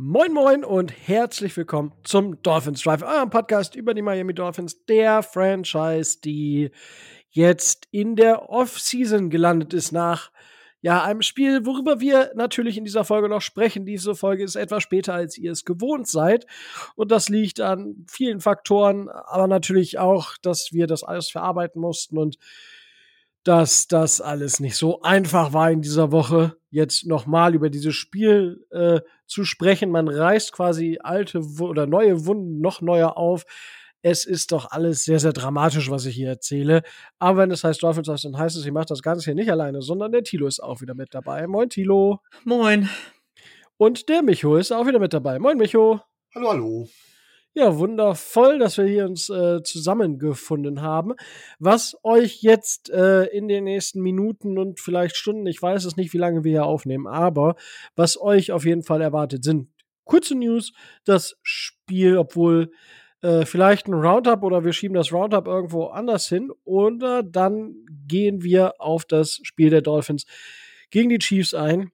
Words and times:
Moin 0.00 0.32
Moin 0.32 0.64
und 0.64 0.92
herzlich 1.08 1.56
willkommen 1.56 1.92
zum 2.04 2.40
Dolphins 2.44 2.82
Drive, 2.82 3.02
eurem 3.02 3.30
Podcast 3.30 3.74
über 3.74 3.94
die 3.94 4.02
Miami 4.02 4.32
Dolphins, 4.32 4.84
der 4.84 5.24
Franchise, 5.24 6.20
die 6.20 6.70
jetzt 7.30 7.88
in 7.90 8.14
der 8.14 8.48
Off-Season 8.48 9.28
gelandet 9.28 9.74
ist 9.74 9.90
nach 9.90 10.30
ja, 10.82 11.02
einem 11.02 11.22
Spiel, 11.22 11.66
worüber 11.66 11.98
wir 11.98 12.30
natürlich 12.36 12.78
in 12.78 12.84
dieser 12.84 13.02
Folge 13.02 13.28
noch 13.28 13.40
sprechen. 13.40 13.86
Diese 13.86 14.14
Folge 14.14 14.44
ist 14.44 14.54
etwas 14.54 14.84
später, 14.84 15.14
als 15.14 15.36
ihr 15.36 15.50
es 15.50 15.64
gewohnt 15.64 16.06
seid. 16.06 16.46
Und 16.94 17.10
das 17.10 17.28
liegt 17.28 17.58
an 17.58 18.06
vielen 18.08 18.38
Faktoren, 18.38 19.08
aber 19.08 19.48
natürlich 19.48 19.98
auch, 19.98 20.36
dass 20.40 20.68
wir 20.70 20.86
das 20.86 21.02
alles 21.02 21.28
verarbeiten 21.28 21.80
mussten 21.80 22.18
und 22.18 22.38
dass 23.42 23.88
das 23.88 24.20
alles 24.20 24.60
nicht 24.60 24.76
so 24.76 25.02
einfach 25.02 25.52
war 25.52 25.72
in 25.72 25.82
dieser 25.82 26.12
Woche, 26.12 26.56
jetzt 26.70 27.06
nochmal 27.06 27.54
über 27.54 27.70
dieses 27.70 27.94
Spiel 27.94 28.66
äh, 28.70 29.00
zu 29.26 29.44
sprechen. 29.44 29.90
Man 29.90 30.08
reißt 30.08 30.52
quasi 30.52 30.98
alte 31.02 31.40
oder 31.60 31.86
neue 31.86 32.26
Wunden 32.26 32.60
noch 32.60 32.80
neuer 32.80 33.16
auf. 33.16 33.44
Es 34.02 34.24
ist 34.24 34.52
doch 34.52 34.70
alles 34.70 35.04
sehr, 35.04 35.18
sehr 35.18 35.32
dramatisch, 35.32 35.90
was 35.90 36.06
ich 36.06 36.14
hier 36.14 36.28
erzähle. 36.28 36.82
Aber 37.18 37.42
wenn 37.42 37.50
es 37.50 37.64
heißt 37.64 37.82
Dolphins, 37.82 38.22
dann 38.22 38.38
heißt 38.38 38.56
es, 38.56 38.64
ich 38.64 38.72
mache 38.72 38.86
das 38.86 39.02
Ganze 39.02 39.24
hier 39.24 39.34
nicht 39.34 39.50
alleine, 39.50 39.82
sondern 39.82 40.12
der 40.12 40.22
Tilo 40.22 40.46
ist 40.46 40.60
auch 40.60 40.80
wieder 40.80 40.94
mit 40.94 41.14
dabei. 41.14 41.46
Moin, 41.46 41.68
Tilo. 41.68 42.20
Moin. 42.44 42.88
Und 43.76 44.08
der 44.08 44.22
Micho 44.22 44.56
ist 44.56 44.72
auch 44.72 44.86
wieder 44.86 44.98
mit 45.00 45.12
dabei. 45.12 45.38
Moin, 45.38 45.56
Micho. 45.56 46.00
Hallo, 46.34 46.50
hallo. 46.50 46.88
Ja, 47.54 47.76
wundervoll, 47.76 48.58
dass 48.58 48.78
wir 48.78 48.84
hier 48.84 49.06
uns 49.06 49.30
äh, 49.30 49.62
zusammengefunden 49.62 50.82
haben. 50.82 51.14
Was 51.58 51.96
euch 52.04 52.42
jetzt 52.42 52.90
äh, 52.90 53.24
in 53.24 53.48
den 53.48 53.64
nächsten 53.64 54.00
Minuten 54.00 54.58
und 54.58 54.80
vielleicht 54.80 55.16
Stunden, 55.16 55.46
ich 55.46 55.60
weiß 55.60 55.84
es 55.84 55.96
nicht, 55.96 56.12
wie 56.12 56.18
lange 56.18 56.44
wir 56.44 56.52
hier 56.52 56.66
aufnehmen, 56.66 57.06
aber 57.06 57.56
was 57.96 58.20
euch 58.20 58.52
auf 58.52 58.64
jeden 58.64 58.84
Fall 58.84 59.00
erwartet, 59.00 59.42
sind 59.42 59.68
kurze 60.04 60.34
News, 60.36 60.72
das 61.04 61.36
Spiel, 61.42 62.16
obwohl 62.16 62.70
äh, 63.22 63.44
vielleicht 63.44 63.88
ein 63.88 63.94
Roundup 63.94 64.42
oder 64.44 64.64
wir 64.64 64.72
schieben 64.72 64.94
das 64.94 65.12
Roundup 65.12 65.46
irgendwo 65.46 65.86
anders 65.86 66.28
hin 66.28 66.52
oder 66.64 67.22
dann 67.22 67.74
gehen 68.06 68.42
wir 68.42 68.74
auf 68.80 69.04
das 69.04 69.40
Spiel 69.42 69.70
der 69.70 69.82
Dolphins 69.82 70.26
gegen 70.90 71.08
die 71.08 71.18
Chiefs 71.18 71.54
ein. 71.54 71.90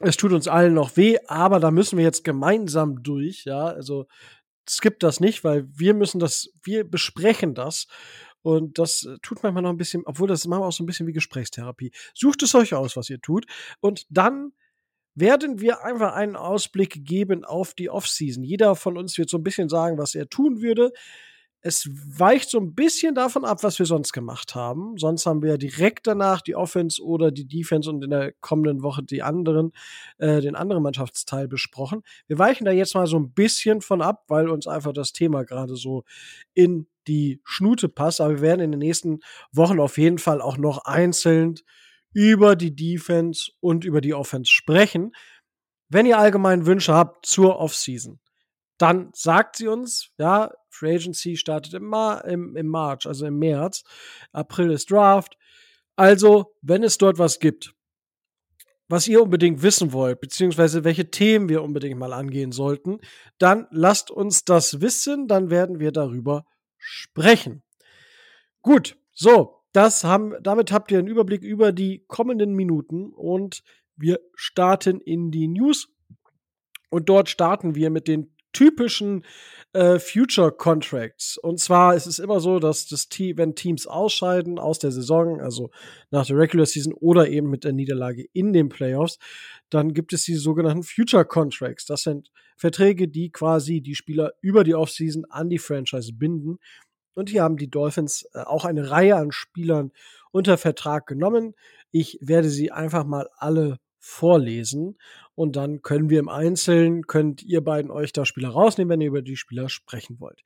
Es 0.00 0.16
tut 0.16 0.32
uns 0.32 0.46
allen 0.46 0.74
noch 0.74 0.96
weh, 0.96 1.16
aber 1.26 1.58
da 1.58 1.70
müssen 1.70 1.96
wir 1.96 2.04
jetzt 2.04 2.22
gemeinsam 2.22 3.02
durch, 3.02 3.44
ja, 3.44 3.64
also 3.66 4.06
skippt 4.70 5.02
das 5.02 5.20
nicht, 5.20 5.44
weil 5.44 5.66
wir 5.72 5.94
müssen 5.94 6.18
das, 6.18 6.50
wir 6.62 6.84
besprechen 6.88 7.54
das. 7.54 7.86
Und 8.42 8.78
das 8.78 9.04
äh, 9.04 9.16
tut 9.22 9.42
manchmal 9.42 9.62
noch 9.62 9.70
ein 9.70 9.76
bisschen, 9.76 10.02
obwohl 10.06 10.28
das 10.28 10.46
manchmal 10.46 10.68
auch 10.68 10.72
so 10.72 10.82
ein 10.82 10.86
bisschen 10.86 11.06
wie 11.06 11.12
Gesprächstherapie. 11.12 11.92
Sucht 12.14 12.42
es 12.42 12.54
euch 12.54 12.74
aus, 12.74 12.96
was 12.96 13.10
ihr 13.10 13.20
tut. 13.20 13.46
Und 13.80 14.06
dann 14.10 14.52
werden 15.14 15.60
wir 15.60 15.84
einfach 15.84 16.14
einen 16.14 16.36
Ausblick 16.36 17.04
geben 17.04 17.44
auf 17.44 17.74
die 17.74 17.90
Offseason. 17.90 18.44
Jeder 18.44 18.76
von 18.76 18.96
uns 18.96 19.18
wird 19.18 19.28
so 19.28 19.38
ein 19.38 19.42
bisschen 19.42 19.68
sagen, 19.68 19.98
was 19.98 20.14
er 20.14 20.28
tun 20.28 20.62
würde 20.62 20.92
es 21.60 21.88
weicht 21.92 22.50
so 22.50 22.58
ein 22.58 22.74
bisschen 22.74 23.14
davon 23.14 23.44
ab, 23.44 23.62
was 23.62 23.78
wir 23.78 23.86
sonst 23.86 24.12
gemacht 24.12 24.54
haben. 24.54 24.96
Sonst 24.96 25.26
haben 25.26 25.42
wir 25.42 25.58
direkt 25.58 26.06
danach 26.06 26.40
die 26.40 26.54
Offense 26.54 27.02
oder 27.02 27.32
die 27.32 27.48
Defense 27.48 27.90
und 27.90 28.04
in 28.04 28.10
der 28.10 28.32
kommenden 28.40 28.82
Woche 28.82 29.02
die 29.02 29.22
anderen, 29.22 29.72
äh, 30.18 30.40
den 30.40 30.54
anderen 30.54 30.82
Mannschaftsteil 30.82 31.48
besprochen. 31.48 32.02
Wir 32.28 32.38
weichen 32.38 32.64
da 32.64 32.70
jetzt 32.70 32.94
mal 32.94 33.08
so 33.08 33.18
ein 33.18 33.32
bisschen 33.32 33.80
von 33.80 34.02
ab, 34.02 34.24
weil 34.28 34.48
uns 34.48 34.68
einfach 34.68 34.92
das 34.92 35.12
Thema 35.12 35.44
gerade 35.44 35.74
so 35.74 36.04
in 36.54 36.86
die 37.08 37.40
Schnute 37.44 37.88
passt. 37.88 38.20
Aber 38.20 38.34
wir 38.34 38.42
werden 38.42 38.60
in 38.60 38.70
den 38.70 38.80
nächsten 38.80 39.20
Wochen 39.50 39.80
auf 39.80 39.98
jeden 39.98 40.18
Fall 40.18 40.40
auch 40.40 40.58
noch 40.58 40.84
einzeln 40.84 41.56
über 42.12 42.54
die 42.54 42.74
Defense 42.74 43.50
und 43.60 43.84
über 43.84 44.00
die 44.00 44.14
Offense 44.14 44.50
sprechen. 44.50 45.12
Wenn 45.88 46.06
ihr 46.06 46.18
allgemein 46.18 46.66
Wünsche 46.66 46.94
habt 46.94 47.26
zur 47.26 47.58
Offseason, 47.58 48.20
dann 48.78 49.10
sagt 49.12 49.56
sie 49.56 49.68
uns, 49.68 50.12
ja, 50.18 50.50
Free 50.70 50.94
Agency 50.94 51.36
startet 51.36 51.74
im, 51.74 51.84
Mar 51.84 52.24
im, 52.24 52.56
im 52.56 52.68
March, 52.68 53.06
also 53.06 53.26
im 53.26 53.38
März. 53.38 53.82
April 54.32 54.70
ist 54.70 54.90
Draft. 54.90 55.36
Also, 55.96 56.54
wenn 56.62 56.84
es 56.84 56.96
dort 56.96 57.18
was 57.18 57.40
gibt, 57.40 57.74
was 58.88 59.08
ihr 59.08 59.22
unbedingt 59.22 59.62
wissen 59.62 59.92
wollt, 59.92 60.20
beziehungsweise 60.20 60.84
welche 60.84 61.10
Themen 61.10 61.48
wir 61.48 61.62
unbedingt 61.62 61.98
mal 61.98 62.12
angehen 62.12 62.52
sollten, 62.52 63.00
dann 63.38 63.66
lasst 63.70 64.10
uns 64.10 64.44
das 64.44 64.80
wissen, 64.80 65.26
dann 65.26 65.50
werden 65.50 65.80
wir 65.80 65.92
darüber 65.92 66.46
sprechen. 66.78 67.62
Gut, 68.62 68.96
so, 69.12 69.58
das 69.72 70.04
haben, 70.04 70.34
damit 70.42 70.72
habt 70.72 70.90
ihr 70.90 70.98
einen 70.98 71.08
Überblick 71.08 71.42
über 71.42 71.72
die 71.72 72.04
kommenden 72.06 72.54
Minuten 72.54 73.12
und 73.12 73.62
wir 73.96 74.20
starten 74.34 75.00
in 75.00 75.30
die 75.30 75.48
News. 75.48 75.88
Und 76.90 77.08
dort 77.08 77.28
starten 77.28 77.74
wir 77.74 77.90
mit 77.90 78.08
den 78.08 78.34
typischen 78.58 79.24
äh, 79.72 80.00
Future 80.00 80.50
Contracts. 80.50 81.38
Und 81.38 81.60
zwar 81.60 81.94
ist 81.94 82.06
es 82.06 82.18
immer 82.18 82.40
so, 82.40 82.58
dass 82.58 82.88
das 82.88 83.08
Team, 83.08 83.38
wenn 83.38 83.54
Teams 83.54 83.86
ausscheiden 83.86 84.58
aus 84.58 84.80
der 84.80 84.90
Saison, 84.90 85.40
also 85.40 85.70
nach 86.10 86.26
der 86.26 86.36
Regular 86.36 86.66
Season 86.66 86.92
oder 86.92 87.28
eben 87.28 87.50
mit 87.50 87.62
der 87.62 87.72
Niederlage 87.72 88.26
in 88.32 88.52
den 88.52 88.68
Playoffs, 88.68 89.18
dann 89.70 89.94
gibt 89.94 90.12
es 90.12 90.24
die 90.24 90.34
sogenannten 90.34 90.82
Future 90.82 91.24
Contracts. 91.24 91.86
Das 91.86 92.02
sind 92.02 92.32
Verträge, 92.56 93.06
die 93.06 93.30
quasi 93.30 93.80
die 93.80 93.94
Spieler 93.94 94.32
über 94.40 94.64
die 94.64 94.74
Offseason 94.74 95.24
an 95.30 95.48
die 95.48 95.58
Franchise 95.58 96.12
binden. 96.12 96.58
Und 97.14 97.30
hier 97.30 97.44
haben 97.44 97.58
die 97.58 97.70
Dolphins 97.70 98.28
äh, 98.32 98.40
auch 98.40 98.64
eine 98.64 98.90
Reihe 98.90 99.14
an 99.14 99.30
Spielern 99.30 99.92
unter 100.32 100.58
Vertrag 100.58 101.06
genommen. 101.06 101.54
Ich 101.92 102.18
werde 102.20 102.48
sie 102.48 102.72
einfach 102.72 103.04
mal 103.04 103.28
alle 103.36 103.78
vorlesen 104.08 104.96
und 105.34 105.54
dann 105.56 105.82
können 105.82 106.10
wir 106.10 106.18
im 106.18 106.28
Einzelnen, 106.28 107.06
könnt 107.06 107.42
ihr 107.42 107.62
beiden 107.62 107.90
euch 107.90 108.12
da 108.12 108.24
Spieler 108.24 108.48
rausnehmen, 108.48 108.90
wenn 108.90 109.00
ihr 109.00 109.08
über 109.08 109.22
die 109.22 109.36
Spieler 109.36 109.68
sprechen 109.68 110.18
wollt. 110.18 110.42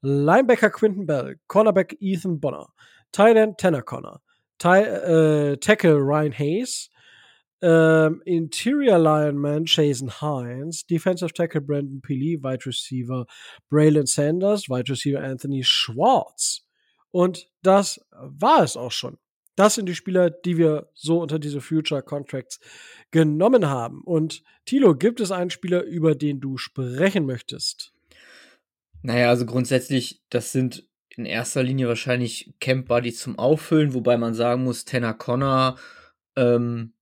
Linebacker 0.00 0.70
Quinton 0.70 1.06
Bell, 1.06 1.38
Cornerback 1.46 1.96
Ethan 2.00 2.40
Bonner, 2.40 2.68
Thailand 3.12 3.58
Tanner 3.58 3.82
Connor, 3.82 4.22
äh, 4.62 5.56
Tackle 5.58 5.96
Ryan 5.96 6.32
Hayes, 6.32 6.90
ähm, 7.62 8.22
Interior 8.24 8.98
Lineman 8.98 9.64
Jason 9.66 10.10
Hines, 10.20 10.86
Defensive 10.86 11.32
Tackle 11.32 11.60
Brandon 11.60 12.00
Peely, 12.00 12.42
Wide 12.42 12.66
Receiver 12.66 13.26
Braylon 13.68 14.06
Sanders, 14.06 14.68
Wide 14.68 14.90
Receiver 14.90 15.22
Anthony 15.22 15.62
Schwartz. 15.62 16.62
Und 17.10 17.48
das 17.62 18.00
war 18.10 18.62
es 18.62 18.76
auch 18.76 18.92
schon. 18.92 19.18
Das 19.56 19.74
sind 19.74 19.86
die 19.88 19.94
Spieler, 19.94 20.30
die 20.30 20.58
wir 20.58 20.90
so 20.94 21.20
unter 21.20 21.38
diese 21.38 21.60
Future 21.60 22.02
Contracts 22.02 22.60
genommen 23.10 23.68
haben. 23.68 24.02
Und 24.02 24.42
Tilo, 24.66 24.94
gibt 24.94 25.20
es 25.20 25.32
einen 25.32 25.50
Spieler, 25.50 25.82
über 25.82 26.14
den 26.14 26.40
du 26.40 26.58
sprechen 26.58 27.26
möchtest? 27.26 27.92
Naja, 29.02 29.30
also 29.30 29.46
grundsätzlich, 29.46 30.22
das 30.30 30.52
sind 30.52 30.88
in 31.08 31.24
erster 31.24 31.62
Linie 31.62 31.88
wahrscheinlich 31.88 32.54
Camp 32.60 32.88
Buddies 32.88 33.20
zum 33.20 33.38
Auffüllen, 33.38 33.94
wobei 33.94 34.18
man 34.18 34.34
sagen 34.34 34.64
muss, 34.64 34.84
Tanner 34.84 35.14
Connor 35.14 35.78
ähm, 36.36 36.92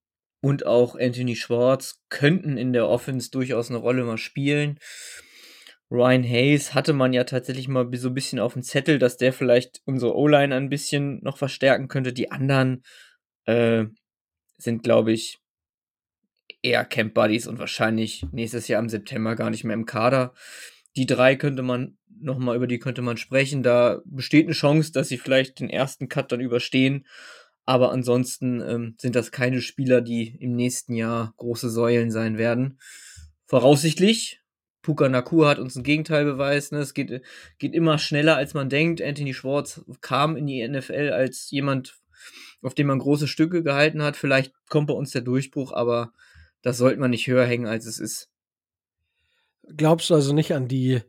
und 0.41 0.67
auch 0.67 0.95
Anthony 0.95 1.35
Schwartz 1.35 2.03
könnten 2.11 2.57
in 2.57 2.73
der 2.73 2.89
Offense 2.89 3.31
durchaus 3.31 3.71
eine 3.71 3.79
Rolle 3.79 4.05
mal 4.05 4.19
spielen. 4.19 4.79
Ryan 5.91 6.25
Hayes 6.25 6.75
hatte 6.75 6.93
man 6.93 7.13
ja 7.13 7.25
tatsächlich 7.25 7.69
mal 7.69 7.89
so 7.95 8.09
ein 8.09 8.15
bisschen 8.15 8.41
auf 8.41 8.55
dem 8.55 8.63
Zettel, 8.63 8.99
dass 8.99 9.17
der 9.17 9.33
vielleicht 9.33 9.83
unsere 9.85 10.17
O-Line 10.17 10.55
ein 10.55 10.71
bisschen 10.71 11.23
noch 11.23 11.37
verstärken 11.37 11.89
könnte. 11.89 12.13
Die 12.13 12.31
anderen 12.31 12.83
äh, 13.45 13.85
sind, 14.57 14.83
glaube 14.83 15.13
ich, 15.13 15.39
eher 16.63 16.85
Camp 16.85 17.15
Buddies 17.15 17.47
und 17.47 17.59
wahrscheinlich 17.59 18.25
nächstes 18.33 18.69
Jahr 18.69 18.83
im 18.83 18.89
September 18.89 19.37
gar 19.37 19.51
nicht 19.51 19.65
mehr 19.65 19.75
im 19.75 19.87
Kader. 19.87 20.35
Die 20.97 21.07
drei 21.07 21.37
könnte 21.37 21.63
man 21.63 21.99
nochmal, 22.21 22.57
über 22.57 22.67
die 22.67 22.79
könnte 22.79 23.03
man 23.03 23.17
sprechen. 23.17 23.63
Da 23.63 24.01
besteht 24.05 24.47
eine 24.47 24.55
Chance, 24.55 24.93
dass 24.93 25.09
sie 25.09 25.19
vielleicht 25.19 25.61
den 25.61 25.71
ersten 25.71 26.09
Cut 26.09 26.33
dann 26.33 26.41
überstehen. 26.41 27.07
Aber 27.67 27.93
ansonsten 27.93 28.61
ähm, 28.61 28.95
sind 28.99 29.17
das 29.17 29.33
keine 29.33 29.61
Spieler, 29.61 30.01
die 30.01 30.37
im 30.41 30.55
nächsten 30.55 30.95
Jahr 30.95 31.35
große 31.37 31.71
Säulen 31.71 32.11
sein 32.11 32.37
werden. 32.37 32.79
Voraussichtlich, 33.47 34.41
Puka 34.85 35.09
Nakur 35.09 35.49
hat 35.49 35.59
uns 35.59 35.75
ein 35.75 35.83
Gegenteil 35.83 36.25
beweist. 36.25 36.71
Ne? 36.71 36.79
Es 36.79 36.95
geht, 36.95 37.23
geht 37.59 37.75
immer 37.75 37.99
schneller, 37.99 38.37
als 38.37 38.55
man 38.55 38.69
denkt. 38.69 39.03
Anthony 39.03 39.35
Schwartz 39.35 39.83
kam 40.03 40.37
in 40.37 40.47
die 40.47 40.67
NFL 40.67 41.11
als 41.13 41.51
jemand, 41.51 41.97
auf 42.63 42.75
dem 42.75 42.87
man 42.87 42.99
große 43.01 43.27
Stücke 43.27 43.65
gehalten 43.65 44.03
hat. 44.03 44.17
Vielleicht 44.17 44.53
kommt 44.69 44.89
bei 44.89 44.95
uns 44.95 45.11
der 45.11 45.23
Durchbruch, 45.23 45.73
aber 45.73 46.13
das 46.63 46.79
sollte 46.79 47.01
man 47.01 47.11
nicht 47.11 47.27
höher 47.27 47.47
hängen, 47.47 47.67
als 47.67 47.87
es 47.87 47.99
ist. 47.99 48.31
Glaubst 49.75 50.11
du 50.11 50.15
also 50.15 50.35
nicht 50.35 50.53
an 50.55 50.69
die, 50.69 51.01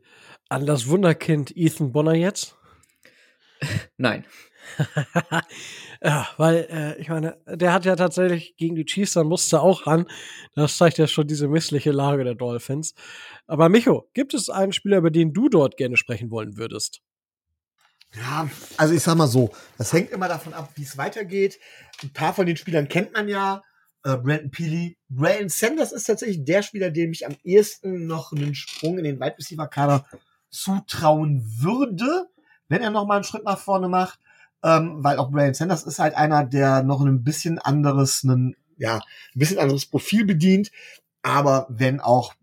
an 0.48 0.64
das 0.64 0.88
Wunderkind 0.88 1.54
Ethan 1.54 1.92
Bonner 1.92 2.14
jetzt? 2.14 2.56
Nein. 3.98 4.24
Ja, 6.02 6.26
weil 6.36 6.66
äh, 6.70 7.00
ich 7.00 7.08
meine, 7.08 7.38
der 7.46 7.72
hat 7.72 7.84
ja 7.84 7.96
tatsächlich 7.96 8.56
gegen 8.56 8.74
die 8.74 8.84
Chiefs, 8.84 9.12
dann 9.14 9.26
musste 9.26 9.60
auch 9.60 9.86
ran. 9.86 10.06
Das 10.54 10.76
zeigt 10.76 10.98
ja 10.98 11.06
schon 11.06 11.26
diese 11.26 11.48
missliche 11.48 11.92
Lage 11.92 12.24
der 12.24 12.34
Dolphins. 12.34 12.94
Aber 13.46 13.68
Micho, 13.68 14.08
gibt 14.14 14.34
es 14.34 14.50
einen 14.50 14.72
Spieler, 14.72 14.98
über 14.98 15.10
den 15.10 15.32
du 15.32 15.48
dort 15.48 15.76
gerne 15.76 15.96
sprechen 15.96 16.30
wollen 16.30 16.56
würdest? 16.56 17.00
Ja, 18.14 18.48
also 18.76 18.94
ich 18.94 19.02
sag 19.02 19.16
mal 19.16 19.26
so, 19.26 19.50
das 19.78 19.92
hängt 19.92 20.10
immer 20.10 20.28
davon 20.28 20.54
ab, 20.54 20.70
wie 20.76 20.82
es 20.82 20.96
weitergeht. 20.96 21.58
Ein 22.02 22.12
paar 22.12 22.34
von 22.34 22.46
den 22.46 22.56
Spielern 22.56 22.88
kennt 22.88 23.12
man 23.12 23.28
ja. 23.28 23.62
äh, 24.04 24.16
Brandon 24.16 24.50
Peely. 24.50 24.96
Brian 25.08 25.48
Sanders 25.48 25.92
ist 25.92 26.04
tatsächlich 26.04 26.44
der 26.44 26.62
Spieler, 26.62 26.90
dem 26.90 27.12
ich 27.12 27.26
am 27.26 27.36
ehesten 27.42 28.06
noch 28.06 28.32
einen 28.32 28.54
Sprung 28.54 28.98
in 28.98 29.04
den 29.04 29.20
Wide 29.20 29.36
Receiver 29.38 29.66
Kader 29.68 30.06
zutrauen 30.50 31.44
würde, 31.60 32.26
wenn 32.68 32.82
er 32.82 32.90
noch 32.90 33.06
mal 33.06 33.16
einen 33.16 33.24
Schritt 33.24 33.44
nach 33.44 33.58
vorne 33.58 33.88
macht, 33.88 34.18
ähm, 34.66 35.04
weil 35.04 35.18
auch 35.18 35.30
Brian 35.30 35.54
Sanders 35.54 35.84
ist 35.84 36.00
halt 36.00 36.16
einer, 36.16 36.44
der 36.44 36.82
noch 36.82 37.00
ein 37.00 37.22
bisschen 37.22 37.60
anderes, 37.60 38.24
einen, 38.24 38.56
ja, 38.76 38.96
ein 38.96 39.38
bisschen 39.38 39.60
anderes 39.60 39.86
Profil 39.86 40.24
bedient, 40.24 40.72
aber 41.22 41.66
wenn 41.70 42.00
auch 42.00 42.34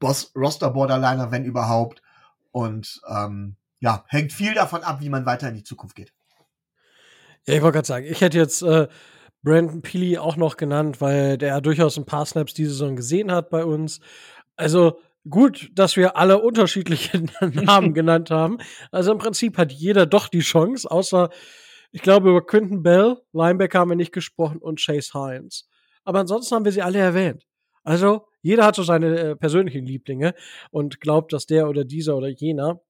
Boss 0.00 0.32
Roster 0.34 0.70
Borderliner, 0.70 1.30
wenn 1.30 1.44
überhaupt 1.44 2.02
und 2.50 3.00
ähm, 3.08 3.54
ja, 3.78 4.04
hängt 4.08 4.32
viel 4.32 4.54
davon 4.54 4.82
ab, 4.82 5.00
wie 5.00 5.08
man 5.08 5.24
weiter 5.24 5.48
in 5.48 5.54
die 5.54 5.62
Zukunft 5.62 5.94
geht. 5.94 6.12
Ja, 7.46 7.54
ich 7.54 7.62
wollte 7.62 7.76
gerade 7.76 7.86
sagen, 7.86 8.06
ich 8.06 8.20
hätte 8.20 8.38
jetzt 8.38 8.62
äh, 8.62 8.88
Brandon 9.44 9.82
Peely 9.82 10.18
auch 10.18 10.36
noch 10.36 10.56
genannt, 10.56 11.00
weil 11.00 11.38
der 11.38 11.60
durchaus 11.60 11.96
ein 11.96 12.06
paar 12.06 12.26
Snaps 12.26 12.54
diese 12.54 12.70
Saison 12.70 12.96
gesehen 12.96 13.30
hat 13.30 13.50
bei 13.50 13.64
uns. 13.64 14.00
Also 14.56 15.00
gut, 15.28 15.70
dass 15.74 15.96
wir 15.96 16.16
alle 16.16 16.38
unterschiedliche 16.40 17.24
Namen 17.40 17.94
genannt 17.94 18.30
haben. 18.30 18.58
Also 18.90 19.12
im 19.12 19.18
Prinzip 19.18 19.58
hat 19.58 19.72
jeder 19.72 20.06
doch 20.06 20.28
die 20.28 20.40
Chance, 20.40 20.90
außer, 20.90 21.30
ich 21.90 22.02
glaube, 22.02 22.30
über 22.30 22.44
Quinton 22.44 22.82
Bell, 22.82 23.18
Linebacker 23.32 23.80
haben 23.80 23.90
wir 23.90 23.96
nicht 23.96 24.12
gesprochen, 24.12 24.58
und 24.58 24.80
Chase 24.80 25.12
Hines. 25.12 25.68
Aber 26.04 26.20
ansonsten 26.20 26.54
haben 26.54 26.64
wir 26.64 26.72
sie 26.72 26.82
alle 26.82 26.98
erwähnt. 26.98 27.46
Also 27.84 28.26
jeder 28.42 28.64
hat 28.64 28.76
so 28.76 28.82
seine 28.82 29.18
äh, 29.18 29.36
persönlichen 29.36 29.84
Lieblinge 29.84 30.34
und 30.70 31.00
glaubt, 31.00 31.32
dass 31.32 31.46
der 31.46 31.68
oder 31.68 31.84
dieser 31.84 32.16
oder 32.16 32.28
jener 32.28 32.80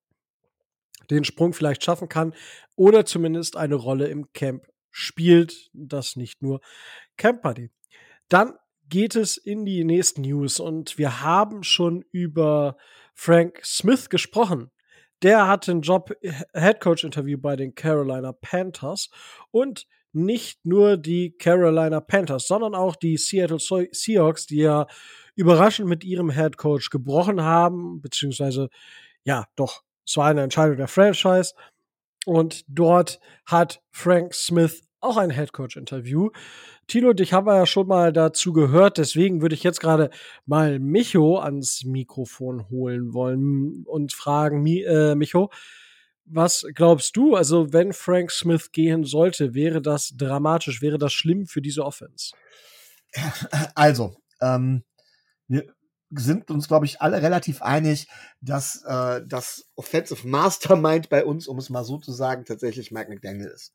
den 1.11 1.25
Sprung 1.25 1.53
vielleicht 1.53 1.85
schaffen 1.85 2.09
kann 2.09 2.35
oder 2.77 3.05
zumindest 3.05 3.57
eine 3.57 3.75
Rolle 3.75 4.09
im 4.09 4.33
Camp 4.33 4.67
spielt. 4.91 5.71
Das 5.73 6.17
nicht 6.17 6.43
nur 6.43 6.61
Camp 7.17 7.43
Buddy. 7.43 7.71
Dann 8.29 8.55
geht 8.93 9.17
es 9.17 9.39
in 9.39 9.65
die 9.65 9.85
nächsten 9.85 10.21
News 10.21 10.61
und 10.61 10.99
wir 10.99 11.23
haben 11.23 11.63
schon 11.63 12.05
über 12.11 12.77
Frank 13.15 13.63
Smith 13.65 14.11
gesprochen. 14.11 14.71
Der 15.23 15.49
hatte 15.49 15.71
einen 15.71 15.81
Job 15.81 16.15
Head 16.53 16.81
Coach 16.81 17.03
Interview 17.03 17.39
bei 17.39 17.57
den 17.57 17.75
Carolina 17.75 18.33
Panthers 18.33 19.09
und 19.51 19.87
nicht 20.13 20.67
nur 20.67 20.99
die 20.99 21.35
Carolina 21.39 22.01
Panthers, 22.01 22.47
sondern 22.47 22.75
auch 22.75 22.95
die 22.95 23.17
Seattle 23.17 23.57
Seahawks, 23.59 24.45
die 24.45 24.59
ja 24.59 24.87
überraschend 25.37 25.89
mit 25.89 26.05
ihrem 26.05 26.31
Head 26.31 26.59
Coach 26.59 26.91
gebrochen 26.91 27.41
haben, 27.41 28.03
beziehungsweise 28.03 28.69
ja, 29.25 29.47
doch 29.57 29.85
es 30.07 30.19
war 30.19 30.27
eine 30.27 30.43
Entscheidung 30.43 30.77
der 30.77 30.89
Franchise. 30.89 31.55
Und 32.27 32.63
dort 32.69 33.21
hat 33.47 33.81
Frank 33.91 34.35
Smith 34.35 34.83
auch 35.03 35.17
ein 35.17 35.31
Headcoach-Interview. 35.31 36.31
Tilo, 36.87 37.13
dich 37.13 37.33
haben 37.33 37.47
wir 37.47 37.57
ja 37.57 37.67
schon 37.67 37.87
mal 37.87 38.13
dazu 38.13 38.53
gehört, 38.53 38.99
deswegen 38.99 39.43
würde 39.43 39.55
ich 39.55 39.63
jetzt 39.63 39.81
gerade 39.81 40.11
mal 40.47 40.79
Micho 40.79 41.39
ans 41.39 41.85
Mikrofon 41.85 42.69
holen 42.71 43.13
wollen 43.13 43.85
und 43.87 44.13
fragen, 44.13 44.67
äh, 44.67 45.15
Micho, 45.15 45.51
was 46.25 46.65
glaubst 46.75 47.17
du, 47.17 47.35
also 47.35 47.73
wenn 47.73 47.93
Frank 47.93 48.31
Smith 48.31 48.71
gehen 48.73 49.05
sollte, 49.05 49.55
wäre 49.55 49.83
das 49.83 50.15
dramatisch, 50.17 50.81
wäre 50.81 50.99
das 50.99 51.13
schlimm 51.13 51.47
für 51.47 51.61
diese 51.61 51.85
Offense? 51.85 52.33
Also, 53.75 54.17
ähm, 54.41 54.85
sind 56.11 56.51
uns, 56.51 56.69
glaube 56.69 56.87
ich, 56.87 57.01
alle 57.01 57.23
relativ 57.23 57.63
einig, 57.63 58.07
dass 58.41 58.83
äh, 58.85 59.23
das 59.27 59.67
Offensive 59.75 60.27
Mastermind 60.27 61.09
bei 61.09 61.25
uns, 61.25 61.47
um 61.47 61.59
es 61.59 61.71
mal 61.71 61.85
so 61.85 61.99
zu 61.99 62.13
sagen, 62.13 62.45
tatsächlich 62.45 62.91
Mike 62.91 63.11
McDaniel 63.11 63.49
ist. 63.49 63.73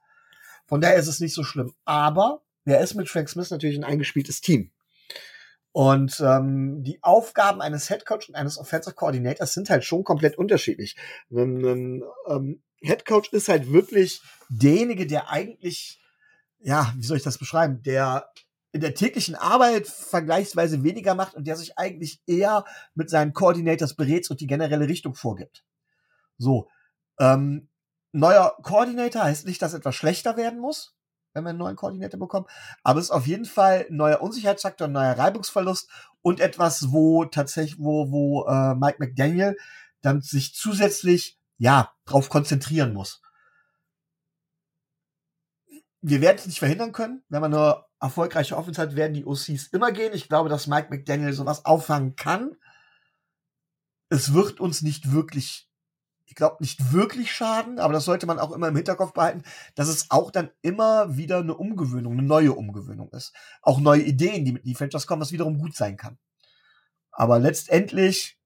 Von 0.68 0.82
daher 0.82 0.98
ist 0.98 1.08
es 1.08 1.20
nicht 1.20 1.34
so 1.34 1.44
schlimm. 1.44 1.74
Aber 1.86 2.44
er 2.66 2.82
ist 2.82 2.96
mit 2.96 3.10
Frank 3.10 3.30
Smith 3.30 3.50
natürlich 3.50 3.78
ein 3.78 3.84
eingespieltes 3.84 4.42
Team. 4.42 4.72
Und 5.72 6.20
ähm, 6.22 6.84
die 6.84 7.02
Aufgaben 7.04 7.62
eines 7.62 7.88
Head 7.88 8.06
Coach 8.06 8.30
und 8.30 8.36
eines 8.36 8.58
Offensive 8.58 8.96
Coordinators 8.96 9.54
sind 9.54 9.70
halt 9.70 9.84
schon 9.84 10.04
komplett 10.04 10.38
unterschiedlich. 10.38 10.96
Ein, 11.30 11.64
ein 11.64 12.04
ähm, 12.28 12.64
Head 12.82 13.04
ist 13.32 13.48
halt 13.48 13.72
wirklich 13.72 14.22
derjenige, 14.50 15.08
der 15.08 15.30
eigentlich, 15.30 16.02
ja, 16.60 16.94
wie 16.98 17.06
soll 17.06 17.18
ich 17.18 17.24
das 17.24 17.38
beschreiben, 17.38 17.84
der 17.84 18.30
in 18.72 18.82
der 18.82 18.96
täglichen 18.96 19.36
Arbeit 19.36 19.88
vergleichsweise 19.88 20.84
weniger 20.84 21.16
macht 21.16 21.36
und 21.36 21.48
der 21.48 21.56
sich 21.56 21.78
eigentlich 21.78 22.22
eher 22.26 22.66
mit 22.96 23.10
seinen 23.10 23.34
Coordinators 23.34 23.96
berät 23.96 24.30
und 24.30 24.42
die 24.42 24.48
generelle 24.48 24.88
Richtung 24.88 25.16
vorgibt. 25.16 25.64
So. 26.38 26.70
Ähm, 27.20 27.70
neuer 28.12 28.56
Coordinator 28.64 29.24
heißt 29.24 29.46
nicht, 29.46 29.62
dass 29.62 29.74
etwas 29.74 29.96
schlechter 29.96 30.38
werden 30.38 30.60
muss, 30.60 30.96
wenn 31.34 31.44
wir 31.44 31.50
einen 31.50 31.60
neuen 31.60 31.76
Koordinator 31.76 32.20
bekommen, 32.20 32.48
aber 32.84 33.00
es 33.00 33.06
ist 33.06 33.12
auf 33.12 33.28
jeden 33.28 33.46
Fall 33.46 33.86
ein 33.90 33.96
neuer 33.96 34.22
Unsicherheitsfaktor, 34.22 34.88
ein 34.88 34.94
neuer 34.94 35.18
Reibungsverlust 35.18 35.90
und 36.22 36.40
etwas, 36.40 36.92
wo 36.92 37.26
tatsächlich, 37.26 37.80
wo, 37.80 38.12
wo 38.12 38.46
äh, 38.48 38.76
Mike 38.76 38.98
McDaniel 39.00 39.58
dann 40.02 40.22
sich 40.22 40.56
zusätzlich 40.56 41.40
ja 41.58 41.94
drauf 42.06 42.30
konzentrieren 42.30 42.94
muss. 42.94 43.22
Wir 46.02 46.22
werden 46.22 46.38
es 46.38 46.46
nicht 46.46 46.60
verhindern 46.60 46.92
können, 46.92 47.24
wenn 47.30 47.42
man 47.42 47.52
nur 47.52 47.88
erfolgreiche 48.00 48.56
Offense 48.56 48.82
hat, 48.82 48.96
werden 48.96 49.14
die 49.14 49.26
OCs 49.26 49.68
immer 49.68 49.92
gehen. 49.92 50.14
Ich 50.14 50.30
glaube, 50.30 50.50
dass 50.50 50.68
Mike 50.68 50.88
McDaniel 50.90 51.34
sowas 51.34 51.66
auffangen 51.66 52.16
kann. 52.16 52.56
Es 54.10 54.34
wird 54.34 54.60
uns 54.60 54.82
nicht 54.82 55.12
wirklich, 55.12 55.70
ich 55.72 55.77
glaube, 56.38 56.58
nicht 56.60 56.94
wirklich 56.94 57.34
schaden, 57.34 57.80
aber 57.80 57.94
das 57.94 58.06
sollte 58.06 58.26
man 58.26 58.40
auch 58.40 58.52
immer 58.52 58.70
im 58.70 58.76
Hinterkopf 58.76 59.12
behalten, 59.12 59.44
dass 59.76 59.90
es 59.90 60.10
auch 60.10 60.32
dann 60.32 60.50
immer 60.62 61.18
wieder 61.18 61.40
eine 61.40 61.56
Umgewöhnung, 61.56 62.14
eine 62.14 62.22
neue 62.22 62.54
Umgewöhnung 62.54 63.10
ist. 63.10 63.34
Auch 63.62 63.80
neue 63.80 64.04
Ideen, 64.04 64.46
die 64.46 64.54
mit 64.54 64.66
Defenders 64.66 65.08
kommen, 65.08 65.22
was 65.22 65.34
wiederum 65.34 65.58
gut 65.58 65.76
sein 65.76 65.98
kann. 65.98 66.18
Aber 67.12 67.40
letztendlich, 67.40 68.38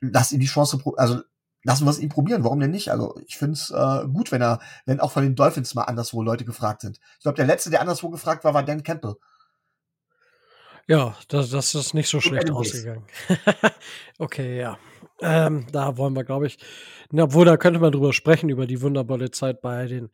lass 0.00 0.32
ihn 0.32 0.40
die 0.40 0.46
Chance, 0.46 0.82
also 0.96 1.22
lassen 1.62 1.86
wir 1.86 1.90
es 1.90 2.00
ihn 2.00 2.08
probieren. 2.08 2.44
Warum 2.44 2.60
denn 2.60 2.72
nicht? 2.72 2.90
Also 2.90 3.16
ich 3.26 3.38
finde 3.38 3.54
es 3.54 3.70
äh, 3.70 4.06
gut, 4.08 4.32
wenn 4.32 4.42
er, 4.42 4.58
wenn 4.84 5.00
auch 5.00 5.12
von 5.12 5.22
den 5.22 5.36
Dolphins 5.36 5.74
mal 5.74 5.84
anderswo 5.84 6.22
Leute 6.22 6.44
gefragt 6.44 6.80
sind. 6.80 6.98
Ich 7.18 7.22
glaube, 7.22 7.36
der 7.36 7.46
letzte, 7.46 7.70
der 7.70 7.80
anderswo 7.80 8.10
gefragt 8.10 8.44
war, 8.44 8.52
war 8.52 8.64
Dan 8.64 8.82
Campbell. 8.82 9.14
Ja, 10.88 11.14
das, 11.28 11.50
das 11.50 11.74
ist 11.74 11.94
nicht 11.94 12.08
so 12.08 12.20
schlecht 12.20 12.50
ausgegangen. 12.50 13.04
okay, 14.18 14.58
ja. 14.58 14.78
Ähm, 15.20 15.66
da 15.72 15.96
wollen 15.96 16.14
wir, 16.14 16.24
glaube 16.24 16.46
ich, 16.46 16.58
obwohl 17.12 17.44
da 17.44 17.56
könnte 17.56 17.80
man 17.80 17.92
drüber 17.92 18.12
sprechen, 18.12 18.48
über 18.48 18.66
die 18.66 18.80
wunderbare 18.80 19.30
Zeit 19.30 19.60
bei 19.60 19.86
den 19.86 20.10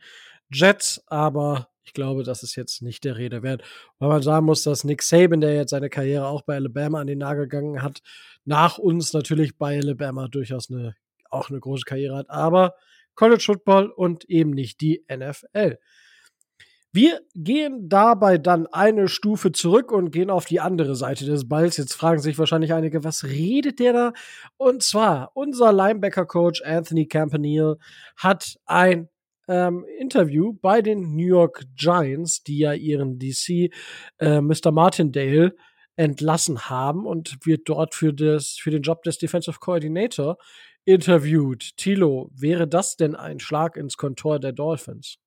Jets, 0.50 1.02
aber 1.06 1.68
ich 1.82 1.92
glaube, 1.92 2.22
das 2.22 2.42
ist 2.42 2.56
jetzt 2.56 2.80
nicht 2.80 3.04
der 3.04 3.16
Rede 3.18 3.42
wert. 3.42 3.62
Weil 3.98 4.08
man 4.08 4.22
sagen 4.22 4.46
muss, 4.46 4.62
dass 4.62 4.84
Nick 4.84 5.02
Saban, 5.02 5.42
der 5.42 5.54
jetzt 5.54 5.70
seine 5.70 5.90
Karriere 5.90 6.26
auch 6.26 6.42
bei 6.42 6.54
Alabama 6.54 7.00
an 7.00 7.06
den 7.06 7.18
Nagel 7.18 7.46
gegangen 7.46 7.82
hat, 7.82 8.00
nach 8.44 8.78
uns 8.78 9.12
natürlich 9.12 9.58
bei 9.58 9.78
Alabama 9.78 10.28
durchaus 10.28 10.70
eine 10.70 10.94
auch 11.34 11.50
eine 11.50 11.60
große 11.60 11.84
Karriere 11.84 12.16
hat, 12.16 12.30
aber 12.30 12.74
College 13.14 13.42
Football 13.44 13.90
und 13.90 14.24
eben 14.24 14.50
nicht 14.50 14.80
die 14.80 15.04
NFL. 15.12 15.78
Wir 16.94 17.22
gehen 17.34 17.88
dabei 17.88 18.38
dann 18.38 18.68
eine 18.68 19.08
Stufe 19.08 19.50
zurück 19.50 19.90
und 19.90 20.12
gehen 20.12 20.30
auf 20.30 20.44
die 20.44 20.60
andere 20.60 20.94
Seite 20.94 21.24
des 21.24 21.48
Balls. 21.48 21.76
Jetzt 21.76 21.94
fragen 21.94 22.20
sich 22.20 22.38
wahrscheinlich 22.38 22.72
einige, 22.72 23.02
was 23.02 23.24
redet 23.24 23.80
der 23.80 23.92
da? 23.92 24.12
Und 24.58 24.84
zwar, 24.84 25.32
unser 25.34 25.72
Linebacker-Coach 25.72 26.62
Anthony 26.62 27.08
Campanile 27.08 27.78
hat 28.16 28.60
ein 28.66 29.08
ähm, 29.48 29.84
Interview 29.98 30.52
bei 30.52 30.82
den 30.82 31.16
New 31.16 31.26
York 31.26 31.64
Giants, 31.74 32.44
die 32.44 32.58
ja 32.58 32.74
ihren 32.74 33.18
DC 33.18 33.72
äh, 34.20 34.40
Mr. 34.40 34.70
Martindale 34.70 35.56
entlassen 35.96 36.70
haben 36.70 37.06
und 37.06 37.44
wird 37.44 37.68
dort 37.68 37.96
für, 37.96 38.14
das, 38.14 38.50
für 38.50 38.70
den 38.70 38.82
Job 38.82 39.02
des 39.02 39.18
Defensive 39.18 39.58
Coordinator 39.58 40.38
interviewt. 40.84 41.76
Tilo, 41.76 42.30
wäre 42.32 42.68
das 42.68 42.94
denn 42.96 43.16
ein 43.16 43.40
Schlag 43.40 43.76
ins 43.76 43.96
Kontor 43.96 44.38
der 44.38 44.52
Dolphins? 44.52 45.18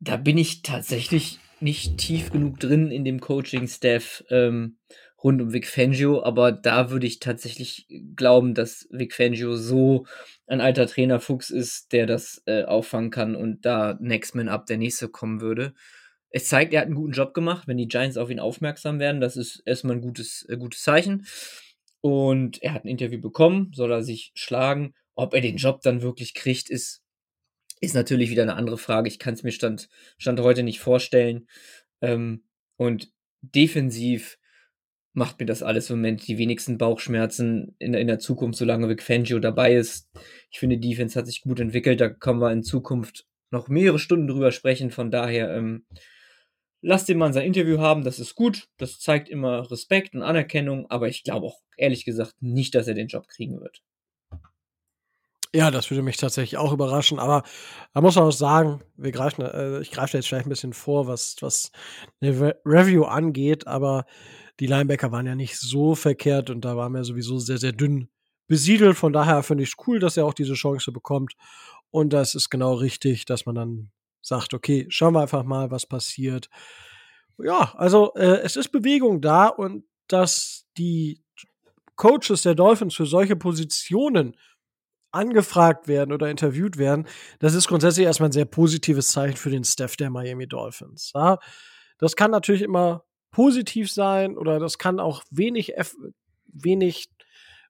Da 0.00 0.16
bin 0.16 0.38
ich 0.38 0.62
tatsächlich 0.62 1.38
nicht 1.60 1.98
tief 1.98 2.30
genug 2.30 2.60
drin 2.60 2.90
in 2.90 3.04
dem 3.04 3.20
Coaching-Staff 3.20 4.24
ähm, 4.30 4.76
rund 5.22 5.40
um 5.40 5.52
Vic 5.52 5.66
Fangio, 5.66 6.22
aber 6.22 6.52
da 6.52 6.90
würde 6.90 7.06
ich 7.06 7.18
tatsächlich 7.18 7.86
glauben, 8.14 8.54
dass 8.54 8.86
Vic 8.90 9.14
Fangio 9.14 9.56
so 9.56 10.06
ein 10.46 10.60
alter 10.60 10.86
Trainerfuchs 10.86 11.50
ist, 11.50 11.92
der 11.92 12.06
das 12.06 12.42
äh, 12.46 12.64
auffangen 12.64 13.10
kann 13.10 13.34
und 13.34 13.64
da 13.64 13.96
Next 14.00 14.34
Man 14.34 14.48
Up 14.48 14.66
der 14.66 14.76
nächste 14.76 15.08
kommen 15.08 15.40
würde. 15.40 15.74
Es 16.30 16.48
zeigt, 16.48 16.74
er 16.74 16.80
hat 16.80 16.86
einen 16.86 16.96
guten 16.96 17.12
Job 17.12 17.32
gemacht. 17.32 17.66
Wenn 17.66 17.78
die 17.78 17.88
Giants 17.88 18.18
auf 18.18 18.30
ihn 18.30 18.40
aufmerksam 18.40 18.98
werden, 18.98 19.20
das 19.20 19.36
ist 19.36 19.62
erstmal 19.64 19.96
ein 19.96 20.02
gutes, 20.02 20.44
äh, 20.48 20.58
gutes 20.58 20.82
Zeichen. 20.82 21.26
Und 22.02 22.62
er 22.62 22.74
hat 22.74 22.84
ein 22.84 22.88
Interview 22.88 23.20
bekommen, 23.20 23.72
soll 23.74 23.90
er 23.90 24.02
sich 24.02 24.32
schlagen. 24.34 24.92
Ob 25.14 25.32
er 25.32 25.40
den 25.40 25.56
Job 25.56 25.80
dann 25.80 26.02
wirklich 26.02 26.34
kriegt, 26.34 26.68
ist, 26.68 27.02
ist 27.80 27.94
natürlich 27.94 28.30
wieder 28.30 28.42
eine 28.42 28.56
andere 28.56 28.78
Frage. 28.78 29.08
Ich 29.08 29.18
kann 29.18 29.34
es 29.34 29.42
mir 29.42 29.52
Stand, 29.52 29.88
Stand 30.18 30.40
heute 30.40 30.62
nicht 30.62 30.80
vorstellen. 30.80 31.46
Ähm, 32.00 32.44
und 32.76 33.12
defensiv 33.40 34.38
macht 35.12 35.40
mir 35.40 35.46
das 35.46 35.62
alles 35.62 35.88
im 35.88 35.96
Moment 35.96 36.26
die 36.26 36.38
wenigsten 36.38 36.78
Bauchschmerzen 36.78 37.74
in, 37.78 37.94
in 37.94 38.06
der 38.06 38.18
Zukunft, 38.18 38.58
solange 38.58 38.88
Vic 38.88 39.02
Fangio 39.02 39.38
dabei 39.38 39.74
ist. 39.74 40.10
Ich 40.50 40.58
finde, 40.58 40.78
Defense 40.78 41.18
hat 41.18 41.26
sich 41.26 41.42
gut 41.42 41.60
entwickelt. 41.60 42.00
Da 42.00 42.08
können 42.10 42.40
wir 42.40 42.52
in 42.52 42.62
Zukunft 42.62 43.26
noch 43.50 43.68
mehrere 43.68 43.98
Stunden 43.98 44.26
drüber 44.26 44.52
sprechen. 44.52 44.90
Von 44.90 45.10
daher, 45.10 45.54
ähm, 45.54 45.86
Lass 46.82 47.04
den 47.04 47.18
Mann 47.18 47.32
sein 47.32 47.46
Interview 47.46 47.78
haben, 47.78 48.04
das 48.04 48.20
ist 48.20 48.36
gut. 48.36 48.68
Das 48.76 49.00
zeigt 49.00 49.28
immer 49.28 49.68
Respekt 49.70 50.14
und 50.14 50.22
Anerkennung, 50.22 50.88
aber 50.88 51.08
ich 51.08 51.24
glaube 51.24 51.46
auch 51.46 51.60
ehrlich 51.76 52.04
gesagt 52.04 52.34
nicht, 52.40 52.76
dass 52.76 52.86
er 52.86 52.94
den 52.94 53.08
Job 53.08 53.26
kriegen 53.26 53.60
wird. 53.60 53.82
Ja, 55.56 55.70
das 55.70 55.90
würde 55.90 56.02
mich 56.02 56.18
tatsächlich 56.18 56.58
auch 56.58 56.70
überraschen, 56.70 57.18
aber 57.18 57.42
da 57.94 58.02
muss 58.02 58.14
man 58.16 58.24
auch 58.24 58.30
sagen, 58.30 58.82
wir 58.98 59.10
greifen, 59.10 59.40
äh, 59.40 59.80
ich 59.80 59.90
greife 59.90 60.18
jetzt 60.18 60.28
vielleicht 60.28 60.44
ein 60.44 60.50
bisschen 60.50 60.74
vor, 60.74 61.06
was, 61.06 61.36
was 61.40 61.72
eine 62.20 62.38
Re 62.38 62.60
Review 62.66 63.04
angeht, 63.04 63.66
aber 63.66 64.04
die 64.60 64.66
Linebacker 64.66 65.12
waren 65.12 65.24
ja 65.24 65.34
nicht 65.34 65.58
so 65.58 65.94
verkehrt 65.94 66.50
und 66.50 66.62
da 66.66 66.76
waren 66.76 66.92
wir 66.92 67.04
sowieso 67.04 67.38
sehr, 67.38 67.56
sehr 67.56 67.72
dünn 67.72 68.10
besiedelt. 68.48 68.98
Von 68.98 69.14
daher 69.14 69.42
finde 69.42 69.64
ich 69.64 69.70
es 69.70 69.86
cool, 69.86 69.98
dass 69.98 70.18
er 70.18 70.26
auch 70.26 70.34
diese 70.34 70.52
Chance 70.52 70.92
bekommt. 70.92 71.32
Und 71.90 72.12
das 72.12 72.34
ist 72.34 72.50
genau 72.50 72.74
richtig, 72.74 73.24
dass 73.24 73.46
man 73.46 73.54
dann 73.54 73.90
sagt, 74.20 74.52
okay, 74.52 74.84
schauen 74.90 75.14
wir 75.14 75.22
einfach 75.22 75.42
mal, 75.42 75.70
was 75.70 75.86
passiert. 75.86 76.50
Ja, 77.38 77.72
also 77.78 78.12
äh, 78.14 78.40
es 78.42 78.56
ist 78.56 78.72
Bewegung 78.72 79.22
da 79.22 79.46
und 79.46 79.84
dass 80.06 80.66
die 80.76 81.22
Coaches 81.94 82.42
der 82.42 82.54
Dolphins 82.54 82.94
für 82.94 83.06
solche 83.06 83.36
Positionen 83.36 84.36
angefragt 85.12 85.88
werden 85.88 86.12
oder 86.12 86.30
interviewt 86.30 86.78
werden, 86.78 87.06
das 87.38 87.54
ist 87.54 87.68
grundsätzlich 87.68 88.06
erstmal 88.06 88.28
ein 88.28 88.32
sehr 88.32 88.44
positives 88.44 89.10
Zeichen 89.10 89.36
für 89.36 89.50
den 89.50 89.64
Staff 89.64 89.96
der 89.96 90.10
Miami 90.10 90.46
Dolphins. 90.46 91.12
Ja, 91.14 91.38
das 91.98 92.16
kann 92.16 92.30
natürlich 92.30 92.62
immer 92.62 93.04
positiv 93.30 93.90
sein 93.92 94.36
oder 94.36 94.58
das 94.58 94.78
kann 94.78 95.00
auch 95.00 95.22
wenig, 95.30 95.74
wenig 96.46 97.08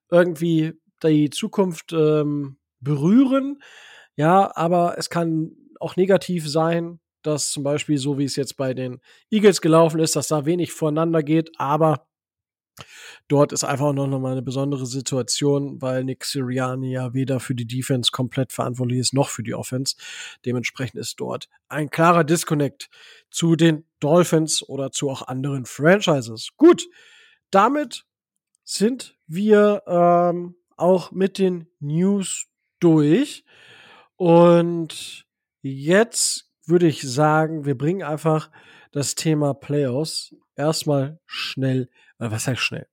irgendwie 0.09 0.73
die 1.03 1.29
Zukunft 1.29 1.93
ähm, 1.93 2.57
berühren. 2.79 3.59
Ja, 4.15 4.55
aber 4.55 4.97
es 4.97 5.09
kann 5.09 5.51
auch 5.79 5.95
negativ 5.95 6.49
sein, 6.49 6.99
dass 7.21 7.51
zum 7.51 7.63
Beispiel 7.63 7.97
so 7.97 8.17
wie 8.17 8.23
es 8.23 8.35
jetzt 8.35 8.57
bei 8.57 8.73
den 8.73 8.99
Eagles 9.29 9.61
gelaufen 9.61 9.99
ist, 9.99 10.15
dass 10.15 10.29
da 10.29 10.45
wenig 10.45 10.71
voneinander 10.71 11.23
geht, 11.23 11.51
aber 11.59 12.07
dort 13.27 13.51
ist 13.51 13.63
einfach 13.63 13.93
noch 13.93 14.07
mal 14.19 14.31
eine 14.31 14.41
besondere 14.41 14.85
Situation, 14.85 15.81
weil 15.81 16.03
Nick 16.03 16.25
Sirianni 16.25 16.91
ja 16.91 17.13
weder 17.13 17.39
für 17.39 17.55
die 17.55 17.67
Defense 17.67 18.11
komplett 18.11 18.51
verantwortlich 18.51 18.99
ist, 18.99 19.13
noch 19.13 19.29
für 19.29 19.43
die 19.43 19.53
Offense. 19.53 19.95
Dementsprechend 20.45 20.99
ist 20.99 21.19
dort 21.19 21.49
ein 21.69 21.89
klarer 21.89 22.23
Disconnect 22.23 22.89
zu 23.29 23.55
den 23.55 23.85
Dolphins 23.99 24.67
oder 24.67 24.91
zu 24.91 25.09
auch 25.09 25.27
anderen 25.27 25.65
Franchises. 25.65 26.49
Gut, 26.57 26.87
damit 27.51 28.05
sind 28.63 29.15
wir 29.27 29.83
ähm, 29.87 30.55
auch 30.75 31.11
mit 31.11 31.37
den 31.37 31.67
News 31.79 32.47
durch. 32.79 33.43
Und 34.15 35.25
jetzt 35.61 36.51
würde 36.65 36.87
ich 36.87 37.01
sagen, 37.01 37.65
wir 37.65 37.77
bringen 37.77 38.03
einfach 38.03 38.51
das 38.91 39.15
Thema 39.15 39.53
Playoffs 39.53 40.35
erstmal 40.57 41.19
schnell, 41.25 41.89
äh, 42.19 42.29
was 42.31 42.47
heißt 42.47 42.61
schnell? 42.61 42.87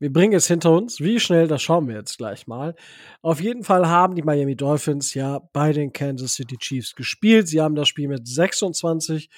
Wir 0.00 0.12
bringen 0.12 0.34
es 0.34 0.48
hinter 0.48 0.72
uns. 0.72 1.00
Wie 1.00 1.20
schnell, 1.20 1.46
das 1.46 1.62
schauen 1.62 1.88
wir 1.88 1.94
jetzt 1.94 2.18
gleich 2.18 2.46
mal. 2.46 2.74
Auf 3.22 3.40
jeden 3.40 3.62
Fall 3.62 3.88
haben 3.88 4.14
die 4.16 4.22
Miami 4.22 4.56
Dolphins 4.56 5.14
ja 5.14 5.38
bei 5.52 5.72
den 5.72 5.92
Kansas 5.92 6.34
City 6.34 6.58
Chiefs 6.58 6.94
gespielt. 6.94 7.48
Sie 7.48 7.60
haben 7.60 7.74
das 7.74 7.88
Spiel 7.88 8.08
mit 8.08 8.26
26 8.26 9.30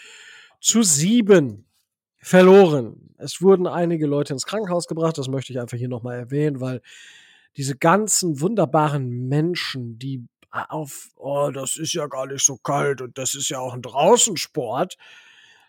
zu 0.60 0.82
7 0.82 1.66
verloren. 2.18 3.14
Es 3.18 3.40
wurden 3.42 3.66
einige 3.66 4.06
Leute 4.06 4.32
ins 4.32 4.46
Krankenhaus 4.46 4.86
gebracht. 4.86 5.18
Das 5.18 5.28
möchte 5.28 5.52
ich 5.52 5.60
einfach 5.60 5.76
hier 5.76 5.88
nochmal 5.88 6.18
erwähnen, 6.18 6.60
weil 6.60 6.80
diese 7.56 7.76
ganzen 7.76 8.40
wunderbaren 8.40 9.28
Menschen, 9.28 9.98
die 9.98 10.26
auf, 10.50 11.10
oh, 11.16 11.50
das 11.52 11.76
ist 11.76 11.92
ja 11.92 12.06
gar 12.06 12.26
nicht 12.26 12.44
so 12.44 12.56
kalt 12.56 13.02
und 13.02 13.18
das 13.18 13.34
ist 13.34 13.50
ja 13.50 13.58
auch 13.58 13.74
ein 13.74 13.82
Draußensport. 13.82 14.96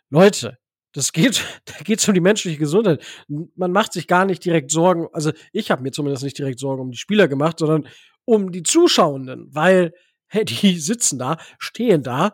Leute, 0.09 0.57
das 0.93 1.11
geht, 1.11 1.43
da 1.65 1.73
geht 1.83 1.99
es 1.99 2.07
um 2.07 2.13
die 2.13 2.21
menschliche 2.21 2.57
Gesundheit. 2.57 3.03
Man 3.27 3.71
macht 3.71 3.93
sich 3.93 4.07
gar 4.07 4.25
nicht 4.25 4.43
direkt 4.43 4.71
Sorgen, 4.71 5.07
also 5.13 5.31
ich 5.51 5.71
habe 5.71 5.83
mir 5.83 5.91
zumindest 5.91 6.23
nicht 6.23 6.37
direkt 6.37 6.59
Sorgen 6.59 6.81
um 6.81 6.91
die 6.91 6.97
Spieler 6.97 7.27
gemacht, 7.27 7.59
sondern 7.59 7.87
um 8.25 8.51
die 8.51 8.63
Zuschauenden, 8.63 9.47
weil 9.53 9.93
hey, 10.27 10.45
die 10.45 10.79
sitzen 10.79 11.19
da, 11.19 11.37
stehen 11.59 12.03
da, 12.03 12.33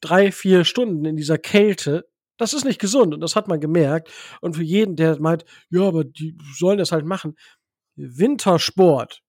drei, 0.00 0.32
vier 0.32 0.64
Stunden 0.64 1.04
in 1.04 1.16
dieser 1.16 1.38
Kälte. 1.38 2.08
Das 2.38 2.54
ist 2.54 2.64
nicht 2.64 2.80
gesund 2.80 3.14
und 3.14 3.20
das 3.20 3.36
hat 3.36 3.48
man 3.48 3.60
gemerkt. 3.60 4.10
Und 4.40 4.56
für 4.56 4.64
jeden, 4.64 4.96
der 4.96 5.20
meint, 5.20 5.44
ja, 5.70 5.82
aber 5.82 6.04
die 6.04 6.36
sollen 6.56 6.78
das 6.78 6.92
halt 6.92 7.06
machen. 7.06 7.36
Wintersport, 7.94 9.22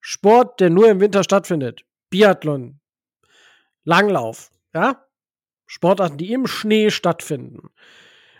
Sport, 0.00 0.60
der 0.60 0.70
nur 0.70 0.88
im 0.88 1.00
Winter 1.00 1.22
stattfindet, 1.22 1.82
Biathlon, 2.08 2.80
Langlauf, 3.84 4.50
ja, 4.72 5.04
Sportarten, 5.70 6.18
die 6.18 6.32
im 6.32 6.48
Schnee 6.48 6.90
stattfinden 6.90 7.70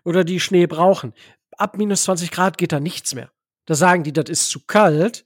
oder 0.04 0.24
die 0.24 0.40
Schnee 0.40 0.66
brauchen. 0.66 1.14
Ab 1.56 1.78
minus 1.78 2.02
20 2.02 2.32
Grad 2.32 2.58
geht 2.58 2.72
da 2.72 2.80
nichts 2.80 3.14
mehr. 3.14 3.30
Da 3.66 3.76
sagen 3.76 4.02
die, 4.02 4.12
das 4.12 4.28
ist 4.28 4.50
zu 4.50 4.66
kalt. 4.66 5.24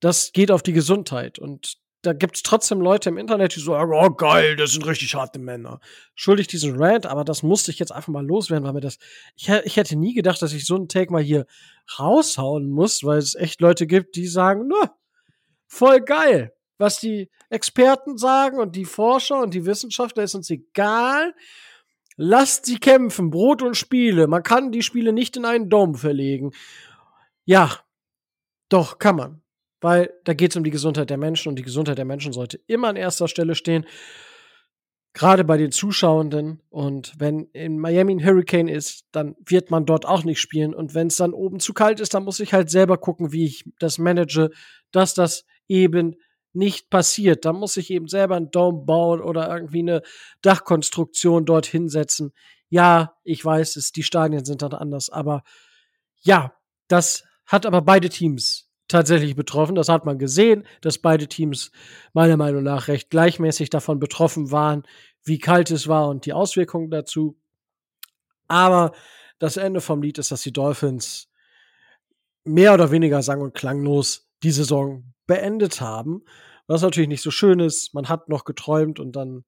Das 0.00 0.32
geht 0.32 0.50
auf 0.50 0.64
die 0.64 0.72
Gesundheit. 0.72 1.38
Und 1.38 1.76
da 2.02 2.14
gibt 2.14 2.34
es 2.34 2.42
trotzdem 2.42 2.80
Leute 2.80 3.10
im 3.10 3.16
Internet, 3.16 3.54
die 3.54 3.60
sagen, 3.60 3.92
oh 3.94 4.10
geil, 4.10 4.56
das 4.56 4.72
sind 4.72 4.84
richtig 4.86 5.14
harte 5.14 5.38
Männer. 5.38 5.78
Schuldig 6.16 6.48
diesen 6.48 6.82
Rant, 6.82 7.06
aber 7.06 7.22
das 7.22 7.44
musste 7.44 7.70
ich 7.70 7.78
jetzt 7.78 7.92
einfach 7.92 8.08
mal 8.08 8.26
loswerden, 8.26 8.64
weil 8.64 8.72
mir 8.72 8.80
das, 8.80 8.98
ich, 9.36 9.48
ich 9.48 9.76
hätte 9.76 9.94
nie 9.94 10.14
gedacht, 10.14 10.42
dass 10.42 10.52
ich 10.52 10.66
so 10.66 10.74
einen 10.74 10.88
Take 10.88 11.12
mal 11.12 11.22
hier 11.22 11.46
raushauen 11.96 12.68
muss, 12.68 13.04
weil 13.04 13.18
es 13.18 13.36
echt 13.36 13.60
Leute 13.60 13.86
gibt, 13.86 14.16
die 14.16 14.26
sagen, 14.26 14.66
na, 14.66 14.96
voll 15.68 16.00
geil 16.00 16.52
was 16.80 16.98
die 16.98 17.30
Experten 17.50 18.16
sagen 18.16 18.58
und 18.58 18.74
die 18.74 18.86
Forscher 18.86 19.40
und 19.40 19.52
die 19.52 19.66
Wissenschaftler 19.66 20.22
ist 20.24 20.34
uns 20.34 20.48
egal. 20.50 21.34
Lasst 22.16 22.66
sie 22.66 22.78
kämpfen, 22.78 23.30
Brot 23.30 23.62
und 23.62 23.76
Spiele. 23.76 24.26
Man 24.26 24.42
kann 24.42 24.72
die 24.72 24.82
Spiele 24.82 25.12
nicht 25.12 25.36
in 25.36 25.44
einen 25.44 25.68
Dom 25.68 25.94
verlegen. 25.94 26.52
Ja, 27.44 27.78
doch, 28.68 28.98
kann 28.98 29.16
man. 29.16 29.42
Weil 29.80 30.12
da 30.24 30.34
geht 30.34 30.52
es 30.52 30.56
um 30.56 30.64
die 30.64 30.70
Gesundheit 30.70 31.10
der 31.10 31.18
Menschen 31.18 31.50
und 31.50 31.56
die 31.56 31.62
Gesundheit 31.62 31.98
der 31.98 32.04
Menschen 32.04 32.32
sollte 32.32 32.60
immer 32.66 32.88
an 32.88 32.96
erster 32.96 33.28
Stelle 33.28 33.54
stehen. 33.54 33.86
Gerade 35.12 35.44
bei 35.44 35.56
den 35.56 35.72
Zuschauenden. 35.72 36.62
Und 36.70 37.14
wenn 37.18 37.46
in 37.52 37.78
Miami 37.78 38.14
ein 38.14 38.24
Hurricane 38.24 38.68
ist, 38.68 39.06
dann 39.12 39.34
wird 39.44 39.70
man 39.70 39.84
dort 39.84 40.06
auch 40.06 40.24
nicht 40.24 40.40
spielen. 40.40 40.74
Und 40.74 40.94
wenn 40.94 41.08
es 41.08 41.16
dann 41.16 41.32
oben 41.32 41.60
zu 41.60 41.74
kalt 41.74 42.00
ist, 42.00 42.14
dann 42.14 42.24
muss 42.24 42.40
ich 42.40 42.54
halt 42.54 42.70
selber 42.70 42.96
gucken, 42.96 43.32
wie 43.32 43.44
ich 43.44 43.64
das 43.78 43.98
manage, 43.98 44.50
dass 44.92 45.14
das 45.14 45.44
eben 45.68 46.16
nicht 46.52 46.90
passiert. 46.90 47.44
Da 47.44 47.52
muss 47.52 47.76
ich 47.76 47.90
eben 47.90 48.08
selber 48.08 48.36
einen 48.36 48.50
Dome 48.50 48.84
bauen 48.84 49.20
oder 49.20 49.48
irgendwie 49.54 49.80
eine 49.80 50.02
Dachkonstruktion 50.42 51.44
dort 51.44 51.66
hinsetzen. 51.66 52.32
Ja, 52.68 53.16
ich 53.24 53.44
weiß 53.44 53.76
es, 53.76 53.92
die 53.92 54.02
Stadien 54.02 54.44
sind 54.44 54.62
dann 54.62 54.72
anders, 54.72 55.10
aber 55.10 55.42
ja, 56.22 56.54
das 56.88 57.24
hat 57.46 57.66
aber 57.66 57.82
beide 57.82 58.08
Teams 58.08 58.68
tatsächlich 58.88 59.36
betroffen. 59.36 59.74
Das 59.74 59.88
hat 59.88 60.04
man 60.04 60.18
gesehen, 60.18 60.66
dass 60.80 60.98
beide 60.98 61.28
Teams 61.28 61.70
meiner 62.12 62.36
Meinung 62.36 62.62
nach 62.62 62.88
recht 62.88 63.10
gleichmäßig 63.10 63.70
davon 63.70 63.98
betroffen 63.98 64.50
waren, 64.50 64.84
wie 65.24 65.38
kalt 65.38 65.70
es 65.70 65.88
war 65.88 66.08
und 66.08 66.26
die 66.26 66.32
Auswirkungen 66.32 66.90
dazu. 66.90 67.38
Aber 68.48 68.92
das 69.38 69.56
Ende 69.56 69.80
vom 69.80 70.02
Lied 70.02 70.18
ist, 70.18 70.32
dass 70.32 70.42
die 70.42 70.52
Dolphins 70.52 71.28
mehr 72.44 72.74
oder 72.74 72.90
weniger 72.90 73.22
sang- 73.22 73.40
und 73.40 73.54
klanglos 73.54 74.29
die 74.42 74.50
Saison 74.50 75.12
beendet 75.26 75.80
haben. 75.80 76.24
Was 76.66 76.82
natürlich 76.82 77.08
nicht 77.08 77.22
so 77.22 77.30
schön 77.30 77.60
ist. 77.60 77.94
Man 77.94 78.08
hat 78.08 78.28
noch 78.28 78.44
geträumt 78.44 79.00
und 79.00 79.16
dann 79.16 79.44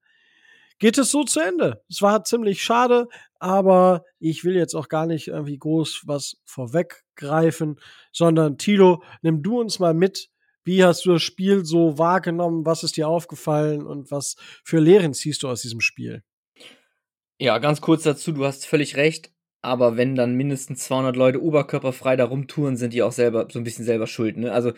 geht 0.79 0.97
es 0.97 1.11
so 1.11 1.23
zu 1.23 1.39
Ende. 1.39 1.81
Es 1.89 2.01
war 2.01 2.23
ziemlich 2.23 2.63
schade, 2.63 3.07
aber 3.39 4.03
ich 4.19 4.43
will 4.43 4.55
jetzt 4.55 4.75
auch 4.75 4.89
gar 4.89 5.05
nicht 5.05 5.27
irgendwie 5.27 5.57
groß 5.57 6.03
was 6.05 6.37
vorweggreifen, 6.45 7.79
sondern 8.11 8.57
Tilo, 8.57 9.03
nimm 9.21 9.41
du 9.41 9.59
uns 9.59 9.79
mal 9.79 9.93
mit. 9.93 10.29
Wie 10.65 10.83
hast 10.83 11.05
du 11.05 11.13
das 11.13 11.21
Spiel 11.21 11.65
so 11.65 11.97
wahrgenommen? 11.97 12.65
Was 12.65 12.83
ist 12.83 12.95
dir 12.95 13.07
aufgefallen 13.07 13.85
und 13.85 14.11
was 14.11 14.35
für 14.63 14.79
Lehren 14.79 15.13
ziehst 15.13 15.43
du 15.43 15.49
aus 15.49 15.61
diesem 15.61 15.81
Spiel? 15.81 16.23
Ja, 17.37 17.57
ganz 17.57 17.81
kurz 17.81 18.03
dazu, 18.03 18.31
du 18.31 18.45
hast 18.45 18.65
völlig 18.65 18.95
recht. 18.95 19.32
Aber 19.63 19.95
wenn 19.95 20.15
dann 20.15 20.35
mindestens 20.35 20.83
200 20.83 21.15
Leute 21.15 21.41
oberkörperfrei 21.41 22.17
da 22.17 22.25
rumtouren, 22.25 22.75
sind 22.75 22.93
die 22.93 23.01
auch 23.01 23.13
selber 23.13 23.47
so 23.49 23.59
ein 23.59 23.63
bisschen 23.63 23.85
selber 23.85 24.07
schuld. 24.07 24.37
Ne? 24.37 24.51
Also 24.51 24.73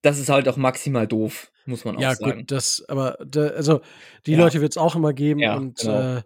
das 0.00 0.18
ist 0.18 0.28
halt 0.28 0.48
auch 0.48 0.56
maximal 0.56 1.06
doof, 1.06 1.52
muss 1.64 1.84
man 1.84 1.96
auch 1.96 2.00
ja, 2.00 2.14
sagen. 2.14 2.30
Ja, 2.30 2.36
gut, 2.36 2.50
das, 2.50 2.84
aber, 2.88 3.18
da, 3.24 3.48
also, 3.48 3.82
die 4.26 4.32
ja. 4.32 4.38
Leute 4.38 4.60
wird 4.60 4.72
es 4.72 4.76
auch 4.76 4.96
immer 4.96 5.12
geben 5.12 5.40
ja, 5.40 5.54
und 5.54 5.78
genau. 5.78 6.16
äh, 6.16 6.22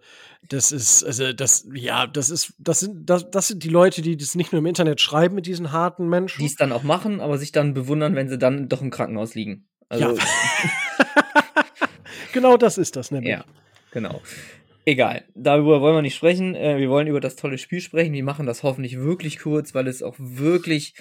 das 0.48 0.72
ist, 0.72 1.04
also, 1.04 1.32
das, 1.32 1.68
ja, 1.74 2.06
das 2.06 2.30
ist, 2.30 2.54
das 2.58 2.80
sind, 2.80 3.10
das, 3.10 3.30
das 3.30 3.48
sind 3.48 3.64
die 3.64 3.68
Leute, 3.68 4.00
die 4.00 4.16
das 4.16 4.34
nicht 4.34 4.52
nur 4.52 4.60
im 4.60 4.66
Internet 4.66 5.00
schreiben 5.00 5.34
mit 5.34 5.46
diesen 5.46 5.72
harten 5.72 6.08
Menschen. 6.08 6.40
Die 6.40 6.46
es 6.46 6.56
dann 6.56 6.72
auch 6.72 6.84
machen, 6.84 7.20
aber 7.20 7.38
sich 7.38 7.52
dann 7.52 7.74
bewundern, 7.74 8.14
wenn 8.14 8.28
sie 8.28 8.38
dann 8.38 8.68
doch 8.68 8.80
im 8.80 8.90
Krankenhaus 8.90 9.34
liegen. 9.34 9.68
Also, 9.88 10.16
ja. 10.16 10.24
genau 12.32 12.56
das 12.56 12.78
ist 12.78 12.96
das 12.96 13.10
nämlich. 13.10 13.32
Ja, 13.32 13.44
genau. 13.90 14.22
Egal, 14.88 15.24
darüber 15.34 15.80
wollen 15.80 15.96
wir 15.96 16.02
nicht 16.02 16.14
sprechen. 16.14 16.54
Äh, 16.54 16.78
wir 16.78 16.88
wollen 16.88 17.08
über 17.08 17.18
das 17.18 17.34
tolle 17.34 17.58
Spiel 17.58 17.80
sprechen. 17.80 18.12
Wir 18.12 18.22
machen 18.22 18.46
das 18.46 18.62
hoffentlich 18.62 18.96
wirklich 18.96 19.40
kurz, 19.40 19.74
weil 19.74 19.88
es 19.88 20.00
auch 20.00 20.14
wirklich 20.16 20.94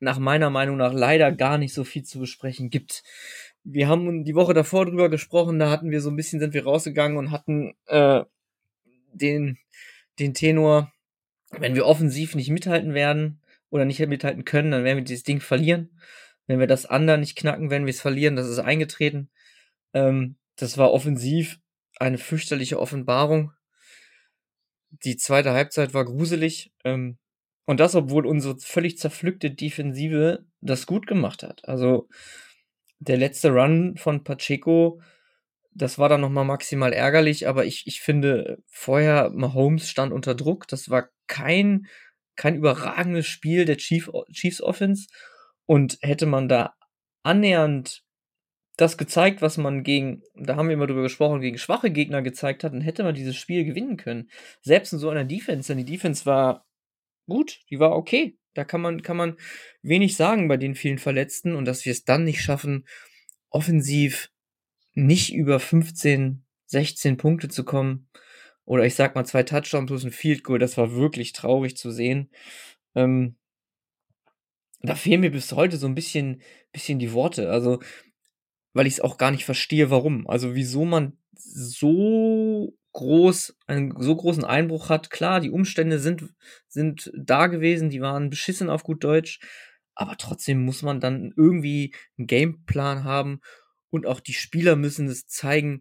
nach 0.00 0.18
meiner 0.18 0.50
Meinung 0.50 0.76
nach 0.76 0.92
leider 0.92 1.32
gar 1.32 1.56
nicht 1.56 1.72
so 1.72 1.82
viel 1.82 2.02
zu 2.02 2.18
besprechen 2.18 2.68
gibt. 2.68 3.02
Wir 3.64 3.88
haben 3.88 4.24
die 4.24 4.34
Woche 4.34 4.52
davor 4.52 4.84
drüber 4.84 5.08
gesprochen, 5.08 5.58
da 5.58 5.70
hatten 5.70 5.90
wir 5.90 6.02
so 6.02 6.10
ein 6.10 6.16
bisschen, 6.16 6.40
sind 6.40 6.52
wir 6.52 6.64
rausgegangen 6.64 7.16
und 7.16 7.30
hatten 7.30 7.72
äh, 7.86 8.22
den, 9.14 9.56
den 10.18 10.34
Tenor, 10.34 10.92
wenn 11.52 11.74
wir 11.74 11.86
offensiv 11.86 12.34
nicht 12.34 12.50
mithalten 12.50 12.92
werden 12.92 13.40
oder 13.70 13.86
nicht 13.86 14.06
mithalten 14.06 14.44
können, 14.44 14.72
dann 14.72 14.84
werden 14.84 14.98
wir 14.98 15.04
dieses 15.04 15.24
Ding 15.24 15.40
verlieren. 15.40 15.98
Wenn 16.46 16.60
wir 16.60 16.66
das 16.66 16.84
andere 16.84 17.16
nicht 17.16 17.34
knacken, 17.34 17.70
werden 17.70 17.86
wir 17.86 17.92
es 17.92 18.00
verlieren. 18.02 18.36
Das 18.36 18.46
ist 18.46 18.58
eingetreten. 18.58 19.30
Ähm, 19.94 20.36
das 20.56 20.76
war 20.76 20.92
offensiv 20.92 21.58
eine 21.98 22.18
fürchterliche 22.18 22.78
Offenbarung. 22.78 23.52
Die 24.90 25.16
zweite 25.16 25.52
Halbzeit 25.52 25.94
war 25.94 26.04
gruselig. 26.04 26.72
Ähm, 26.84 27.18
und 27.66 27.80
das, 27.80 27.94
obwohl 27.94 28.26
unsere 28.26 28.58
völlig 28.58 28.96
zerpflückte 28.98 29.50
Defensive 29.50 30.44
das 30.60 30.86
gut 30.86 31.06
gemacht 31.06 31.42
hat. 31.42 31.68
Also 31.68 32.08
der 32.98 33.16
letzte 33.16 33.50
Run 33.50 33.96
von 33.96 34.24
Pacheco, 34.24 35.00
das 35.72 35.98
war 35.98 36.08
dann 36.08 36.20
nochmal 36.20 36.44
maximal 36.44 36.92
ärgerlich, 36.92 37.48
aber 37.48 37.66
ich, 37.66 37.86
ich 37.86 38.00
finde, 38.00 38.62
vorher 38.68 39.30
Mahomes 39.30 39.90
stand 39.90 40.12
unter 40.12 40.34
Druck. 40.34 40.68
Das 40.68 40.88
war 40.88 41.08
kein, 41.26 41.86
kein 42.36 42.54
überragendes 42.54 43.26
Spiel 43.26 43.64
der 43.64 43.76
Chief, 43.76 44.10
Chiefs 44.32 44.62
Offense. 44.62 45.08
Und 45.66 45.98
hätte 46.00 46.26
man 46.26 46.48
da 46.48 46.74
annähernd 47.24 48.05
das 48.76 48.98
gezeigt, 48.98 49.40
was 49.40 49.56
man 49.56 49.82
gegen, 49.82 50.22
da 50.34 50.56
haben 50.56 50.68
wir 50.68 50.74
immer 50.74 50.86
drüber 50.86 51.02
gesprochen, 51.02 51.40
gegen 51.40 51.58
schwache 51.58 51.90
Gegner 51.90 52.22
gezeigt 52.22 52.62
hat, 52.62 52.72
dann 52.72 52.82
hätte 52.82 53.04
man 53.04 53.14
dieses 53.14 53.36
Spiel 53.36 53.64
gewinnen 53.64 53.96
können. 53.96 54.30
Selbst 54.60 54.92
in 54.92 54.98
so 54.98 55.08
einer 55.08 55.24
Defense, 55.24 55.68
denn 55.68 55.84
die 55.84 55.90
Defense 55.92 56.26
war 56.26 56.66
gut, 57.26 57.60
die 57.70 57.80
war 57.80 57.92
okay. 57.92 58.38
Da 58.54 58.64
kann 58.64 58.80
man, 58.80 59.02
kann 59.02 59.16
man 59.16 59.36
wenig 59.82 60.16
sagen 60.16 60.48
bei 60.48 60.56
den 60.56 60.74
vielen 60.74 60.98
Verletzten 60.98 61.54
und 61.54 61.64
dass 61.64 61.84
wir 61.84 61.92
es 61.92 62.04
dann 62.04 62.24
nicht 62.24 62.42
schaffen, 62.42 62.86
offensiv 63.50 64.30
nicht 64.94 65.34
über 65.34 65.60
15, 65.60 66.44
16 66.66 67.16
Punkte 67.16 67.48
zu 67.48 67.64
kommen. 67.64 68.08
Oder 68.64 68.84
ich 68.84 68.94
sag 68.94 69.14
mal 69.14 69.24
zwei 69.24 69.42
Touchdowns 69.42 69.86
plus 69.86 70.04
ein 70.04 70.10
Field 70.10 70.42
Goal, 70.42 70.58
das 70.58 70.76
war 70.76 70.94
wirklich 70.94 71.32
traurig 71.32 71.76
zu 71.76 71.90
sehen. 71.90 72.30
Ähm, 72.94 73.36
da 74.82 74.94
fehlen 74.94 75.20
mir 75.20 75.30
bis 75.30 75.52
heute 75.52 75.76
so 75.76 75.86
ein 75.86 75.94
bisschen, 75.94 76.42
bisschen 76.72 76.98
die 76.98 77.12
Worte. 77.12 77.50
Also, 77.50 77.80
weil 78.76 78.86
ich 78.86 78.94
es 78.94 79.00
auch 79.00 79.18
gar 79.18 79.30
nicht 79.30 79.44
verstehe, 79.44 79.90
warum. 79.90 80.28
Also, 80.28 80.54
wieso 80.54 80.84
man 80.84 81.16
so 81.34 82.76
groß, 82.92 83.56
einen 83.66 83.94
so 84.00 84.16
großen 84.16 84.44
Einbruch 84.44 84.88
hat. 84.88 85.10
Klar, 85.10 85.40
die 85.40 85.50
Umstände 85.50 85.98
sind, 85.98 86.24
sind 86.66 87.12
da 87.14 87.46
gewesen, 87.46 87.90
die 87.90 88.00
waren 88.00 88.30
beschissen 88.30 88.70
auf 88.70 88.84
gut 88.84 89.04
Deutsch. 89.04 89.40
Aber 89.94 90.16
trotzdem 90.16 90.64
muss 90.64 90.82
man 90.82 91.00
dann 91.00 91.32
irgendwie 91.36 91.94
einen 92.18 92.26
Gameplan 92.26 93.04
haben 93.04 93.40
und 93.90 94.06
auch 94.06 94.20
die 94.20 94.34
Spieler 94.34 94.76
müssen 94.76 95.08
es 95.08 95.26
zeigen, 95.26 95.80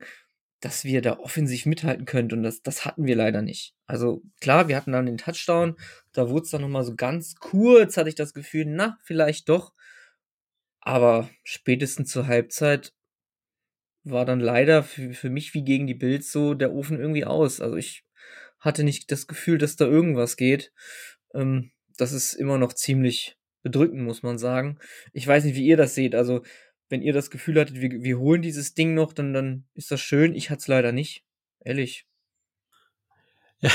dass 0.59 0.83
wir 0.83 1.01
da 1.01 1.19
offensiv 1.19 1.65
mithalten 1.65 2.05
können. 2.05 2.31
Und 2.31 2.43
das, 2.43 2.61
das 2.61 2.85
hatten 2.85 3.05
wir 3.05 3.15
leider 3.15 3.41
nicht. 3.41 3.75
Also 3.87 4.21
klar, 4.41 4.67
wir 4.67 4.75
hatten 4.75 4.91
dann 4.91 5.05
den 5.05 5.17
Touchdown, 5.17 5.75
da 6.11 6.29
wurde 6.29 6.43
es 6.43 6.51
dann 6.51 6.61
nochmal 6.61 6.83
so 6.83 6.95
ganz 6.95 7.35
kurz, 7.35 7.97
hatte 7.97 8.09
ich 8.09 8.15
das 8.15 8.33
Gefühl, 8.33 8.65
na, 8.67 8.97
vielleicht 9.03 9.47
doch. 9.47 9.73
Aber 10.85 11.29
spätestens 11.43 12.11
zur 12.11 12.27
Halbzeit 12.27 12.93
war 14.03 14.23
dann 14.23 14.39
leider 14.39 14.83
für, 14.83 15.13
für 15.13 15.31
mich 15.31 15.53
wie 15.55 15.63
gegen 15.63 15.87
die 15.87 15.95
Bills 15.95 16.31
so 16.31 16.53
der 16.53 16.73
Ofen 16.73 16.99
irgendwie 16.99 17.25
aus. 17.25 17.59
Also 17.59 17.75
ich 17.75 18.05
hatte 18.59 18.83
nicht 18.83 19.11
das 19.11 19.25
Gefühl, 19.25 19.57
dass 19.57 19.75
da 19.75 19.85
irgendwas 19.85 20.37
geht. 20.37 20.71
Ähm, 21.33 21.71
das 21.97 22.11
ist 22.11 22.33
immer 22.33 22.59
noch 22.59 22.71
ziemlich 22.71 23.35
bedrückend, 23.63 24.03
muss 24.03 24.21
man 24.21 24.37
sagen. 24.37 24.77
Ich 25.11 25.25
weiß 25.25 25.43
nicht, 25.45 25.55
wie 25.55 25.65
ihr 25.65 25.75
das 25.75 25.95
seht. 25.95 26.13
Also 26.13 26.43
wenn 26.87 27.01
ihr 27.01 27.13
das 27.13 27.31
Gefühl 27.31 27.59
hattet, 27.59 27.81
wir, 27.81 27.89
wir 27.89 28.19
holen 28.19 28.43
dieses 28.43 28.75
Ding 28.75 28.93
noch, 28.93 29.11
dann, 29.11 29.33
dann 29.33 29.65
ist 29.73 29.89
das 29.89 30.01
schön. 30.01 30.35
Ich 30.35 30.51
hatte 30.51 30.59
es 30.59 30.67
leider 30.67 30.91
nicht. 30.91 31.25
Ehrlich. 31.61 32.05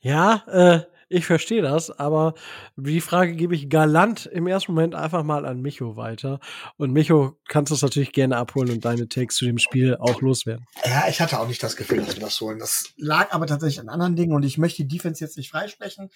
ja, 0.00 0.44
äh, 0.86 0.95
ich 1.08 1.26
verstehe 1.26 1.62
das, 1.62 1.90
aber 1.90 2.34
die 2.76 3.00
Frage 3.00 3.34
gebe 3.34 3.54
ich 3.54 3.68
galant 3.68 4.26
im 4.26 4.46
ersten 4.46 4.72
Moment 4.72 4.94
einfach 4.94 5.22
mal 5.22 5.46
an 5.46 5.60
Micho 5.60 5.96
weiter. 5.96 6.40
Und 6.76 6.92
Micho, 6.92 7.38
kannst 7.48 7.70
du 7.70 7.74
es 7.74 7.82
natürlich 7.82 8.12
gerne 8.12 8.36
abholen 8.36 8.70
und 8.70 8.84
deine 8.84 9.08
Takes 9.08 9.36
zu 9.36 9.44
dem 9.44 9.58
Spiel 9.58 9.96
auch 9.96 10.20
loswerden. 10.20 10.66
Ja, 10.84 11.04
ich 11.08 11.20
hatte 11.20 11.38
auch 11.38 11.48
nicht 11.48 11.62
das 11.62 11.76
Gefühl, 11.76 11.98
dass 11.98 12.16
wir 12.16 12.22
das 12.22 12.40
holen. 12.40 12.58
Das 12.58 12.92
lag 12.96 13.32
aber 13.32 13.46
tatsächlich 13.46 13.80
an 13.80 13.88
anderen 13.88 14.16
Dingen 14.16 14.34
und 14.34 14.42
ich 14.42 14.58
möchte 14.58 14.82
die 14.82 14.96
Defense 14.96 15.22
jetzt 15.22 15.36
nicht 15.36 15.50
freisprechen. 15.50 16.10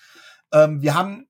Ähm, 0.52 0.82
wir 0.82 0.94
haben 0.94 1.26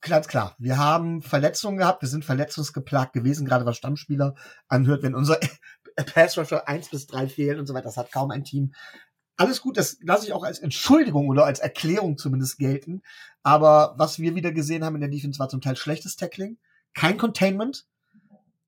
Ganz 0.00 0.26
klar, 0.26 0.56
wir 0.58 0.78
haben 0.78 1.22
Verletzungen 1.22 1.78
gehabt, 1.78 2.02
wir 2.02 2.08
sind 2.08 2.24
verletzungsgeplagt 2.24 3.12
gewesen, 3.12 3.46
gerade 3.46 3.64
was 3.64 3.76
Stammspieler 3.76 4.34
anhört, 4.66 5.04
wenn 5.04 5.14
unser 5.14 5.38
Pass 6.12 6.36
Rusher 6.36 6.66
1 6.66 6.90
bis 6.90 7.06
3 7.06 7.28
fehlen 7.28 7.60
und 7.60 7.66
so 7.66 7.74
weiter, 7.74 7.84
das 7.84 7.96
hat 7.96 8.10
kaum 8.10 8.32
ein 8.32 8.42
Team. 8.42 8.72
Alles 9.40 9.62
gut, 9.62 9.78
das 9.78 9.96
lasse 10.02 10.26
ich 10.26 10.34
auch 10.34 10.44
als 10.44 10.58
Entschuldigung 10.58 11.28
oder 11.28 11.46
als 11.46 11.60
Erklärung 11.60 12.18
zumindest 12.18 12.58
gelten. 12.58 13.00
Aber 13.42 13.94
was 13.96 14.18
wir 14.18 14.34
wieder 14.34 14.52
gesehen 14.52 14.84
haben 14.84 14.96
in 14.96 15.00
der 15.00 15.08
Defense 15.08 15.38
war 15.38 15.48
zum 15.48 15.62
Teil 15.62 15.76
schlechtes 15.76 16.16
Tackling, 16.16 16.58
kein 16.92 17.16
Containment. 17.16 17.86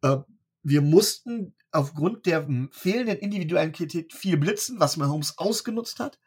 Äh, 0.00 0.16
wir 0.62 0.80
mussten 0.80 1.54
aufgrund 1.72 2.24
der 2.24 2.48
fehlenden 2.70 3.18
individuellen 3.18 3.72
Qualität 3.72 4.14
viel 4.14 4.38
blitzen, 4.38 4.80
was 4.80 4.96
Mahomes 4.96 5.36
ausgenutzt 5.36 6.00
hat. 6.00 6.18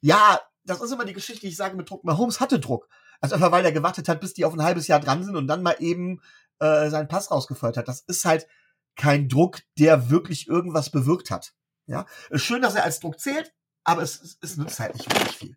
Ja, 0.00 0.40
das 0.64 0.80
ist 0.80 0.90
immer 0.90 1.04
die 1.04 1.12
Geschichte, 1.12 1.42
die 1.42 1.52
ich 1.52 1.56
sage 1.56 1.76
mit 1.76 1.88
Druck. 1.88 2.02
Mahomes 2.02 2.40
hatte 2.40 2.58
Druck. 2.58 2.88
Also 3.20 3.36
einfach 3.36 3.52
weil 3.52 3.64
er 3.64 3.70
gewartet 3.70 4.08
hat, 4.08 4.20
bis 4.20 4.34
die 4.34 4.44
auf 4.44 4.52
ein 4.52 4.64
halbes 4.64 4.88
Jahr 4.88 4.98
dran 4.98 5.22
sind 5.22 5.36
und 5.36 5.46
dann 5.46 5.62
mal 5.62 5.76
eben 5.78 6.20
äh, 6.58 6.90
seinen 6.90 7.06
Pass 7.06 7.30
rausgefeuert 7.30 7.76
hat. 7.76 7.86
Das 7.86 8.00
ist 8.00 8.24
halt 8.24 8.48
kein 8.96 9.28
Druck, 9.28 9.60
der 9.78 10.10
wirklich 10.10 10.48
irgendwas 10.48 10.90
bewirkt 10.90 11.30
hat. 11.30 11.54
Ja, 11.86 12.04
schön, 12.32 12.62
dass 12.62 12.74
er 12.74 12.82
als 12.82 12.98
Druck 12.98 13.20
zählt, 13.20 13.52
aber 13.84 14.02
es, 14.02 14.20
es, 14.20 14.38
es 14.40 14.56
nützt 14.56 14.80
halt 14.80 14.94
nicht 14.94 15.12
wirklich 15.12 15.36
viel. 15.36 15.56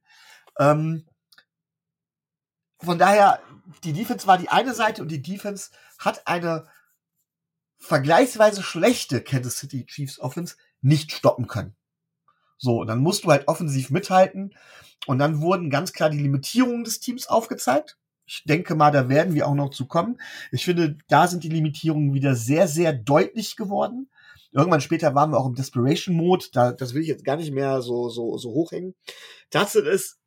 Ähm, 0.59 1.05
von 2.79 2.99
daher, 2.99 3.41
die 3.83 3.93
Defense 3.93 4.27
war 4.27 4.37
die 4.37 4.49
eine 4.49 4.73
Seite 4.73 5.01
und 5.01 5.09
die 5.09 5.21
Defense 5.21 5.71
hat 5.97 6.27
eine 6.27 6.67
vergleichsweise 7.77 8.63
schlechte 8.63 9.21
Kansas 9.21 9.57
City 9.57 9.85
Chiefs 9.85 10.19
Offense 10.19 10.55
nicht 10.81 11.11
stoppen 11.11 11.47
können. 11.47 11.75
So, 12.57 12.81
und 12.81 12.87
dann 12.87 12.99
musst 12.99 13.23
du 13.23 13.31
halt 13.31 13.47
offensiv 13.47 13.89
mithalten. 13.89 14.55
Und 15.07 15.19
dann 15.19 15.41
wurden 15.41 15.69
ganz 15.69 15.93
klar 15.93 16.09
die 16.09 16.19
Limitierungen 16.19 16.83
des 16.83 16.99
Teams 16.99 17.27
aufgezeigt. 17.27 17.97
Ich 18.25 18.43
denke 18.45 18.75
mal, 18.75 18.91
da 18.91 19.07
werden 19.07 19.35
wir 19.35 19.47
auch 19.47 19.53
noch 19.53 19.69
zu 19.69 19.87
kommen. 19.87 20.19
Ich 20.51 20.65
finde, 20.65 20.97
da 21.09 21.27
sind 21.27 21.43
die 21.43 21.49
Limitierungen 21.49 22.13
wieder 22.13 22.35
sehr, 22.35 22.67
sehr 22.67 22.91
deutlich 22.91 23.55
geworden. 23.55 24.09
Irgendwann 24.55 24.79
später 24.79 25.13
waren 25.15 25.31
wir 25.31 25.37
auch 25.37 25.47
im 25.47 25.55
Desperation 25.55 26.15
Mode. 26.15 26.45
Da, 26.53 26.71
das 26.71 26.93
will 26.93 27.01
ich 27.01 27.09
jetzt 27.09 27.25
gar 27.25 27.35
nicht 27.35 27.51
mehr 27.51 27.81
so, 27.81 28.07
so, 28.07 28.37
so 28.37 28.51
hochhängen. 28.51 28.95
Das 29.49 29.75
ist, 29.75 30.17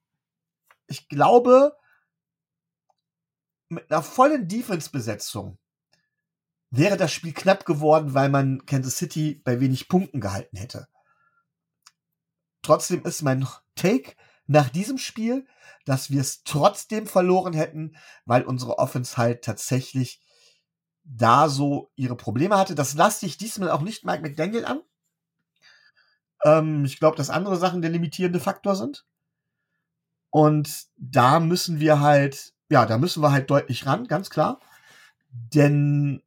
ich 0.86 1.08
glaube, 1.08 1.74
mit 3.70 3.90
einer 3.90 4.02
vollen 4.02 4.46
Defense-Besetzung 4.46 5.58
wäre 6.68 6.98
das 6.98 7.10
Spiel 7.10 7.32
knapp 7.32 7.64
geworden, 7.64 8.12
weil 8.12 8.28
man 8.28 8.66
Kansas 8.66 8.98
City 8.98 9.40
bei 9.42 9.60
wenig 9.60 9.88
Punkten 9.88 10.20
gehalten 10.20 10.58
hätte. 10.58 10.88
Trotzdem 12.60 13.04
ist 13.04 13.22
mein 13.22 13.48
Take 13.76 14.12
nach 14.46 14.68
diesem 14.68 14.98
Spiel, 14.98 15.46
dass 15.86 16.10
wir 16.10 16.20
es 16.20 16.42
trotzdem 16.42 17.06
verloren 17.06 17.54
hätten, 17.54 17.96
weil 18.26 18.42
unsere 18.42 18.78
Offense 18.78 19.16
halt 19.16 19.42
tatsächlich 19.42 20.20
da 21.08 21.48
so 21.48 21.90
ihre 21.96 22.16
Probleme 22.16 22.56
hatte. 22.56 22.74
Das 22.74 22.94
lasse 22.94 23.26
ich 23.26 23.38
diesmal 23.38 23.70
auch 23.70 23.80
nicht 23.80 24.04
Mike 24.04 24.22
McDaniel 24.22 24.64
an. 24.64 24.80
Ähm, 26.44 26.84
ich 26.84 26.98
glaube, 26.98 27.16
dass 27.16 27.30
andere 27.30 27.56
Sachen 27.56 27.82
der 27.82 27.90
limitierende 27.90 28.40
Faktor 28.40 28.76
sind. 28.76 29.06
Und 30.30 30.86
da 30.96 31.40
müssen 31.40 31.80
wir 31.80 32.00
halt, 32.00 32.52
ja, 32.68 32.84
da 32.84 32.98
müssen 32.98 33.22
wir 33.22 33.32
halt 33.32 33.50
deutlich 33.50 33.86
ran, 33.86 34.06
ganz 34.06 34.28
klar. 34.28 34.60
Denn 35.30 36.22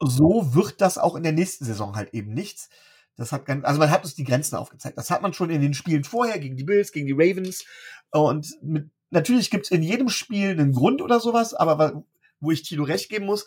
so 0.00 0.54
wird 0.54 0.80
das 0.80 0.98
auch 0.98 1.16
in 1.16 1.22
der 1.22 1.32
nächsten 1.32 1.64
Saison 1.64 1.96
halt 1.96 2.12
eben 2.12 2.34
nichts. 2.34 2.68
Das 3.16 3.32
hat 3.32 3.46
ganz, 3.46 3.64
also 3.64 3.80
man 3.80 3.90
hat 3.90 4.04
uns 4.04 4.14
die 4.14 4.24
Grenzen 4.24 4.56
aufgezeigt. 4.56 4.98
Das 4.98 5.10
hat 5.10 5.22
man 5.22 5.32
schon 5.32 5.50
in 5.50 5.62
den 5.62 5.74
Spielen 5.74 6.04
vorher 6.04 6.38
gegen 6.38 6.56
die 6.56 6.64
Bills, 6.64 6.92
gegen 6.92 7.06
die 7.06 7.14
Ravens. 7.14 7.64
Und 8.10 8.56
mit, 8.62 8.90
natürlich 9.10 9.50
gibt's 9.50 9.70
in 9.70 9.82
jedem 9.82 10.10
Spiel 10.10 10.50
einen 10.50 10.72
Grund 10.72 11.00
oder 11.00 11.18
sowas, 11.18 11.54
aber 11.54 12.04
wo 12.40 12.50
ich 12.50 12.62
Tilo 12.62 12.84
recht 12.84 13.08
geben 13.08 13.26
muss, 13.26 13.46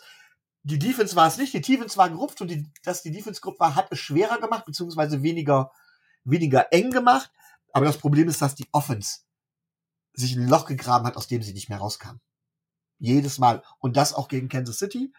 die 0.64 0.78
Defense 0.78 1.16
war 1.16 1.26
es 1.26 1.38
nicht, 1.38 1.52
die 1.54 1.60
Defense 1.60 1.96
war 1.96 2.08
gerupft 2.08 2.40
und 2.40 2.48
die, 2.48 2.66
dass 2.84 3.02
die 3.02 3.10
Defense 3.10 3.40
gerupft 3.40 3.60
war, 3.60 3.74
hat 3.74 3.90
es 3.90 3.98
schwerer 3.98 4.38
gemacht, 4.38 4.64
beziehungsweise 4.64 5.22
weniger, 5.22 5.72
weniger 6.24 6.72
eng 6.72 6.90
gemacht. 6.90 7.30
Aber 7.72 7.86
das 7.86 7.98
Problem 7.98 8.28
ist, 8.28 8.42
dass 8.42 8.54
die 8.54 8.68
Offense 8.72 9.20
sich 10.12 10.36
ein 10.36 10.48
Loch 10.48 10.66
gegraben 10.66 11.06
hat, 11.06 11.16
aus 11.16 11.26
dem 11.26 11.42
sie 11.42 11.54
nicht 11.54 11.68
mehr 11.68 11.78
rauskam. 11.78 12.20
Jedes 12.98 13.38
Mal. 13.38 13.62
Und 13.78 13.96
das 13.96 14.14
auch 14.14 14.28
gegen 14.28 14.48
Kansas 14.48 14.78
City. 14.78 15.12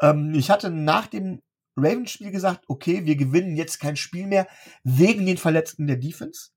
Ähm, 0.00 0.32
ich 0.34 0.50
hatte 0.50 0.70
nach 0.70 1.06
dem 1.06 1.42
Ravens-Spiel 1.76 2.30
gesagt, 2.30 2.64
okay, 2.68 3.04
wir 3.04 3.16
gewinnen 3.16 3.56
jetzt 3.56 3.80
kein 3.80 3.96
Spiel 3.96 4.26
mehr 4.26 4.48
wegen 4.84 5.26
den 5.26 5.36
Verletzten 5.36 5.86
der 5.86 5.96
Defense. 5.96 6.50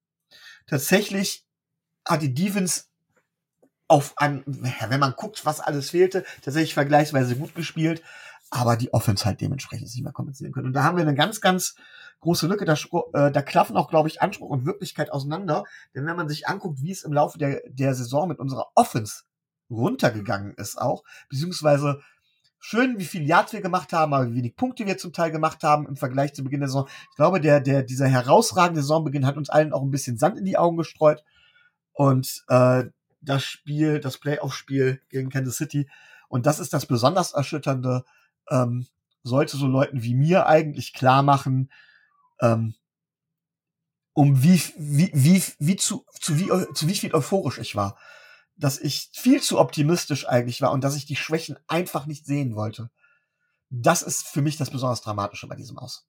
Tatsächlich 0.68 1.46
hat 2.06 2.22
die 2.22 2.34
Defense 2.34 2.86
auf 3.92 4.14
an, 4.16 4.44
wenn 4.46 5.00
man 5.02 5.16
guckt, 5.18 5.46
was 5.46 5.60
alles 5.60 5.90
fehlte, 5.90 6.24
tatsächlich 6.42 6.74
vergleichsweise 6.74 7.36
gut 7.36 7.54
gespielt, 7.56 8.02
aber 8.50 8.78
die 8.78 8.94
Offense 8.94 9.26
halt 9.26 9.42
dementsprechend 9.42 9.94
nicht 9.94 10.02
mehr 10.02 10.14
kompensieren 10.14 10.54
können. 10.54 10.68
Und 10.68 10.74
da 10.74 10.84
haben 10.84 10.96
wir 10.96 11.04
eine 11.04 11.14
ganz, 11.14 11.42
ganz 11.42 11.76
große 12.22 12.48
Lücke. 12.48 12.64
Da, 12.64 12.76
äh, 13.14 13.32
da 13.34 13.42
klaffen 13.42 13.76
auch, 13.76 13.90
glaube 13.90 14.08
ich, 14.08 14.22
Anspruch 14.22 14.50
und 14.50 14.66
Wirklichkeit 14.66 15.12
auseinander. 15.12 15.66
Denn 15.94 16.06
wenn 16.06 16.16
man 16.16 16.30
sich 16.30 16.48
anguckt, 16.48 16.82
wie 16.82 16.92
es 16.92 17.04
im 17.04 17.12
Laufe 17.12 17.38
der, 17.38 17.62
der 17.68 17.94
Saison 17.94 18.30
mit 18.30 18.40
unserer 18.40 18.72
Offense 18.76 19.24
runtergegangen 19.70 20.54
ist 20.56 20.78
auch, 20.78 21.04
beziehungsweise 21.30 22.02
schön, 22.60 22.98
wie 22.98 23.06
viel 23.06 23.28
Yards 23.28 23.52
wir 23.52 23.62
gemacht 23.62 23.92
haben, 23.92 24.14
aber 24.14 24.30
wie 24.30 24.36
wenig 24.36 24.56
Punkte 24.56 24.86
wir 24.86 24.98
zum 24.98 25.12
Teil 25.12 25.32
gemacht 25.32 25.64
haben 25.64 25.86
im 25.86 25.98
Vergleich 25.98 26.34
zu 26.34 26.46
Beginn 26.46 26.62
der 26.62 26.70
Saison. 26.70 26.88
Ich 27.10 27.16
glaube, 27.18 27.42
der, 27.42 27.60
der, 27.60 27.84
dieser 27.84 28.08
herausragende 28.08 28.82
Saisonbeginn 28.82 29.26
hat 29.26 29.36
uns 29.36 29.50
allen 29.50 29.74
auch 29.74 29.82
ein 29.82 29.92
bisschen 29.92 30.18
Sand 30.18 30.38
in 30.38 30.46
die 30.46 30.58
Augen 30.58 30.78
gestreut. 30.78 31.26
Und 31.94 32.46
äh, 32.48 32.86
das 33.22 33.44
Spiel, 33.44 34.00
das 34.00 34.18
Playoff-Spiel 34.18 35.02
gegen 35.10 35.30
Kansas 35.30 35.58
City, 35.58 35.90
und 36.28 36.46
das 36.46 36.60
ist 36.60 36.74
das 36.74 36.86
besonders 36.86 37.34
Erschütternde, 37.34 38.06
ähm, 38.50 38.88
sollte 39.24 39.58
so 39.58 39.68
Leuten 39.68 40.02
wie 40.04 40.16
mir 40.16 40.48
eigentlich 40.48 40.94
klar 40.94 41.24
machen, 41.24 41.72
ähm, 42.40 42.76
um 44.14 44.44
wie, 44.44 44.62
wie, 44.78 45.12
wie, 45.14 45.44
wie 45.60 45.76
zu, 45.76 46.06
zu 46.20 46.40
wie, 46.40 46.50
zu 46.74 46.88
wie 46.88 46.96
viel 46.96 47.14
euphorisch 47.14 47.60
ich 47.60 47.76
war 47.76 47.98
dass 48.62 48.80
ich 48.80 49.10
viel 49.14 49.42
zu 49.42 49.60
optimistisch 49.60 50.28
eigentlich 50.28 50.62
war 50.62 50.72
und 50.72 50.84
dass 50.84 50.96
ich 50.96 51.06
die 51.06 51.16
Schwächen 51.16 51.58
einfach 51.68 52.06
nicht 52.06 52.26
sehen 52.28 52.56
wollte. 52.56 52.92
Das 53.70 54.04
ist 54.04 54.28
für 54.28 54.42
mich 54.42 54.58
das 54.58 54.70
besonders 54.70 55.02
Dramatische 55.02 55.48
bei 55.48 55.56
diesem 55.56 55.80
Aus. 55.80 56.08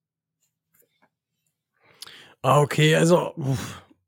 Ah, 2.42 2.61
okay, 2.61 2.94
also 2.94 3.35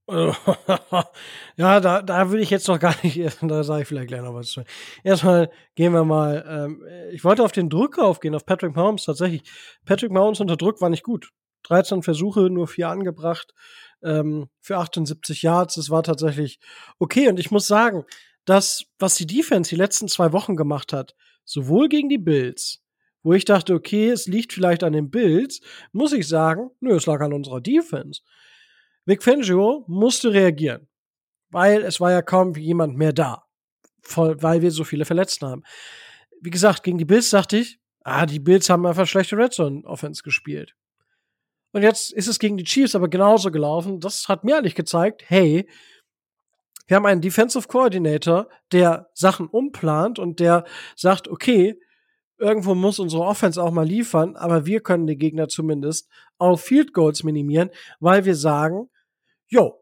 ja, 1.57 1.81
da, 1.81 2.03
da 2.03 2.31
will 2.31 2.41
ich 2.41 2.51
jetzt 2.51 2.69
noch 2.69 2.79
gar 2.79 2.95
nicht, 3.03 3.19
da 3.43 3.65
sage 3.65 3.83
ich 3.83 3.89
vielleicht 3.89 4.09
gleich 4.09 4.21
noch 4.21 4.35
was 4.35 4.51
zu. 4.51 4.63
Erstmal 5.03 5.51
gehen 5.75 5.93
wir 5.93 6.05
mal, 6.05 6.45
ähm, 6.47 6.85
ich 7.13 7.25
wollte 7.25 7.43
auf 7.43 7.53
den 7.53 7.71
Druck 7.71 7.99
aufgehen, 7.99 8.35
auf 8.35 8.45
Patrick 8.45 8.77
Mahomes 8.77 9.05
tatsächlich. 9.05 9.43
Patrick 9.87 10.13
Mahomes 10.13 10.41
unter 10.41 10.57
Druck 10.57 10.81
war 10.81 10.91
nicht 10.91 11.05
gut. 11.05 11.31
13 11.65 12.03
Versuche, 12.03 12.51
nur 12.51 12.69
vier 12.69 12.91
angebracht 12.91 13.55
ähm, 14.03 14.49
für 14.61 14.77
78 14.77 15.41
Yards. 15.43 15.77
Das 15.77 15.89
war 15.89 16.03
tatsächlich 16.03 16.61
okay. 16.99 17.29
Und 17.29 17.41
ich 17.41 17.51
muss 17.51 17.67
sagen, 17.67 18.05
das, 18.45 18.85
was 18.99 19.15
die 19.15 19.27
Defense 19.27 19.71
die 19.71 19.77
letzten 19.77 20.09
zwei 20.09 20.33
Wochen 20.33 20.57
gemacht 20.57 20.93
hat, 20.93 21.15
sowohl 21.47 21.89
gegen 21.89 22.11
die 22.11 22.19
Bills, 22.19 22.83
wo 23.23 23.33
ich 23.33 23.47
dachte, 23.47 23.73
okay, 23.73 24.11
es 24.11 24.27
liegt 24.27 24.53
vielleicht 24.53 24.83
an 24.83 24.93
den 24.93 25.11
Bills, 25.11 25.61
muss 25.93 26.13
ich 26.13 26.29
sagen, 26.29 26.71
nö, 26.81 26.95
es 26.95 27.07
lag 27.07 27.21
an 27.21 27.33
unserer 27.33 27.63
Defense. 27.63 28.21
Vic 29.07 29.23
Fangio 29.23 29.85
musste 29.87 30.33
reagieren, 30.33 30.89
weil 31.51 31.83
es 31.83 32.01
war 32.01 32.11
ja 32.11 32.23
kaum 32.23 32.55
jemand 32.55 32.97
mehr 32.97 33.13
da, 33.13 33.45
weil 34.17 34.63
wir 34.63 34.71
so 34.71 34.85
viele 34.85 35.05
Verletzten 35.05 35.47
haben. 35.47 35.63
Wie 36.41 36.51
gesagt, 36.51 36.83
gegen 36.83 36.99
die 36.99 37.05
Bills 37.05 37.31
dachte 37.31 37.59
ich, 37.59 37.79
ah, 38.01 38.27
die 38.27 38.41
Bills 38.41 38.71
haben 38.71 38.87
einfach 38.87 39.07
schlechte 39.07 39.37
Red 39.37 39.53
Zone 39.53 39.83
Offense 39.85 40.23
gespielt. 40.23 40.75
Und 41.73 41.83
jetzt 41.83 42.13
ist 42.13 42.29
es 42.29 42.39
gegen 42.39 42.57
die 42.57 42.65
Chiefs 42.65 42.95
aber 42.95 43.09
genauso 43.09 43.51
gelaufen. 43.51 43.99
Das 43.99 44.29
hat 44.29 44.45
mir 44.45 44.57
eigentlich 44.57 44.77
gezeigt, 44.77 45.25
hey, 45.27 45.69
wir 46.87 46.97
haben 46.97 47.07
einen 47.07 47.21
Defensive 47.21 47.67
Coordinator, 47.67 48.49
der 48.73 49.11
Sachen 49.15 49.49
umplant 49.49 50.19
und 50.19 50.39
der 50.39 50.65
sagt, 50.97 51.29
okay, 51.29 51.79
irgendwo 52.39 52.75
muss 52.75 52.99
unsere 52.99 53.25
Offense 53.25 53.63
auch 53.63 53.71
mal 53.71 53.87
liefern, 53.87 54.37
aber 54.37 54.67
wir 54.67 54.81
können 54.81 55.07
die 55.07 55.17
Gegner 55.17 55.49
zumindest 55.49 56.09
auf 56.39 56.63
Field 56.63 56.93
Goals 56.93 57.23
minimieren, 57.23 57.71
weil 58.01 58.25
wir 58.25 58.35
sagen, 58.35 58.89
jo, 59.55 59.81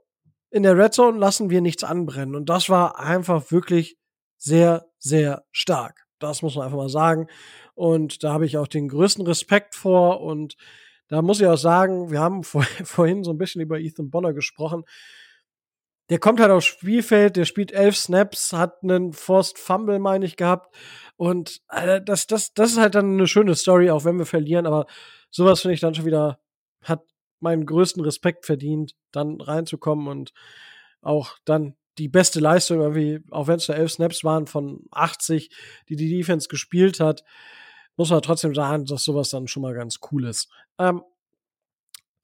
in 0.51 0.63
der 0.63 0.77
Red 0.77 0.95
Zone 0.95 1.19
lassen 1.19 1.51
wir 1.51 1.61
nichts 1.61 1.83
anbrennen. 1.83 2.37
Und 2.37 2.49
das 2.49 2.69
war 2.69 2.99
einfach 2.99 3.51
wirklich 3.51 3.97
sehr, 4.37 4.87
sehr 4.99 5.45
stark. 5.51 6.07
Das 6.19 6.43
muss 6.43 6.57
man 6.57 6.67
einfach 6.67 6.77
mal 6.77 6.89
sagen. 6.89 7.27
Und 7.75 8.23
da 8.23 8.33
habe 8.33 8.47
ich 8.47 8.59
auch 8.59 8.69
den 8.69 8.89
größten 8.89 9.27
Respekt 9.27 9.75
vor. 9.75 10.21
Und 10.21 10.57
da 11.09 11.23
muss 11.23 11.41
ich 11.41 11.47
auch 11.47 11.57
sagen, 11.57 12.11
wir 12.11 12.21
haben 12.21 12.45
vorhin 12.45 13.25
so 13.25 13.31
ein 13.33 13.39
bisschen 13.39 13.63
über 13.63 13.81
Ethan 13.81 14.11
Bonner 14.11 14.33
gesprochen 14.33 14.85
der 16.13 16.19
kommt 16.19 16.41
halt 16.41 16.51
aufs 16.51 16.67
Spielfeld, 16.67 17.37
der 17.37 17.47
spielt 17.47 17.73
elf 17.73 17.97
Snaps, 17.97 18.53
hat 18.53 18.83
einen 18.83 19.15
Forced 19.15 19.59
Fumble, 19.59 19.99
meine 19.99 20.27
ich, 20.27 20.37
gehabt. 20.37 20.75
Und 21.17 21.63
äh, 21.71 22.03
das, 22.03 22.27
das, 22.27 22.53
das 22.53 22.73
ist 22.73 22.79
halt 22.79 22.95
dann 22.95 23.15
eine 23.15 23.27
schöne 23.27 23.55
Story, 23.55 23.91
auch 23.91 24.05
wenn 24.05 24.19
wir 24.19 24.27
verlieren, 24.27 24.67
aber 24.67 24.85
sowas 25.31 25.63
finde 25.63 25.75
ich 25.75 25.81
dann 25.81 25.95
schon 25.95 26.05
wieder, 26.05 26.39
hat 26.83 27.01
meinen 27.43 27.67
größten 27.67 28.03
Respekt 28.03 28.47
verdient, 28.47 28.95
dann 29.11 29.41
reinzukommen 29.41 30.09
und 30.09 30.33
auch 31.01 31.37
dann 31.45 31.77
die 31.99 32.09
beste 32.09 32.41
Leistung, 32.41 32.81
irgendwie, 32.81 33.21
auch 33.31 33.49
wenn 33.49 33.57
es 33.57 33.69
nur 33.69 33.77
elf 33.77 33.93
Snaps 33.93 34.25
waren 34.25 34.47
von 34.47 34.85
80, 34.93 35.51
die 35.89 35.97
die 35.97 36.09
Defense 36.09 36.49
gespielt 36.49 37.01
hat, 37.01 37.23
muss 37.97 38.11
man 38.11 38.23
trotzdem 38.23 38.55
sagen, 38.55 38.87
dass 38.87 39.05
sowas 39.05 39.29
dann 39.29 39.49
schon 39.49 39.63
mal 39.63 39.75
ganz 39.75 39.99
cool 40.11 40.25
ist. 40.25 40.49
Ähm, 40.79 41.03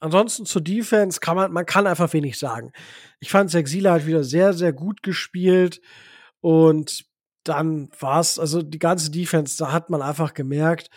Ansonsten 0.01 0.47
zur 0.47 0.63
Defense 0.63 1.19
kann 1.19 1.37
man, 1.37 1.53
man 1.53 1.67
kann 1.67 1.87
einfach 1.89 2.13
wenig 2.13 2.39
sagen. 2.39 2.73
Ich 3.19 3.31
fand 3.31 3.51
Sexila 3.51 3.95
hat 3.95 4.07
wieder 4.07 4.23
sehr, 4.23 4.53
sehr 4.53 4.73
gut 4.73 5.03
gespielt 5.03 5.81
und 6.41 7.05
dann 7.43 7.91
war 7.99 8.21
es, 8.21 8.39
also 8.39 8.63
die 8.63 8.79
ganze 8.79 9.11
Defense, 9.11 9.59
da 9.59 9.73
hat 9.73 9.91
man 9.91 10.03
einfach 10.03 10.35
gemerkt, 10.35 10.89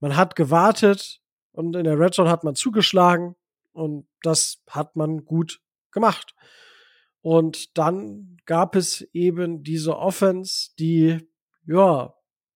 man 0.00 0.16
hat 0.16 0.36
gewartet 0.36 1.20
und 1.52 1.74
in 1.76 1.84
der 1.84 1.98
Red 1.98 2.12
Zone 2.12 2.28
hat 2.28 2.44
man 2.44 2.54
zugeschlagen 2.54 3.36
und 3.72 4.06
das 4.22 4.62
hat 4.68 4.96
man 4.96 5.24
gut 5.24 5.60
gemacht. 5.90 6.34
Und 7.20 7.78
dann 7.78 8.36
gab 8.46 8.74
es 8.74 9.02
eben 9.12 9.62
diese 9.62 9.96
Offense, 9.96 10.70
die, 10.78 11.18
ja, 11.66 12.14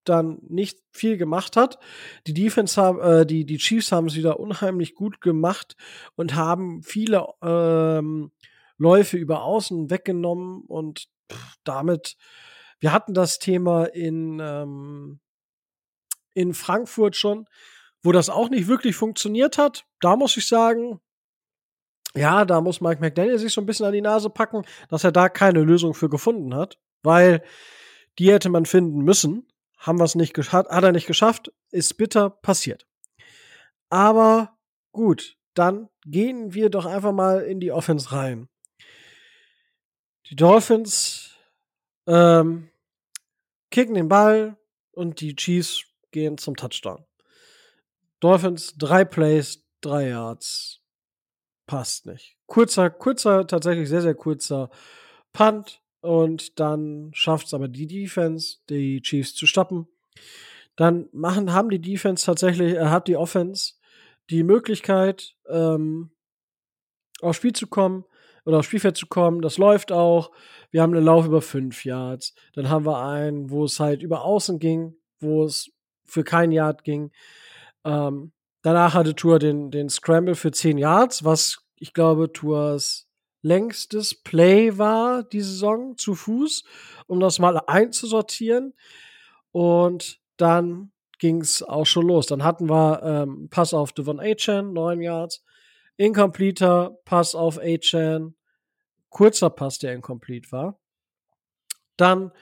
dann 0.08 0.38
nicht 0.48 0.78
viel 0.92 1.16
gemacht 1.16 1.56
hat. 1.56 1.78
Die 2.26 2.34
Defense 2.34 2.80
haben, 2.80 3.00
äh, 3.00 3.26
die, 3.26 3.44
die 3.44 3.58
Chiefs 3.58 3.92
haben 3.92 4.06
es 4.06 4.16
wieder 4.16 4.40
unheimlich 4.40 4.94
gut 4.94 5.20
gemacht 5.20 5.76
und 6.14 6.34
haben 6.34 6.82
viele 6.82 7.26
ähm, 7.42 8.32
Läufe 8.78 9.16
über 9.16 9.42
Außen 9.42 9.90
weggenommen 9.90 10.62
und 10.66 11.08
pff, 11.30 11.56
damit, 11.64 12.16
wir 12.78 12.92
hatten 12.92 13.14
das 13.14 13.38
Thema 13.38 13.84
in, 13.86 14.38
ähm, 14.40 15.20
in 16.34 16.54
Frankfurt 16.54 17.16
schon, 17.16 17.46
wo 18.02 18.12
das 18.12 18.28
auch 18.28 18.50
nicht 18.50 18.68
wirklich 18.68 18.96
funktioniert 18.96 19.58
hat. 19.58 19.86
Da 20.00 20.16
muss 20.16 20.36
ich 20.36 20.46
sagen, 20.46 21.00
ja, 22.16 22.44
da 22.44 22.60
muss 22.60 22.80
Mike 22.80 23.00
McDaniel 23.00 23.38
sich 23.38 23.52
so 23.52 23.60
ein 23.60 23.66
bisschen 23.66 23.86
an 23.86 23.92
die 23.92 24.00
Nase 24.00 24.30
packen, 24.30 24.64
dass 24.88 25.04
er 25.04 25.12
da 25.12 25.28
keine 25.28 25.62
Lösung 25.62 25.94
für 25.94 26.08
gefunden 26.08 26.54
hat, 26.54 26.78
weil 27.02 27.42
die 28.18 28.32
hätte 28.32 28.48
man 28.48 28.66
finden 28.66 29.00
müssen 29.00 29.46
haben 29.78 29.98
wir 29.98 30.04
es 30.04 30.14
nicht 30.14 30.34
geschafft, 30.34 30.68
hat 30.70 30.84
er 30.84 30.92
nicht 30.92 31.06
geschafft, 31.06 31.52
ist 31.70 31.96
bitter 31.96 32.30
passiert. 32.30 32.86
Aber 33.88 34.58
gut, 34.92 35.36
dann 35.54 35.88
gehen 36.04 36.54
wir 36.54 36.70
doch 36.70 36.86
einfach 36.86 37.12
mal 37.12 37.42
in 37.42 37.60
die 37.60 37.72
Offense 37.72 38.12
rein. 38.12 38.48
Die 40.28 40.36
Dolphins 40.36 41.36
ähm, 42.06 42.70
kicken 43.70 43.94
den 43.94 44.08
Ball 44.08 44.56
und 44.92 45.20
die 45.20 45.36
Chiefs 45.36 45.84
gehen 46.10 46.36
zum 46.36 46.56
Touchdown. 46.56 47.04
Dolphins 48.20 48.74
drei 48.76 49.04
Plays, 49.04 49.64
drei 49.80 50.08
Yards. 50.08 50.80
Passt 51.66 52.06
nicht. 52.06 52.36
Kurzer, 52.46 52.90
kurzer, 52.90 53.46
tatsächlich 53.46 53.88
sehr, 53.88 54.02
sehr 54.02 54.14
kurzer 54.14 54.70
Punt. 55.32 55.82
Und 56.00 56.60
dann 56.60 57.10
schafft 57.14 57.48
es 57.48 57.54
aber 57.54 57.66
die 57.66 57.86
Defense, 57.86 58.58
die 58.68 59.02
Chiefs 59.02 59.34
zu 59.34 59.46
stoppen. 59.46 59.88
Dann 60.76 61.08
machen, 61.12 61.52
haben 61.52 61.70
die 61.70 61.80
Defense 61.80 62.24
tatsächlich, 62.24 62.74
äh, 62.74 62.86
hat 62.86 63.08
die 63.08 63.16
Offense 63.16 63.74
die 64.30 64.42
Möglichkeit, 64.42 65.34
ähm, 65.48 66.10
aufs 67.20 67.38
Spiel 67.38 67.52
zu 67.52 67.66
kommen 67.66 68.04
oder 68.44 68.58
aufs 68.58 68.66
Spielfeld 68.66 68.96
zu 68.96 69.06
kommen. 69.06 69.40
Das 69.40 69.58
läuft 69.58 69.90
auch. 69.90 70.30
Wir 70.70 70.82
haben 70.82 70.94
einen 70.94 71.04
Lauf 71.04 71.26
über 71.26 71.42
fünf 71.42 71.84
Yards. 71.84 72.34
Dann 72.52 72.68
haben 72.68 72.86
wir 72.86 72.98
einen, 72.98 73.50
wo 73.50 73.64
es 73.64 73.80
halt 73.80 74.02
über 74.02 74.24
Außen 74.24 74.58
ging, 74.58 74.94
wo 75.18 75.44
es 75.44 75.72
für 76.04 76.24
kein 76.24 76.52
Yard 76.52 76.84
ging. 76.84 77.10
Ähm, 77.84 78.32
danach 78.66 78.94
hatte 78.94 79.14
Tour 79.14 79.38
den, 79.38 79.70
den 79.70 79.88
Scramble 79.88 80.34
für 80.34 80.50
zehn 80.50 80.76
Yards, 80.76 81.24
was 81.24 81.58
ich 81.76 81.94
glaube, 81.94 82.32
Tours 82.32 83.06
längstes 83.40 84.12
Play 84.12 84.76
war 84.76 85.22
die 85.22 85.40
Saison 85.40 85.96
zu 85.96 86.16
Fuß, 86.16 86.64
um 87.06 87.20
das 87.20 87.38
mal 87.38 87.58
einzusortieren. 87.68 88.74
Und 89.52 90.20
dann 90.36 90.90
ging 91.20 91.42
es 91.42 91.62
auch 91.62 91.86
schon 91.86 92.08
los. 92.08 92.26
Dann 92.26 92.42
hatten 92.42 92.68
wir 92.68 93.02
ähm, 93.04 93.48
Pass 93.50 93.72
auf 93.72 93.92
Devon 93.92 94.18
Achan, 94.18 94.72
9 94.72 95.00
Yards. 95.00 95.44
Incompleter 95.96 96.98
Pass 97.04 97.36
auf 97.36 97.60
Achan. 97.60 98.34
Kurzer 99.10 99.50
Pass, 99.50 99.78
der 99.78 99.94
incomplete 99.94 100.50
war. 100.50 100.80
Dann 101.96 102.32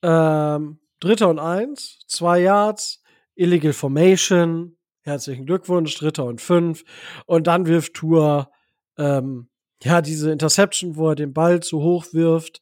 ähm, 0.00 0.78
Dritter 1.00 1.28
und 1.28 1.38
Eins, 1.38 1.98
zwei 2.06 2.40
Yards. 2.40 3.02
Illegal 3.34 3.74
Formation. 3.74 4.76
Herzlichen 5.06 5.46
Glückwunsch, 5.46 5.96
Dritter 5.96 6.24
und 6.24 6.40
Fünf. 6.40 6.82
Und 7.26 7.46
dann 7.46 7.66
wirft 7.66 7.94
Tour 7.94 8.50
ähm, 8.98 9.48
ja, 9.84 10.02
diese 10.02 10.32
Interception, 10.32 10.96
wo 10.96 11.10
er 11.10 11.14
den 11.14 11.32
Ball 11.32 11.60
zu 11.60 11.80
hoch 11.80 12.06
wirft. 12.12 12.60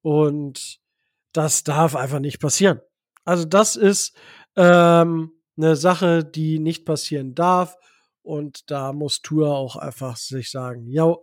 Und 0.00 0.80
das 1.34 1.64
darf 1.64 1.94
einfach 1.94 2.20
nicht 2.20 2.40
passieren. 2.40 2.80
Also, 3.26 3.44
das 3.44 3.76
ist 3.76 4.16
ähm, 4.56 5.32
eine 5.58 5.76
Sache, 5.76 6.24
die 6.24 6.58
nicht 6.58 6.86
passieren 6.86 7.34
darf. 7.34 7.76
Und 8.22 8.70
da 8.70 8.94
muss 8.94 9.20
Tour 9.20 9.54
auch 9.54 9.76
einfach 9.76 10.16
sich 10.16 10.50
sagen, 10.50 10.86
ja, 10.86 11.14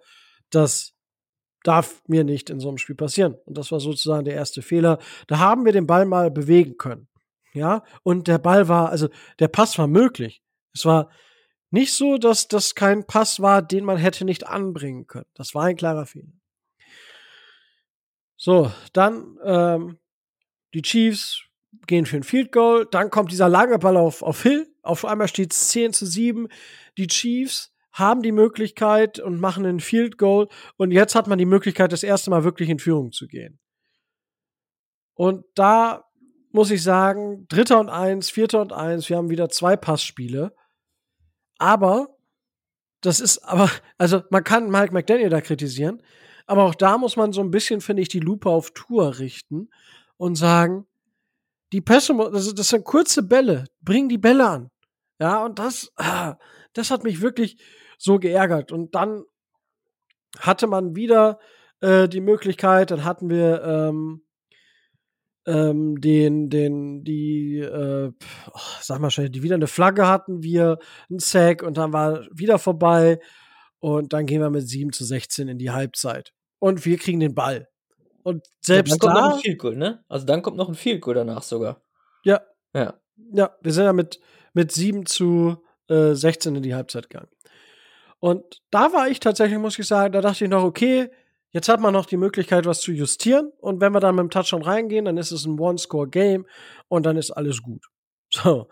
das 0.52 0.94
darf 1.64 2.04
mir 2.06 2.24
nicht 2.24 2.52
in 2.52 2.60
so 2.60 2.68
einem 2.68 2.78
Spiel 2.78 2.96
passieren. 2.96 3.36
Und 3.46 3.58
das 3.58 3.72
war 3.72 3.80
sozusagen 3.80 4.26
der 4.26 4.36
erste 4.36 4.62
Fehler. 4.62 5.00
Da 5.26 5.40
haben 5.40 5.66
wir 5.66 5.72
den 5.72 5.88
Ball 5.88 6.06
mal 6.06 6.30
bewegen 6.30 6.78
können. 6.78 7.08
Ja, 7.54 7.84
und 8.04 8.28
der 8.28 8.38
Ball 8.38 8.68
war, 8.68 8.90
also 8.90 9.10
der 9.40 9.48
Pass 9.48 9.76
war 9.80 9.88
möglich. 9.88 10.44
Es 10.74 10.86
war 10.86 11.10
nicht 11.72 11.94
so, 11.94 12.18
dass 12.18 12.48
das 12.48 12.76
kein 12.76 13.06
Pass 13.06 13.40
war, 13.40 13.62
den 13.62 13.86
man 13.86 13.98
hätte 13.98 14.26
nicht 14.26 14.48
anbringen 14.48 15.08
können. 15.08 15.28
Das 15.36 15.54
war 15.54 15.66
ein 15.66 15.76
klarer 15.76 16.06
Fehler. 16.06 16.34
So, 18.38 18.72
dann 18.94 19.38
ähm, 19.44 20.00
die 20.74 20.82
Chiefs 20.82 21.44
gehen 21.88 22.06
für 22.06 22.18
ein 22.18 22.24
Field 22.24 22.52
Goal. 22.52 22.88
Dann 22.90 23.10
kommt 23.10 23.32
dieser 23.32 23.50
lange 23.50 23.78
Ball 23.80 23.98
auf, 23.98 24.22
auf 24.24 24.44
Hill. 24.44 24.74
Auf 24.82 25.06
einmal 25.06 25.28
steht 25.28 25.54
es 25.54 25.70
10 25.70 25.94
zu 25.94 26.06
7. 26.06 26.48
Die 26.98 27.08
Chiefs 27.08 27.74
haben 27.92 28.22
die 28.22 28.32
Möglichkeit 28.32 29.20
und 29.20 29.40
machen 29.40 29.66
ein 29.66 29.80
Field 29.80 30.18
Goal. 30.18 30.48
Und 30.78 30.92
jetzt 30.92 31.16
hat 31.16 31.28
man 31.28 31.38
die 31.38 31.46
Möglichkeit, 31.46 31.92
das 31.92 32.04
erste 32.04 32.30
Mal 32.30 32.44
wirklich 32.44 32.70
in 32.70 32.80
Führung 32.80 33.12
zu 33.12 33.28
gehen. 33.28 33.60
Und 35.16 35.44
da 35.54 36.09
muss 36.52 36.72
ich 36.72 36.84
sagen, 36.84 37.46
dritter 37.48 37.80
und 37.80 37.90
eins, 37.90 38.30
vierter 38.30 38.62
und 38.62 38.74
eins, 38.74 39.10
wir 39.10 39.18
haben 39.18 39.30
wieder 39.30 39.50
zwei 39.50 39.76
Passspiele. 39.76 40.54
Aber 41.58 42.18
das 43.02 43.20
ist 43.20 43.38
aber, 43.46 43.70
also 43.98 44.24
man 44.30 44.44
kann 44.44 44.70
Mike 44.70 44.94
McDaniel 44.94 45.30
da 45.30 45.42
kritisieren, 45.42 46.02
aber 46.48 46.64
auch 46.64 46.76
da 46.76 46.98
muss 46.98 47.16
man 47.16 47.32
so 47.32 47.42
ein 47.42 47.52
bisschen, 47.52 47.82
finde 47.82 48.02
ich, 48.02 48.10
die 48.10 48.20
Lupe 48.20 48.50
auf 48.50 48.72
Tour 48.72 49.20
richten 49.20 49.70
und 50.18 50.36
sagen, 50.36 50.88
die 51.72 51.82
Pässe, 51.82 52.16
das, 52.32 52.54
das 52.56 52.70
sind 52.70 52.84
kurze 52.84 53.22
Bälle, 53.22 53.66
bring 53.82 54.10
die 54.10 54.18
Bälle 54.18 54.48
an. 54.48 54.72
Ja, 55.20 55.46
und 55.46 55.60
das, 55.60 55.92
ah, 55.98 56.38
das 56.74 56.90
hat 56.90 57.04
mich 57.04 57.22
wirklich 57.22 57.62
so 58.00 58.18
geärgert. 58.18 58.72
Und 58.72 58.96
dann 58.96 59.24
hatte 60.40 60.66
man 60.66 60.96
wieder 60.96 61.40
äh, 61.82 62.08
die 62.08 62.22
Möglichkeit, 62.22 62.90
dann 62.90 63.04
hatten 63.04 63.30
wir 63.30 63.62
ähm, 63.64 64.24
ähm, 65.50 66.00
den, 66.00 66.50
den, 66.50 67.04
die, 67.04 67.58
äh, 67.58 68.12
oh, 68.54 68.60
sag 68.82 69.00
mal 69.00 69.10
schnell, 69.10 69.30
die 69.30 69.42
wieder 69.42 69.56
eine 69.56 69.68
Flagge 69.68 70.08
hatten, 70.08 70.44
wir 70.44 70.78
ein 71.10 71.18
Sack 71.18 71.64
und 71.64 71.78
dann 71.78 71.92
war 71.92 72.26
wieder 72.32 72.60
vorbei. 72.60 73.20
Und 73.80 74.14
dann 74.14 74.26
gehen 74.26 74.42
wir 74.42 74.50
mit 74.50 74.68
7 74.68 74.92
zu 74.92 75.06
16 75.06 75.48
in 75.48 75.58
die 75.58 75.72
Halbzeit. 75.72 76.34
Und 76.60 76.86
wir 76.86 76.98
kriegen 76.98 77.20
den 77.20 77.34
Ball. 77.34 77.68
Und 78.24 78.46
selbst 78.62 78.92
ja, 78.92 78.98
dann 78.98 79.00
kommt 79.00 79.18
da. 79.18 79.30
Noch 79.30 79.36
ein 79.38 79.42
Field 79.42 79.60
Goal, 79.60 79.76
ne? 79.76 80.04
Also 80.08 80.26
dann 80.26 80.42
kommt 80.42 80.58
noch 80.58 80.68
ein 80.68 80.76
Field 80.76 81.02
Goal 81.02 81.16
danach 81.16 81.42
sogar. 81.42 81.82
Ja. 82.24 82.42
Ja. 82.74 83.00
Ja, 83.34 83.56
wir 83.62 83.74
sind 83.74 83.86
ja 83.86 83.94
mit, 83.94 84.20
mit 84.54 84.72
7 84.72 85.06
zu 85.06 85.64
äh, 85.88 86.14
16 86.14 86.56
in 86.56 86.64
die 86.64 86.76
Halbzeit 86.76 87.10
gegangen. 87.10 87.32
Und 88.20 88.62
da 88.70 88.94
war 88.94 89.08
ich 89.08 89.20
tatsächlich, 89.20 89.58
muss 89.58 89.80
ich 89.80 89.88
sagen, 89.88 90.12
da 90.14 90.22
dachte 90.22 90.44
ich 90.44 90.50
noch, 90.50 90.64
okay, 90.64 91.10
jetzt 91.52 91.70
hat 91.70 91.80
man 91.80 91.94
noch 91.94 92.06
die 92.06 92.18
Möglichkeit, 92.18 92.66
was 92.66 92.82
zu 92.82 92.92
justieren. 92.92 93.52
Und 93.60 93.82
wenn 93.82 93.94
wir 93.94 94.00
dann 94.00 94.16
mit 94.16 94.24
dem 94.24 94.30
Touchdown 94.30 94.64
reingehen, 94.64 95.06
dann 95.06 95.18
ist 95.18 95.32
es 95.32 95.46
ein 95.46 95.60
One-Score-Game 95.60 96.46
und 96.88 97.06
dann 97.06 97.18
ist 97.18 97.32
alles 97.32 97.62
gut. 97.62 97.86
So. 98.32 98.68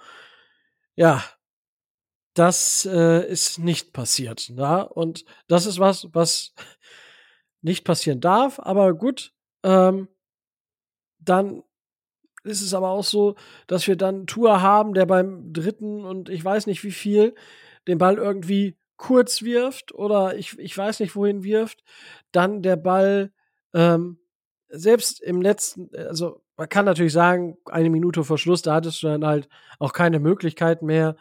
Ja. 0.95 1.23
Das 2.35 2.85
äh, 2.85 3.27
ist 3.27 3.57
nicht 3.57 3.93
passiert. 3.93 4.49
Ja? 4.49 4.81
Und 4.81 5.25
das 5.47 5.65
ist 5.65 5.79
was, 5.79 6.07
was 6.13 6.53
nicht 7.63 7.83
passieren 7.83 8.21
darf. 8.21 8.59
Aber 8.59 8.93
gut, 8.93 9.33
ähm, 9.63 10.07
dann 11.19 11.63
ist 12.43 12.61
es 12.61 12.73
aber 12.73 12.89
auch 12.89 13.03
so, 13.03 13.35
dass 13.67 13.87
wir 13.87 13.95
dann 13.95 14.27
Tour 14.27 14.61
haben, 14.61 14.93
der 14.93 15.05
beim 15.05 15.51
dritten 15.53 16.05
und 16.05 16.29
ich 16.29 16.43
weiß 16.43 16.67
nicht 16.67 16.83
wie 16.83 16.91
viel 16.91 17.35
den 17.87 17.97
Ball 17.97 18.17
irgendwie 18.17 18.77
kurz 18.97 19.43
wirft 19.43 19.93
oder 19.93 20.35
ich, 20.35 20.57
ich 20.59 20.77
weiß 20.77 20.99
nicht 20.99 21.15
wohin 21.15 21.43
wirft, 21.43 21.83
dann 22.31 22.61
der 22.61 22.75
Ball 22.75 23.31
ähm, 23.73 24.19
selbst 24.69 25.21
im 25.21 25.41
letzten, 25.41 25.89
also 25.95 26.41
man 26.57 26.67
kann 26.67 26.85
natürlich 26.85 27.13
sagen, 27.13 27.57
eine 27.65 27.89
Minute 27.89 28.23
vor 28.23 28.37
Schluss, 28.37 28.63
da 28.63 28.73
hattest 28.75 29.01
du 29.03 29.07
dann 29.07 29.25
halt 29.25 29.47
auch 29.79 29.93
keine 29.93 30.19
Möglichkeit 30.19 30.81
mehr. 30.81 31.15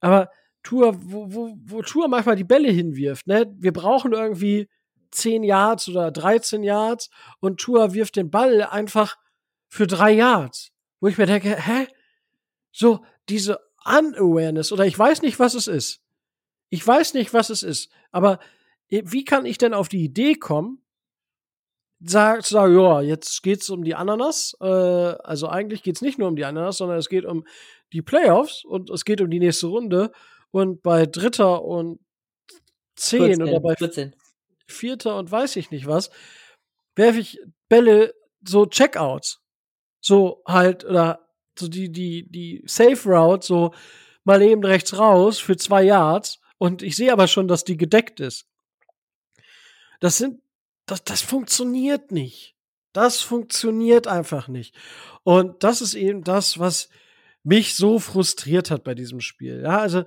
Aber 0.00 0.30
Tour, 0.62 0.96
wo, 1.00 1.32
wo, 1.32 1.56
wo 1.64 1.82
Tour 1.82 2.08
manchmal 2.08 2.36
die 2.36 2.44
Bälle 2.44 2.70
hinwirft, 2.70 3.26
ne? 3.26 3.52
Wir 3.58 3.72
brauchen 3.72 4.12
irgendwie 4.12 4.68
10 5.10 5.42
Yards 5.42 5.88
oder 5.88 6.10
13 6.10 6.62
Yards 6.62 7.10
und 7.40 7.60
Tour 7.60 7.94
wirft 7.94 8.16
den 8.16 8.30
Ball 8.30 8.62
einfach 8.62 9.16
für 9.68 9.86
drei 9.86 10.12
Yards. 10.12 10.70
Wo 11.00 11.08
ich 11.08 11.18
mir 11.18 11.26
denke, 11.26 11.56
hä? 11.56 11.86
So, 12.72 13.04
diese 13.28 13.60
Unawareness 13.84 14.72
oder 14.72 14.86
ich 14.86 14.98
weiß 14.98 15.22
nicht, 15.22 15.38
was 15.38 15.54
es 15.54 15.68
ist. 15.68 16.03
Ich 16.74 16.84
weiß 16.84 17.14
nicht, 17.14 17.32
was 17.32 17.50
es 17.50 17.62
ist. 17.62 17.88
Aber 18.10 18.40
äh, 18.88 19.02
wie 19.04 19.24
kann 19.24 19.46
ich 19.46 19.58
denn 19.58 19.74
auf 19.74 19.88
die 19.88 20.02
Idee 20.02 20.34
kommen, 20.34 20.82
sag, 22.00 22.44
zu 22.44 22.54
sagen, 22.54 22.76
ja, 22.76 23.00
jetzt 23.00 23.42
geht's 23.44 23.70
um 23.70 23.84
die 23.84 23.94
Ananas. 23.94 24.56
Äh, 24.60 24.64
also 24.66 25.48
eigentlich 25.48 25.84
geht's 25.84 26.02
nicht 26.02 26.18
nur 26.18 26.26
um 26.26 26.36
die 26.36 26.44
Ananas, 26.44 26.78
sondern 26.78 26.98
es 26.98 27.08
geht 27.08 27.24
um 27.24 27.46
die 27.92 28.02
Playoffs 28.02 28.64
und 28.64 28.90
es 28.90 29.04
geht 29.04 29.20
um 29.20 29.30
die 29.30 29.38
nächste 29.38 29.68
Runde. 29.68 30.10
Und 30.50 30.82
bei 30.82 31.06
Dritter 31.06 31.62
und 31.62 32.00
Zehn 32.96 33.36
14, 33.36 33.42
oder 33.42 33.60
bei 33.60 33.76
14. 33.76 34.16
Vierter 34.66 35.16
und 35.16 35.30
weiß 35.30 35.54
ich 35.56 35.70
nicht 35.70 35.86
was, 35.86 36.10
werfe 36.96 37.20
ich 37.20 37.40
Bälle 37.68 38.14
so 38.44 38.66
Checkouts. 38.66 39.40
So 40.00 40.42
halt, 40.46 40.84
oder 40.84 41.28
so 41.56 41.68
die, 41.68 41.90
die, 41.90 42.28
die 42.28 42.62
Safe 42.66 43.08
Route, 43.08 43.46
so 43.46 43.74
mal 44.24 44.42
eben 44.42 44.64
rechts 44.64 44.98
raus 44.98 45.38
für 45.38 45.56
zwei 45.56 45.84
Yards. 45.84 46.40
Und 46.58 46.82
ich 46.82 46.96
sehe 46.96 47.12
aber 47.12 47.26
schon, 47.26 47.48
dass 47.48 47.64
die 47.64 47.76
gedeckt 47.76 48.20
ist. 48.20 48.46
Das 50.00 50.16
sind, 50.16 50.40
das, 50.86 51.04
das 51.04 51.22
funktioniert 51.22 52.12
nicht. 52.12 52.54
Das 52.92 53.20
funktioniert 53.20 54.06
einfach 54.06 54.48
nicht. 54.48 54.74
Und 55.24 55.64
das 55.64 55.80
ist 55.80 55.94
eben 55.94 56.22
das, 56.22 56.58
was 56.58 56.88
mich 57.42 57.74
so 57.74 57.98
frustriert 57.98 58.70
hat 58.70 58.84
bei 58.84 58.94
diesem 58.94 59.20
Spiel. 59.20 59.62
Ja, 59.62 59.78
also 59.80 60.04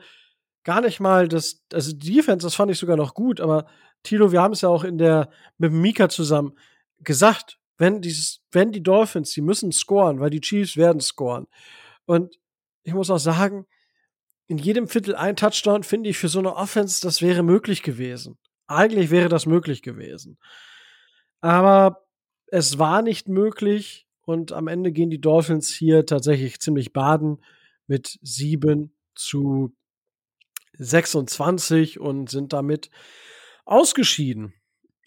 gar 0.64 0.82
nicht 0.82 1.00
mal 1.00 1.28
das, 1.28 1.64
also 1.72 1.94
die 1.94 2.14
Defense, 2.14 2.46
das 2.46 2.56
fand 2.56 2.72
ich 2.72 2.80
sogar 2.80 2.98
noch 2.98 3.14
gut, 3.14 3.40
aber 3.40 3.68
Tilo, 4.04 4.32
wir 4.32 4.42
haben 4.42 4.54
es 4.54 4.62
ja 4.62 4.70
auch 4.70 4.84
in 4.84 4.98
der, 4.98 5.30
mit 5.58 5.72
Mika 5.72 6.10
zusammen 6.10 6.58
gesagt, 7.00 7.60
wenn 7.78 8.02
dieses, 8.02 8.42
wenn 8.52 8.72
die 8.72 8.84
Dolphins, 8.84 9.32
die 9.32 9.42
müssen 9.42 9.72
scoren, 9.72 10.20
weil 10.20 10.30
die 10.30 10.42
Chiefs 10.42 10.78
werden 10.78 11.00
scoren. 11.00 11.48
Und 12.06 12.40
ich 12.84 12.94
muss 12.94 13.10
auch 13.10 13.20
sagen, 13.20 13.66
in 14.48 14.58
jedem 14.58 14.88
Viertel 14.88 15.16
ein 15.16 15.36
Touchdown 15.36 15.84
finde 15.84 16.10
ich 16.10 16.18
für 16.18 16.30
so 16.30 16.40
eine 16.40 16.56
Offense, 16.56 17.02
das 17.02 17.22
wäre 17.22 17.44
möglich 17.44 17.84
gewesen. 17.84 18.38
Eigentlich 18.68 19.12
wäre 19.12 19.30
das 19.30 19.46
möglich 19.46 19.82
gewesen. 19.82 20.38
Aber 21.42 22.08
es 22.48 22.80
war 22.80 23.02
nicht 23.02 23.28
möglich 23.28 24.08
und 24.22 24.52
am 24.52 24.68
Ende 24.68 24.92
gehen 24.92 25.10
die 25.10 25.22
Dolphins 25.22 25.74
hier 25.74 26.06
tatsächlich 26.06 26.60
ziemlich 26.60 26.94
baden 26.94 27.44
mit 27.88 28.20
7 28.22 28.94
zu 29.16 29.76
26 30.74 32.00
und 32.00 32.30
sind 32.30 32.54
damit 32.54 32.90
ausgeschieden. 33.66 34.54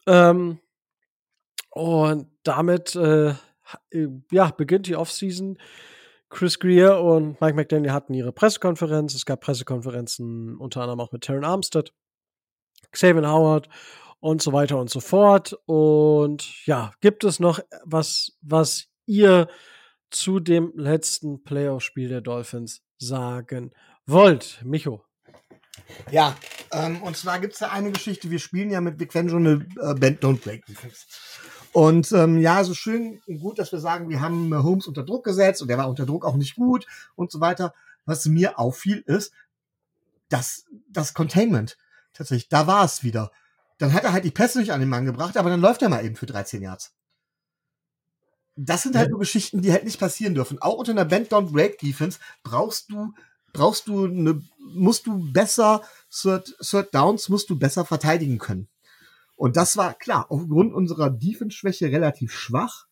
Ähm, 0.07 0.61
und 1.71 2.29
damit 2.43 2.97
äh, 2.97 3.35
ja, 4.33 4.51
beginnt 4.51 4.87
die 4.87 4.97
Offseason. 4.97 5.59
Chris 6.31 6.59
Greer 6.61 7.01
und 7.01 7.41
Mike 7.41 7.55
McDaniel 7.55 7.93
hatten 7.93 8.15
ihre 8.15 8.33
Pressekonferenz. 8.33 9.15
Es 9.15 9.27
gab 9.27 9.41
Pressekonferenzen 9.41 10.57
unter 10.57 10.81
anderem 10.81 11.01
auch 11.01 11.13
mit 11.13 11.23
Terran 11.23 11.45
Armstead, 11.45 11.93
Xavier 12.93 13.29
Howard 13.29 13.69
und 14.21 14.41
so 14.41 14.53
weiter 14.53 14.79
und 14.79 14.89
so 14.89 15.01
fort. 15.01 15.59
Und 15.67 16.65
ja, 16.67 16.93
gibt 17.01 17.25
es 17.25 17.41
noch 17.41 17.61
was, 17.85 18.39
was 18.43 18.87
ihr 19.07 19.49
zu 20.11 20.41
dem 20.41 20.73
letzten 20.77 21.43
Playoff-Spiel 21.43 22.09
der 22.09 22.21
Dolphins 22.21 22.83
sagen 22.99 23.73
wollt? 24.07 24.61
Micho. 24.65 25.05
Ja, 26.11 26.37
ähm, 26.73 27.03
und 27.03 27.17
zwar 27.17 27.41
gibt 27.41 27.55
es 27.55 27.59
da 27.61 27.71
eine 27.71 27.91
Geschichte. 27.91 28.31
Wir 28.31 28.39
spielen 28.39 28.71
ja 28.71 28.81
mit 28.81 28.99
Big 28.99 29.13
Fan 29.13 29.29
schon 29.29 29.47
eine 29.47 29.67
äh, 29.81 29.95
Band 29.95 30.23
Don't 30.23 30.43
Break 30.43 30.67
Defense. 30.67 31.07
Und 31.73 32.11
ähm, 32.13 32.39
ja, 32.41 32.65
so 32.65 32.75
schön 32.75 33.21
und 33.27 33.41
gut, 33.41 33.59
dass 33.59 33.71
wir 33.71 33.79
sagen, 33.79 34.09
wir 34.09 34.21
haben 34.21 34.53
Holmes 34.63 34.87
unter 34.87 35.05
Druck 35.05 35.25
gesetzt 35.25 35.63
und 35.63 35.69
der 35.69 35.79
war 35.79 35.89
unter 35.89 36.07
Druck 36.07 36.25
auch 36.25 36.37
nicht 36.37 36.57
gut 36.57 36.87
und 37.15 37.31
so 37.31 37.41
weiter. 37.41 37.75
Was 38.07 38.27
mir 38.27 38.59
auffiel, 38.59 39.05
ist, 39.07 39.33
dass 40.29 40.65
das 40.89 41.15
Containment 41.15 41.77
tatsächlich, 42.13 42.49
da 42.49 42.67
war 42.67 42.85
es 42.85 43.05
wieder. 43.05 43.31
Dann 43.79 43.93
hat 43.93 44.05
er 44.05 44.13
halt 44.13 44.25
die 44.25 44.31
Pässe 44.31 44.59
nicht 44.59 44.73
an 44.73 44.81
den 44.81 44.89
Mann 44.89 45.05
gebracht, 45.05 45.37
aber 45.37 45.51
dann 45.51 45.61
läuft 45.61 45.83
er 45.83 45.89
mal 45.89 46.05
eben 46.05 46.17
für 46.17 46.27
13 46.27 46.63
Yards. 46.63 46.93
Das 48.57 48.83
sind 48.83 48.97
halt 48.97 49.09
ja. 49.09 49.13
so 49.13 49.19
Geschichten, 49.19 49.63
die 49.63 49.73
halt 49.73 49.85
nicht 49.85 50.01
passieren 50.01 50.35
dürfen. 50.35 50.61
Auch 50.61 50.75
unter 50.75 50.91
einer 50.91 51.05
Band 51.05 51.33
Down 51.33 51.53
Break 51.53 51.79
Defense 51.79 52.19
brauchst 52.43 52.91
du 52.91 53.15
brauchst 53.53 53.89
du 53.89 54.07
eine, 54.07 54.43
musst 54.59 55.07
du 55.07 55.33
besser, 55.33 55.83
Third, 56.11 56.55
Third 56.61 56.95
Downs 56.95 57.29
musst 57.29 57.51
du 57.51 57.59
besser 57.59 57.85
verteidigen 57.85 58.39
können. 58.39 58.69
Und 59.41 59.57
das 59.57 59.79
war 59.79 59.95
klar, 59.95 60.27
aufgrund 60.31 60.75
unserer 60.75 61.09
Defense-Schwäche 61.09 61.87
relativ 61.87 62.31
schwach. 62.31 62.85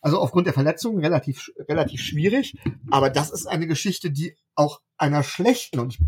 Also 0.00 0.20
aufgrund 0.20 0.46
der 0.46 0.54
Verletzungen 0.54 1.00
relativ, 1.00 1.50
relativ 1.68 2.00
schwierig. 2.00 2.56
Aber 2.92 3.10
das 3.10 3.30
ist 3.30 3.48
eine 3.48 3.66
Geschichte, 3.66 4.12
die 4.12 4.36
auch 4.54 4.80
einer 4.98 5.24
schlechten, 5.24 5.80
und 5.80 5.94
ich 5.94 6.00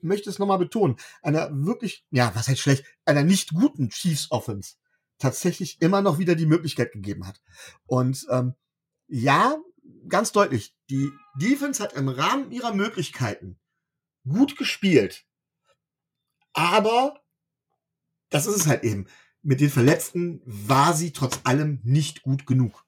möchte 0.00 0.28
es 0.28 0.40
nochmal 0.40 0.58
betonen, 0.58 0.96
einer 1.22 1.48
wirklich, 1.52 2.04
ja, 2.10 2.32
was 2.34 2.48
heißt 2.48 2.58
schlecht, 2.58 2.84
einer 3.04 3.22
nicht 3.22 3.54
guten 3.54 3.90
Chiefs 3.90 4.28
Offense 4.32 4.74
tatsächlich 5.18 5.80
immer 5.80 6.02
noch 6.02 6.18
wieder 6.18 6.34
die 6.34 6.46
Möglichkeit 6.46 6.90
gegeben 6.90 7.24
hat. 7.24 7.40
Und 7.86 8.26
ähm, 8.28 8.54
ja, 9.06 9.56
ganz 10.08 10.32
deutlich, 10.32 10.74
die 10.90 11.12
Defense 11.36 11.80
hat 11.80 11.92
im 11.92 12.08
Rahmen 12.08 12.50
ihrer 12.50 12.74
Möglichkeiten 12.74 13.60
gut 14.28 14.58
gespielt. 14.58 15.24
Aber 16.54 17.21
das 18.32 18.46
ist 18.46 18.56
es 18.56 18.66
halt 18.66 18.84
eben. 18.84 19.06
Mit 19.42 19.60
den 19.60 19.70
Verletzten 19.70 20.40
war 20.44 20.94
sie 20.94 21.12
trotz 21.12 21.40
allem 21.44 21.80
nicht 21.82 22.22
gut 22.22 22.46
genug. 22.46 22.84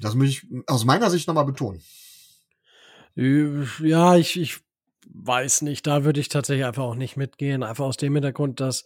Das 0.00 0.14
möchte 0.14 0.46
ich 0.46 0.62
aus 0.66 0.84
meiner 0.84 1.10
Sicht 1.10 1.26
nochmal 1.26 1.46
betonen. 1.46 1.82
Ja, 3.14 4.16
ich, 4.16 4.38
ich 4.38 4.60
weiß 5.08 5.62
nicht. 5.62 5.86
Da 5.86 6.04
würde 6.04 6.20
ich 6.20 6.28
tatsächlich 6.28 6.66
einfach 6.66 6.82
auch 6.82 6.94
nicht 6.94 7.16
mitgehen. 7.16 7.62
Einfach 7.62 7.84
aus 7.84 7.96
dem 7.96 8.14
Hintergrund, 8.14 8.60
dass 8.60 8.84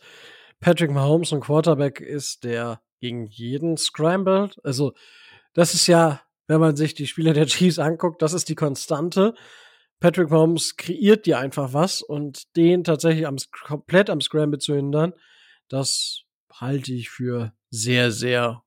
Patrick 0.61 0.91
Mahomes 0.91 1.33
ein 1.33 1.41
Quarterback 1.41 2.01
ist, 2.01 2.45
der 2.45 2.81
gegen 3.01 3.27
jeden 3.27 3.77
scrambled. 3.77 4.61
Also, 4.63 4.93
das 5.55 5.75
ist 5.75 5.87
ja, 5.89 6.21
wenn 6.47 6.61
man 6.61 6.77
sich 6.77 6.95
die 6.95 7.07
Spieler 7.07 7.33
der 7.33 7.47
Chiefs 7.47 7.79
anguckt, 7.79 8.23
das 8.23 8.33
ist 8.33 8.49
die 8.49 8.55
Konstante. 8.55 9.35
Patrick 9.99 10.31
Mahomes 10.31 10.77
kreiert 10.77 11.27
dir 11.27 11.39
einfach 11.39 11.73
was 11.73 12.03
und 12.03 12.57
den 12.57 12.85
tatsächlich 12.85 13.27
am, 13.27 13.37
komplett 13.67 14.09
am 14.11 14.21
Scramble 14.21 14.59
zu 14.59 14.75
hindern, 14.75 15.13
das 15.71 16.25
halte 16.53 16.93
ich 16.93 17.09
für 17.09 17.55
sehr, 17.71 18.11
sehr, 18.13 18.63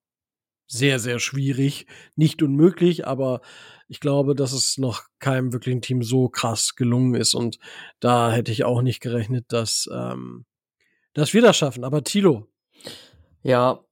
sehr, 0.65 0.97
sehr 0.97 1.19
schwierig. 1.19 1.85
Nicht 2.15 2.41
unmöglich, 2.41 3.05
aber 3.05 3.41
ich 3.87 3.99
glaube, 3.99 4.33
dass 4.33 4.53
es 4.53 4.77
noch 4.79 5.03
keinem 5.19 5.53
wirklichen 5.53 5.81
Team 5.81 6.01
so 6.01 6.29
krass 6.29 6.75
gelungen 6.75 7.13
ist 7.13 7.35
und 7.35 7.59
da 7.99 8.31
hätte 8.31 8.51
ich 8.51 8.63
auch 8.63 8.81
nicht 8.81 9.01
gerechnet, 9.01 9.45
dass, 9.49 9.87
ähm, 9.93 10.45
dass 11.13 11.33
wir 11.33 11.41
das 11.41 11.57
schaffen. 11.57 11.83
Aber 11.83 12.03
Tilo. 12.03 12.47
Ja, 13.43 13.83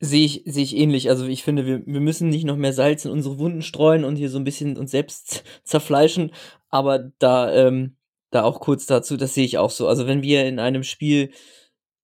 sehe 0.00 0.24
ich, 0.24 0.42
sehe 0.46 0.64
ich 0.64 0.76
ähnlich. 0.76 1.10
Also 1.10 1.26
ich 1.26 1.42
finde, 1.42 1.66
wir, 1.66 1.86
wir 1.86 2.00
müssen 2.00 2.30
nicht 2.30 2.44
noch 2.44 2.56
mehr 2.56 2.72
Salz 2.72 3.04
in 3.04 3.10
unsere 3.10 3.38
Wunden 3.38 3.62
streuen 3.62 4.04
und 4.04 4.16
hier 4.16 4.30
so 4.30 4.38
ein 4.38 4.44
bisschen 4.44 4.76
uns 4.78 4.90
selbst 4.90 5.44
zerfleischen. 5.64 6.32
Aber 6.70 7.10
da, 7.18 7.52
ähm, 7.52 7.96
da 8.30 8.42
auch 8.42 8.60
kurz 8.60 8.86
dazu, 8.86 9.16
das 9.16 9.34
sehe 9.34 9.44
ich 9.44 9.58
auch 9.58 9.70
so. 9.70 9.86
Also 9.86 10.06
wenn 10.06 10.22
wir 10.22 10.46
in 10.46 10.58
einem 10.58 10.82
Spiel 10.82 11.30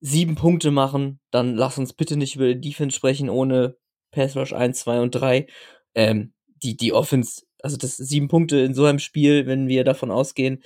sieben 0.01 0.35
Punkte 0.35 0.71
machen, 0.71 1.19
dann 1.31 1.55
lass 1.55 1.77
uns 1.77 1.93
bitte 1.93 2.17
nicht 2.17 2.35
über 2.35 2.53
die 2.53 2.69
Defense 2.69 2.95
sprechen 2.95 3.29
ohne 3.29 3.77
Pass 4.11 4.35
Rush 4.35 4.53
1, 4.53 4.79
2 4.79 5.01
und 5.01 5.11
3. 5.11 5.47
Ähm, 5.95 6.33
die, 6.63 6.75
die 6.75 6.93
Offense, 6.93 7.43
also 7.61 7.77
das 7.77 7.97
sieben 7.97 8.27
Punkte 8.27 8.57
in 8.59 8.73
so 8.73 8.85
einem 8.85 8.99
Spiel, 8.99 9.47
wenn 9.47 9.67
wir 9.67 9.83
davon 9.83 10.11
ausgehen, 10.11 10.63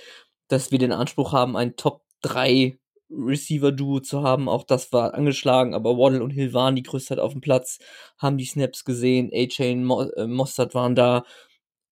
dass 0.47 0.71
wir 0.71 0.79
den 0.79 0.91
Anspruch 0.91 1.33
haben, 1.33 1.55
ein 1.57 1.75
Top 1.75 2.03
3 2.21 2.77
Receiver-Duo 3.09 3.99
zu 3.99 4.23
haben. 4.23 4.49
Auch 4.49 4.63
das 4.63 4.91
war 4.91 5.13
angeschlagen, 5.13 5.73
aber 5.73 5.97
Waddle 5.97 6.23
und 6.23 6.31
Hill 6.31 6.53
waren 6.53 6.75
die 6.75 6.83
größte 6.83 7.21
auf 7.21 7.33
dem 7.33 7.41
Platz, 7.41 7.79
haben 8.17 8.37
die 8.37 8.45
Snaps 8.45 8.83
gesehen, 8.83 9.29
A-Chain, 9.33 9.83
Mo 9.83 10.03
äh, 10.03 10.27
waren 10.73 10.95
da. 10.95 11.23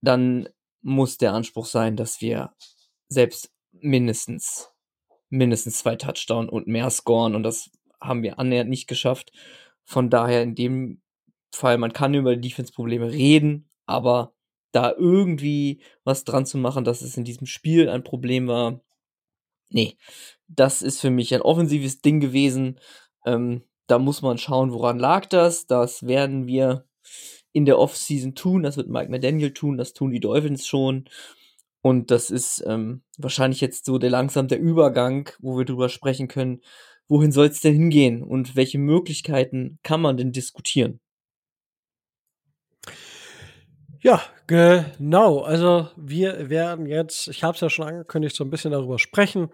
Dann 0.02 0.50
muss 0.82 1.18
der 1.18 1.34
Anspruch 1.34 1.66
sein, 1.66 1.96
dass 1.96 2.22
wir 2.22 2.54
selbst 3.10 3.52
mindestens, 3.72 4.73
mindestens 5.34 5.80
zwei 5.80 5.96
Touchdown 5.96 6.48
und 6.48 6.68
mehr 6.68 6.90
scoren 6.90 7.36
und 7.36 7.44
das 7.44 7.72
haben 8.00 8.24
wir 8.24 8.40
annähernd 8.40 8.70
nicht 8.70 8.88
geschafft. 8.88 9.32
Von 9.84 10.10
daher 10.10 10.44
in 10.44 10.56
dem 10.56 11.02
Fall, 11.54 11.78
man 11.78 11.94
kann 11.94 12.14
über 12.14 12.36
Defense-Probleme 12.36 13.12
reden, 13.12 13.70
aber 13.86 14.34
da 14.72 14.94
irgendwie 14.98 15.82
was 16.04 16.24
dran 16.24 16.46
zu 16.46 16.58
machen, 16.58 16.84
dass 16.84 17.02
es 17.02 17.18
in 17.18 17.24
diesem 17.24 17.48
Spiel 17.48 17.90
ein 17.90 18.04
Problem 18.04 18.48
war, 18.48 18.82
nee, 19.70 19.98
das 20.48 20.82
ist 20.82 21.02
für 21.02 21.10
mich 21.10 21.34
ein 21.34 21.42
offensives 21.42 22.02
Ding 22.02 22.20
gewesen. 22.20 22.80
Ähm, 23.26 23.64
da 23.88 24.00
muss 24.00 24.22
man 24.22 24.38
schauen, 24.38 24.72
woran 24.72 25.00
lag 25.00 25.26
das. 25.26 25.68
Das 25.68 26.06
werden 26.06 26.48
wir 26.48 26.86
in 27.52 27.66
der 27.66 27.80
Offseason 27.80 28.36
tun. 28.36 28.64
Das 28.64 28.78
wird 28.78 28.90
Mike 28.90 29.12
McDaniel 29.12 29.54
tun. 29.54 29.78
Das 29.78 29.94
tun 29.94 30.12
die 30.12 30.20
Dolphins 30.20 30.68
schon. 30.68 31.06
Und 31.84 32.12
das 32.12 32.30
ist 32.30 32.64
ähm, 32.66 33.04
wahrscheinlich 33.18 33.60
jetzt 33.60 33.84
so 33.86 33.98
der 33.98 34.10
langsam 34.10 34.48
der 34.48 34.58
Übergang, 34.58 35.30
wo 35.40 35.58
wir 35.58 35.66
drüber 35.66 35.90
sprechen 35.90 36.30
können, 36.30 36.62
wohin 37.10 37.34
soll 37.34 37.48
es 37.48 37.60
denn 37.60 37.74
hingehen 37.74 38.24
und 38.24 38.56
welche 38.56 38.80
Möglichkeiten 38.80 39.80
kann 39.84 40.00
man 40.00 40.16
denn 40.16 40.32
diskutieren? 40.32 41.02
Ja, 44.00 44.22
genau. 44.48 45.42
Also 45.42 45.90
wir 45.98 46.50
werden 46.50 46.86
jetzt, 46.86 47.28
ich 47.28 47.44
habe 47.44 47.56
es 47.56 47.62
ja 47.62 47.70
schon 47.70 47.86
angekündigt, 47.88 48.36
so 48.38 48.46
ein 48.46 48.50
bisschen 48.50 48.72
darüber 48.72 48.98
sprechen, 48.98 49.50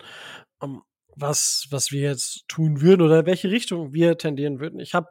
um, 0.59 0.83
was, 1.15 1.65
was 1.71 1.91
wir 1.91 2.01
jetzt 2.01 2.47
tun 2.47 2.81
würden 2.81 3.01
oder 3.01 3.25
welche 3.25 3.49
Richtung 3.49 3.91
wir 3.91 4.19
tendieren 4.19 4.59
würden. 4.59 4.79
Ich 4.79 4.93
habe 4.93 5.07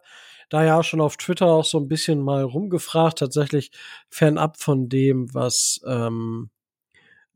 da 0.51 0.65
ja 0.65 0.85
schon 0.85 1.01
auf 1.01 1.17
Twitter 1.17 1.47
auch 1.47 1.65
so 1.65 1.79
ein 1.81 1.89
bisschen 1.89 2.21
mal 2.21 2.45
rumgefragt, 2.45 3.19
tatsächlich 3.19 3.73
fernab 4.09 4.57
von 4.57 4.89
dem, 4.89 5.35
was 5.35 5.81
ähm, 5.85 6.51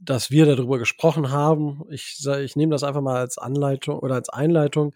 dass 0.04 0.30
wir 0.30 0.46
darüber 0.46 0.78
gesprochen 0.78 1.30
haben. 1.30 1.82
Ich, 1.90 2.18
ich 2.26 2.56
nehme 2.56 2.72
das 2.72 2.82
einfach 2.82 3.00
mal 3.00 3.16
als 3.16 3.38
Anleitung 3.38 3.98
oder 3.98 4.16
als 4.16 4.28
Einleitung 4.28 4.94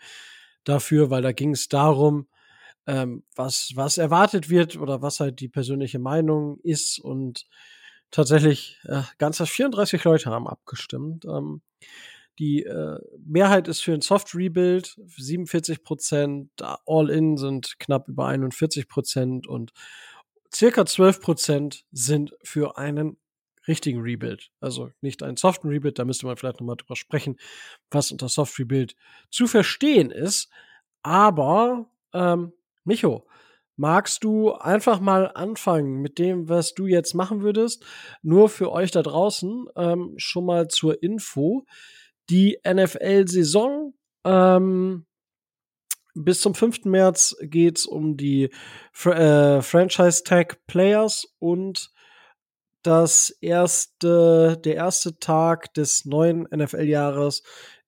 dafür, 0.64 1.10
weil 1.10 1.22
da 1.22 1.32
ging 1.32 1.52
es 1.52 1.68
darum, 1.68 2.26
ähm, 2.86 3.24
was, 3.34 3.72
was 3.74 3.98
erwartet 3.98 4.50
wird 4.50 4.76
oder 4.76 5.02
was 5.02 5.20
halt 5.20 5.40
die 5.40 5.48
persönliche 5.48 5.98
Meinung 5.98 6.58
ist. 6.62 6.98
Und 6.98 7.46
tatsächlich 8.10 8.78
äh, 8.84 9.02
ganze 9.18 9.46
34 9.46 10.02
Leute 10.04 10.30
haben 10.30 10.48
abgestimmt. 10.48 11.24
Ähm, 11.24 11.62
die 12.38 12.64
äh, 12.64 12.98
Mehrheit 13.24 13.66
ist 13.68 13.82
für 13.82 13.94
ein 13.94 14.02
Soft 14.02 14.34
Rebuild, 14.34 14.96
47 15.06 15.82
Prozent, 15.82 16.50
All-In 16.86 17.38
sind 17.38 17.78
knapp 17.78 18.08
über 18.08 18.26
41 18.26 18.88
Prozent 18.88 19.46
und 19.46 19.72
circa 20.54 20.84
12 20.84 21.20
Prozent 21.20 21.84
sind 21.92 22.34
für 22.42 22.76
einen 22.76 23.16
richtigen 23.68 24.00
Rebuild. 24.00 24.50
Also 24.60 24.90
nicht 25.00 25.22
einen 25.22 25.36
soften 25.36 25.68
Rebuild, 25.68 25.98
da 25.98 26.04
müsste 26.04 26.26
man 26.26 26.36
vielleicht 26.36 26.60
nochmal 26.60 26.76
drüber 26.76 26.96
sprechen, 26.96 27.36
was 27.90 28.12
unter 28.12 28.28
Soft 28.28 28.58
Rebuild 28.58 28.94
zu 29.30 29.46
verstehen 29.46 30.10
ist. 30.10 30.50
Aber 31.02 31.90
ähm, 32.12 32.52
Micho, 32.84 33.26
magst 33.76 34.24
du 34.24 34.52
einfach 34.52 35.00
mal 35.00 35.30
anfangen 35.34 36.00
mit 36.00 36.18
dem, 36.18 36.48
was 36.48 36.74
du 36.74 36.86
jetzt 36.86 37.14
machen 37.14 37.42
würdest? 37.42 37.84
Nur 38.22 38.48
für 38.48 38.72
euch 38.72 38.90
da 38.90 39.02
draußen 39.02 39.66
ähm, 39.76 40.14
schon 40.16 40.46
mal 40.46 40.68
zur 40.68 41.02
Info. 41.02 41.66
Die 42.30 42.58
NFL-Saison 42.66 43.94
ähm, 44.24 45.06
bis 46.14 46.40
zum 46.40 46.54
5. 46.54 46.86
März 46.86 47.36
geht's 47.42 47.86
um 47.86 48.16
die 48.16 48.50
Fra 48.92 49.58
äh, 49.58 49.62
Franchise 49.62 50.24
Tag 50.24 50.66
Players 50.66 51.26
und 51.38 51.92
das 52.86 53.30
erste, 53.40 54.56
der 54.64 54.76
erste 54.76 55.18
Tag 55.18 55.74
des 55.74 56.04
neuen 56.04 56.46
NFL-Jahres 56.54 57.42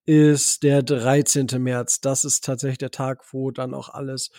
ist 0.04 0.62
der 0.62 0.82
13. 0.82 1.46
März. 1.58 2.00
Das 2.00 2.24
ist 2.24 2.44
tatsächlich 2.44 2.78
der 2.78 2.90
Tag, 2.90 3.22
wo 3.32 3.50
dann 3.50 3.74
auch 3.74 3.90
alles 3.90 4.30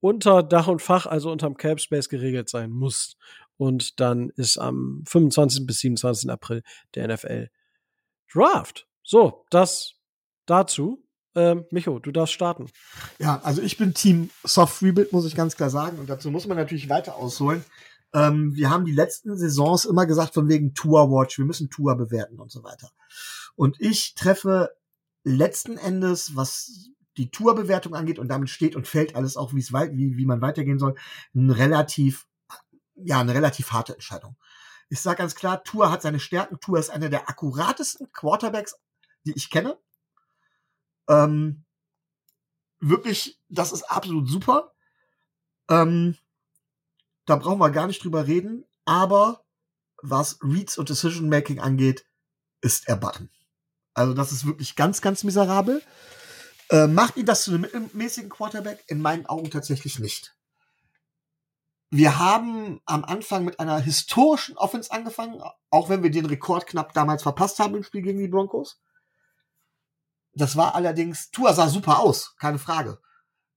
unter 0.00 0.42
Dach 0.42 0.68
und 0.68 0.80
Fach, 0.80 1.06
also 1.06 1.30
unterm 1.30 1.56
Cap 1.56 1.80
Space 1.80 2.08
geregelt 2.08 2.48
sein 2.48 2.70
muss. 2.70 3.16
Und 3.58 4.00
dann 4.00 4.30
ist 4.30 4.56
am 4.58 5.02
25. 5.06 5.66
bis 5.66 5.80
27. 5.80 6.30
April 6.30 6.62
der 6.94 7.08
NFL 7.08 7.48
Draft. 8.32 8.86
So, 9.02 9.44
das 9.50 9.94
dazu. 10.46 11.02
Ähm, 11.34 11.66
Micho, 11.70 11.98
du 11.98 12.12
darfst 12.12 12.32
starten. 12.32 12.70
Ja, 13.18 13.40
also 13.42 13.60
ich 13.60 13.76
bin 13.76 13.92
Team 13.92 14.30
Soft 14.44 14.82
Rebuild, 14.82 15.12
muss 15.12 15.26
ich 15.26 15.34
ganz 15.34 15.56
klar 15.56 15.68
sagen. 15.68 15.98
Und 15.98 16.08
dazu 16.08 16.30
muss 16.30 16.46
man 16.46 16.56
natürlich 16.56 16.88
weiter 16.88 17.16
ausholen. 17.16 17.62
Ähm, 18.16 18.56
wir 18.56 18.70
haben 18.70 18.86
die 18.86 18.92
letzten 18.92 19.36
Saisons 19.36 19.84
immer 19.84 20.06
gesagt, 20.06 20.32
von 20.32 20.48
wegen 20.48 20.72
Tour 20.72 21.10
Watch, 21.10 21.36
wir 21.36 21.44
müssen 21.44 21.68
Tour 21.68 21.94
bewerten 21.96 22.40
und 22.40 22.50
so 22.50 22.64
weiter. 22.64 22.90
Und 23.56 23.78
ich 23.78 24.14
treffe 24.14 24.74
letzten 25.22 25.76
Endes, 25.76 26.34
was 26.34 26.88
die 27.18 27.30
Tourbewertung 27.30 27.94
angeht 27.94 28.18
und 28.18 28.28
damit 28.28 28.48
steht 28.48 28.74
und 28.74 28.88
fällt 28.88 29.14
alles 29.14 29.36
auch, 29.36 29.52
wie 29.52 29.60
es 29.60 29.70
wie, 29.70 30.16
wie 30.16 30.24
man 30.24 30.40
weitergehen 30.40 30.78
soll, 30.78 30.94
ein 31.34 31.50
relativ, 31.50 32.26
ja, 32.94 33.20
eine 33.20 33.34
relativ 33.34 33.72
harte 33.72 33.92
Entscheidung. 33.92 34.36
Ich 34.88 35.00
sage 35.00 35.18
ganz 35.18 35.34
klar, 35.34 35.62
Tour 35.62 35.90
hat 35.90 36.00
seine 36.00 36.20
Stärken. 36.20 36.58
Tour 36.58 36.78
ist 36.78 36.90
einer 36.90 37.10
der 37.10 37.28
akkuratesten 37.28 38.10
Quarterbacks, 38.12 38.76
die 39.26 39.32
ich 39.34 39.50
kenne. 39.50 39.78
Ähm, 41.08 41.64
wirklich, 42.80 43.38
das 43.50 43.72
ist 43.72 43.82
absolut 43.90 44.26
super. 44.26 44.72
Ähm, 45.68 46.16
da 47.26 47.36
brauchen 47.36 47.58
wir 47.58 47.70
gar 47.70 47.86
nicht 47.86 48.02
drüber 48.02 48.26
reden. 48.26 48.64
Aber 48.84 49.44
was 50.02 50.38
Reads 50.42 50.78
und 50.78 50.88
Decision 50.88 51.28
Making 51.28 51.60
angeht, 51.60 52.06
ist 52.60 52.88
er 52.88 52.96
Button. 52.96 53.30
Also 53.94 54.14
das 54.14 54.32
ist 54.32 54.46
wirklich 54.46 54.76
ganz, 54.76 55.00
ganz 55.00 55.24
miserabel. 55.24 55.82
Äh, 56.70 56.86
macht 56.86 57.16
ihn 57.16 57.26
das 57.26 57.44
zu 57.44 57.52
einem 57.52 57.62
mittelmäßigen 57.62 58.30
Quarterback? 58.30 58.84
In 58.88 59.00
meinen 59.00 59.26
Augen 59.26 59.50
tatsächlich 59.50 59.98
nicht. 59.98 60.36
Wir 61.90 62.18
haben 62.18 62.80
am 62.84 63.04
Anfang 63.04 63.44
mit 63.44 63.60
einer 63.60 63.78
historischen 63.78 64.56
Offense 64.56 64.90
angefangen, 64.90 65.40
auch 65.70 65.88
wenn 65.88 66.02
wir 66.02 66.10
den 66.10 66.26
Rekord 66.26 66.66
knapp 66.66 66.92
damals 66.94 67.22
verpasst 67.22 67.60
haben 67.60 67.76
im 67.76 67.84
Spiel 67.84 68.02
gegen 68.02 68.18
die 68.18 68.28
Broncos. 68.28 68.80
das 70.34 70.56
war 70.56 70.74
allerdings, 70.74 71.30
Tour 71.30 71.54
sah 71.54 71.68
super 71.68 72.00
aus, 72.00 72.34
keine 72.38 72.58
Frage. 72.58 73.00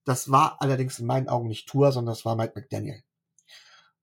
Das 0.05 0.31
war 0.31 0.61
allerdings 0.61 0.99
in 0.99 1.07
meinen 1.07 1.27
Augen 1.27 1.47
nicht 1.47 1.67
Tour, 1.67 1.91
sondern 1.91 2.13
das 2.13 2.23
war 2.23 2.35
Mike 2.35 2.53
McDaniel. 2.55 3.03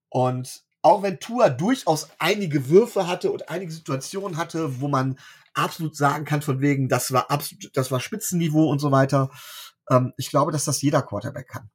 Und 0.09 0.63
auch 0.81 1.03
wenn 1.03 1.19
Tour 1.19 1.49
durchaus 1.49 2.09
einige 2.19 2.69
Würfe 2.69 3.07
hatte 3.07 3.31
und 3.31 3.49
einige 3.49 3.71
Situationen 3.71 4.37
hatte, 4.37 4.79
wo 4.79 4.87
man 4.87 5.19
absolut 5.53 5.95
sagen 5.95 6.23
kann, 6.25 6.41
von 6.41 6.61
wegen, 6.61 6.87
das 6.87 7.11
war 7.11 7.29
absolut, 7.31 7.75
das 7.75 7.91
war 7.91 7.99
Spitzenniveau 7.99 8.69
und 8.69 8.79
so 8.79 8.91
weiter. 8.91 9.29
Ähm, 9.89 10.13
ich 10.17 10.29
glaube, 10.29 10.51
dass 10.51 10.65
das 10.65 10.81
jeder 10.81 11.01
Quarterback 11.01 11.47
kann. 11.47 11.69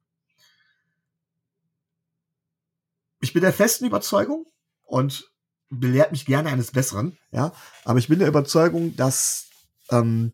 Ich 3.19 3.33
bin 3.33 3.41
der 3.41 3.53
festen 3.53 3.85
Überzeugung 3.85 4.45
und 4.83 5.31
belehrt 5.69 6.11
mich 6.11 6.25
gerne 6.25 6.49
eines 6.49 6.71
Besseren, 6.71 7.17
ja, 7.31 7.53
aber 7.85 7.99
ich 7.99 8.07
bin 8.07 8.19
der 8.19 8.27
Überzeugung, 8.27 8.95
dass 8.95 9.47
ähm, 9.89 10.33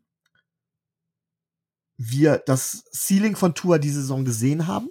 wir 1.97 2.37
das 2.37 2.85
Ceiling 2.93 3.35
von 3.35 3.55
Tour 3.55 3.77
diese 3.79 4.01
Saison 4.01 4.25
gesehen 4.25 4.67
haben. 4.67 4.89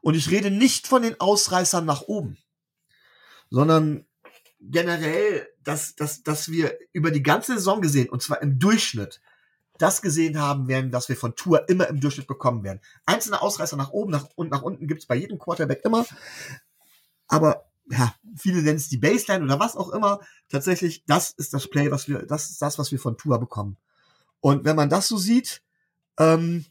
Und 0.00 0.14
ich 0.14 0.30
rede 0.30 0.50
nicht 0.50 0.86
von 0.86 1.02
den 1.02 1.20
Ausreißern 1.20 1.84
nach 1.84 2.02
oben, 2.02 2.38
sondern 3.50 4.06
generell, 4.60 5.48
dass, 5.62 5.94
dass, 5.94 6.22
dass 6.22 6.50
wir 6.50 6.78
über 6.92 7.10
die 7.10 7.22
ganze 7.22 7.54
Saison 7.54 7.80
gesehen, 7.80 8.08
und 8.08 8.22
zwar 8.22 8.42
im 8.42 8.58
Durchschnitt, 8.58 9.20
das 9.78 10.02
gesehen 10.02 10.38
haben 10.38 10.68
werden, 10.68 10.90
dass 10.90 11.08
wir 11.08 11.16
von 11.16 11.34
Tour 11.34 11.68
immer 11.68 11.88
im 11.88 12.00
Durchschnitt 12.00 12.26
bekommen 12.26 12.62
werden. 12.62 12.80
Einzelne 13.06 13.40
Ausreißer 13.40 13.76
nach 13.76 13.90
oben 13.90 14.10
nach, 14.12 14.28
und 14.34 14.50
nach 14.50 14.62
unten 14.62 14.86
gibt's 14.86 15.06
bei 15.06 15.16
jedem 15.16 15.38
Quarterback 15.38 15.84
immer. 15.84 16.04
Aber 17.28 17.70
ja, 17.90 18.14
viele 18.36 18.62
nennen 18.62 18.76
es 18.76 18.88
die 18.88 18.98
Baseline 18.98 19.44
oder 19.44 19.58
was 19.58 19.76
auch 19.76 19.90
immer. 19.90 20.20
Tatsächlich, 20.50 21.04
das 21.06 21.30
ist 21.30 21.54
das 21.54 21.68
Play, 21.68 21.90
was 21.90 22.08
wir, 22.08 22.26
das 22.26 22.50
ist 22.50 22.60
das, 22.60 22.78
was 22.78 22.92
wir 22.92 22.98
von 22.98 23.16
Tour 23.16 23.40
bekommen. 23.40 23.78
Und 24.40 24.64
wenn 24.64 24.76
man 24.76 24.90
das 24.90 25.08
so 25.08 25.16
sieht, 25.16 25.62
ähm, 26.18 26.66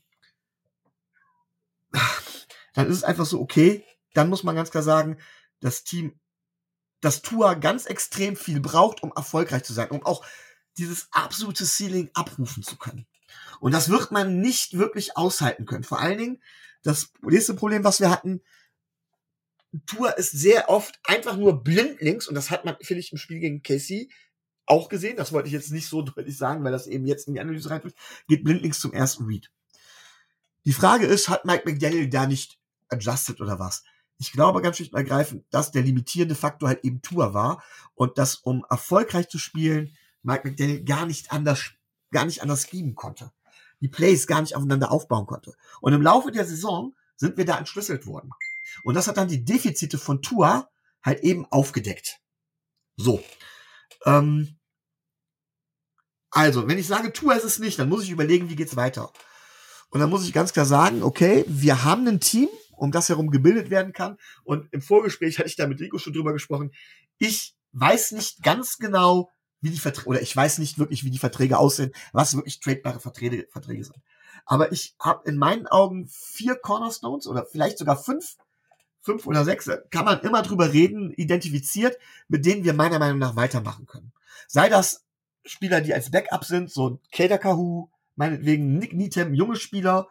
dann 2.79 2.87
ist 2.87 2.97
es 2.97 3.03
einfach 3.03 3.25
so, 3.25 3.41
okay, 3.41 3.83
dann 4.13 4.29
muss 4.29 4.43
man 4.43 4.55
ganz 4.55 4.71
klar 4.71 4.83
sagen, 4.83 5.17
das 5.59 5.83
Team, 5.83 6.17
das 7.01 7.21
Tour 7.21 7.55
ganz 7.55 7.85
extrem 7.85 8.37
viel 8.37 8.61
braucht, 8.61 9.03
um 9.03 9.11
erfolgreich 9.13 9.63
zu 9.63 9.73
sein, 9.73 9.89
um 9.91 10.05
auch 10.05 10.25
dieses 10.77 11.09
absolute 11.11 11.65
Ceiling 11.65 12.09
abrufen 12.13 12.63
zu 12.63 12.77
können. 12.77 13.05
Und 13.59 13.73
das 13.73 13.89
wird 13.89 14.11
man 14.11 14.39
nicht 14.39 14.77
wirklich 14.77 15.17
aushalten 15.17 15.65
können. 15.65 15.83
Vor 15.83 15.99
allen 15.99 16.17
Dingen, 16.17 16.41
das 16.81 17.11
nächste 17.21 17.53
Problem, 17.53 17.83
was 17.83 17.99
wir 17.99 18.09
hatten, 18.09 18.41
Tour 19.85 20.17
ist 20.17 20.31
sehr 20.31 20.69
oft 20.69 21.01
einfach 21.03 21.35
nur 21.35 21.61
blindlings, 21.61 22.29
und 22.29 22.35
das 22.35 22.49
hat 22.49 22.63
man, 22.63 22.77
finde 22.81 23.01
ich, 23.01 23.11
im 23.11 23.17
Spiel 23.17 23.41
gegen 23.41 23.61
KC 23.61 24.09
auch 24.65 24.87
gesehen. 24.87 25.17
Das 25.17 25.33
wollte 25.33 25.47
ich 25.47 25.53
jetzt 25.53 25.71
nicht 25.71 25.89
so 25.89 26.01
deutlich 26.03 26.37
sagen, 26.37 26.63
weil 26.63 26.71
das 26.71 26.87
eben 26.87 27.05
jetzt 27.05 27.27
in 27.27 27.33
die 27.33 27.41
Analyse 27.41 27.71
reintut. 27.71 27.93
Geht 28.29 28.45
blindlings 28.45 28.79
zum 28.79 28.93
ersten 28.93 29.25
Read. 29.25 29.51
Die 30.63 30.73
Frage 30.73 31.07
ist, 31.07 31.27
hat 31.27 31.43
Mike 31.43 31.69
McDaniel 31.69 32.09
da 32.09 32.25
nicht 32.25 32.59
adjusted 32.89 33.41
oder 33.41 33.59
was? 33.59 33.83
Ich 34.17 34.31
glaube 34.31 34.61
ganz 34.61 34.75
schlicht 34.75 34.93
und 34.93 34.99
ergreifend, 34.99 35.45
dass 35.49 35.71
der 35.71 35.81
limitierende 35.81 36.35
Faktor 36.35 36.69
halt 36.69 36.83
eben 36.83 37.01
Tour 37.01 37.33
war 37.33 37.63
und 37.95 38.17
dass, 38.17 38.35
um 38.35 38.65
erfolgreich 38.69 39.29
zu 39.29 39.37
spielen, 39.37 39.95
Mike 40.23 40.47
McDaniel 40.47 40.83
gar 40.83 41.05
nicht 41.05 41.31
anders, 41.31 41.71
gar 42.11 42.25
nicht 42.25 42.41
anders 42.41 42.67
schieben 42.67 42.95
konnte. 42.95 43.31
Die 43.79 43.87
Plays 43.87 44.27
gar 44.27 44.41
nicht 44.41 44.55
aufeinander 44.55 44.91
aufbauen 44.91 45.25
konnte. 45.25 45.53
Und 45.79 45.93
im 45.93 46.01
Laufe 46.01 46.31
der 46.31 46.45
Saison 46.45 46.93
sind 47.15 47.37
wir 47.37 47.45
da 47.45 47.57
entschlüsselt 47.57 48.05
worden. 48.05 48.31
Und 48.83 48.95
das 48.95 49.07
hat 49.07 49.17
dann 49.17 49.29
die 49.29 49.45
Defizite 49.45 49.97
von 49.97 50.21
Tua 50.21 50.69
halt 51.01 51.21
eben 51.21 51.45
aufgedeckt. 51.45 52.19
So. 52.97 53.23
Ähm, 54.05 54.59
also, 56.31 56.67
wenn 56.67 56.77
ich 56.77 56.87
sage, 56.87 57.13
Tua 57.13 57.33
ist 57.33 57.45
es 57.45 57.59
nicht, 57.59 57.79
dann 57.79 57.89
muss 57.89 58.03
ich 58.03 58.11
überlegen, 58.11 58.49
wie 58.49 58.55
geht's 58.55 58.75
weiter. 58.75 59.11
Und 59.89 59.99
dann 59.99 60.09
muss 60.09 60.25
ich 60.25 60.33
ganz 60.33 60.53
klar 60.53 60.65
sagen, 60.65 61.03
okay, 61.03 61.45
wir 61.47 61.83
haben 61.83 62.07
ein 62.07 62.19
Team, 62.19 62.49
um 62.71 62.91
das 62.91 63.09
herum 63.09 63.31
gebildet 63.31 63.69
werden 63.69 63.93
kann. 63.93 64.17
Und 64.43 64.67
im 64.71 64.81
Vorgespräch 64.81 65.37
hatte 65.37 65.49
ich 65.49 65.55
da 65.55 65.67
mit 65.67 65.79
Rico 65.79 65.97
schon 65.97 66.13
drüber 66.13 66.33
gesprochen. 66.33 66.71
Ich 67.17 67.55
weiß 67.71 68.13
nicht 68.13 68.43
ganz 68.43 68.77
genau, 68.77 69.29
wie 69.61 69.71
die 69.71 69.79
Verträge, 69.79 70.09
oder 70.09 70.21
ich 70.21 70.35
weiß 70.35 70.59
nicht 70.59 70.79
wirklich, 70.79 71.03
wie 71.03 71.09
die 71.09 71.17
Verträge 71.17 71.57
aussehen, 71.57 71.91
was 72.13 72.35
wirklich 72.35 72.59
tradebare 72.59 72.99
Verträge, 72.99 73.47
Verträge 73.51 73.83
sind. 73.83 73.97
Aber 74.45 74.71
ich 74.71 74.95
habe 74.99 75.29
in 75.29 75.37
meinen 75.37 75.67
Augen 75.67 76.07
vier 76.07 76.55
Cornerstones 76.55 77.27
oder 77.27 77.45
vielleicht 77.45 77.77
sogar 77.77 78.01
fünf, 78.01 78.37
fünf 79.01 79.27
oder 79.27 79.43
sechs, 79.43 79.69
kann 79.89 80.05
man 80.05 80.21
immer 80.21 80.41
drüber 80.41 80.71
reden, 80.71 81.11
identifiziert, 81.11 81.97
mit 82.27 82.45
denen 82.45 82.63
wir 82.63 82.73
meiner 82.73 82.99
Meinung 82.99 83.19
nach 83.19 83.35
weitermachen 83.35 83.85
können. 83.85 84.13
Sei 84.47 84.69
das 84.69 85.03
Spieler, 85.45 85.81
die 85.81 85.93
als 85.93 86.11
Backup 86.11 86.45
sind, 86.45 86.71
so 86.71 86.99
Kader 87.11 87.37
Kahu, 87.37 87.89
meinetwegen 88.19 88.77
Nick 88.77 88.93
Nietem, 88.93 89.33
junge 89.33 89.55
Spieler, 89.55 90.09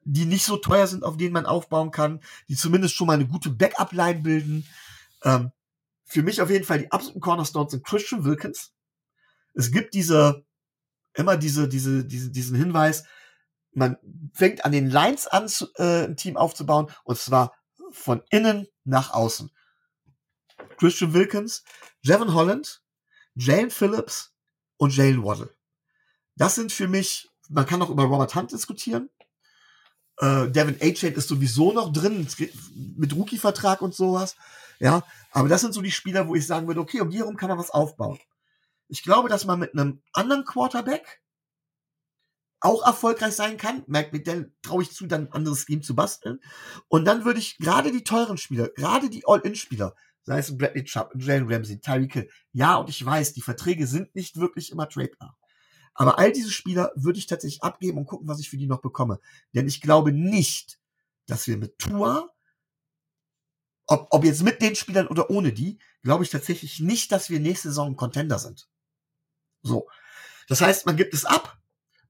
die 0.00 0.24
nicht 0.24 0.46
so 0.46 0.56
teuer 0.56 0.86
sind, 0.86 1.04
auf 1.04 1.18
denen 1.18 1.34
man 1.34 1.44
aufbauen 1.44 1.90
kann, 1.90 2.20
die 2.48 2.56
zumindest 2.56 2.94
schon 2.94 3.06
mal 3.06 3.12
eine 3.12 3.28
gute 3.28 3.50
Backup-Line 3.50 4.20
bilden. 4.20 4.66
Ähm, 5.22 5.52
für 6.06 6.22
mich 6.22 6.40
auf 6.40 6.48
jeden 6.48 6.64
Fall 6.64 6.78
die 6.78 6.90
absoluten 6.90 7.20
Cornerstones 7.20 7.72
sind 7.72 7.84
Christian 7.84 8.24
Wilkins. 8.24 8.72
Es 9.52 9.70
gibt 9.70 9.92
diese, 9.92 10.46
immer 11.12 11.36
diese, 11.36 11.68
diese, 11.68 12.06
diese, 12.06 12.30
diesen 12.30 12.56
Hinweis, 12.56 13.04
man 13.72 13.98
fängt 14.32 14.64
an 14.64 14.72
den 14.72 14.88
Lines 14.88 15.26
an, 15.26 15.46
äh, 15.76 16.04
ein 16.04 16.16
Team 16.16 16.38
aufzubauen, 16.38 16.90
und 17.04 17.18
zwar 17.18 17.52
von 17.90 18.22
innen 18.30 18.66
nach 18.84 19.12
außen. 19.12 19.50
Christian 20.78 21.12
Wilkins, 21.12 21.62
Jevon 22.00 22.32
Holland, 22.32 22.82
Jane 23.34 23.68
Phillips 23.68 24.32
und 24.78 24.96
Jalen 24.96 25.22
Waddle. 25.22 25.54
Das 26.36 26.54
sind 26.54 26.72
für 26.72 26.88
mich, 26.88 27.30
man 27.54 27.66
kann 27.66 27.80
auch 27.80 27.90
über 27.90 28.04
Robert 28.04 28.34
Hunt 28.34 28.52
diskutieren. 28.52 29.10
Äh, 30.18 30.50
Devin 30.50 30.76
A. 30.80 30.84
ist 30.84 31.28
sowieso 31.28 31.72
noch 31.72 31.92
drin, 31.92 32.26
mit 32.96 33.14
Rookie-Vertrag 33.14 33.80
und 33.80 33.94
sowas. 33.94 34.36
Ja, 34.80 35.04
aber 35.30 35.48
das 35.48 35.60
sind 35.60 35.72
so 35.72 35.80
die 35.80 35.92
Spieler, 35.92 36.26
wo 36.26 36.34
ich 36.34 36.46
sagen 36.46 36.66
würde, 36.66 36.80
okay, 36.80 37.00
um 37.00 37.10
die 37.10 37.18
herum 37.18 37.36
kann 37.36 37.48
man 37.48 37.58
was 37.58 37.70
aufbauen. 37.70 38.18
Ich 38.88 39.02
glaube, 39.02 39.28
dass 39.28 39.44
man 39.44 39.60
mit 39.60 39.72
einem 39.72 40.02
anderen 40.12 40.44
Quarterback 40.44 41.22
auch 42.60 42.84
erfolgreich 42.84 43.34
sein 43.34 43.56
kann. 43.56 43.84
Merkt 43.86 44.12
mit 44.12 44.26
der 44.26 44.46
traue 44.62 44.82
ich 44.82 44.92
zu, 44.92 45.06
dann 45.06 45.26
ein 45.26 45.32
anderes 45.32 45.62
Scheme 45.62 45.82
zu 45.82 45.94
basteln. 45.94 46.40
Und 46.88 47.04
dann 47.04 47.24
würde 47.24 47.38
ich 47.38 47.58
gerade 47.58 47.92
die 47.92 48.04
teuren 48.04 48.36
Spieler, 48.36 48.68
gerade 48.70 49.10
die 49.10 49.24
All-In-Spieler, 49.26 49.94
sei 50.24 50.38
es 50.38 50.56
Bradley 50.56 50.84
Chubb, 50.84 51.12
Jalen 51.16 51.50
Ramsey, 51.50 51.80
Tyreek 51.80 52.12
Hill, 52.12 52.30
ja, 52.52 52.76
und 52.76 52.88
ich 52.88 53.04
weiß, 53.04 53.32
die 53.34 53.42
Verträge 53.42 53.86
sind 53.86 54.14
nicht 54.14 54.40
wirklich 54.40 54.72
immer 54.72 54.88
tradebar. 54.88 55.36
Aber 55.94 56.18
all 56.18 56.32
diese 56.32 56.50
Spieler 56.50 56.92
würde 56.96 57.18
ich 57.18 57.26
tatsächlich 57.26 57.62
abgeben 57.62 57.98
und 57.98 58.06
gucken, 58.06 58.28
was 58.28 58.40
ich 58.40 58.50
für 58.50 58.56
die 58.56 58.66
noch 58.66 58.80
bekomme. 58.80 59.20
Denn 59.54 59.68
ich 59.68 59.80
glaube 59.80 60.12
nicht, 60.12 60.78
dass 61.26 61.46
wir 61.46 61.56
mit 61.56 61.78
Tua, 61.78 62.30
ob, 63.86 64.08
ob 64.10 64.24
jetzt 64.24 64.42
mit 64.42 64.60
den 64.60 64.74
Spielern 64.74 65.06
oder 65.06 65.30
ohne 65.30 65.52
die, 65.52 65.78
glaube 66.02 66.24
ich 66.24 66.30
tatsächlich 66.30 66.80
nicht, 66.80 67.12
dass 67.12 67.30
wir 67.30 67.38
nächste 67.38 67.68
Saison 67.68 67.96
Contender 67.96 68.38
sind. 68.38 68.68
So. 69.62 69.88
Das 70.48 70.60
heißt, 70.60 70.84
man 70.84 70.96
gibt 70.96 71.14
es 71.14 71.24
ab, 71.24 71.58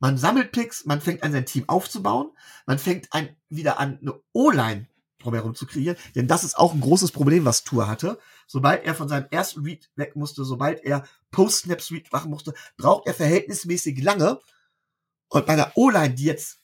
man 0.00 0.18
sammelt 0.18 0.52
Picks, 0.52 0.86
man 0.86 1.00
fängt 1.00 1.22
an, 1.22 1.32
sein 1.32 1.46
Team 1.46 1.68
aufzubauen, 1.68 2.32
man 2.66 2.78
fängt 2.78 3.12
ein, 3.12 3.36
wieder 3.48 3.78
an, 3.78 3.98
eine 4.00 4.20
O-Line 4.32 4.88
drumherum 5.24 5.54
zu 5.54 5.66
kreieren, 5.66 5.96
denn 6.14 6.28
das 6.28 6.44
ist 6.44 6.56
auch 6.56 6.72
ein 6.72 6.80
großes 6.80 7.12
Problem, 7.12 7.44
was 7.44 7.64
Tour 7.64 7.88
hatte. 7.88 8.18
Sobald 8.46 8.84
er 8.84 8.94
von 8.94 9.08
seinem 9.08 9.26
ersten 9.30 9.64
Read 9.64 9.90
weg 9.96 10.16
musste, 10.16 10.44
sobald 10.44 10.84
er 10.84 11.04
Post-Snap-Read 11.30 12.12
machen 12.12 12.30
musste, 12.30 12.54
braucht 12.76 13.06
er 13.06 13.14
verhältnismäßig 13.14 14.02
lange. 14.02 14.40
Und 15.28 15.46
bei 15.46 15.56
der 15.56 15.72
O-Line, 15.74 16.14
die 16.14 16.24
jetzt 16.24 16.60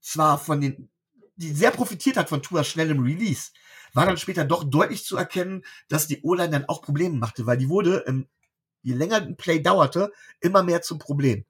zwar 0.00 0.38
von 0.38 0.60
den, 0.60 0.88
die 1.36 1.52
sehr 1.52 1.70
profitiert 1.70 2.16
hat 2.16 2.28
von 2.28 2.42
Tours 2.42 2.68
schnellem 2.68 3.00
Release, 3.00 3.50
war 3.94 4.06
dann 4.06 4.16
später 4.16 4.44
doch 4.44 4.64
deutlich 4.64 5.04
zu 5.04 5.16
erkennen, 5.16 5.64
dass 5.88 6.06
die 6.06 6.22
O-Line 6.22 6.50
dann 6.50 6.64
auch 6.66 6.82
Probleme 6.82 7.16
machte, 7.16 7.46
weil 7.46 7.58
die 7.58 7.68
wurde, 7.68 8.04
ähm, 8.06 8.28
je 8.82 8.94
länger 8.94 9.16
ein 9.16 9.36
Play 9.36 9.60
dauerte, 9.60 10.12
immer 10.40 10.62
mehr 10.62 10.82
zum 10.82 10.98
Problem. 10.98 11.44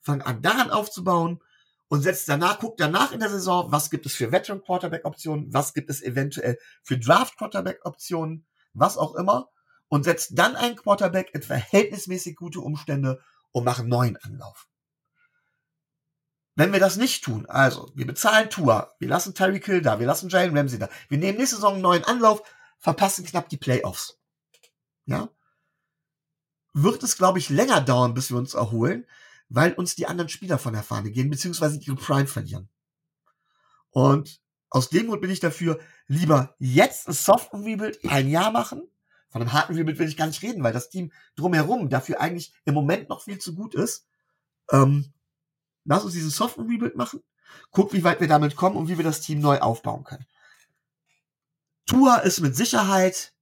Fang 0.00 0.22
an, 0.22 0.42
daran 0.42 0.70
aufzubauen 0.70 1.40
und 1.88 2.02
setzt 2.02 2.28
danach, 2.28 2.58
guckt 2.58 2.80
danach 2.80 3.12
in 3.12 3.20
der 3.20 3.30
Saison, 3.30 3.70
was 3.70 3.90
gibt 3.90 4.06
es 4.06 4.14
für 4.14 4.32
Veteran 4.32 4.62
Quarterback 4.62 5.04
Optionen, 5.04 5.52
was 5.52 5.74
gibt 5.74 5.90
es 5.90 6.02
eventuell 6.02 6.58
für 6.82 6.98
Draft 6.98 7.36
Quarterback 7.36 7.84
Optionen, 7.84 8.46
was 8.72 8.98
auch 8.98 9.14
immer 9.14 9.50
und 9.88 10.04
setzt 10.04 10.38
dann 10.38 10.56
einen 10.56 10.76
Quarterback 10.76 11.34
in 11.34 11.42
verhältnismäßig 11.42 12.36
gute 12.36 12.60
Umstände 12.60 13.22
und 13.52 13.64
macht 13.64 13.80
einen 13.80 13.88
neuen 13.88 14.16
Anlauf. 14.16 14.68
Wenn 16.54 16.72
wir 16.72 16.80
das 16.80 16.96
nicht 16.96 17.22
tun, 17.22 17.46
also 17.46 17.90
wir 17.94 18.06
bezahlen 18.06 18.48
Tour, 18.48 18.94
wir 18.98 19.08
lassen 19.08 19.34
Tyreek 19.34 19.66
Hill 19.66 19.82
da, 19.82 20.00
wir 20.00 20.06
lassen 20.06 20.30
Jalen 20.30 20.56
Ramsey 20.56 20.78
da, 20.78 20.88
wir 21.08 21.18
nehmen 21.18 21.38
nächste 21.38 21.56
Saison 21.56 21.74
einen 21.74 21.82
neuen 21.82 22.04
Anlauf, 22.04 22.42
verpassen 22.78 23.26
knapp 23.26 23.48
die 23.48 23.58
Playoffs. 23.58 24.18
Ja? 25.04 25.28
Wird 26.72 27.02
es, 27.02 27.16
glaube 27.16 27.38
ich, 27.38 27.50
länger 27.50 27.80
dauern, 27.82 28.14
bis 28.14 28.30
wir 28.30 28.38
uns 28.38 28.54
erholen, 28.54 29.06
weil 29.48 29.72
uns 29.74 29.94
die 29.94 30.06
anderen 30.06 30.28
Spieler 30.28 30.58
von 30.58 30.72
der 30.72 30.82
Fahne 30.82 31.10
gehen, 31.10 31.30
beziehungsweise 31.30 31.78
ihre 31.78 31.96
Prime 31.96 32.26
verlieren. 32.26 32.68
Und 33.90 34.40
aus 34.70 34.90
dem 34.90 35.06
Grund 35.06 35.22
bin 35.22 35.30
ich 35.30 35.40
dafür, 35.40 35.78
lieber 36.06 36.54
jetzt 36.58 37.08
ein 37.08 37.14
soften 37.14 37.62
Rebuild 37.62 37.98
ein 38.08 38.28
Jahr 38.28 38.50
machen. 38.50 38.82
Von 39.30 39.42
einem 39.42 39.52
harten 39.52 39.74
Rebuild 39.74 39.98
will 39.98 40.08
ich 40.08 40.16
gar 40.16 40.26
nicht 40.26 40.42
reden, 40.42 40.62
weil 40.62 40.72
das 40.72 40.90
Team 40.90 41.12
drumherum 41.36 41.88
dafür 41.88 42.20
eigentlich 42.20 42.52
im 42.64 42.74
Moment 42.74 43.08
noch 43.08 43.22
viel 43.22 43.38
zu 43.38 43.54
gut 43.54 43.74
ist. 43.74 44.06
Ähm, 44.70 45.12
Lass 45.86 46.04
uns 46.04 46.14
diesen 46.14 46.30
soften 46.30 46.68
Rebuild 46.68 46.96
machen. 46.96 47.22
Guck, 47.70 47.92
wie 47.92 48.04
weit 48.04 48.20
wir 48.20 48.28
damit 48.28 48.56
kommen 48.56 48.76
und 48.76 48.88
wie 48.88 48.98
wir 48.98 49.04
das 49.04 49.20
Team 49.20 49.40
neu 49.40 49.60
aufbauen 49.60 50.04
können. 50.04 50.26
Tua 51.86 52.16
ist 52.16 52.40
mit 52.40 52.56
Sicherheit 52.56 53.32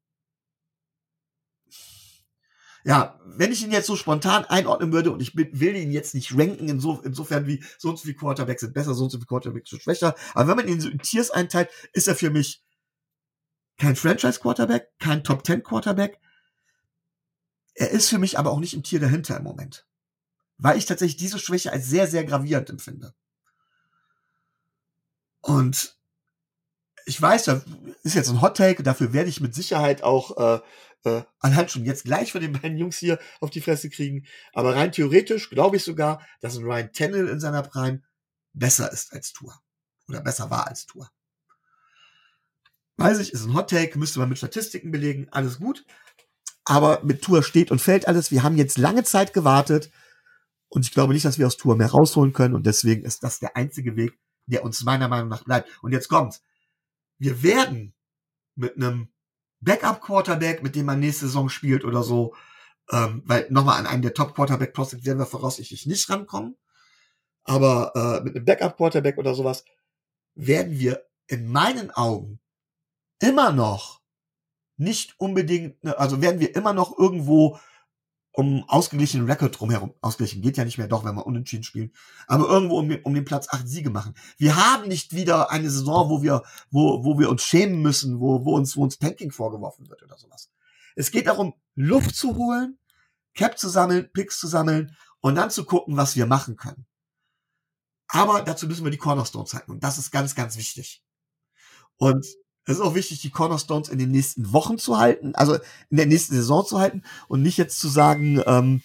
ja, 2.84 3.18
wenn 3.24 3.50
ich 3.50 3.64
ihn 3.64 3.72
jetzt 3.72 3.86
so 3.86 3.96
spontan 3.96 4.44
einordnen 4.44 4.92
würde 4.92 5.10
und 5.10 5.20
ich 5.20 5.34
will 5.34 5.74
ihn 5.74 5.90
jetzt 5.90 6.14
nicht 6.14 6.36
ranken, 6.36 6.68
inso, 6.68 7.00
insofern 7.02 7.46
wie 7.46 7.64
so 7.78 7.88
und 7.88 7.98
so 7.98 8.02
viele 8.02 8.14
Quarterbacks 8.14 8.60
sind 8.60 8.74
besser, 8.74 8.94
so 8.94 9.04
und 9.04 9.10
so 9.10 9.18
viele 9.18 9.26
Quarterbacks 9.26 9.70
sind 9.70 9.82
schwächer, 9.82 10.14
aber 10.34 10.48
wenn 10.48 10.56
man 10.56 10.68
ihn 10.68 10.80
so 10.80 10.88
in 10.88 10.98
Tiers 10.98 11.30
einteilt, 11.30 11.70
ist 11.92 12.06
er 12.06 12.14
für 12.14 12.30
mich 12.30 12.62
kein 13.78 13.96
Franchise-Quarterback, 13.96 14.92
kein 15.00 15.24
Top-10-Quarterback. 15.24 16.20
Er 17.74 17.90
ist 17.90 18.08
für 18.08 18.18
mich 18.18 18.38
aber 18.38 18.52
auch 18.52 18.60
nicht 18.60 18.74
im 18.74 18.84
Tier 18.84 19.00
dahinter 19.00 19.36
im 19.36 19.42
Moment. 19.42 19.86
Weil 20.58 20.78
ich 20.78 20.86
tatsächlich 20.86 21.16
diese 21.16 21.40
Schwäche 21.40 21.72
als 21.72 21.88
sehr, 21.88 22.06
sehr 22.06 22.24
gravierend 22.24 22.70
empfinde. 22.70 23.14
Und 25.40 25.98
ich 27.06 27.20
weiß, 27.20 27.44
das 27.44 27.64
ist 28.02 28.14
jetzt 28.14 28.30
ein 28.30 28.40
Hot 28.40 28.56
Take, 28.56 28.82
dafür 28.82 29.12
werde 29.12 29.28
ich 29.28 29.40
mit 29.40 29.54
Sicherheit 29.54 30.02
auch 30.02 30.36
äh, 30.36 30.60
äh, 31.04 31.22
anhand 31.38 31.70
schon 31.70 31.84
jetzt 31.84 32.04
gleich 32.04 32.32
von 32.32 32.40
den 32.40 32.52
beiden 32.52 32.76
Jungs 32.76 32.98
hier 32.98 33.18
auf 33.40 33.50
die 33.50 33.60
Fresse 33.60 33.90
kriegen. 33.90 34.26
Aber 34.52 34.74
rein 34.74 34.92
theoretisch 34.92 35.50
glaube 35.50 35.76
ich 35.76 35.84
sogar, 35.84 36.24
dass 36.40 36.56
ein 36.56 36.64
Ryan 36.64 36.92
Tannehill 36.92 37.28
in 37.28 37.40
seiner 37.40 37.62
Prime 37.62 38.02
besser 38.52 38.90
ist 38.92 39.12
als 39.12 39.32
Tour. 39.32 39.60
Oder 40.08 40.20
besser 40.20 40.50
war 40.50 40.66
als 40.66 40.86
Tour. 40.86 41.10
Weiß 42.96 43.18
ich, 43.18 43.32
ist 43.32 43.44
ein 43.44 43.54
Hot 43.54 43.70
Take, 43.70 43.98
müsste 43.98 44.20
man 44.20 44.28
mit 44.28 44.38
Statistiken 44.38 44.90
belegen, 44.90 45.28
alles 45.30 45.58
gut. 45.58 45.84
Aber 46.64 47.02
mit 47.02 47.22
Tour 47.22 47.42
steht 47.42 47.70
und 47.70 47.80
fällt 47.80 48.08
alles. 48.08 48.30
Wir 48.30 48.42
haben 48.42 48.56
jetzt 48.56 48.78
lange 48.78 49.04
Zeit 49.04 49.34
gewartet. 49.34 49.90
Und 50.68 50.86
ich 50.86 50.92
glaube 50.92 51.12
nicht, 51.12 51.24
dass 51.24 51.38
wir 51.38 51.46
aus 51.46 51.56
Tour 51.56 51.76
mehr 51.76 51.90
rausholen 51.90 52.32
können. 52.32 52.54
Und 52.54 52.66
deswegen 52.66 53.04
ist 53.04 53.22
das 53.22 53.38
der 53.38 53.56
einzige 53.56 53.96
Weg, 53.96 54.18
der 54.46 54.64
uns 54.64 54.82
meiner 54.82 55.08
Meinung 55.08 55.28
nach 55.28 55.44
bleibt. 55.44 55.68
Und 55.82 55.92
jetzt 55.92 56.08
kommt. 56.08 56.40
Wir 57.18 57.42
werden 57.42 57.94
mit 58.54 58.76
einem 58.76 59.08
Backup-Quarterback, 59.64 60.62
mit 60.62 60.74
dem 60.76 60.86
man 60.86 61.00
nächste 61.00 61.26
Saison 61.26 61.48
spielt 61.48 61.84
oder 61.84 62.02
so. 62.02 62.34
Ähm, 62.90 63.22
weil 63.24 63.46
nochmal 63.50 63.78
an 63.78 63.86
einen 63.86 64.02
der 64.02 64.14
Top-Quarterback-Prospects 64.14 65.06
werden 65.06 65.18
wir 65.18 65.26
voraussichtlich 65.26 65.86
nicht 65.86 66.08
rankommen. 66.10 66.56
Aber 67.44 67.92
äh, 67.94 68.24
mit 68.24 68.36
einem 68.36 68.44
Backup-Quarterback 68.44 69.18
oder 69.18 69.34
sowas 69.34 69.64
werden 70.34 70.78
wir 70.78 71.04
in 71.26 71.50
meinen 71.50 71.90
Augen 71.90 72.40
immer 73.20 73.52
noch 73.52 74.00
nicht 74.76 75.14
unbedingt, 75.18 75.82
ne, 75.84 75.98
also 75.98 76.20
werden 76.20 76.40
wir 76.40 76.54
immer 76.56 76.72
noch 76.72 76.98
irgendwo 76.98 77.58
um 78.36 78.68
ausgeglichenen 78.68 79.30
Rekord 79.30 79.58
drumherum. 79.58 79.94
Ausgleichen 80.00 80.42
geht 80.42 80.56
ja 80.56 80.64
nicht 80.64 80.76
mehr, 80.76 80.88
doch, 80.88 81.04
wenn 81.04 81.14
wir 81.14 81.24
unentschieden 81.24 81.62
spielen. 81.62 81.92
Aber 82.26 82.48
irgendwo 82.48 82.80
um, 82.80 82.90
um 83.04 83.14
den 83.14 83.24
Platz 83.24 83.46
acht 83.48 83.68
Siege 83.68 83.90
machen. 83.90 84.14
Wir 84.38 84.56
haben 84.56 84.88
nicht 84.88 85.14
wieder 85.14 85.52
eine 85.52 85.70
Saison, 85.70 86.10
wo 86.10 86.20
wir, 86.20 86.42
wo, 86.72 87.04
wo 87.04 87.16
wir 87.16 87.30
uns 87.30 87.44
schämen 87.44 87.80
müssen, 87.80 88.18
wo, 88.18 88.44
wo 88.44 88.56
uns, 88.56 88.76
wo 88.76 88.82
uns 88.82 88.98
Tanking 88.98 89.30
vorgeworfen 89.30 89.88
wird 89.88 90.02
oder 90.02 90.18
sowas. 90.18 90.50
Es 90.96 91.12
geht 91.12 91.28
darum, 91.28 91.54
Luft 91.76 92.16
zu 92.16 92.34
holen, 92.36 92.76
Cap 93.34 93.56
zu 93.56 93.68
sammeln, 93.68 94.10
Picks 94.12 94.40
zu 94.40 94.48
sammeln 94.48 94.96
und 95.20 95.36
dann 95.36 95.50
zu 95.50 95.64
gucken, 95.64 95.96
was 95.96 96.16
wir 96.16 96.26
machen 96.26 96.56
können. 96.56 96.86
Aber 98.08 98.42
dazu 98.42 98.66
müssen 98.66 98.82
wir 98.82 98.90
die 98.90 98.98
Cornerstones 98.98 99.54
halten. 99.54 99.70
Und 99.70 99.84
das 99.84 99.96
ist 99.96 100.10
ganz, 100.10 100.34
ganz 100.34 100.56
wichtig. 100.56 101.04
Und 101.98 102.26
es 102.66 102.76
ist 102.76 102.80
auch 102.80 102.94
wichtig, 102.94 103.20
die 103.20 103.30
Cornerstones 103.30 103.88
in 103.88 103.98
den 103.98 104.10
nächsten 104.10 104.52
Wochen 104.52 104.78
zu 104.78 104.98
halten, 104.98 105.34
also 105.34 105.54
in 105.90 105.96
der 105.96 106.06
nächsten 106.06 106.34
Saison 106.34 106.64
zu 106.64 106.78
halten 106.78 107.02
und 107.28 107.42
nicht 107.42 107.58
jetzt 107.58 107.78
zu 107.78 107.88
sagen, 107.88 108.42
ähm, 108.46 108.82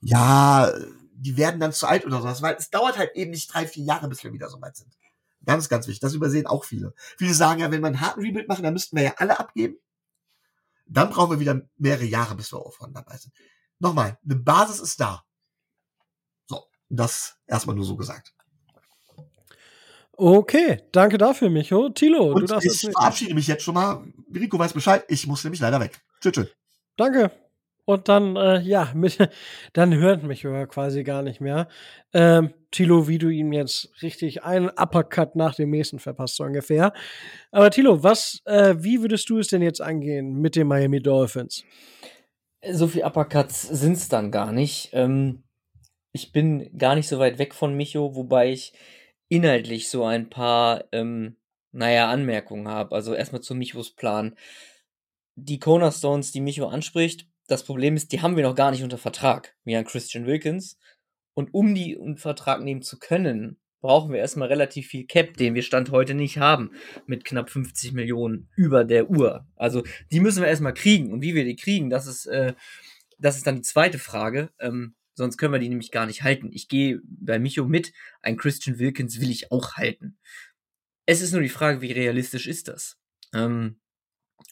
ja, 0.00 0.72
die 1.12 1.36
werden 1.36 1.58
dann 1.58 1.72
zu 1.72 1.86
alt 1.88 2.06
oder 2.06 2.20
sowas, 2.20 2.42
weil 2.42 2.54
es 2.54 2.70
dauert 2.70 2.96
halt 2.96 3.16
eben 3.16 3.32
nicht 3.32 3.52
drei, 3.52 3.66
vier 3.66 3.84
Jahre, 3.84 4.08
bis 4.08 4.22
wir 4.22 4.32
wieder 4.32 4.48
so 4.48 4.60
weit 4.60 4.76
sind. 4.76 4.96
Ganz, 5.44 5.68
ganz 5.68 5.86
wichtig. 5.86 6.00
Das 6.00 6.14
übersehen 6.14 6.46
auch 6.46 6.64
viele. 6.64 6.94
Viele 7.16 7.34
sagen 7.34 7.60
ja, 7.60 7.70
wenn 7.70 7.80
wir 7.80 7.88
einen 7.88 8.00
harten 8.00 8.20
Rebuild 8.20 8.48
machen, 8.48 8.62
dann 8.62 8.74
müssten 8.74 8.96
wir 8.96 9.04
ja 9.04 9.14
alle 9.16 9.40
abgeben. 9.40 9.78
Dann 10.86 11.10
brauchen 11.10 11.32
wir 11.32 11.40
wieder 11.40 11.60
mehrere 11.76 12.04
Jahre, 12.04 12.34
bis 12.34 12.52
wir 12.52 12.58
aufhören 12.58 12.92
dabei 12.92 13.16
sind. 13.16 13.34
Nochmal, 13.78 14.18
eine 14.24 14.36
Basis 14.36 14.80
ist 14.80 15.00
da. 15.00 15.24
So, 16.46 16.64
das 16.88 17.36
erstmal 17.46 17.76
nur 17.76 17.84
so 17.84 17.96
gesagt. 17.96 18.34
Okay, 20.20 20.80
danke 20.90 21.16
dafür, 21.16 21.48
Micho. 21.48 21.90
Tilo, 21.90 22.32
Und 22.32 22.40
du 22.40 22.46
darfst 22.46 22.84
ich 22.84 22.90
verabschiede 22.90 23.34
mich 23.34 23.46
jetzt 23.46 23.62
schon 23.62 23.74
mal. 23.74 24.02
Rico 24.34 24.58
weiß 24.58 24.72
Bescheid, 24.72 25.04
ich 25.06 25.28
muss 25.28 25.44
nämlich 25.44 25.60
leider 25.60 25.78
weg. 25.78 25.92
Tschüss, 26.20 26.32
tschüss. 26.32 26.48
Danke. 26.96 27.30
Und 27.84 28.08
dann, 28.08 28.34
äh, 28.34 28.58
ja, 28.60 28.90
mit, 28.94 29.16
dann 29.74 29.94
hört 29.94 30.24
mich 30.24 30.42
ja 30.42 30.66
quasi 30.66 31.04
gar 31.04 31.22
nicht 31.22 31.40
mehr. 31.40 31.68
Ähm, 32.12 32.52
Tilo, 32.72 33.06
wie 33.06 33.18
du 33.18 33.28
ihm 33.28 33.52
jetzt 33.52 33.90
richtig 34.02 34.42
einen 34.42 34.70
Uppercut 34.70 35.36
nach 35.36 35.54
dem 35.54 35.70
nächsten 35.70 36.00
verpasst, 36.00 36.34
so 36.34 36.42
ungefähr. 36.42 36.92
Aber 37.52 37.70
Tilo, 37.70 38.02
was, 38.02 38.40
äh, 38.44 38.74
wie 38.76 39.00
würdest 39.00 39.30
du 39.30 39.38
es 39.38 39.46
denn 39.46 39.62
jetzt 39.62 39.80
angehen 39.80 40.34
mit 40.40 40.56
den 40.56 40.66
Miami 40.66 41.00
Dolphins? 41.00 41.62
So 42.68 42.88
viel 42.88 43.04
Uppercuts 43.04 43.62
sind 43.62 43.92
es 43.92 44.08
dann 44.08 44.32
gar 44.32 44.50
nicht. 44.50 44.90
Ähm, 44.94 45.44
ich 46.10 46.32
bin 46.32 46.76
gar 46.76 46.96
nicht 46.96 47.06
so 47.06 47.20
weit 47.20 47.38
weg 47.38 47.54
von 47.54 47.74
Micho, 47.74 48.16
wobei 48.16 48.50
ich 48.50 48.72
inhaltlich 49.28 49.88
so 49.88 50.04
ein 50.04 50.30
paar, 50.30 50.84
ähm, 50.92 51.36
naja, 51.72 52.10
Anmerkungen 52.10 52.68
habe. 52.68 52.94
Also 52.94 53.14
erstmal 53.14 53.42
zu 53.42 53.54
Michos 53.54 53.94
Plan. 53.94 54.36
Die 55.36 55.58
Cornerstones, 55.58 56.32
die 56.32 56.40
Micho 56.40 56.66
anspricht, 56.66 57.28
das 57.46 57.64
Problem 57.64 57.96
ist, 57.96 58.12
die 58.12 58.20
haben 58.20 58.36
wir 58.36 58.42
noch 58.42 58.54
gar 58.54 58.70
nicht 58.70 58.82
unter 58.82 58.98
Vertrag, 58.98 59.56
wie 59.64 59.76
an 59.76 59.84
Christian 59.84 60.26
Wilkins. 60.26 60.78
Und 61.34 61.54
um 61.54 61.74
die 61.74 61.96
unter 61.96 62.20
Vertrag 62.20 62.62
nehmen 62.62 62.82
zu 62.82 62.98
können, 62.98 63.58
brauchen 63.80 64.12
wir 64.12 64.18
erstmal 64.18 64.48
relativ 64.48 64.88
viel 64.88 65.06
Cap, 65.06 65.36
den 65.36 65.54
wir 65.54 65.62
Stand 65.62 65.90
heute 65.90 66.14
nicht 66.14 66.38
haben, 66.38 66.72
mit 67.06 67.24
knapp 67.24 67.48
50 67.48 67.92
Millionen 67.92 68.48
über 68.56 68.84
der 68.84 69.08
Uhr. 69.08 69.46
Also 69.56 69.82
die 70.10 70.20
müssen 70.20 70.42
wir 70.42 70.48
erstmal 70.48 70.74
kriegen. 70.74 71.12
Und 71.12 71.22
wie 71.22 71.34
wir 71.34 71.44
die 71.44 71.56
kriegen, 71.56 71.90
das 71.90 72.06
ist, 72.06 72.26
äh, 72.26 72.54
das 73.18 73.36
ist 73.36 73.46
dann 73.46 73.56
die 73.56 73.62
zweite 73.62 73.98
Frage. 73.98 74.50
Ähm, 74.58 74.94
sonst 75.18 75.36
können 75.36 75.52
wir 75.52 75.58
die 75.60 75.68
nämlich 75.68 75.90
gar 75.90 76.06
nicht 76.06 76.22
halten. 76.22 76.48
Ich 76.52 76.68
gehe 76.68 77.02
bei 77.04 77.38
Micho 77.38 77.66
mit, 77.66 77.92
ein 78.22 78.38
Christian 78.38 78.78
Wilkins 78.78 79.20
will 79.20 79.30
ich 79.30 79.52
auch 79.52 79.74
halten. 79.74 80.16
Es 81.04 81.20
ist 81.20 81.32
nur 81.32 81.42
die 81.42 81.48
Frage, 81.50 81.82
wie 81.82 81.92
realistisch 81.92 82.46
ist 82.46 82.68
das? 82.68 82.96
Ähm, 83.34 83.80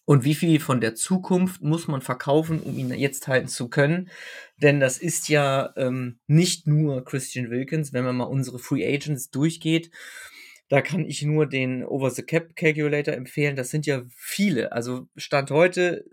und 0.05 0.25
wie 0.25 0.35
viel 0.35 0.61
von 0.61 0.81
der 0.81 0.95
Zukunft 0.95 1.63
muss 1.63 1.89
man 1.89 2.03
verkaufen, 2.03 2.61
um 2.61 2.77
ihn 2.79 2.93
jetzt 2.93 3.29
halten 3.29 3.49
zu 3.49 3.69
können? 3.69 4.11
Denn 4.61 4.81
das 4.81 4.99
ist 4.99 5.29
ja 5.29 5.73
ähm, 5.77 6.19
nicht 6.27 6.67
nur 6.67 7.05
Christian 7.05 7.51
Wilkins, 7.51 7.93
wenn 7.93 8.05
man 8.05 8.17
mal 8.17 8.25
unsere 8.25 8.59
Free 8.59 8.87
Agents 8.87 9.31
durchgeht. 9.31 9.91
Da 10.69 10.81
kann 10.81 11.05
ich 11.05 11.23
nur 11.23 11.47
den 11.47 11.85
Over 11.85 12.11
the 12.11 12.23
Cap 12.23 12.57
Calculator 12.57 13.15
empfehlen. 13.15 13.55
Das 13.55 13.71
sind 13.71 13.87
ja 13.87 14.03
viele. 14.09 14.73
Also 14.73 15.09
Stand 15.17 15.51
heute 15.53 16.05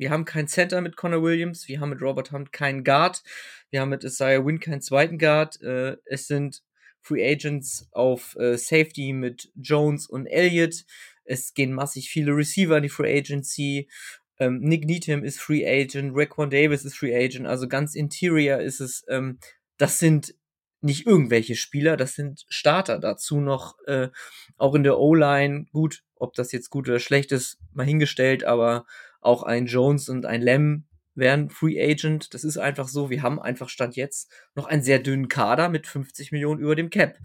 wir 0.00 0.10
haben 0.10 0.24
kein 0.24 0.48
Center 0.48 0.80
mit 0.80 0.96
Connor 0.96 1.22
Williams, 1.22 1.68
wir 1.68 1.78
haben 1.78 1.90
mit 1.90 2.00
Robert 2.00 2.32
Hunt 2.32 2.52
keinen 2.52 2.84
Guard, 2.84 3.22
wir 3.68 3.82
haben 3.82 3.90
mit 3.90 4.02
Isaiah 4.02 4.44
Wynn 4.44 4.58
keinen 4.58 4.80
zweiten 4.80 5.18
Guard, 5.18 5.60
äh, 5.60 5.98
es 6.06 6.26
sind 6.26 6.62
Free 7.02 7.22
Agents 7.30 7.86
auf 7.92 8.34
äh, 8.36 8.56
Safety 8.56 9.12
mit 9.12 9.52
Jones 9.54 10.06
und 10.06 10.26
Elliott, 10.26 10.86
es 11.24 11.52
gehen 11.52 11.74
massig 11.74 12.08
viele 12.08 12.34
Receiver 12.34 12.78
in 12.78 12.82
die 12.82 12.88
Free 12.88 13.14
Agency, 13.18 13.90
ähm, 14.38 14.60
Nick 14.60 14.86
Needham 14.86 15.22
ist 15.22 15.38
Free 15.38 15.66
Agent, 15.66 16.12
Raquan 16.14 16.48
Davis 16.48 16.86
ist 16.86 16.96
Free 16.96 17.14
Agent, 17.14 17.46
also 17.46 17.68
ganz 17.68 17.94
interior 17.94 18.58
ist 18.58 18.80
es, 18.80 19.04
ähm, 19.08 19.38
das 19.76 19.98
sind 19.98 20.34
nicht 20.80 21.06
irgendwelche 21.06 21.56
Spieler, 21.56 21.98
das 21.98 22.14
sind 22.14 22.46
Starter. 22.48 22.98
Dazu 22.98 23.38
noch 23.38 23.76
äh, 23.86 24.08
auch 24.56 24.74
in 24.74 24.82
der 24.82 24.98
O-Line, 24.98 25.66
gut, 25.72 26.04
ob 26.16 26.32
das 26.32 26.52
jetzt 26.52 26.70
gut 26.70 26.88
oder 26.88 26.98
schlecht 26.98 27.32
ist, 27.32 27.58
mal 27.74 27.84
hingestellt, 27.84 28.44
aber 28.44 28.86
auch 29.20 29.42
ein 29.42 29.66
Jones 29.66 30.08
und 30.08 30.26
ein 30.26 30.42
Lem 30.42 30.86
wären 31.14 31.50
Free 31.50 31.80
Agent. 31.80 32.32
Das 32.34 32.44
ist 32.44 32.56
einfach 32.56 32.88
so. 32.88 33.10
Wir 33.10 33.22
haben 33.22 33.40
einfach 33.40 33.68
Stand 33.68 33.96
jetzt 33.96 34.32
noch 34.54 34.66
einen 34.66 34.82
sehr 34.82 34.98
dünnen 34.98 35.28
Kader 35.28 35.68
mit 35.68 35.86
50 35.86 36.32
Millionen 36.32 36.60
über 36.60 36.74
dem 36.74 36.90
Cap. 36.90 37.18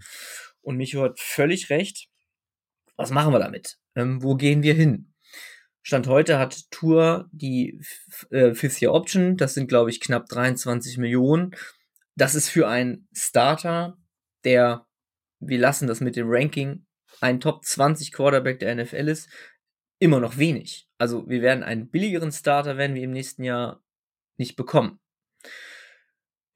Und 0.60 0.76
Micho 0.76 1.02
hat 1.02 1.18
völlig 1.20 1.70
recht. 1.70 2.08
Was 2.96 3.10
machen 3.10 3.32
wir 3.32 3.38
damit? 3.38 3.78
Ähm, 3.94 4.22
wo 4.22 4.36
gehen 4.36 4.62
wir 4.62 4.74
hin? 4.74 5.12
Stand 5.82 6.08
heute 6.08 6.38
hat 6.38 6.70
Tour 6.70 7.28
die 7.30 7.80
äh, 8.30 8.54
Fifth 8.54 8.80
Year 8.82 8.92
Option. 8.92 9.36
Das 9.36 9.54
sind, 9.54 9.68
glaube 9.68 9.90
ich, 9.90 10.00
knapp 10.00 10.26
23 10.26 10.98
Millionen. 10.98 11.54
Das 12.16 12.34
ist 12.34 12.48
für 12.48 12.66
einen 12.66 13.06
Starter, 13.12 13.96
der, 14.44 14.86
wir 15.38 15.58
lassen 15.58 15.86
das 15.86 16.00
mit 16.00 16.16
dem 16.16 16.26
Ranking, 16.28 16.86
ein 17.20 17.40
Top 17.40 17.64
20 17.64 18.10
Quarterback 18.10 18.58
der 18.58 18.74
NFL 18.74 19.08
ist, 19.08 19.28
immer 19.98 20.18
noch 20.18 20.38
wenig. 20.38 20.85
Also 20.98 21.28
wir 21.28 21.42
werden 21.42 21.62
einen 21.62 21.88
billigeren 21.88 22.32
Starter 22.32 22.76
werden 22.76 22.96
wir 22.96 23.02
im 23.02 23.12
nächsten 23.12 23.44
Jahr 23.44 23.82
nicht 24.36 24.56
bekommen. 24.56 24.98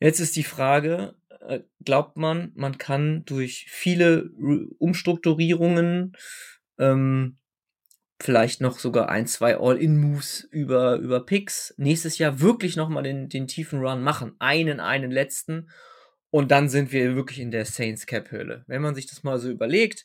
Jetzt 0.00 0.20
ist 0.20 0.36
die 0.36 0.44
Frage, 0.44 1.14
äh, 1.40 1.60
glaubt 1.84 2.16
man, 2.16 2.52
man 2.54 2.78
kann 2.78 3.24
durch 3.26 3.66
viele 3.68 4.30
Umstrukturierungen, 4.78 6.16
ähm, 6.78 7.38
vielleicht 8.20 8.60
noch 8.60 8.78
sogar 8.78 9.08
ein, 9.08 9.26
zwei 9.26 9.58
All-In-Moves 9.58 10.48
über, 10.50 10.96
über 10.96 11.24
Picks, 11.24 11.74
nächstes 11.78 12.18
Jahr 12.18 12.40
wirklich 12.40 12.76
nochmal 12.76 13.02
den, 13.02 13.28
den 13.28 13.46
tiefen 13.46 13.80
Run 13.80 14.02
machen. 14.02 14.34
Einen, 14.38 14.80
einen 14.80 15.10
letzten. 15.10 15.70
Und 16.30 16.50
dann 16.50 16.68
sind 16.68 16.92
wir 16.92 17.16
wirklich 17.16 17.40
in 17.40 17.50
der 17.50 17.64
Saints 17.64 18.06
Cap-Höhle. 18.06 18.64
Wenn 18.66 18.82
man 18.82 18.94
sich 18.94 19.06
das 19.06 19.22
mal 19.22 19.38
so 19.38 19.50
überlegt, 19.50 20.04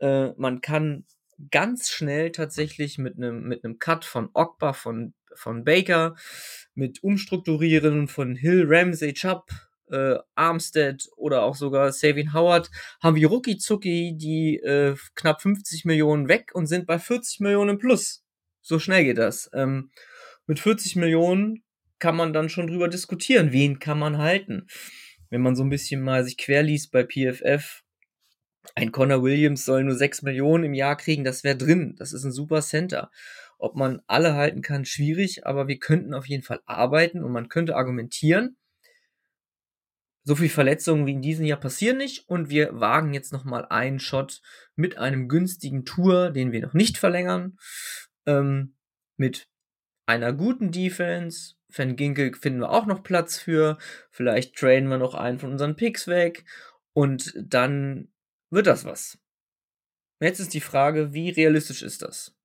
äh, 0.00 0.30
man 0.36 0.60
kann 0.60 1.04
ganz 1.50 1.88
schnell 1.88 2.32
tatsächlich 2.32 2.98
mit 2.98 3.16
einem 3.16 3.42
mit 3.44 3.64
einem 3.64 3.78
Cut 3.78 4.04
von 4.04 4.30
Ogba, 4.34 4.72
von, 4.72 5.14
von 5.34 5.64
Baker, 5.64 6.16
mit 6.74 7.02
Umstrukturieren 7.02 8.08
von 8.08 8.34
Hill, 8.36 8.64
Ramsey, 8.66 9.14
Chubb, 9.14 9.50
äh, 9.90 10.16
Armstead 10.34 11.08
oder 11.16 11.42
auch 11.42 11.56
sogar 11.56 11.92
Savin 11.92 12.32
Howard, 12.32 12.70
haben 13.02 13.16
wir 13.16 13.28
Rucki 13.28 13.58
Zucki 13.58 14.14
die 14.16 14.56
äh, 14.56 14.96
knapp 15.14 15.42
50 15.42 15.84
Millionen 15.84 16.28
weg 16.28 16.50
und 16.54 16.66
sind 16.66 16.86
bei 16.86 16.98
40 16.98 17.40
Millionen 17.40 17.78
plus. 17.78 18.24
So 18.60 18.78
schnell 18.78 19.04
geht 19.04 19.18
das. 19.18 19.50
Ähm, 19.52 19.90
mit 20.46 20.60
40 20.60 20.96
Millionen 20.96 21.64
kann 21.98 22.16
man 22.16 22.32
dann 22.32 22.48
schon 22.48 22.66
drüber 22.66 22.88
diskutieren, 22.88 23.52
wen 23.52 23.78
kann 23.78 23.98
man 23.98 24.18
halten. 24.18 24.66
Wenn 25.28 25.42
man 25.42 25.54
so 25.54 25.62
ein 25.62 25.70
bisschen 25.70 26.02
mal 26.02 26.24
sich 26.24 26.36
querliest 26.36 26.90
bei 26.90 27.04
PFF, 27.04 27.82
ein 28.74 28.92
Connor 28.92 29.22
Williams 29.22 29.64
soll 29.64 29.84
nur 29.84 29.94
6 29.94 30.22
Millionen 30.22 30.64
im 30.64 30.74
Jahr 30.74 30.96
kriegen, 30.96 31.24
das 31.24 31.44
wäre 31.44 31.56
drin. 31.56 31.94
Das 31.98 32.12
ist 32.12 32.24
ein 32.24 32.32
super 32.32 32.62
Center. 32.62 33.10
Ob 33.58 33.76
man 33.76 34.00
alle 34.06 34.34
halten 34.34 34.62
kann, 34.62 34.84
schwierig, 34.84 35.46
aber 35.46 35.68
wir 35.68 35.78
könnten 35.78 36.14
auf 36.14 36.26
jeden 36.26 36.42
Fall 36.42 36.60
arbeiten 36.66 37.22
und 37.22 37.32
man 37.32 37.48
könnte 37.48 37.76
argumentieren, 37.76 38.56
so 40.24 40.36
viel 40.36 40.48
Verletzungen 40.48 41.06
wie 41.06 41.12
in 41.12 41.22
diesem 41.22 41.46
Jahr 41.46 41.58
passieren 41.58 41.96
nicht 41.96 42.28
und 42.28 42.50
wir 42.50 42.78
wagen 42.78 43.14
jetzt 43.14 43.32
nochmal 43.32 43.66
einen 43.66 43.98
Shot 43.98 44.42
mit 44.76 44.98
einem 44.98 45.28
günstigen 45.28 45.84
Tour, 45.84 46.30
den 46.30 46.52
wir 46.52 46.60
noch 46.60 46.74
nicht 46.74 46.98
verlängern, 46.98 47.58
ähm, 48.26 48.76
mit 49.16 49.48
einer 50.06 50.32
guten 50.32 50.72
Defense. 50.72 51.54
Van 51.68 51.96
Ginkel 51.96 52.34
finden 52.34 52.60
wir 52.60 52.70
auch 52.70 52.86
noch 52.86 53.02
Platz 53.02 53.38
für. 53.38 53.78
Vielleicht 54.10 54.56
traden 54.56 54.88
wir 54.88 54.98
noch 54.98 55.14
einen 55.14 55.38
von 55.38 55.52
unseren 55.52 55.76
Picks 55.76 56.06
weg 56.06 56.44
und 56.92 57.34
dann 57.36 58.08
wird 58.50 58.66
das 58.66 58.84
was. 58.84 59.18
Jetzt 60.20 60.40
ist 60.40 60.54
die 60.54 60.60
Frage, 60.60 61.12
wie 61.12 61.30
realistisch 61.30 61.82
ist 61.82 62.02
das? 62.02 62.36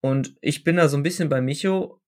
Und 0.00 0.36
ich 0.40 0.64
bin 0.64 0.76
da 0.76 0.88
so 0.88 0.96
ein 0.96 1.02
bisschen 1.02 1.28
bei 1.28 1.40
Micho 1.40 2.00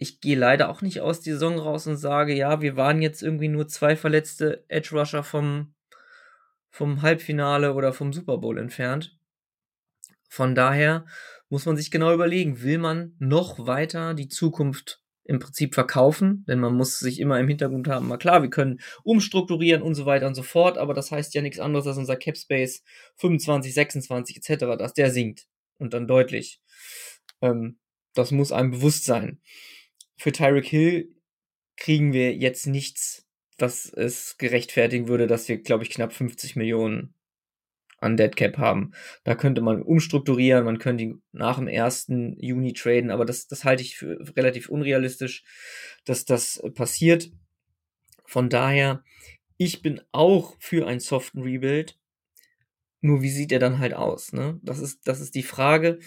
ich 0.00 0.20
gehe 0.20 0.38
leider 0.38 0.68
auch 0.68 0.80
nicht 0.80 1.00
aus 1.00 1.20
die 1.20 1.32
Saison 1.32 1.58
raus 1.58 1.86
und 1.88 1.96
sage, 1.96 2.32
ja, 2.32 2.62
wir 2.62 2.76
waren 2.76 3.02
jetzt 3.02 3.20
irgendwie 3.20 3.48
nur 3.48 3.66
zwei 3.66 3.96
verletzte 3.96 4.64
Edge 4.68 4.90
Rusher 4.92 5.24
vom, 5.24 5.74
vom 6.70 7.02
Halbfinale 7.02 7.74
oder 7.74 7.92
vom 7.92 8.12
Super 8.12 8.38
Bowl 8.38 8.58
entfernt. 8.58 9.18
Von 10.28 10.54
daher 10.54 11.04
muss 11.48 11.66
man 11.66 11.76
sich 11.76 11.90
genau 11.90 12.14
überlegen, 12.14 12.62
will 12.62 12.78
man 12.78 13.16
noch 13.18 13.66
weiter 13.66 14.14
die 14.14 14.28
Zukunft 14.28 15.02
im 15.28 15.38
Prinzip 15.38 15.74
verkaufen, 15.74 16.44
denn 16.48 16.58
man 16.58 16.74
muss 16.74 16.98
sich 16.98 17.20
immer 17.20 17.38
im 17.38 17.46
Hintergrund 17.46 17.86
haben, 17.86 18.08
mal 18.08 18.16
klar, 18.16 18.42
wir 18.42 18.50
können 18.50 18.80
umstrukturieren 19.04 19.82
und 19.82 19.94
so 19.94 20.04
weiter 20.04 20.26
und 20.26 20.34
so 20.34 20.42
fort, 20.42 20.78
aber 20.78 20.94
das 20.94 21.12
heißt 21.12 21.34
ja 21.34 21.42
nichts 21.42 21.60
anderes, 21.60 21.86
als 21.86 21.98
unser 21.98 22.16
Cap 22.16 22.36
Space 22.36 22.82
25, 23.16 23.72
26 23.72 24.38
etc., 24.38 24.76
dass 24.76 24.94
der 24.94 25.12
sinkt 25.12 25.46
und 25.78 25.94
dann 25.94 26.08
deutlich. 26.08 26.60
Ähm, 27.42 27.78
das 28.14 28.32
muss 28.32 28.50
einem 28.50 28.72
bewusst 28.72 29.04
sein 29.04 29.40
für 30.18 30.32
Tyreek 30.32 30.66
Hill 30.66 31.14
kriegen 31.76 32.12
wir 32.12 32.34
jetzt 32.34 32.66
nichts, 32.66 33.26
was 33.56 33.86
es 33.86 34.36
gerechtfertigen 34.36 35.08
würde, 35.08 35.26
dass 35.26 35.48
wir, 35.48 35.58
glaube 35.58 35.84
ich, 35.84 35.90
knapp 35.90 36.12
50 36.12 36.56
Millionen 36.56 37.14
an 37.98 38.16
Dead 38.16 38.34
Cap 38.34 38.58
haben. 38.58 38.92
Da 39.24 39.34
könnte 39.34 39.60
man 39.60 39.82
umstrukturieren, 39.82 40.64
man 40.64 40.78
könnte 40.78 41.04
ihn 41.04 41.22
nach 41.32 41.58
dem 41.58 41.68
1. 41.68 42.06
Juni 42.38 42.72
traden, 42.72 43.10
aber 43.10 43.24
das, 43.24 43.46
das 43.46 43.64
halte 43.64 43.82
ich 43.82 43.96
für 43.96 44.18
relativ 44.36 44.68
unrealistisch, 44.68 45.44
dass 46.04 46.24
das 46.24 46.62
passiert. 46.74 47.30
Von 48.24 48.48
daher, 48.48 49.02
ich 49.56 49.82
bin 49.82 50.00
auch 50.12 50.56
für 50.60 50.86
einen 50.86 51.00
soften 51.00 51.42
Rebuild. 51.42 51.98
Nur 53.00 53.22
wie 53.22 53.30
sieht 53.30 53.52
er 53.52 53.58
dann 53.58 53.78
halt 53.78 53.94
aus? 53.94 54.32
Ne? 54.32 54.60
Das, 54.62 54.78
ist, 54.78 55.06
das 55.06 55.20
ist 55.20 55.34
die 55.34 55.42
Frage. 55.42 55.98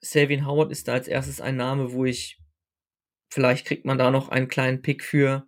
Savin 0.00 0.46
Howard 0.46 0.70
ist 0.70 0.88
da 0.88 0.94
als 0.94 1.08
erstes 1.08 1.40
ein 1.40 1.56
Name, 1.56 1.92
wo 1.92 2.04
ich 2.04 2.38
Vielleicht 3.30 3.66
kriegt 3.66 3.84
man 3.84 3.98
da 3.98 4.10
noch 4.10 4.30
einen 4.30 4.48
kleinen 4.48 4.80
Pick 4.80 5.04
für. 5.04 5.46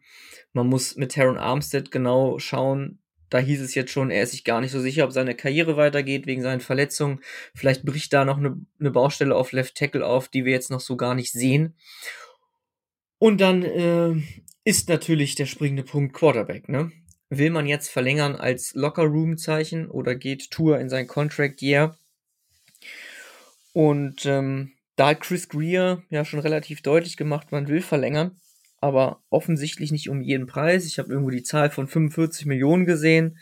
Man 0.53 0.67
muss 0.67 0.97
mit 0.97 1.13
Taron 1.13 1.39
Armstead 1.39 1.91
genau 1.91 2.39
schauen. 2.39 3.00
Da 3.31 3.39
hieß 3.39 3.61
es 3.61 3.75
jetzt 3.75 3.93
schon, 3.93 4.11
er 4.11 4.25
ist 4.25 4.33
sich 4.33 4.45
gar 4.45 4.61
nicht 4.61 4.73
so 4.73 4.81
sicher, 4.81 5.05
ob 5.05 5.13
seine 5.13 5.35
Karriere 5.35 5.77
weitergeht 5.77 6.27
wegen 6.27 6.43
seinen 6.43 6.61
Verletzungen. 6.61 7.21
Vielleicht 7.55 7.85
bricht 7.85 8.13
da 8.13 8.25
noch 8.25 8.39
eine, 8.39 8.61
eine 8.79 8.91
Baustelle 8.91 9.37
auf 9.37 9.53
Left 9.53 9.77
Tackle 9.77 10.05
auf, 10.05 10.29
die 10.29 10.45
wir 10.45 10.53
jetzt 10.53 10.71
noch 10.71 10.81
so 10.81 10.97
gar 10.97 11.15
nicht 11.15 11.33
sehen. 11.33 11.77
Und 13.19 13.41
dann 13.41 13.63
äh, 13.63 14.15
ist 14.65 14.89
natürlich 14.89 15.37
der 15.37 15.47
springende 15.47 15.85
Punkt 15.85 16.13
Quarterback. 16.13 16.69
Ne? 16.69 16.91
Will 17.29 17.51
man 17.51 17.67
jetzt 17.67 17.89
verlängern 17.89 18.35
als 18.35 18.75
Locker-Room-Zeichen 18.75 19.89
oder 19.89 20.17
geht 20.17 20.51
Tour 20.51 20.81
in 20.81 20.89
sein 20.89 21.07
Contract 21.07 21.63
Year? 21.63 21.97
Und 23.73 24.27
ähm, 24.27 24.73
da 24.97 25.09
hat 25.09 25.21
Chris 25.21 25.49
Greer 25.49 26.03
ja 26.11 26.25
schon 26.25 26.41
relativ 26.41 26.83
deutlich 26.83 27.17
gemacht, 27.17 27.53
man 27.53 27.69
will 27.69 27.83
verlängern, 27.83 28.41
aber 28.81 29.23
offensichtlich 29.31 29.93
nicht 29.93 30.09
um 30.09 30.21
jeden 30.21 30.47
Preis. 30.47 30.87
Ich 30.87 30.99
habe 30.99 31.11
irgendwo 31.11 31.31
die 31.31 31.43
Zahl 31.43 31.71
von 31.71 31.87
45 31.87 32.47
Millionen 32.47 32.87
gesehen. 32.87 33.39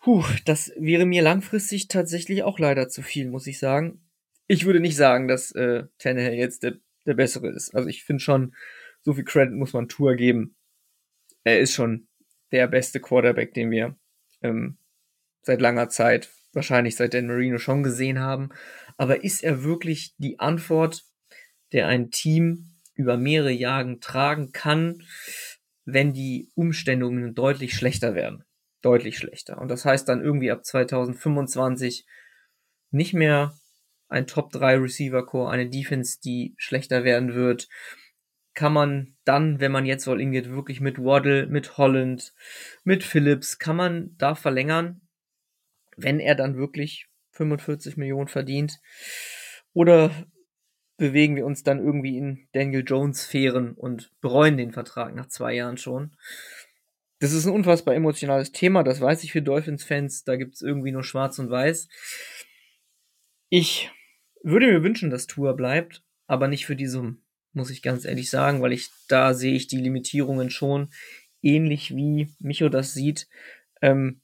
Puh, 0.00 0.24
das 0.44 0.72
wäre 0.76 1.06
mir 1.06 1.22
langfristig 1.22 1.88
tatsächlich 1.88 2.42
auch 2.42 2.58
leider 2.58 2.88
zu 2.88 3.02
viel, 3.02 3.28
muss 3.28 3.46
ich 3.46 3.58
sagen. 3.58 4.00
Ich 4.46 4.64
würde 4.64 4.80
nicht 4.80 4.96
sagen, 4.96 5.28
dass 5.28 5.52
äh, 5.52 5.84
Tannehill 5.98 6.34
jetzt 6.34 6.62
der, 6.62 6.74
der 7.06 7.14
bessere 7.14 7.48
ist. 7.48 7.74
Also 7.74 7.88
ich 7.88 8.04
finde 8.04 8.22
schon, 8.22 8.54
so 9.02 9.14
viel 9.14 9.24
Credit 9.24 9.54
muss 9.54 9.72
man 9.72 9.88
Tour 9.88 10.14
geben. 10.14 10.56
Er 11.44 11.60
ist 11.60 11.74
schon 11.74 12.08
der 12.52 12.66
beste 12.66 13.00
Quarterback, 13.00 13.54
den 13.54 13.70
wir 13.70 13.96
ähm, 14.42 14.78
seit 15.42 15.60
langer 15.60 15.88
Zeit, 15.88 16.30
wahrscheinlich 16.52 16.96
seit 16.96 17.14
Dan 17.14 17.26
Marino 17.26 17.58
schon 17.58 17.82
gesehen 17.82 18.18
haben 18.18 18.50
aber 18.98 19.24
ist 19.24 19.42
er 19.42 19.62
wirklich 19.62 20.14
die 20.18 20.38
Antwort, 20.38 21.04
der 21.72 21.86
ein 21.86 22.10
Team 22.10 22.74
über 22.98 23.16
mehrere 23.16 23.52
Jahre 23.52 23.98
tragen 24.00 24.52
kann, 24.52 25.02
wenn 25.84 26.12
die 26.12 26.50
Umstände 26.54 27.32
deutlich 27.32 27.74
schlechter 27.74 28.14
werden? 28.14 28.44
Deutlich 28.82 29.16
schlechter. 29.16 29.58
Und 29.58 29.68
das 29.68 29.84
heißt 29.84 30.08
dann 30.08 30.20
irgendwie 30.20 30.50
ab 30.50 30.64
2025 30.64 32.06
nicht 32.90 33.14
mehr 33.14 33.54
ein 34.08 34.26
Top 34.26 34.50
3 34.50 34.76
Receiver 34.76 35.24
Core, 35.24 35.50
eine 35.50 35.70
Defense, 35.70 36.18
die 36.22 36.54
schlechter 36.58 37.04
werden 37.04 37.34
wird. 37.34 37.68
Kann 38.54 38.72
man 38.72 39.16
dann, 39.24 39.60
wenn 39.60 39.72
man 39.72 39.86
jetzt 39.86 40.08
all 40.08 40.20
in 40.20 40.32
geht, 40.32 40.50
wirklich 40.50 40.80
mit 40.80 40.98
Waddle, 40.98 41.46
mit 41.46 41.78
Holland, 41.78 42.34
mit 42.82 43.04
Phillips, 43.04 43.58
kann 43.58 43.76
man 43.76 44.16
da 44.18 44.34
verlängern, 44.34 45.02
wenn 45.96 46.18
er 46.18 46.34
dann 46.34 46.56
wirklich 46.56 47.06
45 47.32 47.96
Millionen 47.96 48.28
verdient? 48.28 48.80
Oder 49.72 50.10
bewegen 50.98 51.36
wir 51.36 51.46
uns 51.46 51.62
dann 51.62 51.78
irgendwie 51.78 52.18
in 52.18 52.48
Daniel 52.52 52.84
Jones 52.86 53.22
Sphären 53.22 53.72
und 53.72 54.12
bereuen 54.20 54.58
den 54.58 54.72
Vertrag 54.72 55.14
nach 55.14 55.28
zwei 55.28 55.54
Jahren 55.54 55.78
schon? 55.78 56.14
Das 57.20 57.32
ist 57.32 57.46
ein 57.46 57.54
unfassbar 57.54 57.94
emotionales 57.94 58.52
Thema, 58.52 58.84
das 58.84 59.00
weiß 59.00 59.24
ich 59.24 59.32
für 59.32 59.42
Dolphins-Fans, 59.42 60.24
da 60.24 60.36
gibt 60.36 60.54
es 60.54 60.62
irgendwie 60.62 60.92
nur 60.92 61.02
schwarz 61.02 61.38
und 61.38 61.50
weiß. 61.50 61.88
Ich 63.48 63.90
würde 64.42 64.66
mir 64.66 64.82
wünschen, 64.82 65.10
dass 65.10 65.26
Tour 65.26 65.56
bleibt, 65.56 66.04
aber 66.26 66.46
nicht 66.46 66.66
für 66.66 66.76
die 66.76 66.86
Summen, 66.86 67.24
muss 67.52 67.70
ich 67.70 67.82
ganz 67.82 68.04
ehrlich 68.04 68.30
sagen, 68.30 68.60
weil 68.60 68.72
ich 68.72 68.90
da 69.08 69.34
sehe 69.34 69.54
ich 69.54 69.66
die 69.66 69.80
Limitierungen 69.80 70.50
schon 70.50 70.90
ähnlich 71.42 71.94
wie 71.94 72.28
Micho 72.40 72.68
das 72.68 72.92
sieht. 72.92 73.28
Ähm, 73.80 74.20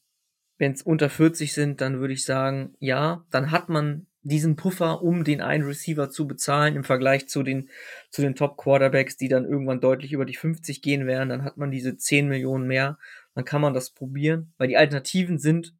wenn 0.58 0.72
es 0.72 0.82
unter 0.82 1.10
40 1.10 1.52
sind, 1.52 1.80
dann 1.80 2.00
würde 2.00 2.14
ich 2.14 2.24
sagen, 2.24 2.74
ja, 2.78 3.24
dann 3.30 3.50
hat 3.50 3.68
man 3.68 4.06
diesen 4.24 4.56
Puffer, 4.56 5.02
um 5.02 5.22
den 5.22 5.40
einen 5.40 5.64
Receiver 5.64 6.10
zu 6.10 6.26
bezahlen 6.26 6.76
im 6.76 6.84
Vergleich 6.84 7.28
zu 7.28 7.42
den, 7.42 7.68
zu 8.10 8.22
den 8.22 8.34
Top 8.34 8.56
Quarterbacks, 8.56 9.16
die 9.16 9.28
dann 9.28 9.44
irgendwann 9.44 9.80
deutlich 9.80 10.12
über 10.12 10.24
die 10.24 10.34
50 10.34 10.82
gehen 10.82 11.06
werden, 11.06 11.28
dann 11.28 11.44
hat 11.44 11.58
man 11.58 11.70
diese 11.70 11.96
10 11.96 12.28
Millionen 12.28 12.66
mehr, 12.66 12.98
dann 13.34 13.44
kann 13.44 13.60
man 13.60 13.74
das 13.74 13.90
probieren, 13.90 14.52
weil 14.56 14.68
die 14.68 14.78
Alternativen 14.78 15.38
sind, 15.38 15.74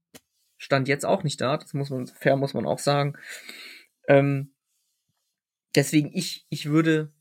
stand 0.58 0.88
jetzt 0.88 1.06
auch 1.06 1.24
nicht 1.24 1.40
da, 1.40 1.56
das 1.56 1.72
muss 1.72 1.90
man, 1.90 2.06
fair 2.06 2.36
muss 2.36 2.54
man 2.54 2.66
auch 2.66 2.78
sagen. 2.78 3.14
Ähm, 4.08 4.52
deswegen, 5.74 6.10
ich, 6.12 6.46
ich 6.50 6.66
würde, 6.66 7.12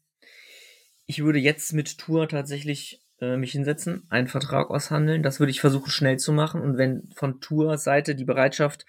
ich 1.05 1.23
würde 1.23 1.39
jetzt 1.39 1.71
mit 1.71 1.97
Tour 1.97 2.27
tatsächlich 2.27 3.01
äh, 3.21 3.37
mich 3.37 3.53
hinsetzen, 3.53 4.05
einen 4.09 4.27
Vertrag 4.27 4.69
aushandeln. 4.69 5.23
Das 5.23 5.39
würde 5.39 5.51
ich 5.51 5.61
versuchen 5.61 5.89
schnell 5.89 6.17
zu 6.17 6.33
machen. 6.33 6.61
Und 6.61 6.77
wenn 6.77 7.09
von 7.15 7.39
Tour-Seite 7.39 8.15
die 8.15 8.25
Bereitschaft 8.25 8.85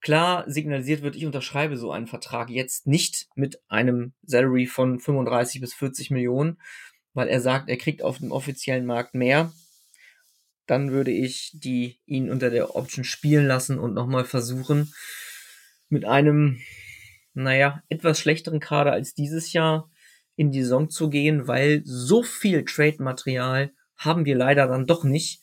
klar 0.00 0.44
signalisiert 0.50 1.02
wird, 1.02 1.16
ich 1.16 1.26
unterschreibe 1.26 1.76
so 1.76 1.90
einen 1.92 2.06
Vertrag 2.06 2.50
jetzt 2.50 2.86
nicht 2.86 3.28
mit 3.34 3.60
einem 3.68 4.12
Salary 4.22 4.66
von 4.66 5.00
35 5.00 5.60
bis 5.60 5.74
40 5.74 6.10
Millionen, 6.10 6.58
weil 7.14 7.28
er 7.28 7.40
sagt, 7.40 7.68
er 7.68 7.76
kriegt 7.76 8.02
auf 8.02 8.18
dem 8.18 8.32
offiziellen 8.32 8.86
Markt 8.86 9.14
mehr, 9.14 9.52
dann 10.66 10.92
würde 10.92 11.10
ich 11.10 11.50
die 11.54 11.98
ihn 12.06 12.30
unter 12.30 12.50
der 12.50 12.76
Option 12.76 13.04
spielen 13.04 13.46
lassen 13.46 13.78
und 13.78 13.94
nochmal 13.94 14.24
versuchen, 14.24 14.92
mit 15.88 16.04
einem, 16.04 16.60
naja, 17.32 17.82
etwas 17.88 18.20
schlechteren 18.20 18.60
Kader 18.60 18.92
als 18.92 19.14
dieses 19.14 19.52
Jahr 19.52 19.90
in 20.36 20.52
die 20.52 20.62
Saison 20.62 20.90
zu 20.90 21.10
gehen, 21.10 21.48
weil 21.48 21.82
so 21.84 22.22
viel 22.22 22.64
Trade-Material 22.64 23.72
haben 23.96 24.24
wir 24.24 24.36
leider 24.36 24.68
dann 24.68 24.86
doch 24.86 25.02
nicht. 25.02 25.42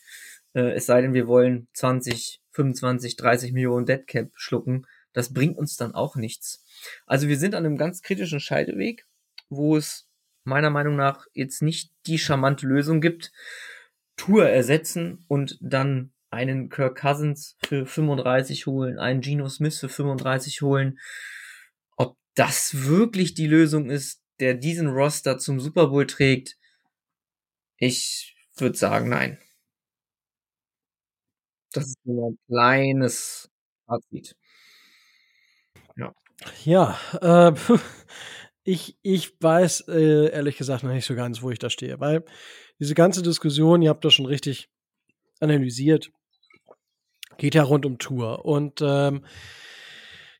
Äh, 0.53 0.71
es 0.73 0.85
sei 0.85 1.01
denn, 1.01 1.13
wir 1.13 1.27
wollen 1.27 1.67
20, 1.73 2.41
25, 2.55 3.15
30 3.17 3.53
Millionen 3.53 3.85
Deadcap 3.85 4.31
schlucken. 4.35 4.87
Das 5.13 5.33
bringt 5.33 5.57
uns 5.57 5.77
dann 5.77 5.93
auch 5.93 6.15
nichts. 6.15 6.63
Also 7.05 7.27
wir 7.27 7.37
sind 7.37 7.55
an 7.55 7.65
einem 7.65 7.77
ganz 7.77 8.01
kritischen 8.01 8.39
Scheideweg, 8.39 9.05
wo 9.49 9.77
es 9.77 10.09
meiner 10.43 10.69
Meinung 10.69 10.95
nach 10.95 11.27
jetzt 11.33 11.61
nicht 11.61 11.91
die 12.05 12.19
charmante 12.19 12.65
Lösung 12.65 13.01
gibt. 13.01 13.31
Tour 14.15 14.47
ersetzen 14.47 15.25
und 15.27 15.57
dann 15.61 16.13
einen 16.29 16.69
Kirk 16.69 16.99
Cousins 16.99 17.57
für 17.65 17.85
35 17.85 18.65
holen, 18.65 18.99
einen 18.99 19.21
Geno 19.21 19.49
Smith 19.49 19.79
für 19.79 19.89
35 19.89 20.61
holen. 20.61 20.99
Ob 21.97 22.17
das 22.35 22.85
wirklich 22.85 23.33
die 23.33 23.47
Lösung 23.47 23.89
ist, 23.89 24.21
der 24.39 24.53
diesen 24.53 24.87
Roster 24.87 25.37
zum 25.37 25.59
Super 25.59 25.87
Bowl 25.87 26.07
trägt, 26.07 26.57
ich 27.77 28.35
würde 28.57 28.77
sagen, 28.77 29.09
nein. 29.09 29.37
Das 31.75 31.87
ist 31.87 32.05
nur 32.05 32.31
ein 32.31 32.39
kleines 32.47 33.49
Fazit. 33.85 34.35
Ja. 35.95 36.13
Ja, 36.63 36.97
äh, 37.21 37.53
ich, 38.63 38.97
ich 39.01 39.41
weiß 39.41 39.87
äh, 39.89 40.31
ehrlich 40.31 40.57
gesagt 40.57 40.83
noch 40.83 40.91
nicht 40.91 41.05
so 41.05 41.15
ganz, 41.15 41.41
wo 41.41 41.51
ich 41.51 41.59
da 41.59 41.69
stehe, 41.69 41.99
weil 41.99 42.23
diese 42.79 42.95
ganze 42.95 43.21
Diskussion, 43.21 43.81
ihr 43.81 43.89
habt 43.89 44.05
das 44.05 44.13
schon 44.13 44.25
richtig 44.25 44.69
analysiert, 45.39 46.11
geht 47.37 47.55
ja 47.55 47.63
rund 47.63 47.85
um 47.85 47.97
Tour. 47.97 48.45
Und 48.45 48.81
ähm, 48.81 49.25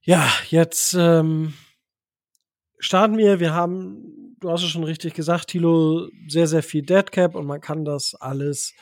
ja, 0.02 0.28
jetzt 0.50 0.94
ähm, 0.94 1.54
starten 2.80 3.18
wir. 3.18 3.40
Wir 3.40 3.54
haben, 3.54 4.36
du 4.40 4.52
hast 4.52 4.64
es 4.64 4.70
schon 4.70 4.84
richtig 4.84 5.14
gesagt, 5.14 5.48
Tilo, 5.48 6.10
sehr, 6.28 6.48
sehr 6.48 6.64
viel 6.64 6.84
Deadcap 6.84 7.36
und 7.36 7.46
man 7.46 7.62
kann 7.62 7.86
das 7.86 8.16
alles 8.16 8.74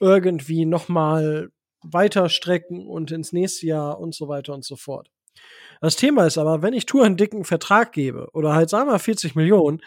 irgendwie 0.00 0.66
nochmal 0.66 1.50
weiter 1.82 2.28
strecken 2.28 2.86
und 2.86 3.10
ins 3.10 3.32
nächste 3.32 3.66
Jahr 3.66 3.98
und 3.98 4.14
so 4.14 4.28
weiter 4.28 4.54
und 4.54 4.64
so 4.64 4.76
fort. 4.76 5.10
Das 5.80 5.96
Thema 5.96 6.26
ist 6.26 6.38
aber, 6.38 6.62
wenn 6.62 6.74
ich 6.74 6.86
Tour 6.86 7.04
einen 7.04 7.16
dicken 7.16 7.44
Vertrag 7.44 7.92
gebe 7.92 8.28
oder 8.32 8.54
halt 8.54 8.70
sagen 8.70 8.88
wir 8.88 8.98
40 8.98 9.34
Millionen, 9.34 9.80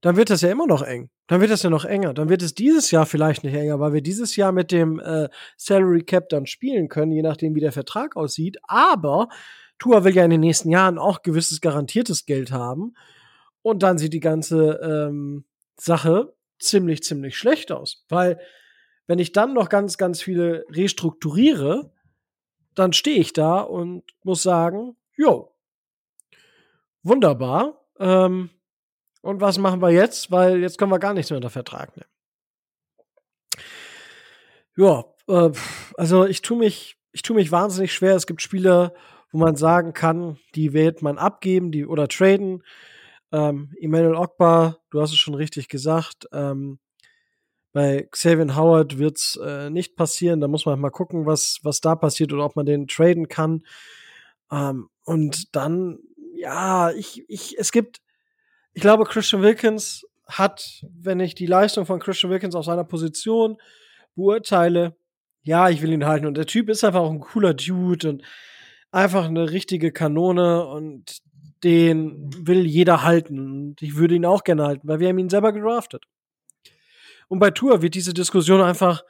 dann 0.00 0.16
wird 0.16 0.30
das 0.30 0.40
ja 0.40 0.50
immer 0.50 0.66
noch 0.66 0.82
eng. 0.82 1.10
Dann 1.26 1.40
wird 1.40 1.50
das 1.50 1.62
ja 1.62 1.70
noch 1.70 1.84
enger. 1.84 2.14
Dann 2.14 2.28
wird 2.28 2.42
es 2.42 2.54
dieses 2.54 2.90
Jahr 2.90 3.06
vielleicht 3.06 3.42
nicht 3.42 3.54
enger, 3.54 3.80
weil 3.80 3.92
wir 3.92 4.00
dieses 4.00 4.36
Jahr 4.36 4.52
mit 4.52 4.70
dem 4.70 5.00
äh, 5.00 5.28
Salary 5.56 6.02
Cap 6.02 6.28
dann 6.28 6.46
spielen 6.46 6.88
können, 6.88 7.12
je 7.12 7.22
nachdem, 7.22 7.54
wie 7.54 7.60
der 7.60 7.72
Vertrag 7.72 8.16
aussieht. 8.16 8.58
Aber 8.62 9.28
Tour 9.78 10.04
will 10.04 10.14
ja 10.14 10.24
in 10.24 10.30
den 10.30 10.40
nächsten 10.40 10.70
Jahren 10.70 10.98
auch 10.98 11.22
gewisses 11.22 11.60
garantiertes 11.60 12.26
Geld 12.26 12.52
haben. 12.52 12.94
Und 13.62 13.82
dann 13.82 13.98
sieht 13.98 14.12
die 14.12 14.20
ganze 14.20 14.78
ähm, 14.80 15.44
Sache 15.76 16.34
ziemlich, 16.60 17.02
ziemlich 17.02 17.36
schlecht 17.36 17.72
aus. 17.72 18.04
Weil 18.08 18.38
wenn 19.06 19.18
ich 19.18 19.32
dann 19.32 19.54
noch 19.54 19.68
ganz, 19.68 19.98
ganz 19.98 20.22
viele 20.22 20.64
restrukturiere, 20.70 21.92
dann 22.74 22.92
stehe 22.92 23.18
ich 23.18 23.32
da 23.32 23.60
und 23.60 24.04
muss 24.22 24.42
sagen, 24.42 24.96
jo, 25.16 25.52
wunderbar. 27.02 27.84
Ähm, 27.98 28.50
und 29.22 29.40
was 29.40 29.58
machen 29.58 29.80
wir 29.80 29.90
jetzt? 29.90 30.30
Weil 30.30 30.60
jetzt 30.60 30.78
können 30.78 30.92
wir 30.92 30.98
gar 30.98 31.14
nichts 31.14 31.30
mehr 31.30 31.38
unter 31.38 31.50
Vertrag 31.50 31.96
nehmen. 31.96 32.10
Ja, 34.76 35.04
äh, 35.28 35.52
also 35.96 36.26
ich 36.26 36.42
tue 36.42 36.58
mich, 36.58 36.96
ich 37.12 37.22
tue 37.22 37.36
mich 37.36 37.50
wahnsinnig 37.50 37.94
schwer. 37.94 38.14
Es 38.14 38.26
gibt 38.26 38.42
Spieler, 38.42 38.92
wo 39.32 39.38
man 39.38 39.56
sagen 39.56 39.94
kann, 39.94 40.38
die 40.54 40.72
wird 40.72 41.02
man 41.02 41.18
abgeben, 41.18 41.72
die 41.72 41.86
oder 41.86 42.08
traden. 42.08 42.62
Ähm, 43.32 43.74
Emmanuel 43.80 44.14
Ogbar, 44.14 44.78
du 44.90 45.00
hast 45.00 45.10
es 45.10 45.18
schon 45.18 45.34
richtig 45.34 45.68
gesagt. 45.68 46.28
Ähm, 46.32 46.78
bei 47.76 48.08
Xavier 48.10 48.56
Howard 48.56 48.96
wird's 48.96 49.36
äh, 49.36 49.68
nicht 49.68 49.96
passieren. 49.96 50.40
Da 50.40 50.48
muss 50.48 50.64
man 50.64 50.80
mal 50.80 50.88
gucken, 50.88 51.26
was, 51.26 51.58
was 51.62 51.82
da 51.82 51.94
passiert 51.94 52.32
oder 52.32 52.46
ob 52.46 52.56
man 52.56 52.64
den 52.64 52.88
traden 52.88 53.28
kann. 53.28 53.64
Ähm, 54.50 54.88
und 55.04 55.54
dann, 55.54 55.98
ja, 56.36 56.90
ich, 56.92 57.22
ich, 57.28 57.58
es 57.58 57.72
gibt, 57.72 58.00
ich 58.72 58.80
glaube, 58.80 59.04
Christian 59.04 59.42
Wilkins 59.42 60.06
hat, 60.26 60.86
wenn 60.90 61.20
ich 61.20 61.34
die 61.34 61.44
Leistung 61.44 61.84
von 61.84 62.00
Christian 62.00 62.32
Wilkins 62.32 62.54
auf 62.54 62.64
seiner 62.64 62.84
Position 62.84 63.58
beurteile, 64.14 64.96
ja, 65.42 65.68
ich 65.68 65.82
will 65.82 65.92
ihn 65.92 66.06
halten. 66.06 66.24
Und 66.24 66.38
der 66.38 66.46
Typ 66.46 66.70
ist 66.70 66.82
einfach 66.82 67.00
auch 67.00 67.12
ein 67.12 67.20
cooler 67.20 67.52
Dude 67.52 68.08
und 68.08 68.22
einfach 68.90 69.26
eine 69.26 69.50
richtige 69.50 69.92
Kanone 69.92 70.66
und 70.66 71.18
den 71.62 72.30
will 72.38 72.64
jeder 72.64 73.02
halten. 73.02 73.38
Und 73.38 73.82
ich 73.82 73.96
würde 73.96 74.14
ihn 74.14 74.24
auch 74.24 74.44
gerne 74.44 74.64
halten, 74.64 74.88
weil 74.88 74.98
wir 74.98 75.10
haben 75.10 75.18
ihn 75.18 75.28
selber 75.28 75.52
gedraftet. 75.52 76.06
Und 77.28 77.38
bei 77.38 77.50
Tour 77.50 77.82
wird 77.82 77.94
diese 77.94 78.14
Diskussion 78.14 78.60
einfach, 78.60 79.04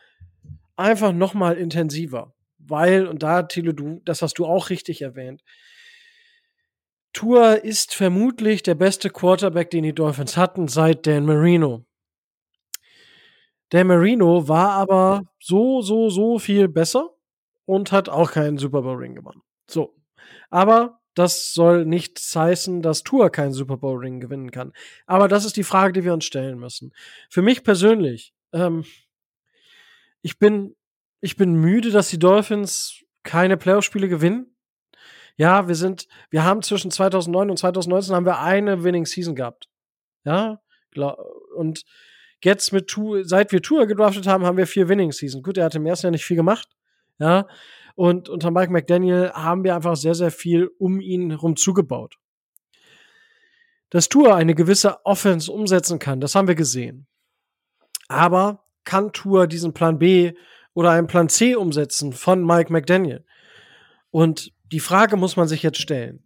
einfach 0.77 1.13
noch 1.13 1.35
mal 1.35 1.57
intensiver. 1.57 2.35
Weil, 2.59 3.07
und 3.07 3.23
da, 3.23 3.43
Thilo, 3.43 3.73
du, 3.73 4.01
das 4.05 4.23
hast 4.23 4.39
du 4.39 4.47
auch 4.47 4.71
richtig 4.71 5.03
erwähnt, 5.03 5.43
Tour 7.13 7.65
ist 7.65 7.95
vermutlich 7.95 8.63
der 8.63 8.75
beste 8.75 9.09
Quarterback, 9.09 9.71
den 9.71 9.85
die 9.85 9.95
Dolphins 9.95 10.37
hatten, 10.37 10.69
seit 10.69 11.07
Dan 11.07 11.25
Marino. 11.25 11.87
Dan 13.71 13.87
Marino 13.87 14.49
war 14.49 14.73
aber 14.73 15.23
so, 15.41 15.81
so, 15.81 16.11
so 16.11 16.39
viel 16.39 16.69
besser 16.69 17.11
und 17.65 17.91
hat 17.91 18.09
auch 18.09 18.33
keinen 18.33 18.59
Super 18.59 18.83
Bowl 18.83 18.97
Ring 18.97 19.15
gewonnen. 19.15 19.43
So. 19.67 19.95
Aber 20.51 21.01
das 21.17 21.55
soll 21.55 21.87
nicht 21.87 22.19
heißen, 22.19 22.83
dass 22.83 23.03
Tour 23.03 23.31
keinen 23.31 23.55
Super 23.55 23.79
Bowl 23.79 23.99
Ring 23.99 24.21
gewinnen 24.21 24.51
kann. 24.51 24.73
Aber 25.07 25.29
das 25.29 25.47
ist 25.47 25.57
die 25.57 25.65
Frage, 25.65 25.95
die 25.95 26.05
wir 26.05 26.13
uns 26.13 26.27
stellen 26.27 26.59
müssen. 26.59 26.93
Für 27.31 27.41
mich 27.41 27.65
persönlich, 27.65 28.35
ähm, 28.53 28.85
ich 30.21 30.39
bin, 30.39 30.77
ich 31.23 31.37
bin 31.37 31.55
müde, 31.55 31.91
dass 31.91 32.11
die 32.11 32.19
Dolphins 32.19 33.03
keine 33.23 33.57
Playoff-Spiele 33.57 34.09
gewinnen. 34.09 34.55
Ja, 35.37 35.69
wir 35.69 35.75
sind, 35.75 36.07
wir 36.29 36.45
haben 36.45 36.63
zwischen 36.63 36.91
2009 36.91 37.51
und 37.51 37.59
2019 37.59 38.15
haben 38.15 38.27
wir 38.27 38.41
eine 38.41 38.85
Winning 38.85 39.07
Season 39.07 39.35
gehabt. 39.35 39.71
Ja, 40.25 40.61
und 41.55 41.85
jetzt 42.45 42.73
mit 42.73 42.89
Tour, 42.89 43.25
seit 43.25 43.53
wir 43.53 43.63
Tour 43.63 43.87
gedraftet 43.87 44.27
haben, 44.27 44.45
haben 44.45 44.59
wir 44.59 44.67
vier 44.67 44.89
Winning 44.89 45.13
Season. 45.13 45.43
Gut, 45.43 45.57
er 45.57 45.65
hat 45.65 45.75
im 45.75 45.87
ersten 45.87 46.07
Jahr 46.07 46.13
nicht 46.13 46.27
viel 46.27 46.37
gemacht. 46.37 46.69
Ja, 47.19 47.47
und 47.97 48.29
unter 48.29 48.51
Mike 48.51 48.71
McDaniel 48.71 49.33
haben 49.33 49.65
wir 49.65 49.75
einfach 49.75 49.97
sehr, 49.97 50.15
sehr 50.15 50.31
viel 50.31 50.71
um 50.79 51.01
ihn 51.01 51.31
herum 51.31 51.57
zugebaut. 51.57 52.19
Dass 53.91 54.09
Tour 54.09 54.37
eine 54.37 54.55
gewisse 54.55 55.05
Offense 55.05 55.51
umsetzen 55.51 55.99
kann, 55.99 56.21
das 56.21 56.35
haben 56.35 56.47
wir 56.47 56.55
gesehen. 56.55 57.07
Aber 58.09 58.65
kann 58.85 59.13
Tour 59.13 59.47
diesen 59.47 59.73
Plan 59.73 59.99
B 59.99 60.35
oder 60.75 60.91
einen 60.91 61.07
Plan 61.07 61.31
C 61.31 61.57
umsetzen 61.57 62.13
von 62.13 62.45
Mike 62.45 62.71
McDaniel? 62.71 63.25
Und 64.11 64.53
die 64.71 64.81
Frage 64.81 65.17
muss 65.17 65.37
man 65.37 65.49
sich 65.49 65.63
jetzt 65.63 65.81
stellen. 65.81 66.23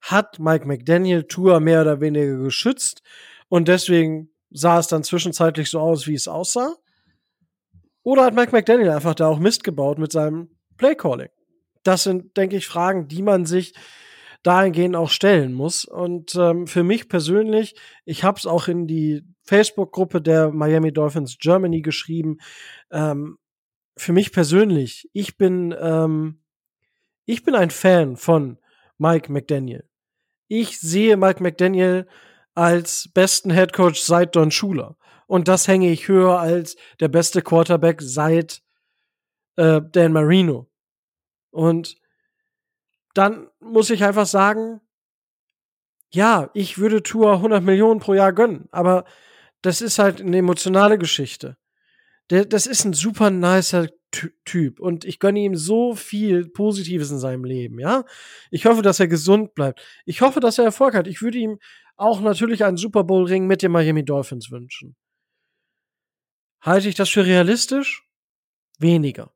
Hat 0.00 0.38
Mike 0.38 0.66
McDaniel 0.66 1.24
Tour 1.24 1.60
mehr 1.60 1.82
oder 1.82 2.00
weniger 2.00 2.38
geschützt 2.38 3.02
und 3.48 3.68
deswegen 3.68 4.30
sah 4.50 4.78
es 4.78 4.86
dann 4.86 5.04
zwischenzeitlich 5.04 5.68
so 5.68 5.80
aus, 5.80 6.06
wie 6.06 6.14
es 6.14 6.28
aussah? 6.28 6.76
Oder 8.02 8.24
hat 8.24 8.34
Mike 8.34 8.52
McDaniel 8.52 8.90
einfach 8.90 9.14
da 9.14 9.26
auch 9.26 9.38
Mist 9.38 9.64
gebaut 9.64 9.98
mit 9.98 10.12
seinem 10.12 10.48
Playcalling? 10.80 11.28
Das 11.82 12.04
sind, 12.04 12.36
denke 12.38 12.56
ich, 12.56 12.66
Fragen, 12.66 13.06
die 13.06 13.20
man 13.20 13.44
sich 13.44 13.74
dahingehend 14.42 14.96
auch 14.96 15.10
stellen 15.10 15.52
muss. 15.52 15.84
Und 15.84 16.34
ähm, 16.34 16.66
für 16.66 16.82
mich 16.82 17.10
persönlich, 17.10 17.74
ich 18.06 18.24
habe 18.24 18.38
es 18.38 18.46
auch 18.46 18.66
in 18.66 18.86
die 18.86 19.22
Facebook-Gruppe 19.44 20.22
der 20.22 20.50
Miami 20.50 20.90
Dolphins 20.90 21.36
Germany 21.38 21.82
geschrieben. 21.82 22.38
Ähm, 22.90 23.36
für 23.94 24.14
mich 24.14 24.32
persönlich, 24.32 25.10
ich 25.12 25.36
bin, 25.36 25.74
ähm, 25.78 26.40
ich 27.26 27.44
bin 27.44 27.54
ein 27.54 27.70
Fan 27.70 28.16
von 28.16 28.58
Mike 28.96 29.30
McDaniel. 29.30 29.86
Ich 30.48 30.80
sehe 30.80 31.18
Mike 31.18 31.42
McDaniel 31.42 32.06
als 32.54 33.10
besten 33.12 33.52
Head 33.52 33.74
Coach 33.74 34.00
seit 34.00 34.34
Don 34.34 34.50
Schuler. 34.50 34.96
Und 35.26 35.46
das 35.46 35.68
hänge 35.68 35.90
ich 35.90 36.08
höher 36.08 36.40
als 36.40 36.76
der 37.00 37.08
beste 37.08 37.42
Quarterback 37.42 38.00
seit 38.00 38.62
äh, 39.56 39.82
Dan 39.92 40.14
Marino. 40.14 40.69
Und 41.50 41.96
dann 43.14 43.48
muss 43.60 43.90
ich 43.90 44.04
einfach 44.04 44.26
sagen, 44.26 44.80
ja, 46.12 46.50
ich 46.54 46.78
würde 46.78 47.02
Tour 47.02 47.34
100 47.34 47.62
Millionen 47.62 48.00
pro 48.00 48.14
Jahr 48.14 48.32
gönnen, 48.32 48.68
aber 48.72 49.04
das 49.62 49.80
ist 49.80 49.98
halt 49.98 50.20
eine 50.20 50.38
emotionale 50.38 50.98
Geschichte. 50.98 51.56
Der, 52.30 52.44
das 52.44 52.66
ist 52.66 52.84
ein 52.84 52.92
super 52.92 53.30
nicer 53.30 53.88
Typ 54.44 54.80
und 54.80 55.04
ich 55.04 55.20
gönne 55.20 55.38
ihm 55.38 55.54
so 55.54 55.94
viel 55.94 56.48
Positives 56.48 57.12
in 57.12 57.20
seinem 57.20 57.44
Leben, 57.44 57.78
ja. 57.78 58.04
Ich 58.50 58.66
hoffe, 58.66 58.82
dass 58.82 58.98
er 58.98 59.06
gesund 59.06 59.54
bleibt. 59.54 59.80
Ich 60.04 60.20
hoffe, 60.20 60.40
dass 60.40 60.58
er 60.58 60.64
Erfolg 60.64 60.94
hat. 60.94 61.06
Ich 61.06 61.22
würde 61.22 61.38
ihm 61.38 61.58
auch 61.96 62.20
natürlich 62.20 62.64
einen 62.64 62.76
Super 62.76 63.04
Bowl 63.04 63.24
Ring 63.24 63.46
mit 63.46 63.62
den 63.62 63.70
Miami 63.70 64.04
Dolphins 64.04 64.50
wünschen. 64.50 64.96
Halte 66.60 66.88
ich 66.88 66.94
das 66.94 67.08
für 67.08 67.24
realistisch? 67.24 68.04
Weniger. 68.78 69.32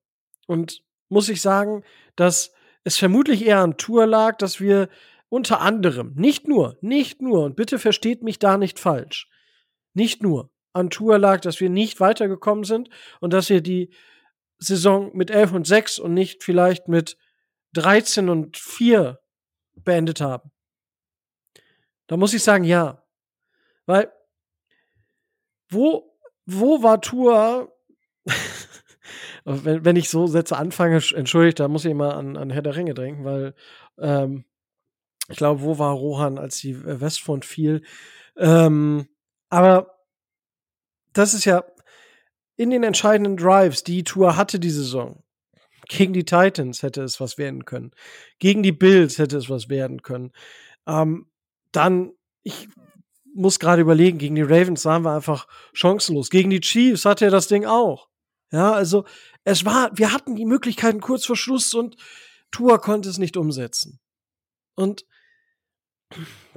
Und 0.46 0.83
muss 1.08 1.28
ich 1.28 1.40
sagen, 1.40 1.84
dass 2.16 2.52
es 2.84 2.98
vermutlich 2.98 3.44
eher 3.46 3.60
an 3.60 3.76
Tour 3.76 4.06
lag, 4.06 4.36
dass 4.36 4.60
wir 4.60 4.88
unter 5.28 5.60
anderem, 5.60 6.12
nicht 6.14 6.46
nur, 6.46 6.76
nicht 6.80 7.20
nur, 7.20 7.44
und 7.44 7.56
bitte 7.56 7.78
versteht 7.78 8.22
mich 8.22 8.38
da 8.38 8.56
nicht 8.56 8.78
falsch, 8.78 9.28
nicht 9.94 10.22
nur, 10.22 10.50
an 10.72 10.90
Tour 10.90 11.18
lag, 11.18 11.40
dass 11.40 11.60
wir 11.60 11.70
nicht 11.70 12.00
weitergekommen 12.00 12.64
sind 12.64 12.90
und 13.20 13.32
dass 13.32 13.48
wir 13.48 13.60
die 13.60 13.94
Saison 14.58 15.10
mit 15.16 15.30
11 15.30 15.52
und 15.52 15.66
6 15.66 15.98
und 15.98 16.14
nicht 16.14 16.42
vielleicht 16.42 16.88
mit 16.88 17.16
13 17.72 18.28
und 18.28 18.56
4 18.56 19.20
beendet 19.76 20.20
haben? 20.20 20.50
Da 22.06 22.16
muss 22.16 22.34
ich 22.34 22.42
sagen, 22.42 22.64
ja. 22.64 23.02
Weil, 23.86 24.12
wo, 25.68 26.16
wo 26.44 26.82
war 26.82 27.00
Tour, 27.00 27.73
wenn, 29.44 29.84
wenn 29.84 29.96
ich 29.96 30.08
so 30.08 30.26
Sätze 30.26 30.56
anfange, 30.56 31.02
entschuldigt, 31.14 31.60
da 31.60 31.68
muss 31.68 31.84
ich 31.84 31.90
immer 31.90 32.16
an, 32.16 32.36
an 32.36 32.50
Herr 32.50 32.62
der 32.62 32.76
Ringe 32.76 32.94
denken, 32.94 33.24
weil 33.24 33.54
ähm, 33.98 34.44
ich 35.28 35.36
glaube, 35.36 35.62
wo 35.62 35.78
war 35.78 35.92
Rohan, 35.92 36.38
als 36.38 36.58
die 36.58 36.82
Westfront 36.84 37.44
fiel? 37.44 37.82
Ähm, 38.36 39.08
aber 39.48 39.94
das 41.12 41.34
ist 41.34 41.44
ja 41.44 41.64
in 42.56 42.70
den 42.70 42.82
entscheidenden 42.82 43.36
Drives, 43.36 43.84
die 43.84 44.04
Tour 44.04 44.36
hatte 44.36 44.58
die 44.58 44.70
Saison. 44.70 45.22
Gegen 45.88 46.12
die 46.12 46.24
Titans 46.24 46.82
hätte 46.82 47.02
es 47.02 47.20
was 47.20 47.36
werden 47.36 47.64
können. 47.64 47.90
Gegen 48.38 48.62
die 48.62 48.72
Bills 48.72 49.18
hätte 49.18 49.36
es 49.36 49.50
was 49.50 49.68
werden 49.68 50.02
können. 50.02 50.32
Ähm, 50.86 51.26
dann, 51.72 52.12
ich 52.42 52.68
muss 53.34 53.58
gerade 53.58 53.82
überlegen, 53.82 54.18
gegen 54.18 54.36
die 54.36 54.42
Ravens 54.42 54.84
waren 54.84 55.02
wir 55.02 55.14
einfach 55.14 55.46
chancenlos. 55.72 56.30
Gegen 56.30 56.50
die 56.50 56.60
Chiefs 56.60 57.04
hatte 57.04 57.26
er 57.26 57.30
das 57.30 57.48
Ding 57.48 57.66
auch. 57.66 58.08
Ja, 58.50 58.72
also 58.72 59.04
es 59.44 59.64
war, 59.64 59.90
wir 59.94 60.12
hatten 60.12 60.36
die 60.36 60.44
Möglichkeiten 60.44 61.00
kurz 61.00 61.24
vor 61.24 61.36
Schluss 61.36 61.74
und 61.74 61.96
Tour 62.50 62.80
konnte 62.80 63.08
es 63.08 63.18
nicht 63.18 63.36
umsetzen. 63.36 64.00
Und 64.74 65.04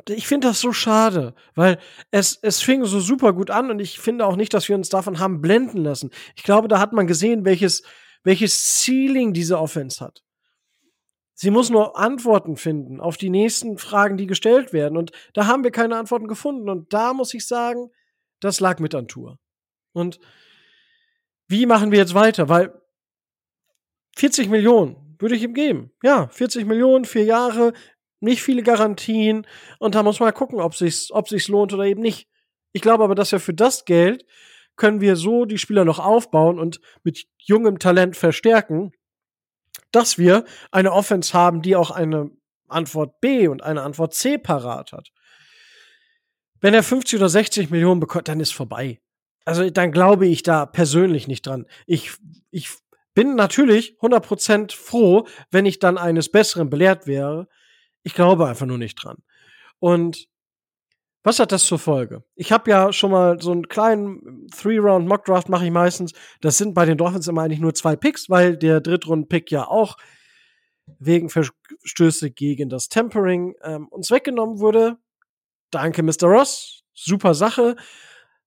ich 0.07 0.27
finde 0.27 0.47
das 0.47 0.61
so 0.61 0.71
schade, 0.71 1.33
weil 1.55 1.79
es, 2.11 2.37
es 2.41 2.61
fing 2.61 2.85
so 2.85 2.99
super 2.99 3.33
gut 3.33 3.49
an 3.49 3.71
und 3.71 3.79
ich 3.79 3.99
finde 3.99 4.25
auch 4.25 4.35
nicht, 4.35 4.53
dass 4.53 4.69
wir 4.69 4.75
uns 4.75 4.89
davon 4.89 5.19
haben 5.19 5.41
blenden 5.41 5.83
lassen. 5.83 6.11
Ich 6.35 6.43
glaube, 6.43 6.67
da 6.67 6.79
hat 6.79 6.93
man 6.93 7.07
gesehen, 7.07 7.45
welches, 7.45 7.83
welches 8.23 8.83
Ceiling 8.83 9.33
diese 9.33 9.59
Offense 9.59 10.03
hat. 10.03 10.23
Sie 11.33 11.51
muss 11.51 11.69
nur 11.69 11.97
Antworten 11.99 12.55
finden 12.57 12.99
auf 12.99 13.15
die 13.15 13.29
nächsten 13.29 13.77
Fragen, 13.77 14.17
die 14.17 14.25
gestellt 14.25 14.73
werden. 14.73 14.97
Und 14.97 15.11
da 15.33 15.45
haben 15.45 15.63
wir 15.63 15.69
keine 15.69 15.95
Antworten 15.95 16.27
gefunden. 16.27 16.67
Und 16.67 16.93
da 16.93 17.13
muss 17.13 17.33
ich 17.35 17.47
sagen, 17.47 17.91
das 18.39 18.59
lag 18.59 18.79
mit 18.79 18.95
an 18.95 19.07
Tour. 19.07 19.37
Und 19.93 20.19
wie 21.47 21.65
machen 21.65 21.91
wir 21.91 21.99
jetzt 21.99 22.13
weiter? 22.13 22.49
Weil 22.49 22.73
40 24.17 24.49
Millionen 24.49 25.15
würde 25.19 25.35
ich 25.35 25.43
ihm 25.43 25.53
geben. 25.53 25.91
Ja, 26.03 26.27
40 26.27 26.65
Millionen, 26.65 27.05
vier 27.05 27.23
Jahre, 27.23 27.73
nicht 28.19 28.41
viele 28.41 28.63
Garantien. 28.63 29.45
Und 29.79 29.95
da 29.95 30.03
muss 30.03 30.19
man 30.19 30.33
gucken, 30.33 30.59
ob 30.59 30.75
sich's, 30.75 31.11
ob 31.11 31.29
sich's 31.29 31.47
lohnt 31.47 31.73
oder 31.73 31.83
eben 31.83 32.01
nicht. 32.01 32.27
Ich 32.73 32.81
glaube 32.81 33.03
aber, 33.03 33.15
dass 33.15 33.31
wir 33.31 33.39
für 33.39 33.53
das 33.53 33.85
Geld 33.85 34.25
können 34.75 35.01
wir 35.01 35.15
so 35.15 35.45
die 35.45 35.57
Spieler 35.57 35.85
noch 35.85 35.99
aufbauen 35.99 36.59
und 36.59 36.79
mit 37.03 37.25
jungem 37.37 37.79
Talent 37.79 38.15
verstärken, 38.15 38.91
dass 39.91 40.17
wir 40.17 40.45
eine 40.71 40.91
Offense 40.91 41.33
haben, 41.33 41.61
die 41.61 41.75
auch 41.75 41.91
eine 41.91 42.29
Antwort 42.67 43.19
B 43.19 43.47
und 43.47 43.63
eine 43.63 43.81
Antwort 43.81 44.13
C 44.13 44.37
parat 44.37 44.91
hat. 44.91 45.09
Wenn 46.59 46.73
er 46.73 46.83
50 46.83 47.19
oder 47.19 47.29
60 47.29 47.69
Millionen 47.69 47.99
bekommt, 47.99 48.27
dann 48.27 48.39
ist 48.39 48.53
vorbei. 48.53 48.99
Also 49.47 49.69
dann 49.69 49.93
glaube 49.93 50.27
ich 50.27 50.43
da 50.43 50.65
persönlich 50.65 51.29
nicht 51.29 51.45
dran. 51.45 51.67
Ich, 51.85 52.11
ich 52.51 52.69
bin 53.13 53.35
natürlich 53.35 53.95
100% 54.01 54.75
froh, 54.75 55.25
wenn 55.51 55.65
ich 55.65 55.79
dann 55.79 55.97
eines 55.97 56.29
Besseren 56.29 56.69
belehrt 56.69 57.07
wäre. 57.07 57.47
Ich 58.03 58.13
glaube 58.13 58.45
einfach 58.45 58.65
nur 58.65 58.77
nicht 58.77 58.95
dran. 59.01 59.23
Und 59.79 60.27
was 61.23 61.39
hat 61.39 61.53
das 61.53 61.63
zur 61.63 61.79
Folge? 61.79 62.25
Ich 62.35 62.51
habe 62.51 62.69
ja 62.69 62.91
schon 62.91 63.11
mal 63.11 63.41
so 63.41 63.53
einen 63.53 63.69
kleinen 63.69 64.49
Three-Round-Mock-Draft 64.49 65.47
mache 65.47 65.63
ich 65.63 65.71
meistens. 65.71 66.11
Das 66.41 66.57
sind 66.57 66.73
bei 66.73 66.83
den 66.83 66.97
Dolphins 66.97 67.29
immer 67.29 67.43
eigentlich 67.43 67.61
nur 67.61 67.73
zwei 67.73 67.95
Picks, 67.95 68.29
weil 68.29 68.57
der 68.57 68.81
Drittrunden-Pick 68.81 69.49
ja 69.49 69.65
auch 69.65 69.95
wegen 70.99 71.29
Verstöße 71.29 72.31
gegen 72.31 72.67
das 72.67 72.89
Tempering 72.89 73.55
ähm, 73.63 73.87
uns 73.87 74.11
weggenommen 74.11 74.59
wurde. 74.59 74.97
Danke, 75.71 76.03
Mr. 76.03 76.23
Ross. 76.23 76.83
Super 76.93 77.33
Sache. 77.33 77.77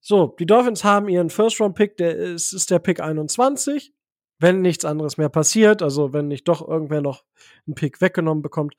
So, 0.01 0.35
die 0.39 0.47
Dolphins 0.47 0.83
haben 0.83 1.09
ihren 1.09 1.31
First-Round-Pick, 1.31 1.97
der 1.99 2.17
ist, 2.17 2.53
ist 2.53 2.71
der 2.71 2.79
Pick 2.79 3.01
21. 3.01 3.93
Wenn 4.39 4.63
nichts 4.63 4.87
anderes 4.87 5.19
mehr 5.19 5.29
passiert, 5.29 5.83
also 5.83 6.15
wenn 6.15 6.29
nicht 6.29 6.49
doch 6.49 6.67
irgendwer 6.67 7.03
noch 7.03 7.25
einen 7.67 7.75
Pick 7.75 8.01
weggenommen 8.01 8.43
bekommt. 8.43 8.75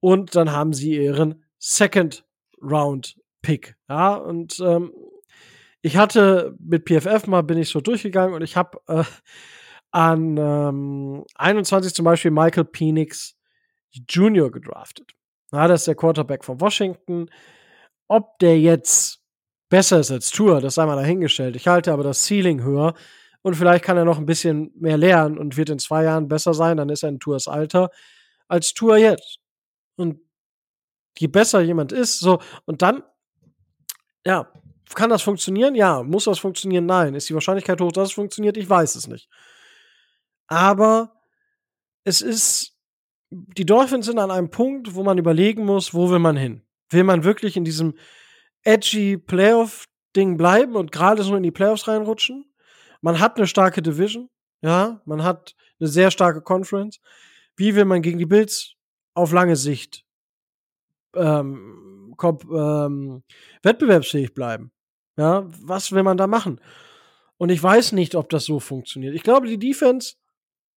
Und 0.00 0.36
dann 0.36 0.52
haben 0.52 0.74
sie 0.74 0.96
ihren 0.96 1.44
Second 1.58 2.26
Round 2.60 3.18
Pick. 3.40 3.76
Ja, 3.88 4.14
und 4.14 4.60
ähm, 4.60 4.92
ich 5.80 5.96
hatte 5.96 6.54
mit 6.58 6.86
PFF 6.86 7.26
mal 7.26 7.42
bin 7.42 7.58
ich 7.58 7.70
so 7.70 7.80
durchgegangen 7.80 8.34
und 8.34 8.42
ich 8.42 8.56
habe 8.56 8.78
äh, 8.88 9.04
an 9.90 10.36
ähm, 10.36 11.24
21 11.36 11.94
zum 11.94 12.04
Beispiel 12.04 12.30
Michael 12.30 12.64
Penix 12.64 13.36
Jr. 13.92 14.50
gedraftet. 14.50 15.12
Ja, 15.52 15.68
das 15.68 15.82
ist 15.82 15.86
der 15.86 15.94
Quarterback 15.94 16.44
von 16.44 16.60
Washington. 16.60 17.30
Ob 18.08 18.38
der 18.40 18.58
jetzt 18.58 19.23
besser 19.74 19.98
ist 19.98 20.12
als 20.12 20.30
Tour, 20.30 20.60
das 20.60 20.76
sei 20.76 20.86
mal 20.86 20.94
dahingestellt. 20.94 21.56
Ich 21.56 21.66
halte 21.66 21.92
aber 21.92 22.04
das 22.04 22.24
Ceiling 22.24 22.62
höher 22.62 22.94
und 23.42 23.56
vielleicht 23.56 23.84
kann 23.84 23.96
er 23.96 24.04
noch 24.04 24.18
ein 24.18 24.24
bisschen 24.24 24.70
mehr 24.76 24.96
lernen 24.96 25.36
und 25.36 25.56
wird 25.56 25.68
in 25.68 25.80
zwei 25.80 26.04
Jahren 26.04 26.28
besser 26.28 26.54
sein, 26.54 26.76
dann 26.76 26.90
ist 26.90 27.02
er 27.02 27.08
in 27.08 27.18
Tours 27.18 27.48
Alter 27.48 27.90
als 28.46 28.72
Tour 28.72 28.98
jetzt. 28.98 29.40
Und 29.96 30.20
je 31.18 31.26
besser 31.26 31.60
jemand 31.60 31.90
ist, 31.90 32.20
so, 32.20 32.38
und 32.66 32.82
dann, 32.82 33.02
ja, 34.24 34.48
kann 34.94 35.10
das 35.10 35.22
funktionieren? 35.22 35.74
Ja. 35.74 36.04
Muss 36.04 36.24
das 36.24 36.38
funktionieren? 36.38 36.86
Nein. 36.86 37.16
Ist 37.16 37.28
die 37.28 37.34
Wahrscheinlichkeit 37.34 37.80
hoch, 37.80 37.90
dass 37.90 38.10
es 38.10 38.14
funktioniert? 38.14 38.56
Ich 38.56 38.70
weiß 38.70 38.94
es 38.94 39.08
nicht. 39.08 39.28
Aber 40.46 41.20
es 42.04 42.20
ist, 42.20 42.76
die 43.30 43.66
Dolphins 43.66 44.06
sind 44.06 44.20
an 44.20 44.30
einem 44.30 44.50
Punkt, 44.50 44.94
wo 44.94 45.02
man 45.02 45.18
überlegen 45.18 45.64
muss, 45.64 45.94
wo 45.94 46.10
will 46.10 46.20
man 46.20 46.36
hin? 46.36 46.62
Will 46.90 47.02
man 47.02 47.24
wirklich 47.24 47.56
in 47.56 47.64
diesem 47.64 47.94
edgy 48.64 49.16
Playoff-Ding 49.16 50.36
bleiben 50.36 50.76
und 50.76 50.92
gerade 50.92 51.22
so 51.22 51.36
in 51.36 51.42
die 51.42 51.50
Playoffs 51.50 51.86
reinrutschen? 51.88 52.44
Man 53.00 53.20
hat 53.20 53.36
eine 53.36 53.46
starke 53.46 53.82
Division, 53.82 54.30
ja, 54.62 55.00
man 55.04 55.22
hat 55.22 55.54
eine 55.78 55.88
sehr 55.88 56.10
starke 56.10 56.40
Conference. 56.40 57.00
Wie 57.56 57.74
will 57.74 57.84
man 57.84 58.02
gegen 58.02 58.18
die 58.18 58.26
Bills 58.26 58.74
auf 59.14 59.32
lange 59.32 59.56
Sicht 59.56 60.04
ähm, 61.14 62.16
ähm, 62.22 63.22
wettbewerbsfähig 63.62 64.34
bleiben. 64.34 64.72
Ja, 65.16 65.46
was 65.62 65.92
will 65.92 66.02
man 66.02 66.16
da 66.16 66.26
machen? 66.26 66.60
Und 67.36 67.50
ich 67.50 67.62
weiß 67.62 67.92
nicht, 67.92 68.14
ob 68.14 68.28
das 68.30 68.44
so 68.44 68.60
funktioniert. 68.60 69.14
Ich 69.14 69.22
glaube, 69.22 69.46
die 69.46 69.58
Defense, 69.58 70.16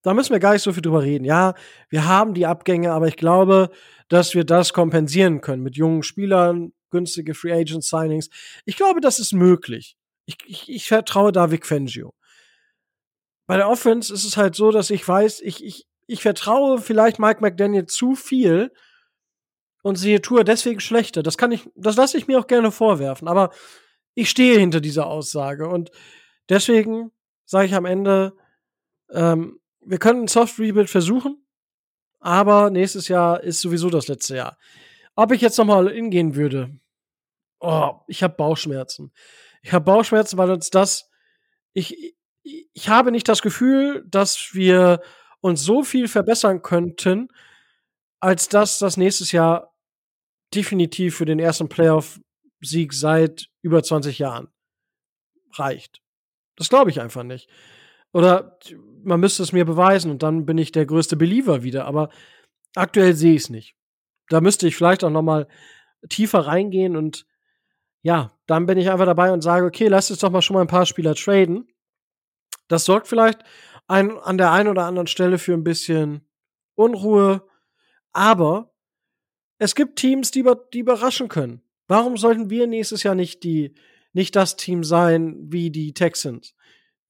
da 0.03 0.13
müssen 0.13 0.31
wir 0.31 0.39
gar 0.39 0.53
nicht 0.53 0.61
so 0.61 0.73
viel 0.73 0.81
drüber 0.81 1.01
reden. 1.01 1.25
Ja, 1.25 1.53
wir 1.89 2.07
haben 2.07 2.33
die 2.33 2.45
Abgänge, 2.45 2.91
aber 2.91 3.07
ich 3.07 3.17
glaube, 3.17 3.69
dass 4.09 4.35
wir 4.35 4.43
das 4.43 4.73
kompensieren 4.73 5.41
können 5.41 5.63
mit 5.63 5.75
jungen 5.75 6.03
Spielern, 6.03 6.71
günstige 6.89 7.33
Free 7.33 7.53
Agent 7.53 7.83
Signings. 7.83 8.29
Ich 8.65 8.77
glaube, 8.77 9.01
das 9.01 9.19
ist 9.19 9.33
möglich. 9.33 9.97
Ich, 10.25 10.37
ich, 10.45 10.69
ich 10.69 10.87
vertraue 10.87 11.31
da 11.31 11.51
Vic 11.51 11.65
Fangio. 11.65 12.13
Bei 13.45 13.57
der 13.57 13.69
Offense 13.69 14.13
ist 14.13 14.25
es 14.25 14.35
halt 14.37 14.55
so, 14.55 14.71
dass 14.71 14.89
ich 14.89 15.07
weiß, 15.07 15.41
ich, 15.41 15.63
ich, 15.63 15.87
ich 16.05 16.21
vertraue 16.21 16.79
vielleicht 16.79 17.19
Mike 17.19 17.41
McDaniel 17.41 17.85
zu 17.85 18.15
viel, 18.15 18.71
und 19.87 19.95
sehe 19.95 20.21
Tour 20.21 20.43
deswegen 20.43 20.81
schlechter. 20.81 21.23
Das 21.23 21.37
kann 21.37 21.51
ich, 21.53 21.69
das 21.75 21.95
lasse 21.95 22.17
ich 22.17 22.27
mir 22.27 22.39
auch 22.39 22.47
gerne 22.47 22.71
vorwerfen, 22.71 23.27
aber 23.27 23.51
ich 24.15 24.29
stehe 24.29 24.59
hinter 24.59 24.81
dieser 24.81 25.07
Aussage 25.07 25.67
und 25.67 25.91
deswegen 26.49 27.11
sage 27.45 27.67
ich 27.67 27.73
am 27.73 27.85
Ende, 27.85 28.33
ähm, 29.11 29.59
wir 29.79 29.97
können 29.97 30.23
ein 30.23 30.27
Soft 30.27 30.59
Rebuild 30.59 30.89
versuchen, 30.89 31.41
aber 32.19 32.69
nächstes 32.69 33.07
Jahr 33.07 33.41
ist 33.41 33.61
sowieso 33.61 33.89
das 33.89 34.09
letzte 34.09 34.35
Jahr. 34.35 34.57
Ob 35.17 35.31
ich 35.31 35.41
jetzt 35.41 35.57
nochmal 35.57 35.91
hingehen 35.91 36.35
würde, 36.35 36.79
oh, 37.59 37.95
ich 38.07 38.21
habe 38.21 38.35
Bauchschmerzen. 38.35 39.11
Ich 39.63 39.73
habe 39.73 39.83
Bauchschmerzen, 39.83 40.37
weil 40.37 40.51
uns 40.51 40.69
das, 40.69 41.09
ich, 41.73 42.15
ich 42.43 42.89
habe 42.89 43.11
nicht 43.11 43.27
das 43.27 43.41
Gefühl, 43.41 44.05
dass 44.07 44.51
wir 44.53 45.01
uns 45.41 45.63
so 45.63 45.83
viel 45.83 46.07
verbessern 46.07 46.61
könnten, 46.61 47.29
als 48.19 48.47
dass 48.47 48.77
das 48.77 48.95
nächstes 48.95 49.31
Jahr 49.31 49.75
definitiv 50.53 51.17
für 51.17 51.25
den 51.25 51.39
ersten 51.39 51.67
Playoff-Sieg 51.67 52.93
seit 52.93 53.49
über 53.63 53.81
20 53.81 54.19
Jahren 54.19 54.49
reicht. 55.53 55.99
Das 56.57 56.69
glaube 56.69 56.91
ich 56.91 57.01
einfach 57.01 57.23
nicht. 57.23 57.49
Oder 58.13 58.59
man 59.03 59.19
müsste 59.19 59.41
es 59.41 59.51
mir 59.51 59.65
beweisen 59.65 60.11
und 60.11 60.21
dann 60.21 60.45
bin 60.45 60.59
ich 60.59 60.71
der 60.71 60.85
größte 60.85 61.17
Believer 61.17 61.63
wieder. 61.63 61.85
Aber 61.85 62.09
aktuell 62.75 63.15
sehe 63.15 63.33
ich 63.33 63.43
es 63.43 63.49
nicht. 63.49 63.76
Da 64.29 64.41
müsste 64.41 64.67
ich 64.67 64.75
vielleicht 64.75 65.03
auch 65.03 65.09
noch 65.09 65.21
mal 65.21 65.47
tiefer 66.09 66.39
reingehen 66.39 66.95
und 66.95 67.25
ja, 68.01 68.31
dann 68.45 68.65
bin 68.65 68.77
ich 68.77 68.89
einfach 68.89 69.05
dabei 69.05 69.31
und 69.31 69.41
sage, 69.41 69.65
okay, 69.65 69.87
lass 69.87 70.11
uns 70.11 70.19
doch 70.19 70.29
mal 70.29 70.41
schon 70.41 70.53
mal 70.53 70.61
ein 70.61 70.67
paar 70.67 70.85
Spieler 70.85 71.15
traden. 71.15 71.67
Das 72.67 72.85
sorgt 72.85 73.07
vielleicht 73.07 73.39
ein, 73.87 74.17
an 74.17 74.37
der 74.37 74.51
einen 74.51 74.69
oder 74.69 74.85
anderen 74.85 75.07
Stelle 75.07 75.37
für 75.37 75.53
ein 75.53 75.63
bisschen 75.63 76.21
Unruhe, 76.75 77.43
aber 78.13 78.73
es 79.57 79.75
gibt 79.75 79.97
Teams, 79.97 80.31
die, 80.31 80.45
die 80.73 80.79
überraschen 80.79 81.29
können. 81.29 81.61
Warum 81.87 82.17
sollten 82.17 82.49
wir 82.49 82.67
nächstes 82.67 83.03
Jahr 83.03 83.15
nicht 83.15 83.43
die, 83.43 83.73
nicht 84.13 84.35
das 84.35 84.55
Team 84.55 84.83
sein 84.83 85.37
wie 85.51 85.71
die 85.71 85.93
Texans, 85.93 86.53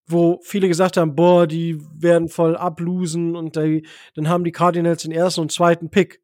wo 0.05 0.39
viele 0.43 0.67
gesagt 0.67 0.97
haben, 0.97 1.15
boah, 1.15 1.47
die 1.47 1.79
werden 1.93 2.29
voll 2.29 2.55
ablosen 2.55 3.35
und 3.35 3.55
die, 3.55 3.85
dann 4.15 4.29
haben 4.29 4.43
die 4.43 4.51
Cardinals 4.51 5.03
den 5.03 5.11
ersten 5.11 5.41
und 5.41 5.51
zweiten 5.51 5.89
Pick. 5.89 6.21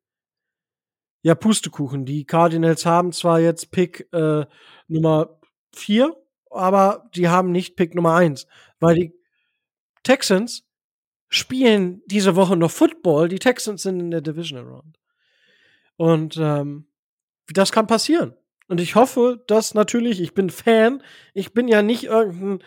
Ja, 1.24 1.36
Pustekuchen. 1.36 2.06
Die 2.06 2.26
Cardinals 2.26 2.86
haben 2.86 3.14
zwar 3.14 3.40
jetzt 3.40 3.72
Pick 3.72 4.08
äh, 4.12 4.46
Nummer 4.88 5.40
vier, 5.74 6.16
aber 6.52 7.10
die 7.16 7.30
haben 7.30 7.52
nicht 7.52 7.78
Pick 7.78 7.96
Nummer 7.96 8.16
eins, 8.16 8.46
weil 8.80 8.96
die 8.96 9.14
Texans 10.04 10.68
spielen 11.30 12.04
diese 12.08 12.36
Woche 12.36 12.58
noch 12.58 12.72
Football. 12.72 13.30
Die 13.30 13.40
Texans 13.40 13.84
sind 13.84 14.02
in 14.02 14.12
der 14.12 14.22
Division 14.22 14.68
Round. 14.68 15.00
Und 15.96 16.38
ähm, 16.38 16.88
das 17.48 17.72
kann 17.72 17.88
passieren. 17.88 18.36
Und 18.68 18.82
ich 18.82 18.96
hoffe, 18.96 19.44
dass 19.48 19.74
natürlich, 19.74 20.20
ich 20.22 20.34
bin 20.34 20.50
Fan, 20.50 21.02
ich 21.34 21.54
bin 21.54 21.68
ja 21.70 21.82
nicht 21.82 22.04
irgendein 22.06 22.64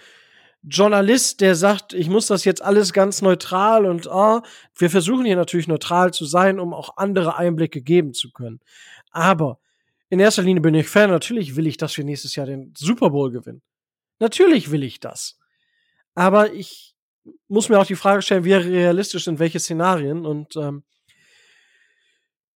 Journalist, 0.69 1.41
der 1.41 1.55
sagt, 1.55 1.95
ich 1.95 2.09
muss 2.09 2.27
das 2.27 2.45
jetzt 2.45 2.61
alles 2.61 2.93
ganz 2.93 3.23
neutral 3.23 3.87
und 3.87 4.09
oh, 4.09 4.41
wir 4.77 4.91
versuchen 4.91 5.25
hier 5.25 5.37
natürlich 5.37 5.69
neutral 5.69 6.13
zu 6.13 6.25
sein, 6.25 6.59
um 6.59 6.75
auch 6.75 6.97
andere 6.97 7.37
Einblicke 7.37 7.81
geben 7.83 8.15
zu 8.15 8.33
können. 8.33 8.61
Aber 9.11 9.61
in 10.09 10.19
erster 10.19 10.43
Linie 10.43 10.61
bin 10.61 10.75
ich 10.75 10.89
Fan, 10.89 11.11
natürlich 11.11 11.55
will 11.57 11.67
ich, 11.67 11.77
dass 11.77 11.97
wir 11.97 12.05
nächstes 12.05 12.35
Jahr 12.35 12.47
den 12.47 12.75
Super 12.77 13.11
Bowl 13.11 13.31
gewinnen. 13.31 13.63
Natürlich 14.19 14.71
will 14.71 14.83
ich 14.83 14.99
das. 14.99 15.39
Aber 16.15 16.53
ich 16.53 16.95
muss 17.49 17.69
mir 17.69 17.79
auch 17.79 17.87
die 17.87 17.95
Frage 17.95 18.23
stellen, 18.23 18.45
wie 18.45 18.55
realistisch 18.55 19.25
sind 19.25 19.39
welche 19.39 19.61
Szenarien 19.61 20.27
und 20.27 20.57
ähm, 20.57 20.83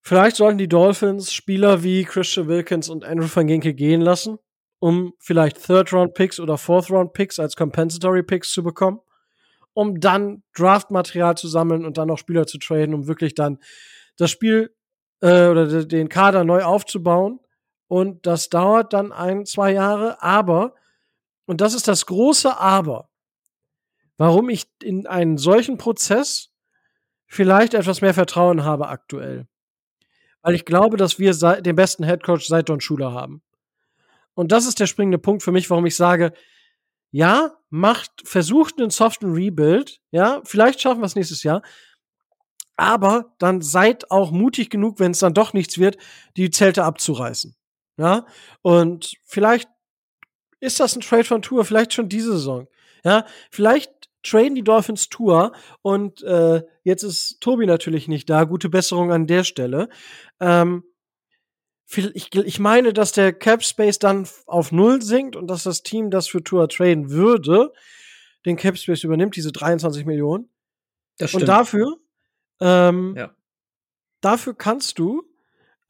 Vielleicht 0.03 0.37
sollten 0.37 0.59
die 0.59 0.69
Dolphins 0.69 1.33
Spieler 1.33 1.83
wie 1.83 2.05
Christian 2.05 2.49
Wilkins 2.49 2.89
und 2.89 3.05
Andrew 3.05 3.29
Van 3.33 3.47
Ginkel 3.47 3.75
gehen 3.75 4.01
lassen, 4.01 4.39
um 4.81 5.15
vielleicht 5.19 5.63
Third-Round-Picks 5.65 6.41
oder 6.41 6.59
Fourth-Round-Picks 6.59 7.39
als 7.39 7.55
Compensatory-Picks 7.55 8.51
zu 8.51 8.65
bekommen, 8.65 9.01
um 9.75 10.01
dann 10.01 10.43
Draft-Material 10.57 11.37
zu 11.37 11.47
sammeln 11.47 11.85
und 11.85 11.99
dann 11.99 12.09
noch 12.09 12.19
Spieler 12.19 12.47
zu 12.47 12.59
traden, 12.59 12.95
um 12.95 13.07
wirklich 13.07 13.35
dann 13.35 13.59
das 14.17 14.31
Spiel 14.31 14.75
äh, 15.21 15.47
oder 15.47 15.85
den 15.85 16.09
Kader 16.09 16.45
neu 16.45 16.63
aufzubauen. 16.65 17.41
Und 17.87 18.27
das 18.27 18.49
dauert 18.49 18.93
dann 18.93 19.13
ein, 19.13 19.47
zwei 19.47 19.73
Jahre, 19.73 20.23
aber, 20.23 20.75
und 21.47 21.61
das 21.61 21.75
ist 21.75 21.89
das 21.89 22.07
große 22.07 22.57
Aber, 22.57 23.11
warum 24.17 24.49
ich 24.49 24.67
in 24.83 25.07
einen 25.07 25.39
solchen 25.39 25.77
Prozess 25.77 26.53
vielleicht 27.27 27.75
etwas 27.75 28.01
mehr 28.01 28.15
Vertrauen 28.15 28.65
habe 28.65 28.89
aktuell. 28.89 29.47
Weil 30.43 30.55
ich 30.55 30.65
glaube, 30.65 30.97
dass 30.97 31.19
wir 31.19 31.33
den 31.61 31.77
besten 31.77 32.05
Headcoach 32.05 32.47
seit 32.47 32.69
Don 32.69 32.81
Schuler 32.81 33.13
haben. 33.13 33.43
Und 34.41 34.53
das 34.53 34.67
ist 34.67 34.81
der 34.81 34.87
springende 34.87 35.19
Punkt 35.19 35.43
für 35.43 35.53
mich, 35.53 35.69
warum 35.69 35.85
ich 35.85 35.95
sage, 35.95 36.33
ja, 37.11 37.59
macht, 37.69 38.11
versucht 38.25 38.81
einen 38.81 38.89
soften 38.89 39.35
Rebuild, 39.35 40.01
ja, 40.13 40.41
vielleicht 40.45 40.81
schaffen 40.81 41.03
wir 41.03 41.05
es 41.05 41.15
nächstes 41.15 41.43
Jahr, 41.43 41.61
aber 42.75 43.35
dann 43.39 43.61
seid 43.61 44.11
auch 44.11 44.31
mutig 44.31 44.71
genug, 44.71 44.99
wenn 44.99 45.11
es 45.11 45.19
dann 45.19 45.35
doch 45.35 45.53
nichts 45.53 45.77
wird, 45.77 45.99
die 46.39 46.49
Zelte 46.49 46.85
abzureißen. 46.85 47.55
Ja, 47.99 48.25
und 48.63 49.13
vielleicht 49.27 49.69
ist 50.61 50.81
das 50.81 50.97
ein 50.97 51.03
Trade 51.03 51.25
von 51.25 51.43
Tour, 51.43 51.67
vielleicht 51.67 51.93
schon 51.93 52.09
diese 52.09 52.33
Saison. 52.33 52.67
Ja, 53.05 53.27
vielleicht 53.51 53.93
traden 54.23 54.55
die 54.55 54.65
Dolphins 54.65 55.11
Tour 55.11 55.53
und 55.83 56.23
äh, 56.23 56.63
jetzt 56.83 57.03
ist 57.03 57.43
Tobi 57.43 57.67
natürlich 57.67 58.09
nicht 58.09 58.31
da. 58.31 58.45
Gute 58.45 58.71
Besserung 58.71 59.13
an 59.13 59.27
der 59.27 59.45
Stelle. 59.45 59.91
Ähm, 60.41 60.85
ich, 61.97 62.35
ich 62.35 62.59
meine, 62.59 62.93
dass 62.93 63.13
der 63.13 63.33
Cap 63.33 63.65
Space 63.65 63.99
dann 63.99 64.29
auf 64.47 64.73
Null 64.73 65.03
sinkt 65.03 65.37
und 65.37 65.49
dass 65.49 65.65
das 65.65 65.83
Team, 65.83 66.11
das 66.11 66.29
für 66.29 66.43
Tour 66.43 66.69
traden 66.69 67.11
würde, 67.11 67.73
den 68.47 68.57
Cap 68.57 68.79
Space 68.79 69.05
übernimmt, 69.05 69.37
diese 69.37 69.53
23 69.53 70.07
Millionen. 70.07 70.49
Das 71.19 71.31
stimmt. 71.31 71.43
Und 71.43 71.49
dafür, 71.49 71.97
ähm, 72.61 73.15
ja. 73.17 73.35
dafür 74.21 74.55
kannst 74.55 74.99
du 74.99 75.25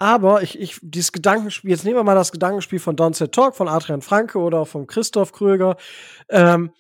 aber 0.01 0.43
ich, 0.43 0.59
ich, 0.59 0.79
dieses 0.81 1.13
Gedankenspiel, 1.13 1.71
jetzt 1.71 1.85
nehmen 1.85 1.97
wir 1.97 2.05
mal 2.05 2.15
das 2.15 2.33
Gedankenspiel 2.33 2.79
von 2.79 2.97
Downset 2.97 3.33
Talk, 3.33 3.55
von 3.55 3.69
Adrian 3.69 4.01
Franke 4.01 4.39
oder 4.39 4.65
von 4.65 4.87
Christoph 4.87 5.33
Kröger. 5.33 5.77
Ähm, 6.31 6.73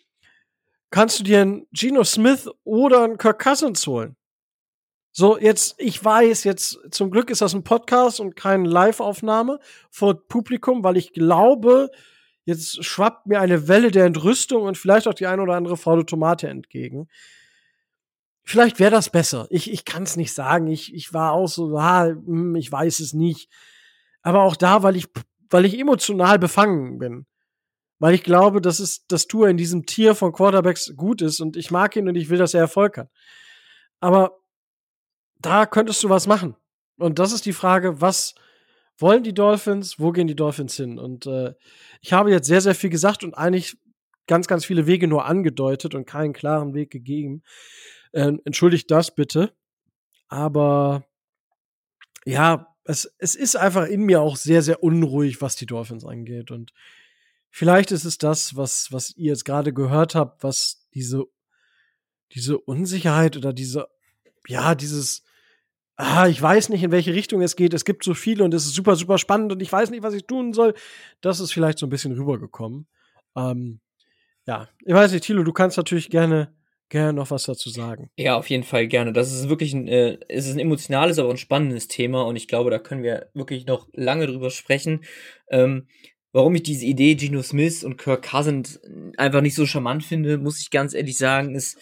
kannst 0.90 1.20
du 1.20 1.24
dir 1.24 1.42
einen 1.42 1.66
Geno 1.70 2.02
Smith 2.02 2.48
oder 2.64 3.04
einen 3.04 3.18
Kirk 3.18 3.42
Cousins 3.42 3.86
holen. 3.86 4.16
So, 5.12 5.38
jetzt, 5.38 5.74
ich 5.78 6.02
weiß, 6.04 6.44
jetzt, 6.44 6.78
zum 6.90 7.10
Glück 7.10 7.30
ist 7.30 7.40
das 7.40 7.54
ein 7.54 7.64
Podcast 7.64 8.20
und 8.20 8.36
keine 8.36 8.68
Live-Aufnahme 8.68 9.58
vor 9.90 10.26
Publikum, 10.28 10.84
weil 10.84 10.96
ich 10.96 11.12
glaube, 11.12 11.90
jetzt 12.44 12.84
schwappt 12.84 13.26
mir 13.26 13.40
eine 13.40 13.66
Welle 13.66 13.90
der 13.90 14.06
Entrüstung 14.06 14.62
und 14.62 14.78
vielleicht 14.78 15.08
auch 15.08 15.14
die 15.14 15.26
ein 15.26 15.40
oder 15.40 15.54
andere 15.54 15.76
faule 15.76 16.06
Tomate 16.06 16.48
entgegen. 16.48 17.08
Vielleicht 18.44 18.78
wäre 18.78 18.90
das 18.90 19.10
besser. 19.10 19.46
Ich, 19.50 19.70
ich 19.70 19.84
kann 19.84 20.04
es 20.04 20.16
nicht 20.16 20.32
sagen. 20.32 20.68
Ich, 20.68 20.94
ich 20.94 21.12
war 21.12 21.32
auch 21.32 21.48
so, 21.48 21.76
ah, 21.76 22.06
hm, 22.06 22.54
ich 22.56 22.70
weiß 22.70 23.00
es 23.00 23.12
nicht. 23.12 23.50
Aber 24.22 24.42
auch 24.42 24.56
da, 24.56 24.82
weil 24.82 24.96
ich, 24.96 25.06
weil 25.50 25.64
ich 25.64 25.78
emotional 25.78 26.38
befangen 26.38 26.98
bin 26.98 27.26
weil 28.00 28.14
ich 28.14 28.24
glaube, 28.24 28.60
dass 28.60 28.80
es, 28.80 29.06
dass 29.06 29.28
Tour 29.28 29.48
in 29.48 29.58
diesem 29.58 29.86
Tier 29.86 30.14
von 30.14 30.32
Quarterbacks 30.32 30.94
gut 30.96 31.22
ist 31.22 31.38
und 31.38 31.56
ich 31.56 31.70
mag 31.70 31.94
ihn 31.94 32.08
und 32.08 32.16
ich 32.16 32.30
will, 32.30 32.38
dass 32.38 32.54
er 32.54 32.60
Erfolg 32.60 32.96
hat. 32.96 33.10
Aber 34.00 34.39
da 35.40 35.66
könntest 35.66 36.02
du 36.02 36.08
was 36.08 36.26
machen. 36.26 36.56
Und 36.96 37.18
das 37.18 37.32
ist 37.32 37.46
die 37.46 37.52
Frage, 37.52 38.00
was 38.00 38.34
wollen 38.98 39.22
die 39.22 39.34
Dolphins, 39.34 39.98
wo 39.98 40.12
gehen 40.12 40.26
die 40.26 40.36
Dolphins 40.36 40.76
hin? 40.76 40.98
Und 40.98 41.26
äh, 41.26 41.54
ich 42.00 42.12
habe 42.12 42.30
jetzt 42.30 42.46
sehr, 42.46 42.60
sehr 42.60 42.74
viel 42.74 42.90
gesagt 42.90 43.24
und 43.24 43.34
eigentlich 43.34 43.78
ganz, 44.26 44.46
ganz 44.46 44.64
viele 44.64 44.86
Wege 44.86 45.08
nur 45.08 45.24
angedeutet 45.24 45.94
und 45.94 46.06
keinen 46.06 46.32
klaren 46.32 46.74
Weg 46.74 46.90
gegeben. 46.90 47.42
Äh, 48.12 48.32
entschuldigt 48.44 48.90
das 48.90 49.14
bitte. 49.14 49.52
Aber 50.28 51.04
ja, 52.24 52.74
es, 52.84 53.10
es 53.18 53.34
ist 53.34 53.56
einfach 53.56 53.86
in 53.86 54.02
mir 54.02 54.20
auch 54.20 54.36
sehr, 54.36 54.62
sehr 54.62 54.82
unruhig, 54.82 55.40
was 55.40 55.56
die 55.56 55.66
Dolphins 55.66 56.04
angeht. 56.04 56.50
Und 56.50 56.72
Vielleicht 57.50 57.90
ist 57.90 58.04
es 58.04 58.16
das, 58.16 58.56
was, 58.56 58.92
was 58.92 59.16
ihr 59.16 59.32
jetzt 59.32 59.44
gerade 59.44 59.72
gehört 59.72 60.14
habt, 60.14 60.44
was 60.44 60.86
diese, 60.94 61.24
diese 62.32 62.58
Unsicherheit 62.58 63.36
oder 63.36 63.52
diese, 63.52 63.88
ja, 64.46 64.76
dieses, 64.76 65.24
ah, 66.00 66.28
ich 66.28 66.40
weiß 66.40 66.68
nicht, 66.70 66.82
in 66.82 66.90
welche 66.90 67.14
Richtung 67.14 67.42
es 67.42 67.56
geht. 67.56 67.74
Es 67.74 67.84
gibt 67.84 68.04
so 68.04 68.14
viele 68.14 68.44
und 68.44 68.54
es 68.54 68.64
ist 68.64 68.74
super, 68.74 68.96
super 68.96 69.18
spannend 69.18 69.52
und 69.52 69.62
ich 69.62 69.70
weiß 69.70 69.90
nicht, 69.90 70.02
was 70.02 70.14
ich 70.14 70.26
tun 70.26 70.52
soll. 70.52 70.74
Das 71.20 71.40
ist 71.40 71.52
vielleicht 71.52 71.78
so 71.78 71.86
ein 71.86 71.90
bisschen 71.90 72.12
rübergekommen. 72.12 72.86
Ähm, 73.36 73.80
ja, 74.46 74.68
ich 74.84 74.94
weiß 74.94 75.12
nicht, 75.12 75.24
Thilo, 75.24 75.44
du 75.44 75.52
kannst 75.52 75.76
natürlich 75.76 76.10
gerne, 76.10 76.52
gerne 76.88 77.12
noch 77.12 77.30
was 77.30 77.44
dazu 77.44 77.70
sagen. 77.70 78.10
Ja, 78.16 78.36
auf 78.36 78.50
jeden 78.50 78.64
Fall 78.64 78.88
gerne. 78.88 79.12
Das 79.12 79.32
ist 79.32 79.48
wirklich 79.48 79.72
ein, 79.74 79.86
äh, 79.86 80.18
es 80.28 80.46
ist 80.46 80.54
ein 80.54 80.60
emotionales, 80.60 81.18
aber 81.18 81.30
ein 81.30 81.36
spannendes 81.36 81.88
Thema 81.88 82.22
und 82.22 82.36
ich 82.36 82.48
glaube, 82.48 82.70
da 82.70 82.78
können 82.78 83.02
wir 83.02 83.28
wirklich 83.34 83.66
noch 83.66 83.88
lange 83.92 84.26
drüber 84.26 84.50
sprechen. 84.50 85.04
Ähm, 85.50 85.86
Warum 86.32 86.54
ich 86.54 86.62
diese 86.62 86.86
Idee 86.86 87.16
Geno 87.16 87.42
Smith 87.42 87.82
und 87.82 87.96
Kirk 87.96 88.30
Cousins 88.30 88.80
einfach 89.16 89.40
nicht 89.40 89.56
so 89.56 89.66
charmant 89.66 90.04
finde, 90.04 90.38
muss 90.38 90.60
ich 90.60 90.70
ganz 90.70 90.94
ehrlich 90.94 91.18
sagen, 91.18 91.56
ist 91.56 91.76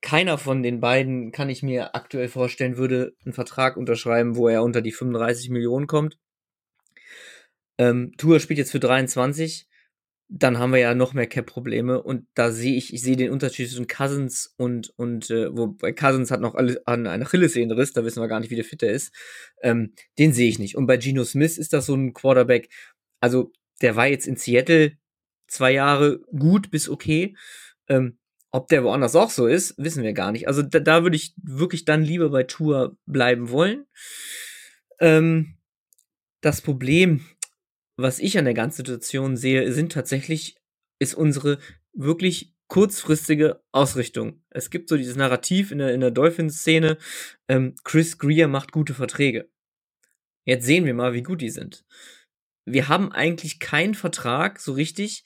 keiner 0.00 0.38
von 0.38 0.62
den 0.62 0.80
beiden 0.80 1.32
kann 1.32 1.50
ich 1.50 1.62
mir 1.62 1.94
aktuell 1.94 2.28
vorstellen, 2.28 2.76
würde 2.76 3.14
einen 3.24 3.34
Vertrag 3.34 3.76
unterschreiben, 3.76 4.36
wo 4.36 4.48
er 4.48 4.62
unter 4.62 4.82
die 4.82 4.92
35 4.92 5.50
Millionen 5.50 5.86
kommt. 5.86 6.18
Ähm, 7.78 8.12
Tour 8.16 8.40
spielt 8.40 8.58
jetzt 8.58 8.72
für 8.72 8.80
23, 8.80 9.66
dann 10.28 10.58
haben 10.58 10.72
wir 10.72 10.78
ja 10.78 10.94
noch 10.94 11.12
mehr 11.12 11.26
Cap-Probleme 11.26 12.00
und 12.02 12.26
da 12.34 12.52
sehe 12.52 12.76
ich, 12.76 12.94
ich 12.94 13.02
sehe 13.02 13.16
den 13.16 13.32
Unterschied 13.32 13.68
zwischen 13.68 13.88
Cousins 13.88 14.54
und, 14.56 14.92
und 14.96 15.28
äh, 15.30 15.48
wobei 15.56 15.92
Cousins 15.92 16.30
hat 16.30 16.40
noch 16.40 16.54
alle, 16.54 16.80
an 16.86 17.06
einer 17.06 17.26
Achillessehnenriss, 17.26 17.92
da 17.92 18.04
wissen 18.04 18.22
wir 18.22 18.28
gar 18.28 18.38
nicht, 18.38 18.50
wie 18.50 18.56
der 18.56 18.64
fit 18.64 18.82
er 18.82 18.92
ist. 18.92 19.12
Ähm, 19.62 19.92
den 20.18 20.32
sehe 20.32 20.48
ich 20.48 20.60
nicht. 20.60 20.76
Und 20.76 20.86
bei 20.86 20.98
Geno 20.98 21.24
Smith 21.24 21.58
ist 21.58 21.72
das 21.72 21.86
so 21.86 21.94
ein 21.94 22.12
Quarterback, 22.12 22.68
also 23.20 23.52
der 23.82 23.96
war 23.96 24.06
jetzt 24.06 24.28
in 24.28 24.36
Seattle 24.36 24.92
zwei 25.48 25.72
Jahre 25.72 26.20
gut 26.30 26.70
bis 26.70 26.88
okay. 26.88 27.34
Ähm, 27.88 28.19
ob 28.52 28.68
der 28.68 28.84
woanders 28.84 29.16
auch 29.16 29.30
so 29.30 29.46
ist, 29.46 29.76
wissen 29.78 30.02
wir 30.02 30.12
gar 30.12 30.32
nicht. 30.32 30.48
Also 30.48 30.62
da, 30.62 30.80
da 30.80 31.02
würde 31.02 31.16
ich 31.16 31.34
wirklich 31.36 31.84
dann 31.84 32.02
lieber 32.02 32.30
bei 32.30 32.42
Tour 32.42 32.96
bleiben 33.06 33.50
wollen. 33.50 33.86
Ähm, 34.98 35.58
das 36.40 36.60
Problem, 36.60 37.24
was 37.96 38.18
ich 38.18 38.38
an 38.38 38.44
der 38.44 38.54
ganzen 38.54 38.78
Situation 38.78 39.36
sehe, 39.36 39.72
sind 39.72 39.92
tatsächlich, 39.92 40.56
ist 40.98 41.14
unsere 41.14 41.58
wirklich 41.92 42.54
kurzfristige 42.68 43.62
Ausrichtung. 43.72 44.42
Es 44.50 44.70
gibt 44.70 44.88
so 44.88 44.96
dieses 44.96 45.16
Narrativ 45.16 45.70
in 45.70 45.78
der, 45.78 45.92
in 45.92 46.00
der 46.00 46.10
Dolphins-Szene, 46.10 46.98
ähm, 47.48 47.74
Chris 47.84 48.18
Greer 48.18 48.48
macht 48.48 48.72
gute 48.72 48.94
Verträge. 48.94 49.50
Jetzt 50.44 50.66
sehen 50.66 50.86
wir 50.86 50.94
mal, 50.94 51.12
wie 51.12 51.22
gut 51.22 51.40
die 51.40 51.50
sind 51.50 51.84
wir 52.72 52.88
haben 52.88 53.12
eigentlich 53.12 53.60
keinen 53.60 53.94
Vertrag 53.94 54.60
so 54.60 54.72
richtig 54.72 55.24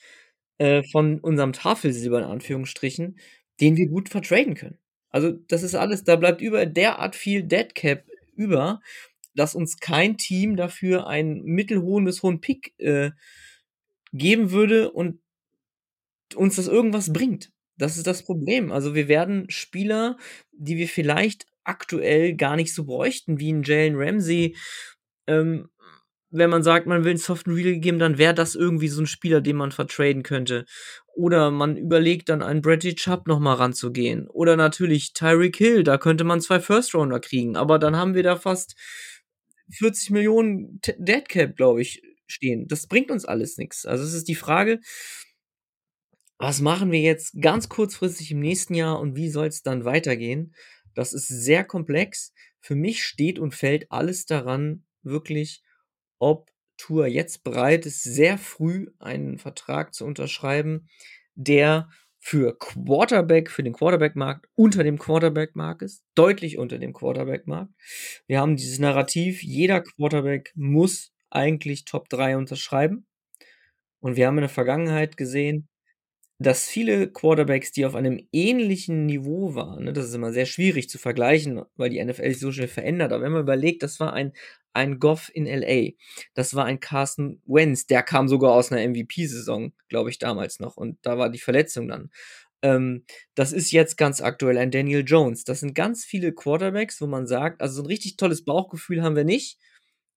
äh, 0.58 0.82
von 0.90 1.20
unserem 1.20 1.52
Tafelsilber 1.52 2.18
in 2.18 2.24
Anführungsstrichen, 2.24 3.18
den 3.60 3.76
wir 3.76 3.86
gut 3.88 4.08
vertraden 4.08 4.54
können. 4.54 4.78
Also 5.10 5.32
das 5.48 5.62
ist 5.62 5.74
alles, 5.74 6.04
da 6.04 6.16
bleibt 6.16 6.40
über 6.40 6.66
derart 6.66 7.14
viel 7.14 7.44
Deadcap 7.44 8.04
über, 8.34 8.80
dass 9.34 9.54
uns 9.54 9.78
kein 9.78 10.16
Team 10.16 10.56
dafür 10.56 11.06
einen 11.06 11.42
mittelhohen 11.44 12.04
bis 12.04 12.22
hohen 12.22 12.40
Pick 12.40 12.74
äh, 12.78 13.10
geben 14.12 14.50
würde 14.50 14.90
und 14.90 15.20
uns 16.34 16.56
das 16.56 16.68
irgendwas 16.68 17.12
bringt. 17.12 17.52
Das 17.76 17.96
ist 17.96 18.06
das 18.06 18.24
Problem. 18.24 18.72
Also 18.72 18.94
wir 18.94 19.08
werden 19.08 19.50
Spieler, 19.50 20.16
die 20.52 20.76
wir 20.76 20.88
vielleicht 20.88 21.46
aktuell 21.64 22.34
gar 22.34 22.56
nicht 22.56 22.74
so 22.74 22.84
bräuchten, 22.84 23.38
wie 23.38 23.52
ein 23.52 23.62
Jalen 23.62 23.96
Ramsey. 23.96 24.56
Ähm, 25.26 25.68
wenn 26.36 26.50
man 26.50 26.64
sagt, 26.64 26.86
man 26.86 27.04
will 27.04 27.10
einen 27.10 27.18
Soft 27.18 27.46
Real 27.46 27.78
geben, 27.78 28.00
dann 28.00 28.18
wäre 28.18 28.34
das 28.34 28.56
irgendwie 28.56 28.88
so 28.88 29.00
ein 29.00 29.06
Spieler, 29.06 29.40
den 29.40 29.56
man 29.56 29.70
vertraden 29.70 30.24
könnte. 30.24 30.64
Oder 31.14 31.52
man 31.52 31.76
überlegt 31.76 32.28
dann 32.28 32.42
einen 32.42 32.60
Bradley 32.60 32.96
Chubb 32.96 33.28
nochmal 33.28 33.56
ranzugehen. 33.56 34.28
Oder 34.28 34.56
natürlich 34.56 35.12
Tyreek 35.12 35.56
Hill, 35.56 35.84
da 35.84 35.96
könnte 35.96 36.24
man 36.24 36.40
zwei 36.40 36.58
First 36.58 36.92
Rounder 36.94 37.20
kriegen. 37.20 37.56
Aber 37.56 37.78
dann 37.78 37.94
haben 37.94 38.14
wir 38.14 38.24
da 38.24 38.36
fast 38.36 38.74
40 39.70 40.10
Millionen 40.10 40.80
Dead 40.98 41.28
Cap, 41.28 41.56
glaube 41.56 41.82
ich, 41.82 42.02
stehen. 42.26 42.66
Das 42.66 42.88
bringt 42.88 43.12
uns 43.12 43.24
alles 43.24 43.56
nichts. 43.56 43.86
Also 43.86 44.02
es 44.02 44.12
ist 44.12 44.26
die 44.26 44.34
Frage, 44.34 44.80
was 46.38 46.60
machen 46.60 46.90
wir 46.90 47.00
jetzt 47.00 47.40
ganz 47.40 47.68
kurzfristig 47.68 48.32
im 48.32 48.40
nächsten 48.40 48.74
Jahr 48.74 48.98
und 48.98 49.14
wie 49.14 49.30
soll 49.30 49.46
es 49.46 49.62
dann 49.62 49.84
weitergehen? 49.84 50.54
Das 50.94 51.12
ist 51.12 51.28
sehr 51.28 51.62
komplex. 51.64 52.32
Für 52.60 52.74
mich 52.74 53.04
steht 53.04 53.38
und 53.38 53.54
fällt 53.54 53.90
alles 53.92 54.26
daran, 54.26 54.84
wirklich, 55.02 55.62
ob 56.24 56.50
Tour 56.78 57.06
jetzt 57.06 57.44
bereit 57.44 57.84
ist, 57.84 58.02
sehr 58.02 58.38
früh 58.38 58.88
einen 58.98 59.38
Vertrag 59.38 59.92
zu 59.92 60.06
unterschreiben, 60.06 60.88
der 61.34 61.90
für 62.18 62.58
Quarterback, 62.58 63.50
für 63.50 63.62
den 63.62 63.74
Quarterback-Markt 63.74 64.46
unter 64.54 64.82
dem 64.82 64.98
Quarterback-Markt 64.98 65.82
ist, 65.82 66.02
deutlich 66.14 66.56
unter 66.56 66.78
dem 66.78 66.94
Quarterback-Markt. 66.94 67.74
Wir 68.26 68.40
haben 68.40 68.56
dieses 68.56 68.78
Narrativ, 68.78 69.42
jeder 69.42 69.82
Quarterback 69.82 70.50
muss 70.54 71.12
eigentlich 71.28 71.84
Top 71.84 72.08
3 72.08 72.38
unterschreiben. 72.38 73.06
Und 74.00 74.16
wir 74.16 74.26
haben 74.26 74.38
in 74.38 74.42
der 74.42 74.48
Vergangenheit 74.48 75.18
gesehen, 75.18 75.68
dass 76.44 76.68
viele 76.68 77.10
Quarterbacks, 77.10 77.72
die 77.72 77.84
auf 77.84 77.94
einem 77.94 78.26
ähnlichen 78.32 79.06
Niveau 79.06 79.54
waren, 79.54 79.84
ne, 79.84 79.92
das 79.92 80.06
ist 80.06 80.14
immer 80.14 80.32
sehr 80.32 80.46
schwierig 80.46 80.88
zu 80.88 80.98
vergleichen, 80.98 81.62
weil 81.76 81.90
die 81.90 82.02
NFL 82.04 82.28
sich 82.28 82.40
so 82.40 82.52
schnell 82.52 82.68
verändert, 82.68 83.12
aber 83.12 83.24
wenn 83.24 83.32
man 83.32 83.42
überlegt, 83.42 83.82
das 83.82 83.98
war 84.00 84.12
ein, 84.12 84.32
ein 84.72 84.98
Goff 84.98 85.30
in 85.34 85.46
LA, 85.46 85.92
das 86.34 86.54
war 86.54 86.64
ein 86.66 86.80
Carson 86.80 87.42
Wentz, 87.46 87.86
der 87.86 88.02
kam 88.02 88.28
sogar 88.28 88.52
aus 88.52 88.70
einer 88.70 88.86
MVP-Saison, 88.88 89.72
glaube 89.88 90.10
ich, 90.10 90.18
damals 90.18 90.60
noch, 90.60 90.76
und 90.76 90.98
da 91.02 91.18
war 91.18 91.30
die 91.30 91.38
Verletzung 91.38 91.88
dann. 91.88 92.10
Ähm, 92.62 93.04
das 93.34 93.52
ist 93.52 93.72
jetzt 93.72 93.96
ganz 93.96 94.22
aktuell 94.22 94.56
ein 94.56 94.70
Daniel 94.70 95.04
Jones. 95.06 95.44
Das 95.44 95.60
sind 95.60 95.74
ganz 95.74 96.04
viele 96.04 96.32
Quarterbacks, 96.32 97.00
wo 97.00 97.06
man 97.06 97.26
sagt, 97.26 97.60
also 97.60 97.76
so 97.76 97.82
ein 97.82 97.86
richtig 97.86 98.16
tolles 98.16 98.44
Bauchgefühl 98.44 99.02
haben 99.02 99.16
wir 99.16 99.24
nicht, 99.24 99.58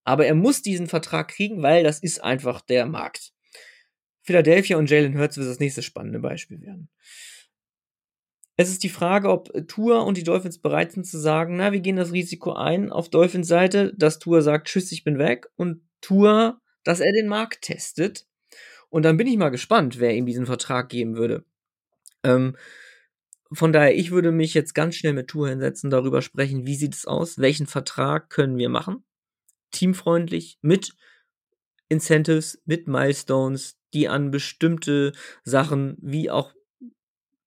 aber 0.05 0.25
er 0.25 0.36
muss 0.36 0.61
diesen 0.61 0.88
Vertrag 0.88 1.28
kriegen, 1.28 1.61
weil 1.61 1.84
das 1.84 1.99
ist 1.99 2.23
einfach 2.23 2.61
der 2.61 2.86
Markt. 2.86 3.34
Philadelphia 4.28 4.78
und 4.78 4.89
Jalen 4.89 5.17
Hurts 5.17 5.38
wird 5.38 5.47
das 5.47 5.59
nächste 5.59 5.82
spannende 5.82 6.19
Beispiel 6.19 6.61
werden. 6.61 6.89
Es 8.57 8.69
ist 8.69 8.84
die 8.84 8.89
Frage, 8.89 9.30
ob 9.30 9.51
Tour 9.67 10.05
und 10.05 10.17
die 10.17 10.23
Dolphins 10.23 10.59
bereit 10.59 10.91
sind 10.91 11.05
zu 11.05 11.17
sagen, 11.17 11.57
na, 11.57 11.71
wir 11.71 11.80
gehen 11.80 11.95
das 11.95 12.11
Risiko 12.11 12.53
ein 12.53 12.91
auf 12.91 13.09
Dolphins 13.09 13.47
Seite, 13.47 13.93
dass 13.95 14.19
Tour 14.19 14.41
sagt, 14.41 14.67
tschüss, 14.67 14.91
ich 14.91 15.03
bin 15.03 15.17
weg 15.17 15.47
und 15.55 15.82
Tour, 16.01 16.61
dass 16.84 16.99
er 16.99 17.11
den 17.11 17.28
Markt 17.28 17.63
testet. 17.63 18.28
Und 18.89 19.03
dann 19.03 19.17
bin 19.17 19.28
ich 19.28 19.38
mal 19.38 19.49
gespannt, 19.49 19.99
wer 19.99 20.13
ihm 20.13 20.25
diesen 20.25 20.45
Vertrag 20.45 20.89
geben 20.89 21.17
würde. 21.17 21.43
Ähm, 22.23 22.55
von 23.51 23.71
daher, 23.71 23.95
ich 23.95 24.11
würde 24.11 24.32
mich 24.32 24.53
jetzt 24.53 24.75
ganz 24.75 24.95
schnell 24.95 25.13
mit 25.13 25.28
Tour 25.30 25.49
hinsetzen, 25.49 25.89
darüber 25.89 26.21
sprechen, 26.21 26.65
wie 26.65 26.75
sieht 26.75 26.95
es 26.95 27.05
aus, 27.05 27.38
welchen 27.38 27.67
Vertrag 27.67 28.30
können 28.30 28.57
wir 28.57 28.69
machen 28.69 29.03
teamfreundlich 29.71 30.57
mit 30.61 30.93
Incentives, 31.89 32.61
mit 32.65 32.88
Milestones, 32.88 33.78
die 33.94 34.08
an 34.08 34.32
bestimmte 34.32 35.14
Sachen 35.44 35.98
wie 36.02 36.30
auch 36.30 36.54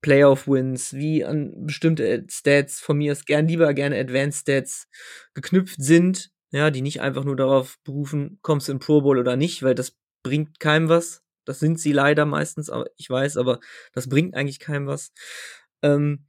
Playoff-Wins, 0.03 0.95
wie 0.95 1.25
an 1.25 1.67
bestimmte 1.67 2.25
Stats 2.31 2.81
von 2.81 2.99
mir 2.99 3.13
ist 3.13 3.27
gern 3.27 3.49
lieber 3.49 3.73
gerne 3.75 3.99
Advanced 3.99 4.43
Stats 4.43 4.89
geknüpft 5.35 5.83
sind, 5.83 6.31
ja, 6.53 6.71
die 6.71 6.83
nicht 6.83 7.01
einfach 7.01 7.25
nur 7.25 7.37
darauf 7.37 7.79
berufen, 7.85 8.39
kommst 8.43 8.69
du 8.69 8.73
in 8.73 8.79
Pro 8.79 9.03
Bowl 9.03 9.19
oder 9.19 9.37
nicht, 9.37 9.63
weil 9.63 9.75
das 9.75 9.97
bringt 10.23 10.59
keinem 10.59 10.89
was. 10.89 11.23
Das 11.45 11.61
sind 11.61 11.81
sie 11.81 11.93
leider 11.93 12.27
meistens, 12.27 12.71
aber 12.71 12.87
ich 12.97 13.09
weiß, 13.09 13.37
aber 13.37 13.61
das 13.93 14.09
bringt 14.09 14.35
eigentlich 14.35 14.59
keinem 14.59 14.87
was. 14.87 15.13
Ähm, 15.83 16.27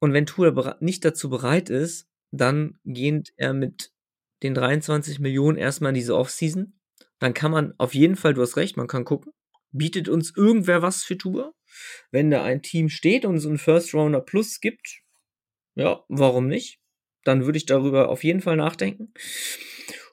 und 0.00 0.12
wenn 0.12 0.26
Tour 0.26 0.76
nicht 0.80 1.04
dazu 1.04 1.30
bereit 1.30 1.70
ist, 1.70 2.08
dann 2.32 2.78
geht 2.84 3.32
er 3.36 3.52
mit 3.52 3.92
den 4.42 4.54
23 4.54 5.20
Millionen 5.20 5.58
erstmal 5.58 5.90
in 5.90 5.94
diese 5.94 6.16
Offseason. 6.16 6.78
Dann 7.18 7.34
kann 7.34 7.52
man 7.52 7.74
auf 7.78 7.94
jeden 7.94 8.16
Fall, 8.16 8.34
du 8.34 8.42
hast 8.42 8.56
recht, 8.56 8.76
man 8.76 8.88
kann 8.88 9.04
gucken, 9.04 9.32
bietet 9.72 10.08
uns 10.08 10.32
irgendwer 10.36 10.82
was 10.82 11.02
für 11.02 11.18
Tour? 11.18 11.54
Wenn 12.10 12.30
da 12.30 12.44
ein 12.44 12.62
Team 12.62 12.88
steht 12.88 13.24
und 13.24 13.40
so 13.40 13.50
ein 13.50 13.58
First 13.58 13.94
Rounder 13.94 14.20
Plus 14.20 14.60
gibt, 14.60 15.00
ja, 15.76 16.04
warum 16.08 16.48
nicht? 16.48 16.80
Dann 17.24 17.44
würde 17.46 17.58
ich 17.58 17.66
darüber 17.66 18.08
auf 18.10 18.24
jeden 18.24 18.42
Fall 18.42 18.56
nachdenken. 18.56 19.12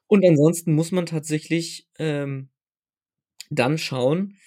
Und 0.07 0.25
ansonsten 0.25 0.73
muss 0.73 0.91
man 0.91 1.05
tatsächlich 1.05 1.87
ähm, 1.99 2.49
dann 3.51 3.77
schauen, 3.77 4.37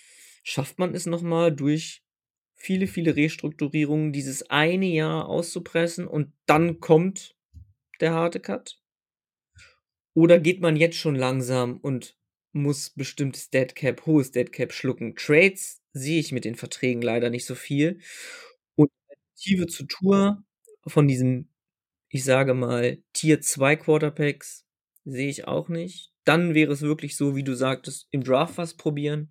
schafft 0.42 0.78
man 0.78 0.94
es 0.94 1.06
nochmal 1.06 1.54
durch 1.54 2.02
viele, 2.54 2.86
viele 2.86 3.16
Restrukturierungen 3.16 4.12
dieses 4.12 4.48
eine 4.50 4.86
Jahr 4.86 5.28
auszupressen 5.28 6.06
und 6.06 6.32
dann 6.46 6.80
kommt 6.80 7.36
der 8.00 8.12
harte 8.14 8.40
Cut? 8.40 8.80
Oder 10.14 10.38
geht 10.40 10.62
man 10.62 10.76
jetzt 10.76 10.96
schon 10.96 11.14
langsam 11.14 11.76
und 11.76 12.16
muss 12.52 12.90
bestimmtes 12.90 13.50
Deadcap, 13.50 14.06
hohes 14.06 14.30
Deadcap 14.32 14.72
schlucken? 14.72 15.16
Trades 15.16 15.80
sehe 15.92 16.20
ich 16.20 16.32
mit 16.32 16.44
den 16.44 16.54
Verträgen 16.56 17.02
leider 17.02 17.30
nicht 17.30 17.46
so 17.46 17.54
viel. 17.54 18.00
Und 18.76 18.90
Alternative 19.10 19.66
zu 19.68 19.84
Tour 19.86 20.44
von 20.86 21.08
diesem, 21.08 21.48
ich 22.10 22.24
sage 22.24 22.54
mal, 22.54 22.98
Tier 23.14 23.40
2 23.40 23.76
Quarterbacks 23.76 24.66
sehe 25.04 25.28
ich 25.30 25.46
auch 25.48 25.68
nicht. 25.68 26.12
Dann 26.24 26.54
wäre 26.54 26.72
es 26.72 26.82
wirklich 26.82 27.16
so, 27.16 27.36
wie 27.36 27.44
du 27.44 27.54
sagtest, 27.56 28.08
im 28.10 28.24
Draft 28.24 28.58
was 28.58 28.74
probieren. 28.74 29.30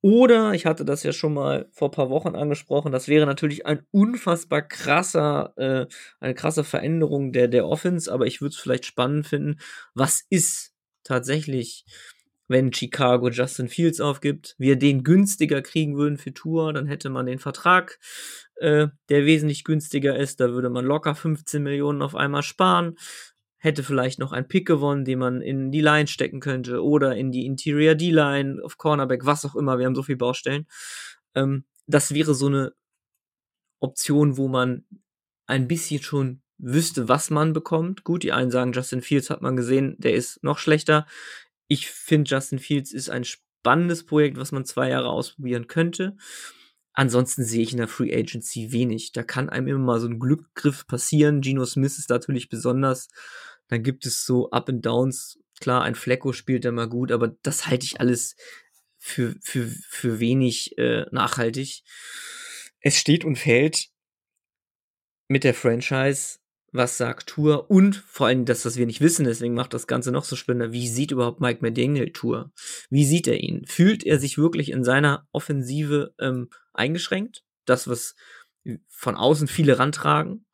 Oder, 0.00 0.54
ich 0.54 0.64
hatte 0.66 0.84
das 0.84 1.02
ja 1.02 1.12
schon 1.12 1.34
mal 1.34 1.68
vor 1.72 1.88
ein 1.88 1.92
paar 1.92 2.08
Wochen 2.10 2.36
angesprochen, 2.36 2.92
das 2.92 3.08
wäre 3.08 3.26
natürlich 3.26 3.66
ein 3.66 3.82
unfassbar 3.90 4.62
krasser, 4.62 5.52
äh, 5.56 5.86
eine 6.20 6.34
krasse 6.34 6.62
Veränderung 6.64 7.32
der, 7.32 7.48
der 7.48 7.66
Offense, 7.66 8.12
aber 8.12 8.26
ich 8.26 8.40
würde 8.40 8.54
es 8.54 8.60
vielleicht 8.60 8.86
spannend 8.86 9.26
finden, 9.26 9.58
was 9.94 10.22
ist 10.30 10.72
tatsächlich, 11.02 11.84
wenn 12.48 12.72
Chicago 12.72 13.28
Justin 13.28 13.68
Fields 13.68 14.00
aufgibt, 14.00 14.54
wir 14.58 14.76
den 14.76 15.04
günstiger 15.04 15.62
kriegen 15.62 15.96
würden 15.96 16.18
für 16.18 16.34
Tour, 16.34 16.72
dann 16.72 16.86
hätte 16.86 17.10
man 17.10 17.26
den 17.26 17.38
Vertrag, 17.38 17.98
äh, 18.56 18.88
der 19.08 19.26
wesentlich 19.26 19.64
günstiger 19.64 20.16
ist, 20.16 20.40
da 20.40 20.50
würde 20.50 20.70
man 20.70 20.84
locker 20.84 21.14
15 21.14 21.62
Millionen 21.62 22.02
auf 22.02 22.14
einmal 22.14 22.42
sparen 22.42 22.96
hätte 23.58 23.82
vielleicht 23.82 24.18
noch 24.18 24.32
einen 24.32 24.48
Pick 24.48 24.66
gewonnen, 24.66 25.04
den 25.04 25.18
man 25.18 25.42
in 25.42 25.70
die 25.70 25.80
Line 25.80 26.06
stecken 26.06 26.40
könnte 26.40 26.82
oder 26.82 27.16
in 27.16 27.32
die 27.32 27.44
Interior 27.44 27.94
D-Line, 27.94 28.62
auf 28.62 28.78
Cornerback, 28.78 29.26
was 29.26 29.44
auch 29.44 29.56
immer. 29.56 29.78
Wir 29.78 29.86
haben 29.86 29.96
so 29.96 30.04
viele 30.04 30.18
Baustellen. 30.18 30.66
Ähm, 31.34 31.64
das 31.86 32.14
wäre 32.14 32.34
so 32.34 32.46
eine 32.46 32.72
Option, 33.80 34.36
wo 34.36 34.48
man 34.48 34.86
ein 35.46 35.66
bisschen 35.66 36.02
schon 36.02 36.42
wüsste, 36.58 37.08
was 37.08 37.30
man 37.30 37.52
bekommt. 37.52 38.04
Gut, 38.04 38.22
die 38.22 38.32
einen 38.32 38.50
sagen, 38.50 38.72
Justin 38.72 39.02
Fields 39.02 39.30
hat 39.30 39.42
man 39.42 39.56
gesehen, 39.56 39.96
der 39.98 40.14
ist 40.14 40.42
noch 40.42 40.58
schlechter. 40.58 41.06
Ich 41.68 41.88
finde, 41.88 42.30
Justin 42.30 42.58
Fields 42.58 42.92
ist 42.92 43.10
ein 43.10 43.24
spannendes 43.24 44.04
Projekt, 44.04 44.38
was 44.38 44.52
man 44.52 44.64
zwei 44.64 44.88
Jahre 44.88 45.10
ausprobieren 45.10 45.66
könnte. 45.66 46.16
Ansonsten 46.94 47.44
sehe 47.44 47.62
ich 47.62 47.72
in 47.72 47.78
der 47.78 47.86
Free 47.86 48.12
Agency 48.12 48.72
wenig. 48.72 49.12
Da 49.12 49.22
kann 49.22 49.48
einem 49.48 49.68
immer 49.68 49.78
mal 49.78 50.00
so 50.00 50.08
ein 50.08 50.18
Glückgriff 50.18 50.86
passieren. 50.86 51.42
Geno 51.42 51.64
Smith 51.64 51.98
ist 51.98 52.10
natürlich 52.10 52.48
besonders. 52.48 53.08
Dann 53.68 53.82
gibt 53.82 54.06
es 54.06 54.24
so 54.24 54.50
Up 54.50 54.68
and 54.68 54.84
Downs. 54.84 55.38
Klar, 55.60 55.82
ein 55.82 55.94
Flecko 55.94 56.32
spielt 56.32 56.64
da 56.64 56.72
mal 56.72 56.88
gut, 56.88 57.12
aber 57.12 57.36
das 57.42 57.66
halte 57.66 57.84
ich 57.84 58.00
alles 58.00 58.34
für, 58.96 59.36
für, 59.40 59.68
für 59.88 60.18
wenig 60.18 60.76
äh, 60.78 61.06
nachhaltig. 61.12 61.84
Es 62.80 62.98
steht 62.98 63.24
und 63.24 63.36
fällt 63.36 63.90
mit 65.28 65.44
der 65.44 65.54
Franchise 65.54 66.38
was 66.72 66.98
sagt 66.98 67.28
Tour 67.28 67.70
und 67.70 67.96
vor 67.96 68.26
allem, 68.26 68.44
dass 68.44 68.62
das 68.62 68.76
wir 68.76 68.86
nicht 68.86 69.00
wissen, 69.00 69.24
deswegen 69.24 69.54
macht 69.54 69.72
das 69.72 69.86
Ganze 69.86 70.12
noch 70.12 70.24
so 70.24 70.36
spannender. 70.36 70.72
Wie 70.72 70.88
sieht 70.88 71.10
überhaupt 71.10 71.40
Mike 71.40 71.60
McDaniel 71.62 72.12
Tour? 72.12 72.52
Wie 72.90 73.04
sieht 73.04 73.26
er 73.26 73.40
ihn? 73.40 73.64
Fühlt 73.66 74.04
er 74.04 74.18
sich 74.18 74.38
wirklich 74.38 74.70
in 74.70 74.84
seiner 74.84 75.26
Offensive 75.32 76.14
ähm, 76.20 76.50
eingeschränkt? 76.74 77.42
Das, 77.64 77.88
was 77.88 78.14
von 78.88 79.16
außen 79.16 79.48
viele 79.48 79.78
rantragen 79.78 80.46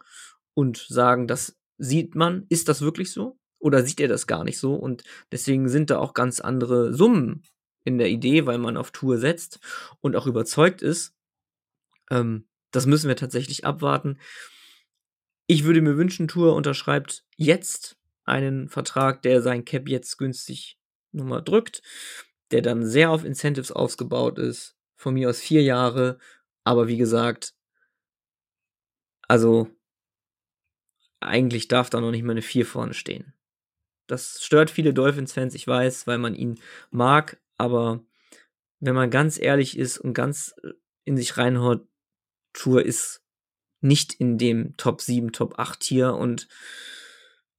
und 0.54 0.86
sagen, 0.88 1.26
das 1.26 1.56
sieht 1.78 2.14
man, 2.14 2.46
ist 2.48 2.68
das 2.68 2.80
wirklich 2.80 3.10
so? 3.10 3.38
Oder 3.58 3.82
sieht 3.82 4.00
er 4.00 4.08
das 4.08 4.26
gar 4.26 4.44
nicht 4.44 4.58
so? 4.58 4.74
Und 4.74 5.02
deswegen 5.32 5.68
sind 5.68 5.90
da 5.90 5.98
auch 5.98 6.14
ganz 6.14 6.40
andere 6.40 6.94
Summen 6.94 7.42
in 7.84 7.98
der 7.98 8.08
Idee, 8.08 8.46
weil 8.46 8.58
man 8.58 8.76
auf 8.76 8.90
Tour 8.90 9.18
setzt 9.18 9.58
und 10.00 10.16
auch 10.16 10.26
überzeugt 10.26 10.82
ist. 10.82 11.14
Ähm, 12.10 12.46
das 12.70 12.86
müssen 12.86 13.08
wir 13.08 13.16
tatsächlich 13.16 13.64
abwarten. 13.64 14.18
Ich 15.46 15.64
würde 15.64 15.82
mir 15.82 15.96
wünschen, 15.96 16.28
Tour 16.28 16.54
unterschreibt 16.54 17.24
jetzt 17.36 17.98
einen 18.24 18.68
Vertrag, 18.68 19.22
der 19.22 19.42
sein 19.42 19.64
Cap 19.64 19.88
jetzt 19.88 20.16
günstig 20.16 20.78
nochmal 21.12 21.42
drückt, 21.42 21.82
der 22.50 22.62
dann 22.62 22.86
sehr 22.86 23.10
auf 23.10 23.24
Incentives 23.24 23.70
ausgebaut 23.70 24.38
ist. 24.38 24.76
Von 24.96 25.14
mir 25.14 25.28
aus 25.28 25.40
vier 25.40 25.62
Jahre. 25.62 26.18
Aber 26.64 26.88
wie 26.88 26.96
gesagt, 26.96 27.54
also 29.28 29.68
eigentlich 31.20 31.68
darf 31.68 31.90
da 31.90 32.00
noch 32.00 32.10
nicht 32.10 32.22
mal 32.22 32.32
eine 32.32 32.42
4 32.42 32.66
vorne 32.66 32.94
stehen. 32.94 33.34
Das 34.06 34.42
stört 34.44 34.70
viele 34.70 34.92
Dolphins-Fans, 34.92 35.54
ich 35.54 35.66
weiß, 35.66 36.06
weil 36.06 36.18
man 36.18 36.34
ihn 36.34 36.60
mag, 36.90 37.40
aber 37.56 38.04
wenn 38.80 38.94
man 38.94 39.10
ganz 39.10 39.38
ehrlich 39.38 39.78
ist 39.78 39.96
und 39.96 40.12
ganz 40.12 40.54
äh, 40.62 40.72
in 41.04 41.16
sich 41.16 41.38
reinhaut, 41.38 41.86
Tour 42.52 42.84
ist 42.84 43.23
nicht 43.84 44.14
in 44.14 44.38
dem 44.38 44.76
Top 44.76 45.00
7, 45.00 45.32
Top 45.32 45.58
8 45.58 45.84
hier 45.84 46.14
und 46.14 46.48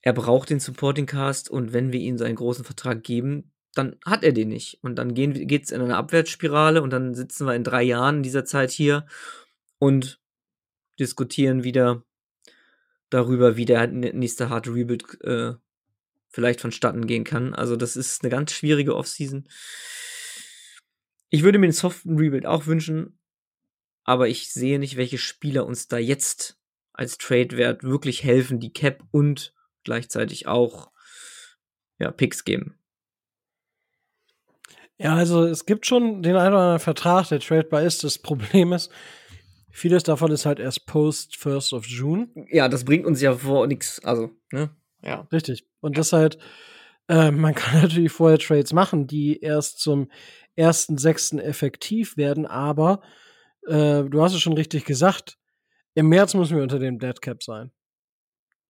er 0.01 0.13
braucht 0.13 0.49
den 0.49 0.59
Supporting 0.59 1.05
Cast 1.05 1.49
und 1.49 1.73
wenn 1.73 1.91
wir 1.91 1.99
ihm 1.99 2.17
seinen 2.17 2.35
großen 2.35 2.65
Vertrag 2.65 3.03
geben, 3.03 3.51
dann 3.73 3.97
hat 4.05 4.23
er 4.23 4.33
den 4.33 4.49
nicht. 4.49 4.79
Und 4.81 4.95
dann 4.95 5.13
geht 5.13 5.63
es 5.63 5.71
in 5.71 5.81
eine 5.81 5.97
Abwärtsspirale 5.97 6.81
und 6.81 6.91
dann 6.91 7.13
sitzen 7.13 7.45
wir 7.45 7.55
in 7.55 7.63
drei 7.63 7.83
Jahren 7.83 8.17
in 8.17 8.23
dieser 8.23 8.45
Zeit 8.45 8.71
hier 8.71 9.05
und 9.79 10.19
diskutieren 10.99 11.63
wieder 11.63 12.03
darüber, 13.09 13.57
wie 13.57 13.65
der 13.65 13.87
nächste 13.87 14.49
harte 14.49 14.73
Rebuild 14.73 15.21
äh, 15.21 15.53
vielleicht 16.29 16.61
vonstatten 16.61 17.07
gehen 17.07 17.23
kann. 17.23 17.53
Also 17.53 17.75
das 17.75 17.95
ist 17.95 18.23
eine 18.23 18.29
ganz 18.29 18.51
schwierige 18.51 18.95
Offseason. 18.95 19.47
Ich 21.29 21.43
würde 21.43 21.59
mir 21.59 21.65
einen 21.65 21.73
soften 21.73 22.17
Rebuild 22.17 22.45
auch 22.45 22.67
wünschen, 22.67 23.19
aber 24.05 24.29
ich 24.29 24.53
sehe 24.53 24.79
nicht, 24.79 24.95
welche 24.95 25.17
Spieler 25.17 25.65
uns 25.65 25.87
da 25.87 25.97
jetzt 25.97 26.57
als 26.93 27.17
Trade-Wert 27.17 27.83
wirklich 27.83 28.23
helfen, 28.23 28.59
die 28.59 28.71
Cap 28.71 29.03
und 29.11 29.53
gleichzeitig 29.83 30.47
auch 30.47 30.91
ja, 31.99 32.11
Picks 32.11 32.45
geben. 32.45 32.79
Ja, 34.97 35.15
also 35.15 35.43
es 35.43 35.65
gibt 35.65 35.85
schon 35.85 36.23
den 36.23 36.37
einen 36.37 36.53
oder 36.53 36.61
anderen 36.61 36.79
Vertrag, 36.79 37.27
der 37.27 37.39
tradebar 37.39 37.81
ist. 37.81 38.03
Das 38.03 38.17
Problem 38.17 38.71
ist, 38.71 38.89
vieles 39.69 40.03
davon 40.03 40.31
ist 40.31 40.45
halt 40.45 40.59
erst 40.59 40.85
post 40.85 41.33
1st 41.33 41.75
of 41.75 41.85
June. 41.85 42.29
Ja, 42.49 42.69
das 42.69 42.85
bringt 42.85 43.05
uns 43.05 43.21
ja 43.21 43.35
vor 43.35 43.67
nichts. 43.67 43.99
Also, 44.05 44.29
ne? 44.51 44.69
Ja. 45.01 45.27
Richtig. 45.31 45.67
Und 45.81 45.97
das 45.97 46.13
halt, 46.13 46.37
äh, 47.09 47.31
man 47.31 47.55
kann 47.55 47.81
natürlich 47.81 48.11
vorher 48.11 48.39
Trades 48.39 48.71
machen, 48.71 49.07
die 49.07 49.41
erst 49.41 49.79
zum 49.79 50.09
1.6. 50.57 51.41
effektiv 51.41 52.15
werden, 52.15 52.45
aber 52.45 53.01
äh, 53.67 54.03
du 54.03 54.21
hast 54.21 54.33
es 54.33 54.41
schon 54.41 54.53
richtig 54.53 54.85
gesagt, 54.85 55.37
im 55.93 56.09
März 56.09 56.33
müssen 56.33 56.57
wir 56.57 56.63
unter 56.63 56.79
dem 56.79 56.99
Dead 56.99 57.19
Cap 57.21 57.43
sein. 57.43 57.71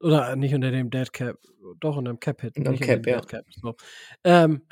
Oder 0.02 0.36
nicht 0.36 0.54
unter 0.54 0.72
dem 0.72 0.90
Dead 0.90 1.12
Cap, 1.12 1.38
doch 1.80 1.96
unter 1.98 2.12
dem 2.12 2.20
Cap 2.20 2.42
Hit. 2.42 2.58
Unter 2.58 2.74
dem 2.74 2.80
Cap, 2.80 3.08
ja. 3.08 3.22
Cap, 3.22 3.46
so. 3.50 3.76
ähm, 4.24 4.68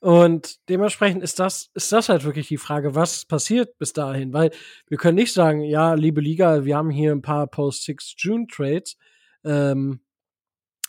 und 0.00 0.68
dementsprechend 0.68 1.22
ist 1.22 1.38
das, 1.38 1.70
ist 1.74 1.92
das 1.92 2.08
halt 2.08 2.24
wirklich 2.24 2.48
die 2.48 2.56
Frage, 2.56 2.94
was 2.94 3.24
passiert 3.26 3.78
bis 3.78 3.92
dahin? 3.92 4.32
Weil 4.32 4.50
wir 4.88 4.98
können 4.98 5.16
nicht 5.16 5.32
sagen, 5.32 5.60
ja, 5.60 5.94
liebe 5.94 6.20
Liga, 6.20 6.64
wir 6.64 6.76
haben 6.76 6.90
hier 6.90 7.12
ein 7.12 7.22
paar 7.22 7.46
Post-6 7.46 8.14
June 8.16 8.46
Trades, 8.46 8.96
ähm, 9.44 10.00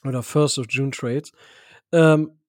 oder 0.04 0.24
First 0.24 0.58
of 0.58 0.68
June 0.70 0.92
Trades. 0.92 1.32
Ähm, 1.92 2.40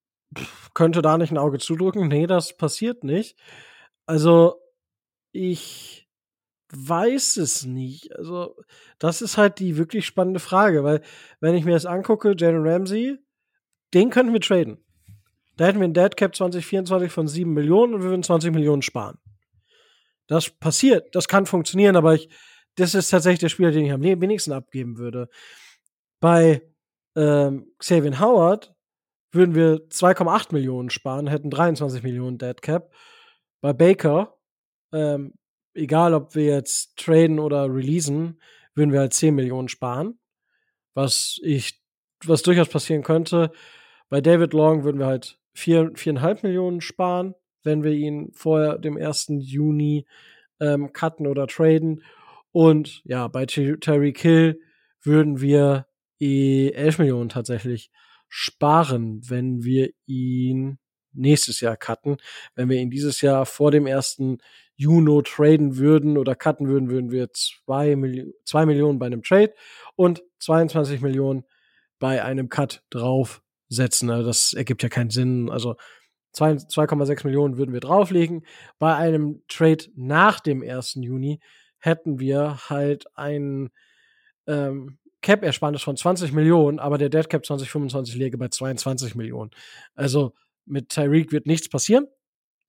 könnte 0.74 1.02
da 1.02 1.18
nicht 1.18 1.30
ein 1.30 1.38
Auge 1.38 1.58
zudrücken? 1.58 2.08
Nee, 2.08 2.26
das 2.26 2.56
passiert 2.56 3.04
nicht. 3.04 3.36
Also, 4.06 4.60
ich 5.32 6.05
weiß 6.76 7.36
es 7.38 7.64
nicht. 7.64 8.16
Also, 8.16 8.56
das 8.98 9.22
ist 9.22 9.36
halt 9.36 9.58
die 9.58 9.76
wirklich 9.76 10.06
spannende 10.06 10.40
Frage, 10.40 10.84
weil, 10.84 11.02
wenn 11.40 11.54
ich 11.54 11.64
mir 11.64 11.72
das 11.72 11.86
angucke, 11.86 12.34
Jalen 12.36 12.66
Ramsey, 12.66 13.18
den 13.94 14.10
könnten 14.10 14.32
wir 14.32 14.40
traden. 14.40 14.78
Da 15.56 15.66
hätten 15.66 15.80
wir 15.80 15.88
ein 15.88 15.94
Dead 15.94 16.16
Cap 16.16 16.34
2024 16.34 17.10
von 17.10 17.28
7 17.28 17.52
Millionen 17.52 17.94
und 17.94 18.02
wir 18.02 18.10
würden 18.10 18.22
20 18.22 18.52
Millionen 18.52 18.82
sparen. 18.82 19.18
Das 20.26 20.50
passiert, 20.50 21.14
das 21.14 21.28
kann 21.28 21.46
funktionieren, 21.46 21.96
aber 21.96 22.14
ich, 22.14 22.28
das 22.74 22.94
ist 22.94 23.10
tatsächlich 23.10 23.40
der 23.40 23.48
Spieler, 23.48 23.70
den 23.70 23.86
ich 23.86 23.92
am 23.92 24.02
wenigsten 24.02 24.52
abgeben 24.52 24.98
würde. 24.98 25.28
Bei 26.20 26.62
ähm, 27.14 27.72
Xavier 27.78 28.20
Howard 28.20 28.74
würden 29.32 29.54
wir 29.54 29.88
2,8 29.88 30.52
Millionen 30.52 30.90
sparen, 30.90 31.26
hätten 31.26 31.50
23 31.50 32.02
Millionen 32.02 32.38
Dead 32.38 32.60
Cap. 32.60 32.92
Bei 33.60 33.72
Baker, 33.72 34.36
ähm, 34.92 35.34
egal 35.76 36.14
ob 36.14 36.34
wir 36.34 36.44
jetzt 36.44 36.96
traden 36.96 37.38
oder 37.38 37.72
releasen, 37.72 38.40
würden 38.74 38.92
wir 38.92 39.00
halt 39.00 39.14
10 39.14 39.34
Millionen 39.34 39.68
sparen. 39.68 40.18
Was 40.94 41.38
ich, 41.42 41.82
was 42.24 42.42
durchaus 42.42 42.68
passieren 42.68 43.02
könnte. 43.02 43.50
Bei 44.08 44.20
David 44.20 44.52
Long 44.52 44.84
würden 44.84 44.98
wir 44.98 45.06
halt 45.06 45.38
4, 45.54 45.92
4,5 45.92 46.38
Millionen 46.42 46.80
sparen, 46.80 47.34
wenn 47.62 47.82
wir 47.82 47.92
ihn 47.92 48.30
vor 48.32 48.78
dem 48.78 48.96
1. 48.96 49.26
Juni 49.40 50.06
ähm, 50.60 50.92
cutten 50.92 51.26
oder 51.26 51.46
traden. 51.46 52.02
Und 52.52 53.02
ja, 53.04 53.28
bei 53.28 53.46
Terry 53.46 54.12
Kill 54.12 54.60
würden 55.02 55.40
wir 55.40 55.86
11 56.20 56.98
Millionen 56.98 57.28
tatsächlich 57.28 57.90
sparen, 58.28 59.20
wenn 59.28 59.62
wir 59.62 59.90
ihn 60.06 60.78
nächstes 61.16 61.60
Jahr 61.60 61.76
cutten. 61.76 62.16
Wenn 62.54 62.68
wir 62.68 62.78
ihn 62.78 62.90
dieses 62.90 63.20
Jahr 63.20 63.46
vor 63.46 63.70
dem 63.70 63.86
ersten 63.86 64.38
Juno 64.76 65.22
traden 65.22 65.78
würden 65.78 66.18
oder 66.18 66.34
cutten 66.34 66.68
würden, 66.68 66.90
würden 66.90 67.10
wir 67.10 67.30
2 67.32 67.96
Millionen, 67.96 68.32
2 68.44 68.66
Millionen 68.66 68.98
bei 68.98 69.06
einem 69.06 69.22
Trade 69.22 69.54
und 69.96 70.22
22 70.40 71.00
Millionen 71.00 71.44
bei 71.98 72.22
einem 72.22 72.48
Cut 72.48 72.82
draufsetzen. 72.90 74.10
Also 74.10 74.26
das 74.26 74.52
ergibt 74.52 74.82
ja 74.82 74.88
keinen 74.88 75.10
Sinn. 75.10 75.50
Also 75.50 75.76
2,6 76.34 77.24
Millionen 77.24 77.56
würden 77.56 77.72
wir 77.72 77.80
drauflegen. 77.80 78.44
Bei 78.78 78.94
einem 78.94 79.42
Trade 79.48 79.84
nach 79.94 80.40
dem 80.40 80.62
1. 80.62 80.94
Juni 80.96 81.40
hätten 81.78 82.18
wir 82.20 82.58
halt 82.68 83.06
einen 83.16 83.70
ähm, 84.46 84.98
Cap-Ersparnis 85.22 85.82
von 85.82 85.96
20 85.96 86.32
Millionen, 86.32 86.78
aber 86.78 86.98
der 86.98 87.08
Dead 87.08 87.28
Cap 87.28 87.44
2025 87.44 88.14
läge 88.16 88.38
bei 88.38 88.48
22 88.48 89.14
Millionen. 89.14 89.50
Also 89.94 90.34
mit 90.66 90.90
Tyreek 90.90 91.32
wird 91.32 91.46
nichts 91.46 91.68
passieren 91.68 92.06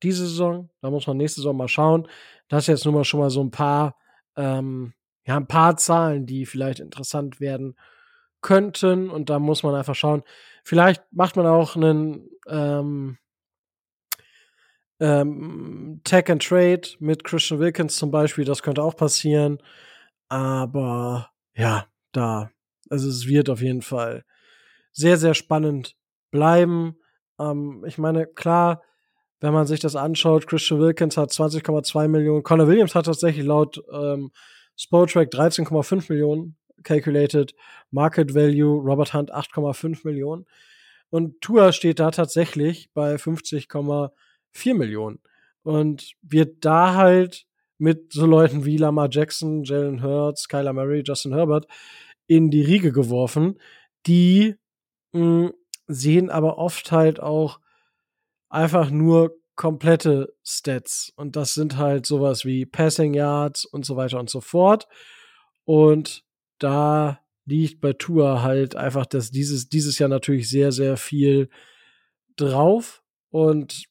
diese 0.04 0.28
Saison. 0.28 0.70
Da 0.82 0.90
muss 0.90 1.08
man 1.08 1.18
nächste 1.18 1.42
Saison 1.42 1.58
mal 1.58 1.68
schauen. 1.68 2.08
Das 2.48 2.64
ist 2.64 2.68
jetzt 2.68 2.86
nur 2.86 2.94
mal 2.94 3.04
schon 3.04 3.20
mal 3.20 3.30
so 3.30 3.42
ein 3.44 3.52
paar, 3.52 3.98
ähm, 4.36 4.94
ja, 5.26 5.38
ein 5.38 5.48
paar 5.48 5.78
Zahlen, 5.78 6.26
die 6.26 6.46
vielleicht 6.46 6.80
interessant 6.80 7.40
werden 7.40 7.76
könnten. 8.42 9.10
Und 9.10 9.30
da 9.30 9.40
muss 9.40 9.64
man 9.64 9.76
einfach 9.76 9.96
schauen. 9.96 10.24
Vielleicht 10.64 11.04
macht 11.12 11.36
man 11.36 11.48
auch 11.48 11.76
einen 11.76 12.30
ähm, 12.48 13.18
ähm, 15.00 16.02
Tech 16.04 16.30
and 16.30 16.44
Trade 16.46 16.82
mit 17.00 17.24
Christian 17.24 17.60
Wilkins 17.60 17.98
zum 17.98 18.12
Beispiel. 18.12 18.46
Das 18.46 18.64
könnte 18.64 18.84
auch 18.84 18.96
passieren. 18.96 19.60
Aber 20.30 21.32
ja, 21.56 21.88
da. 22.12 22.52
Also 22.90 23.10
es 23.10 23.28
wird 23.28 23.50
auf 23.50 23.62
jeden 23.62 23.82
Fall 23.82 24.24
sehr, 24.92 25.18
sehr 25.18 25.34
spannend 25.34 25.96
bleiben. 26.32 26.98
Ähm, 27.40 27.84
ich 27.88 27.98
meine, 27.98 28.28
klar, 28.28 28.82
wenn 29.40 29.54
man 29.54 29.68
sich 29.68 29.80
das 29.80 29.96
anschaut, 29.96 30.48
Christian 30.48 30.80
Wilkins 30.80 31.18
hat 31.18 31.32
20,2 31.32 32.08
Millionen, 32.08 32.44
Connor 32.44 32.68
Williams 32.68 32.96
hat 32.96 33.06
tatsächlich 33.06 33.46
laut 33.46 33.84
ähm, 33.92 34.32
Spotrack 34.76 35.30
13,5 35.30 36.12
Millionen 36.12 36.56
calculated, 36.84 37.54
Market 37.92 38.34
Value, 38.34 38.82
Robert 38.82 39.14
Hunt 39.14 39.34
8,5 39.34 40.02
Millionen 40.04 40.46
und 41.10 41.42
Tua 41.42 41.72
steht 41.72 42.00
da 42.00 42.12
tatsächlich 42.12 42.90
bei 42.94 43.16
50,4 43.16 44.74
Millionen 44.74 45.20
und 45.64 46.14
wird 46.22 46.66
da 46.66 46.96
halt 46.96 47.46
mit 47.78 48.14
so 48.14 48.26
Leuten 48.26 48.66
wie 48.66 48.78
Lamar 48.78 49.10
Jackson, 49.12 49.64
Jalen 49.64 50.02
Hurts, 50.02 50.48
Kyler 50.48 50.74
Murray, 50.74 51.04
Justin 51.06 51.34
Herbert 51.34 51.68
in 52.26 52.50
die 52.50 52.64
Riege 52.64 52.92
geworfen. 52.92 53.60
Die 54.08 54.56
mh, 55.14 55.22
hm, 55.50 55.54
sehen 55.88 56.30
aber 56.30 56.58
oft 56.58 56.92
halt 56.92 57.20
auch 57.20 57.60
einfach 58.50 58.90
nur 58.90 59.36
komplette 59.56 60.34
Stats. 60.44 61.12
Und 61.16 61.36
das 61.36 61.54
sind 61.54 61.78
halt 61.78 62.06
sowas 62.06 62.46
wie 62.46 62.66
Passing 62.66 63.14
Yards 63.14 63.66
und 63.66 63.86
so 63.86 63.96
weiter 63.96 64.20
und 64.20 64.30
so 64.30 64.42
fort. 64.42 64.88
Und 65.66 66.24
da 66.60 67.20
liegt 67.46 67.82
bei 67.82 67.94
Tour 67.94 68.44
halt 68.44 68.76
einfach 68.76 69.06
dass 69.06 69.32
dieses, 69.32 69.70
dieses 69.70 70.00
Jahr 70.00 70.10
natürlich 70.10 70.50
sehr, 70.50 70.72
sehr 70.72 70.98
viel 70.98 71.50
drauf. 72.36 73.02
Und 73.30 73.86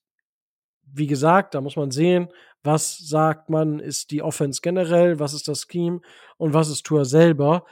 wie 0.85 1.07
gesagt, 1.07 1.55
da 1.55 1.61
muss 1.61 1.77
man 1.77 1.91
sehen, 1.91 2.29
was 2.63 2.99
sagt 2.99 3.51
man, 3.51 3.79
ist 3.79 4.11
die 4.11 4.23
Offense 4.23 4.61
generell, 4.63 5.19
was 5.19 5.35
ist 5.35 5.49
das 5.49 5.67
Scheme 5.71 6.01
und 6.37 6.55
was 6.55 6.69
ist 6.69 6.85
Tour 6.85 7.05
selber. 7.05 7.65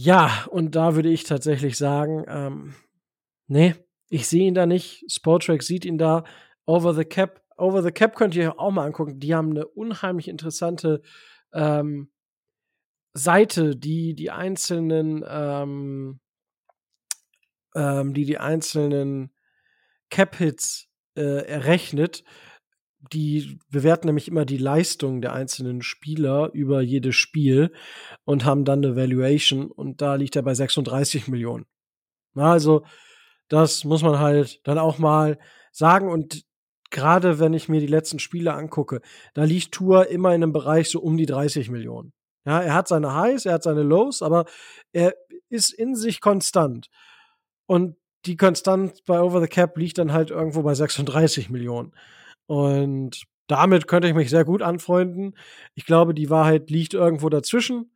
Ja, 0.00 0.46
und 0.52 0.76
da 0.76 0.94
würde 0.94 1.08
ich 1.08 1.24
tatsächlich 1.24 1.76
sagen, 1.76 2.24
ähm, 2.28 2.74
nee, 3.48 3.74
ich 4.08 4.28
sehe 4.28 4.46
ihn 4.46 4.54
da 4.54 4.64
nicht. 4.64 5.04
Sportrack 5.10 5.60
sieht 5.64 5.84
ihn 5.84 5.98
da. 5.98 6.22
Over 6.66 6.94
the 6.94 7.04
Cap. 7.04 7.42
Over 7.56 7.82
the 7.82 7.90
Cap 7.90 8.14
könnt 8.14 8.36
ihr 8.36 8.60
auch 8.60 8.70
mal 8.70 8.86
angucken. 8.86 9.18
Die 9.18 9.34
haben 9.34 9.50
eine 9.50 9.66
unheimlich 9.66 10.28
interessante 10.28 11.02
ähm, 11.52 12.12
Seite, 13.12 13.74
die 13.74 14.14
die 14.14 14.30
einzelnen, 14.30 15.24
ähm, 15.28 16.20
ähm, 17.74 18.14
die 18.14 18.24
die 18.24 18.38
einzelnen 18.38 19.34
Cap-Hits 20.10 20.86
äh, 21.16 21.44
errechnet. 21.44 22.22
Die 23.12 23.58
bewerten 23.70 24.06
nämlich 24.06 24.28
immer 24.28 24.44
die 24.44 24.58
Leistung 24.58 25.20
der 25.20 25.32
einzelnen 25.32 25.82
Spieler 25.82 26.50
über 26.52 26.80
jedes 26.80 27.14
Spiel 27.14 27.72
und 28.24 28.44
haben 28.44 28.64
dann 28.64 28.84
eine 28.84 28.96
Valuation 28.96 29.70
und 29.70 30.02
da 30.02 30.16
liegt 30.16 30.36
er 30.36 30.42
bei 30.42 30.54
36 30.54 31.28
Millionen. 31.28 31.66
Also, 32.34 32.84
das 33.48 33.84
muss 33.84 34.02
man 34.02 34.18
halt 34.18 34.60
dann 34.64 34.78
auch 34.78 34.98
mal 34.98 35.38
sagen 35.72 36.08
und 36.08 36.44
gerade 36.90 37.38
wenn 37.38 37.54
ich 37.54 37.68
mir 37.68 37.80
die 37.80 37.86
letzten 37.86 38.18
Spiele 38.18 38.54
angucke, 38.54 39.00
da 39.34 39.44
liegt 39.44 39.72
Tour 39.72 40.08
immer 40.08 40.34
in 40.34 40.42
einem 40.42 40.52
Bereich 40.52 40.90
so 40.90 41.00
um 41.00 41.16
die 41.16 41.26
30 41.26 41.70
Millionen. 41.70 42.12
Ja, 42.44 42.60
er 42.60 42.74
hat 42.74 42.88
seine 42.88 43.14
Highs, 43.14 43.46
er 43.46 43.54
hat 43.54 43.62
seine 43.62 43.82
Lows, 43.82 44.22
aber 44.22 44.46
er 44.92 45.14
ist 45.48 45.72
in 45.72 45.94
sich 45.94 46.20
konstant. 46.20 46.88
Und 47.66 47.96
die 48.26 48.36
Konstant 48.36 49.04
bei 49.04 49.20
Over 49.20 49.40
the 49.40 49.48
Cap 49.48 49.76
liegt 49.76 49.98
dann 49.98 50.12
halt 50.12 50.30
irgendwo 50.30 50.62
bei 50.62 50.74
36 50.74 51.50
Millionen. 51.50 51.92
Und 52.48 53.24
damit 53.46 53.86
könnte 53.86 54.08
ich 54.08 54.14
mich 54.14 54.30
sehr 54.30 54.44
gut 54.44 54.62
anfreunden. 54.62 55.36
Ich 55.74 55.84
glaube, 55.86 56.14
die 56.14 56.30
Wahrheit 56.30 56.70
liegt 56.70 56.94
irgendwo 56.94 57.28
dazwischen. 57.28 57.92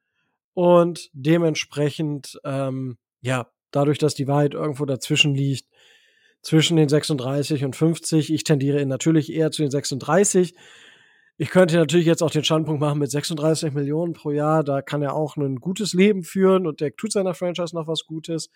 Und 0.55 1.09
dementsprechend, 1.15 2.39
ähm, 2.45 2.99
ja, 3.23 3.51
dadurch, 3.71 3.99
dass 3.99 4.15
die 4.15 4.29
Wahrheit 4.29 4.53
irgendwo 4.53 4.85
dazwischen 4.85 5.35
liegt, 5.35 5.67
zwischen 6.43 6.77
den 6.77 6.89
36 6.89 7.65
und 7.65 7.77
50, 7.77 8.33
ich 8.33 8.45
tendiere 8.45 8.85
natürlich 8.85 9.33
eher 9.33 9.51
zu 9.51 9.63
den 9.63 9.71
36. 9.71 10.55
Ich 11.39 11.51
könnte 11.51 11.77
natürlich 11.77 12.07
jetzt 12.07 12.23
auch 12.23 12.31
den 12.31 12.45
Standpunkt 12.45 12.81
machen 12.81 12.99
mit 12.99 13.11
36 13.11 13.73
Millionen 13.73 14.13
pro 14.13 14.33
Jahr. 14.33 14.63
Da 14.63 14.83
kann 14.83 15.03
er 15.03 15.15
auch 15.15 15.37
ein 15.37 15.57
gutes 15.57 15.95
Leben 15.95 16.25
führen 16.25 16.67
und 16.67 16.81
der 16.81 16.95
tut 16.95 17.13
seiner 17.13 17.35
Franchise 17.35 17.75
noch 17.75 17.87
was 17.87 18.05
Gutes. 18.05 18.51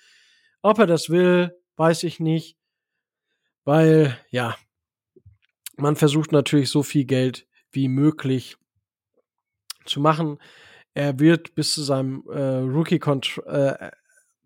Ob 0.62 0.78
er 0.78 0.86
das 0.86 1.08
will, 1.08 1.56
weiß 1.76 2.02
ich 2.02 2.20
nicht. 2.20 2.56
Weil, 3.64 4.18
ja, 4.30 4.56
man 5.76 5.96
versucht 5.96 6.32
natürlich 6.32 6.70
so 6.70 6.82
viel 6.82 7.04
Geld 7.04 7.46
wie 7.70 7.88
möglich 7.88 8.56
zu 9.84 10.00
machen. 10.00 10.38
Er 10.94 11.18
wird 11.20 11.54
bis 11.54 11.72
zu 11.72 11.82
seinem 11.82 12.24
äh, 12.28 12.58
Rookie 12.58 13.00
äh, 13.46 13.90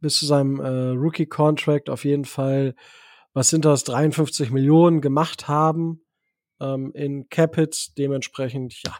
bis 0.01 0.19
zu 0.19 0.27
seinem 0.27 0.61
äh, 0.61 0.91
Rookie 0.91 1.27
Contract 1.27 1.91
auf 1.91 2.05
jeden 2.05 2.25
Fall, 2.25 2.75
was 3.33 3.51
sind 3.51 3.65
das, 3.65 3.85
53 3.85 4.51
Millionen 4.51 5.01
gemacht 5.01 5.47
haben 5.47 6.03
ähm, 6.61 6.93
in 6.95 7.29
Capits. 7.29 7.95
Dementsprechend, 7.95 8.83
ja, 8.85 8.97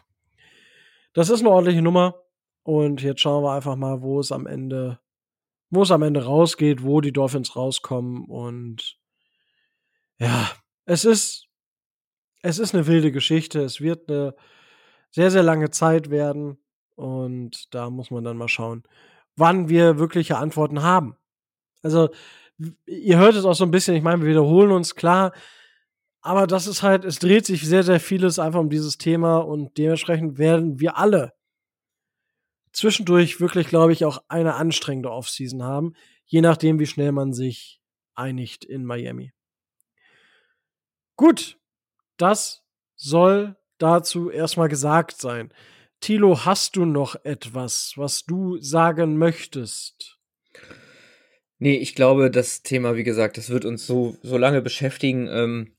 das 1.13 1.29
ist 1.29 1.41
eine 1.41 1.49
ordentliche 1.49 1.81
Nummer. 1.81 2.15
Und 2.63 3.01
jetzt 3.01 3.21
schauen 3.21 3.43
wir 3.43 3.53
einfach 3.53 3.75
mal, 3.75 4.01
wo 4.01 4.19
es 4.19 4.31
am 4.31 4.45
Ende, 4.45 4.99
wo 5.69 5.81
es 5.81 5.91
am 5.91 6.03
Ende 6.03 6.23
rausgeht, 6.23 6.83
wo 6.83 7.01
die 7.01 7.11
Dolphins 7.11 7.55
rauskommen. 7.55 8.25
Und 8.25 8.97
ja, 10.19 10.51
es 10.85 11.03
ist, 11.03 11.47
es 12.41 12.59
ist 12.59 12.73
eine 12.73 12.87
wilde 12.87 13.11
Geschichte. 13.11 13.61
Es 13.61 13.81
wird 13.81 14.09
eine 14.09 14.35
sehr, 15.11 15.31
sehr 15.31 15.43
lange 15.43 15.69
Zeit 15.69 16.09
werden. 16.09 16.57
Und 16.95 17.73
da 17.73 17.89
muss 17.89 18.11
man 18.11 18.23
dann 18.23 18.37
mal 18.37 18.47
schauen, 18.47 18.83
wann 19.35 19.69
wir 19.69 19.99
wirkliche 19.99 20.37
Antworten 20.37 20.83
haben. 20.83 21.15
Also, 21.81 22.09
ihr 22.85 23.17
hört 23.17 23.35
es 23.35 23.45
auch 23.45 23.55
so 23.55 23.63
ein 23.63 23.71
bisschen, 23.71 23.95
ich 23.95 24.03
meine, 24.03 24.21
wir 24.21 24.29
wiederholen 24.29 24.71
uns, 24.71 24.95
klar, 24.95 25.33
aber 26.21 26.45
das 26.45 26.67
ist 26.67 26.83
halt, 26.83 27.03
es 27.03 27.17
dreht 27.17 27.45
sich 27.45 27.67
sehr, 27.67 27.83
sehr 27.83 27.99
vieles 27.99 28.37
einfach 28.37 28.59
um 28.59 28.69
dieses 28.69 28.99
Thema 28.99 29.37
und 29.37 29.77
dementsprechend 29.77 30.37
werden 30.37 30.79
wir 30.79 30.97
alle 30.97 31.33
zwischendurch 32.73 33.41
wirklich, 33.41 33.67
glaube 33.67 33.93
ich, 33.93 34.05
auch 34.05 34.23
eine 34.27 34.55
anstrengende 34.55 35.11
Offseason 35.11 35.63
haben, 35.63 35.93
je 36.25 36.41
nachdem, 36.41 36.79
wie 36.79 36.85
schnell 36.85 37.11
man 37.11 37.33
sich 37.33 37.81
einigt 38.13 38.63
in 38.63 38.85
Miami. 38.85 39.33
Gut, 41.15 41.59
das 42.21 42.63
soll 42.95 43.55
dazu 43.77 44.29
erstmal 44.29 44.69
gesagt 44.69 45.19
sein. 45.19 45.51
Tilo, 45.99 46.45
hast 46.45 46.75
du 46.75 46.85
noch 46.85 47.15
etwas, 47.23 47.93
was 47.95 48.25
du 48.25 48.57
sagen 48.59 49.17
möchtest? 49.17 50.19
Nee, 51.59 51.77
ich 51.77 51.93
glaube, 51.93 52.31
das 52.31 52.63
Thema, 52.63 52.95
wie 52.95 53.03
gesagt, 53.03 53.37
das 53.37 53.49
wird 53.49 53.65
uns 53.65 53.85
so, 53.85 54.17
so 54.23 54.37
lange 54.37 54.61
beschäftigen. 54.61 55.27
Ähm, 55.27 55.75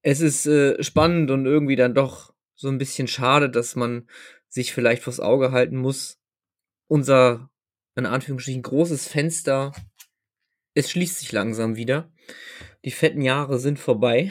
es 0.00 0.20
ist 0.20 0.46
äh, 0.46 0.82
spannend 0.82 1.30
und 1.30 1.44
irgendwie 1.44 1.76
dann 1.76 1.94
doch 1.94 2.32
so 2.54 2.68
ein 2.68 2.78
bisschen 2.78 3.08
schade, 3.08 3.50
dass 3.50 3.76
man 3.76 4.08
sich 4.48 4.72
vielleicht 4.72 5.02
vors 5.02 5.20
Auge 5.20 5.52
halten 5.52 5.76
muss. 5.76 6.18
Unser, 6.86 7.50
in 7.94 8.06
Anführungsstrichen, 8.06 8.62
großes 8.62 9.08
Fenster, 9.08 9.72
es 10.74 10.90
schließt 10.90 11.18
sich 11.18 11.32
langsam 11.32 11.76
wieder. 11.76 12.10
Die 12.84 12.90
fetten 12.90 13.22
Jahre 13.22 13.58
sind 13.58 13.78
vorbei. 13.78 14.30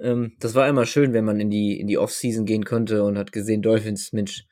Ähm, 0.00 0.36
das 0.40 0.54
war 0.54 0.68
immer 0.68 0.86
schön, 0.86 1.12
wenn 1.12 1.24
man 1.24 1.40
in 1.40 1.50
die, 1.50 1.78
in 1.78 1.86
die 1.86 1.98
Off-Season 1.98 2.44
gehen 2.44 2.64
konnte 2.64 3.02
und 3.04 3.18
hat 3.18 3.32
gesehen, 3.32 3.62
Dolphins, 3.62 4.12
Mensch, 4.12 4.46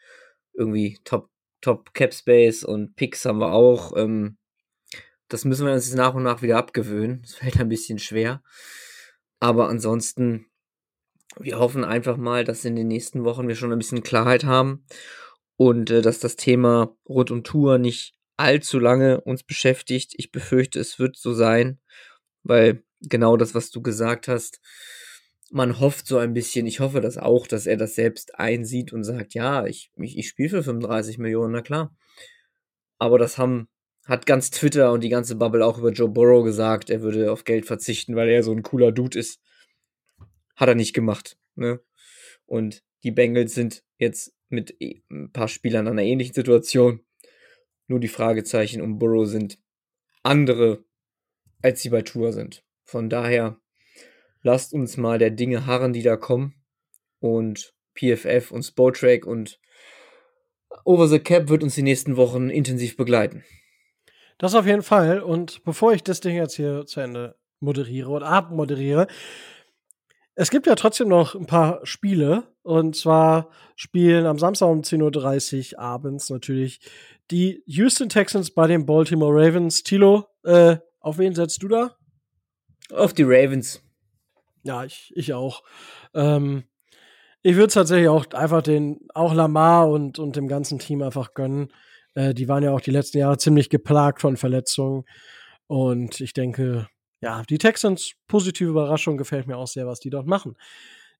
irgendwie 0.54 0.98
Top, 1.04 1.30
Top 1.60 1.94
Cap 1.94 2.14
Space 2.14 2.64
und 2.64 2.96
Picks 2.96 3.24
haben 3.24 3.38
wir 3.38 3.52
auch. 3.52 3.96
Ähm, 3.96 4.38
das 5.28 5.44
müssen 5.44 5.66
wir 5.66 5.72
uns 5.72 5.92
nach 5.94 6.14
und 6.14 6.22
nach 6.22 6.42
wieder 6.42 6.56
abgewöhnen. 6.56 7.22
Das 7.22 7.34
fällt 7.34 7.58
ein 7.58 7.68
bisschen 7.68 7.98
schwer. 7.98 8.42
Aber 9.40 9.68
ansonsten, 9.68 10.46
wir 11.38 11.58
hoffen 11.58 11.84
einfach 11.84 12.16
mal, 12.16 12.44
dass 12.44 12.64
in 12.64 12.76
den 12.76 12.88
nächsten 12.88 13.24
Wochen 13.24 13.48
wir 13.48 13.56
schon 13.56 13.72
ein 13.72 13.78
bisschen 13.78 14.02
Klarheit 14.02 14.44
haben 14.44 14.86
und 15.56 15.90
äh, 15.90 16.02
dass 16.02 16.20
das 16.20 16.36
Thema 16.36 16.96
rund 17.08 17.30
um 17.30 17.44
Tour 17.44 17.78
nicht 17.78 18.14
allzu 18.36 18.78
lange 18.78 19.20
uns 19.20 19.42
beschäftigt. 19.42 20.12
Ich 20.16 20.30
befürchte, 20.30 20.78
es 20.78 20.98
wird 20.98 21.16
so 21.16 21.32
sein, 21.32 21.80
weil 22.42 22.84
genau 23.00 23.36
das, 23.36 23.54
was 23.54 23.70
du 23.70 23.82
gesagt 23.82 24.28
hast, 24.28 24.60
man 25.50 25.80
hofft 25.80 26.06
so 26.06 26.18
ein 26.18 26.34
bisschen, 26.34 26.66
ich 26.66 26.80
hoffe 26.80 27.00
das 27.00 27.18
auch, 27.18 27.46
dass 27.46 27.66
er 27.66 27.76
das 27.76 27.94
selbst 27.94 28.38
einsieht 28.38 28.92
und 28.92 29.04
sagt, 29.04 29.34
ja, 29.34 29.66
ich, 29.66 29.92
ich, 29.96 30.18
ich 30.18 30.28
spiele 30.28 30.48
für 30.48 30.62
35 30.62 31.18
Millionen, 31.18 31.52
na 31.52 31.62
klar. 31.62 31.96
Aber 32.98 33.18
das 33.18 33.38
haben 33.38 33.68
hat 34.06 34.24
ganz 34.24 34.50
Twitter 34.50 34.92
und 34.92 35.02
die 35.02 35.08
ganze 35.08 35.34
Bubble 35.34 35.66
auch 35.66 35.78
über 35.78 35.90
Joe 35.90 36.08
Burrow 36.08 36.44
gesagt, 36.44 36.90
er 36.90 37.02
würde 37.02 37.32
auf 37.32 37.44
Geld 37.44 37.66
verzichten, 37.66 38.14
weil 38.14 38.28
er 38.28 38.44
so 38.44 38.52
ein 38.52 38.62
cooler 38.62 38.92
Dude 38.92 39.18
ist. 39.18 39.40
Hat 40.54 40.68
er 40.68 40.76
nicht 40.76 40.94
gemacht. 40.94 41.36
Ne? 41.56 41.80
Und 42.46 42.84
die 43.02 43.10
Bengals 43.10 43.54
sind 43.54 43.82
jetzt 43.98 44.32
mit 44.48 44.80
e, 44.80 45.02
ein 45.10 45.32
paar 45.32 45.48
Spielern 45.48 45.86
in 45.86 45.92
einer 45.92 46.04
ähnlichen 46.04 46.34
Situation. 46.34 47.00
Nur 47.88 47.98
die 47.98 48.08
Fragezeichen 48.08 48.80
um 48.80 48.98
Burrow 48.98 49.26
sind 49.26 49.58
andere, 50.22 50.84
als 51.60 51.82
sie 51.82 51.90
bei 51.90 52.02
Tour 52.02 52.32
sind. 52.32 52.64
Von 52.84 53.10
daher 53.10 53.60
lasst 54.46 54.72
uns 54.72 54.96
mal 54.96 55.18
der 55.18 55.30
Dinge 55.30 55.66
harren, 55.66 55.92
die 55.92 56.02
da 56.02 56.16
kommen. 56.16 56.54
Und 57.18 57.74
PFF 57.98 58.52
und 58.52 58.62
Spotrack 58.62 59.26
und 59.26 59.58
Over 60.84 61.08
the 61.08 61.18
Cap 61.18 61.48
wird 61.48 61.62
uns 61.64 61.74
die 61.74 61.82
nächsten 61.82 62.16
Wochen 62.16 62.48
intensiv 62.48 62.96
begleiten. 62.96 63.44
Das 64.38 64.54
auf 64.54 64.66
jeden 64.66 64.82
Fall. 64.82 65.20
Und 65.20 65.64
bevor 65.64 65.92
ich 65.92 66.04
das 66.04 66.20
Ding 66.20 66.36
jetzt 66.36 66.54
hier 66.54 66.86
zu 66.86 67.00
Ende 67.00 67.36
moderiere 67.58 68.10
oder 68.10 68.26
abmoderiere, 68.26 69.08
es 70.34 70.50
gibt 70.50 70.66
ja 70.66 70.74
trotzdem 70.74 71.08
noch 71.08 71.34
ein 71.34 71.46
paar 71.46 71.84
Spiele. 71.84 72.44
Und 72.62 72.94
zwar 72.94 73.50
spielen 73.74 74.26
am 74.26 74.38
Samstag 74.38 74.68
um 74.68 74.82
10.30 74.82 75.72
Uhr 75.72 75.78
abends 75.80 76.30
natürlich 76.30 76.80
die 77.30 77.62
Houston 77.66 78.08
Texans 78.08 78.52
bei 78.52 78.66
den 78.68 78.86
Baltimore 78.86 79.32
Ravens. 79.34 79.82
Tilo, 79.82 80.26
äh, 80.44 80.76
auf 81.00 81.18
wen 81.18 81.34
setzt 81.34 81.62
du 81.62 81.68
da? 81.68 81.96
Auf 82.92 83.12
die 83.14 83.24
Ravens. 83.24 83.82
Ja, 84.66 84.84
ich, 84.84 85.12
ich 85.14 85.32
auch. 85.32 85.62
Ähm, 86.12 86.64
ich 87.42 87.54
würde 87.54 87.72
tatsächlich 87.72 88.08
auch 88.08 88.26
einfach 88.32 88.62
den, 88.62 88.98
auch 89.14 89.32
Lamar 89.32 89.88
und, 89.88 90.18
und 90.18 90.34
dem 90.34 90.48
ganzen 90.48 90.80
Team 90.80 91.02
einfach 91.02 91.34
gönnen. 91.34 91.72
Äh, 92.14 92.34
die 92.34 92.48
waren 92.48 92.64
ja 92.64 92.72
auch 92.72 92.80
die 92.80 92.90
letzten 92.90 93.18
Jahre 93.18 93.38
ziemlich 93.38 93.70
geplagt 93.70 94.20
von 94.20 94.36
Verletzungen. 94.36 95.04
Und 95.68 96.20
ich 96.20 96.32
denke, 96.32 96.88
ja, 97.20 97.42
die 97.48 97.58
Texans, 97.58 98.14
positive 98.26 98.68
Überraschung, 98.68 99.16
gefällt 99.16 99.46
mir 99.46 99.56
auch 99.56 99.68
sehr, 99.68 99.86
was 99.86 100.00
die 100.00 100.10
dort 100.10 100.26
machen. 100.26 100.56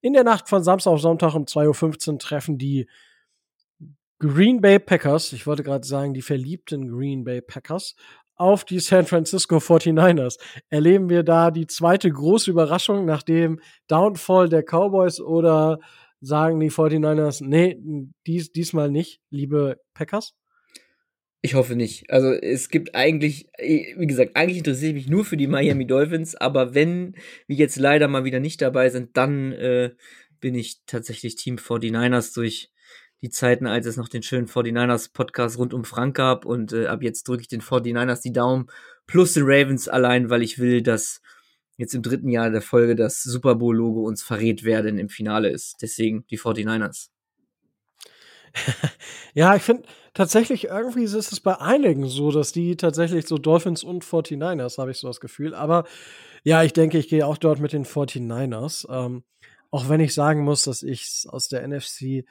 In 0.00 0.12
der 0.12 0.24
Nacht 0.24 0.48
von 0.48 0.64
Samstag 0.64 0.90
auf 0.90 1.00
Sonntag 1.00 1.34
um 1.34 1.44
2.15 1.44 2.12
Uhr 2.12 2.18
treffen 2.18 2.58
die 2.58 2.88
Green 4.18 4.60
Bay 4.60 4.78
Packers, 4.78 5.32
ich 5.34 5.46
wollte 5.46 5.62
gerade 5.62 5.86
sagen, 5.86 6.14
die 6.14 6.22
verliebten 6.22 6.88
Green 6.88 7.22
Bay 7.22 7.42
Packers, 7.42 7.94
auf 8.36 8.64
die 8.64 8.80
San 8.80 9.06
Francisco 9.06 9.56
49ers. 9.56 10.38
Erleben 10.68 11.08
wir 11.08 11.22
da 11.22 11.50
die 11.50 11.66
zweite 11.66 12.10
große 12.10 12.50
Überraschung 12.50 13.04
nach 13.04 13.22
dem 13.22 13.60
Downfall 13.88 14.48
der 14.48 14.62
Cowboys 14.62 15.20
oder 15.20 15.80
sagen 16.20 16.60
die 16.60 16.70
49ers, 16.70 17.44
nee, 17.44 17.78
dies, 18.26 18.52
diesmal 18.52 18.90
nicht, 18.90 19.20
liebe 19.30 19.80
Packers? 19.94 20.34
Ich 21.42 21.54
hoffe 21.54 21.76
nicht. 21.76 22.10
Also 22.10 22.32
es 22.32 22.70
gibt 22.70 22.94
eigentlich, 22.94 23.48
wie 23.58 24.06
gesagt, 24.06 24.34
eigentlich 24.34 24.58
interessiere 24.58 24.90
ich 24.90 25.04
mich 25.04 25.08
nur 25.08 25.24
für 25.24 25.36
die 25.36 25.46
Miami 25.46 25.86
Dolphins, 25.86 26.34
aber 26.34 26.74
wenn 26.74 27.14
wir 27.46 27.56
jetzt 27.56 27.76
leider 27.76 28.08
mal 28.08 28.24
wieder 28.24 28.40
nicht 28.40 28.62
dabei 28.62 28.88
sind, 28.88 29.16
dann 29.16 29.52
äh, 29.52 29.90
bin 30.40 30.54
ich 30.54 30.78
tatsächlich 30.86 31.36
Team 31.36 31.56
49ers 31.56 32.34
durch 32.34 32.70
die 33.22 33.30
Zeiten, 33.30 33.66
als 33.66 33.86
es 33.86 33.96
noch 33.96 34.08
den 34.08 34.22
schönen 34.22 34.46
49ers 34.46 35.12
Podcast 35.12 35.58
rund 35.58 35.72
um 35.72 35.84
Frank 35.84 36.16
gab 36.16 36.44
und 36.44 36.72
äh, 36.72 36.86
ab 36.86 37.02
jetzt 37.02 37.28
drücke 37.28 37.42
ich 37.42 37.48
den 37.48 37.62
49ers 37.62 38.22
die 38.22 38.32
Daumen 38.32 38.66
plus 39.06 39.32
den 39.34 39.44
Ravens 39.46 39.88
allein, 39.88 40.30
weil 40.30 40.42
ich 40.42 40.58
will, 40.58 40.82
dass 40.82 41.20
jetzt 41.76 41.94
im 41.94 42.02
dritten 42.02 42.28
Jahr 42.28 42.50
der 42.50 42.62
Folge 42.62 42.94
das 42.94 43.22
Super 43.22 43.54
Bowl-Logo 43.54 44.02
uns 44.02 44.22
verrät, 44.22 44.64
wer 44.64 44.82
denn 44.82 44.98
im 44.98 45.08
Finale 45.08 45.50
ist. 45.50 45.76
Deswegen 45.82 46.26
die 46.30 46.38
49ers. 46.38 47.08
ja, 49.34 49.54
ich 49.54 49.62
finde 49.62 49.84
tatsächlich 50.14 50.64
irgendwie 50.64 51.04
ist 51.04 51.14
es 51.14 51.40
bei 51.40 51.60
einigen 51.60 52.08
so, 52.08 52.30
dass 52.30 52.52
die 52.52 52.76
tatsächlich 52.76 53.26
so 53.26 53.36
Dolphins 53.36 53.84
und 53.84 54.04
49ers, 54.04 54.78
habe 54.78 54.90
ich 54.90 54.98
so 54.98 55.08
das 55.08 55.20
Gefühl. 55.20 55.54
Aber 55.54 55.84
ja, 56.42 56.62
ich 56.62 56.72
denke, 56.72 56.98
ich 56.98 57.08
gehe 57.08 57.26
auch 57.26 57.38
dort 57.38 57.60
mit 57.60 57.72
den 57.72 57.84
49ers. 57.84 58.86
Ähm, 58.90 59.24
auch 59.70 59.88
wenn 59.88 60.00
ich 60.00 60.14
sagen 60.14 60.42
muss, 60.42 60.62
dass 60.62 60.82
ich 60.82 61.26
aus 61.28 61.48
der 61.48 61.66
NFC 61.66 62.24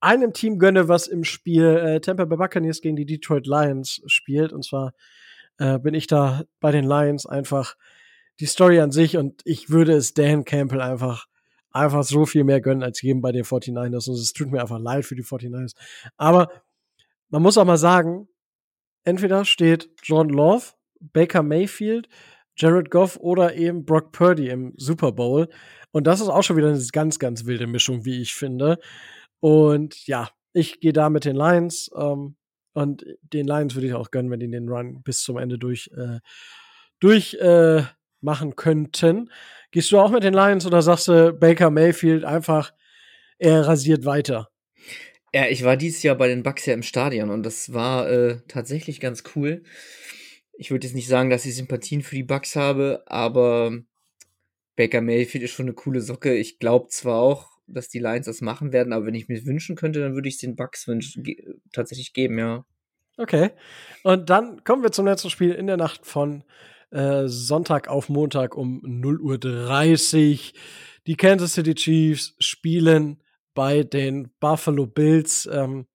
einem 0.00 0.32
Team 0.32 0.58
gönne, 0.58 0.88
was 0.88 1.06
im 1.06 1.24
Spiel 1.24 1.64
äh, 1.64 2.00
Tampa 2.00 2.24
Bay 2.24 2.38
Buccaneers 2.38 2.80
gegen 2.80 2.96
die 2.96 3.06
Detroit 3.06 3.46
Lions 3.46 4.02
spielt. 4.06 4.52
Und 4.52 4.64
zwar 4.64 4.92
äh, 5.58 5.78
bin 5.78 5.94
ich 5.94 6.06
da 6.06 6.44
bei 6.60 6.70
den 6.70 6.84
Lions 6.84 7.26
einfach 7.26 7.76
die 8.40 8.46
Story 8.46 8.80
an 8.80 8.92
sich 8.92 9.16
und 9.16 9.42
ich 9.44 9.70
würde 9.70 9.92
es 9.92 10.14
Dan 10.14 10.44
Campbell 10.44 10.80
einfach 10.80 11.26
einfach 11.70 12.02
so 12.02 12.26
viel 12.26 12.44
mehr 12.44 12.60
gönnen 12.60 12.82
als 12.82 13.02
jedem 13.02 13.20
bei 13.20 13.32
den 13.32 13.44
49ers. 13.44 14.08
Und 14.08 14.16
es 14.16 14.32
tut 14.32 14.50
mir 14.50 14.60
einfach 14.60 14.78
leid 14.78 15.04
für 15.04 15.14
die 15.14 15.22
49ers. 15.22 15.74
Aber 16.16 16.50
man 17.28 17.42
muss 17.42 17.58
auch 17.58 17.64
mal 17.64 17.76
sagen, 17.76 18.28
entweder 19.04 19.44
steht 19.44 19.90
John 20.02 20.28
Love, 20.28 20.64
Baker 21.00 21.42
Mayfield, 21.42 22.08
Jared 22.56 22.90
Goff 22.90 23.16
oder 23.18 23.54
eben 23.54 23.84
Brock 23.84 24.12
Purdy 24.12 24.48
im 24.48 24.72
Super 24.76 25.12
Bowl. 25.12 25.48
Und 25.92 26.06
das 26.06 26.20
ist 26.20 26.28
auch 26.28 26.42
schon 26.42 26.56
wieder 26.56 26.68
eine 26.68 26.86
ganz, 26.92 27.18
ganz 27.18 27.46
wilde 27.46 27.66
Mischung, 27.66 28.04
wie 28.04 28.20
ich 28.20 28.34
finde. 28.34 28.78
Und 29.40 30.06
ja, 30.06 30.30
ich 30.52 30.80
gehe 30.80 30.92
da 30.92 31.10
mit 31.10 31.24
den 31.24 31.36
Lions. 31.36 31.90
Ähm, 31.96 32.36
und 32.72 33.04
den 33.22 33.46
Lions 33.46 33.74
würde 33.74 33.88
ich 33.88 33.94
auch 33.94 34.10
gönnen, 34.10 34.30
wenn 34.30 34.40
die 34.40 34.50
den 34.50 34.68
Run 34.68 35.02
bis 35.02 35.22
zum 35.22 35.36
Ende 35.36 35.58
durch, 35.58 35.90
äh, 35.96 36.20
durch 37.00 37.34
äh, 37.34 37.82
machen 38.20 38.56
könnten. 38.56 39.30
Gehst 39.70 39.90
du 39.90 39.98
auch 39.98 40.10
mit 40.10 40.22
den 40.22 40.34
Lions 40.34 40.66
oder 40.66 40.82
sagst 40.82 41.08
du 41.08 41.32
Baker 41.32 41.70
Mayfield 41.70 42.24
einfach, 42.24 42.72
er 43.38 43.66
rasiert 43.66 44.04
weiter? 44.04 44.50
Ja, 45.34 45.46
ich 45.46 45.62
war 45.62 45.76
dieses 45.76 46.02
Jahr 46.02 46.16
bei 46.16 46.28
den 46.28 46.42
Bucks 46.42 46.66
ja 46.66 46.74
im 46.74 46.82
Stadion 46.82 47.30
und 47.30 47.42
das 47.42 47.72
war 47.72 48.08
äh, 48.10 48.40
tatsächlich 48.48 48.98
ganz 48.98 49.24
cool. 49.36 49.62
Ich 50.54 50.70
würde 50.70 50.86
jetzt 50.86 50.94
nicht 50.94 51.08
sagen, 51.08 51.30
dass 51.30 51.44
ich 51.44 51.54
Sympathien 51.54 52.02
für 52.02 52.16
die 52.16 52.22
Bucks 52.22 52.56
habe, 52.56 53.04
aber 53.06 53.78
Baker 54.74 55.00
Mayfield 55.00 55.44
ist 55.44 55.52
schon 55.52 55.66
eine 55.66 55.74
coole 55.74 56.00
Socke. 56.00 56.34
Ich 56.34 56.58
glaube 56.58 56.88
zwar 56.88 57.20
auch, 57.20 57.57
dass 57.68 57.88
die 57.88 57.98
Lions 57.98 58.26
das 58.26 58.40
machen 58.40 58.72
werden, 58.72 58.92
aber 58.92 59.06
wenn 59.06 59.14
ich 59.14 59.28
mir 59.28 59.44
wünschen 59.44 59.76
könnte, 59.76 60.00
dann 60.00 60.14
würde 60.14 60.28
ich 60.28 60.34
es 60.34 60.40
den 60.40 60.56
Bucks 60.56 60.88
wünschen, 60.88 61.22
ge 61.22 61.36
tatsächlich 61.72 62.12
geben, 62.12 62.38
ja. 62.38 62.64
Okay. 63.16 63.50
Und 64.04 64.30
dann 64.30 64.62
kommen 64.64 64.82
wir 64.82 64.92
zum 64.92 65.06
letzten 65.06 65.30
Spiel 65.30 65.52
in 65.52 65.66
der 65.66 65.76
Nacht 65.76 66.06
von 66.06 66.44
äh, 66.90 67.24
Sonntag 67.26 67.88
auf 67.88 68.08
Montag 68.08 68.56
um 68.56 68.80
0.30 68.82 70.32
Uhr. 70.32 70.60
Die 71.06 71.16
Kansas 71.16 71.54
City 71.54 71.74
Chiefs 71.74 72.34
spielen 72.38 73.22
bei 73.54 73.82
den 73.82 74.30
Buffalo 74.40 74.86
Bills. 74.86 75.48
Ähm, 75.50 75.86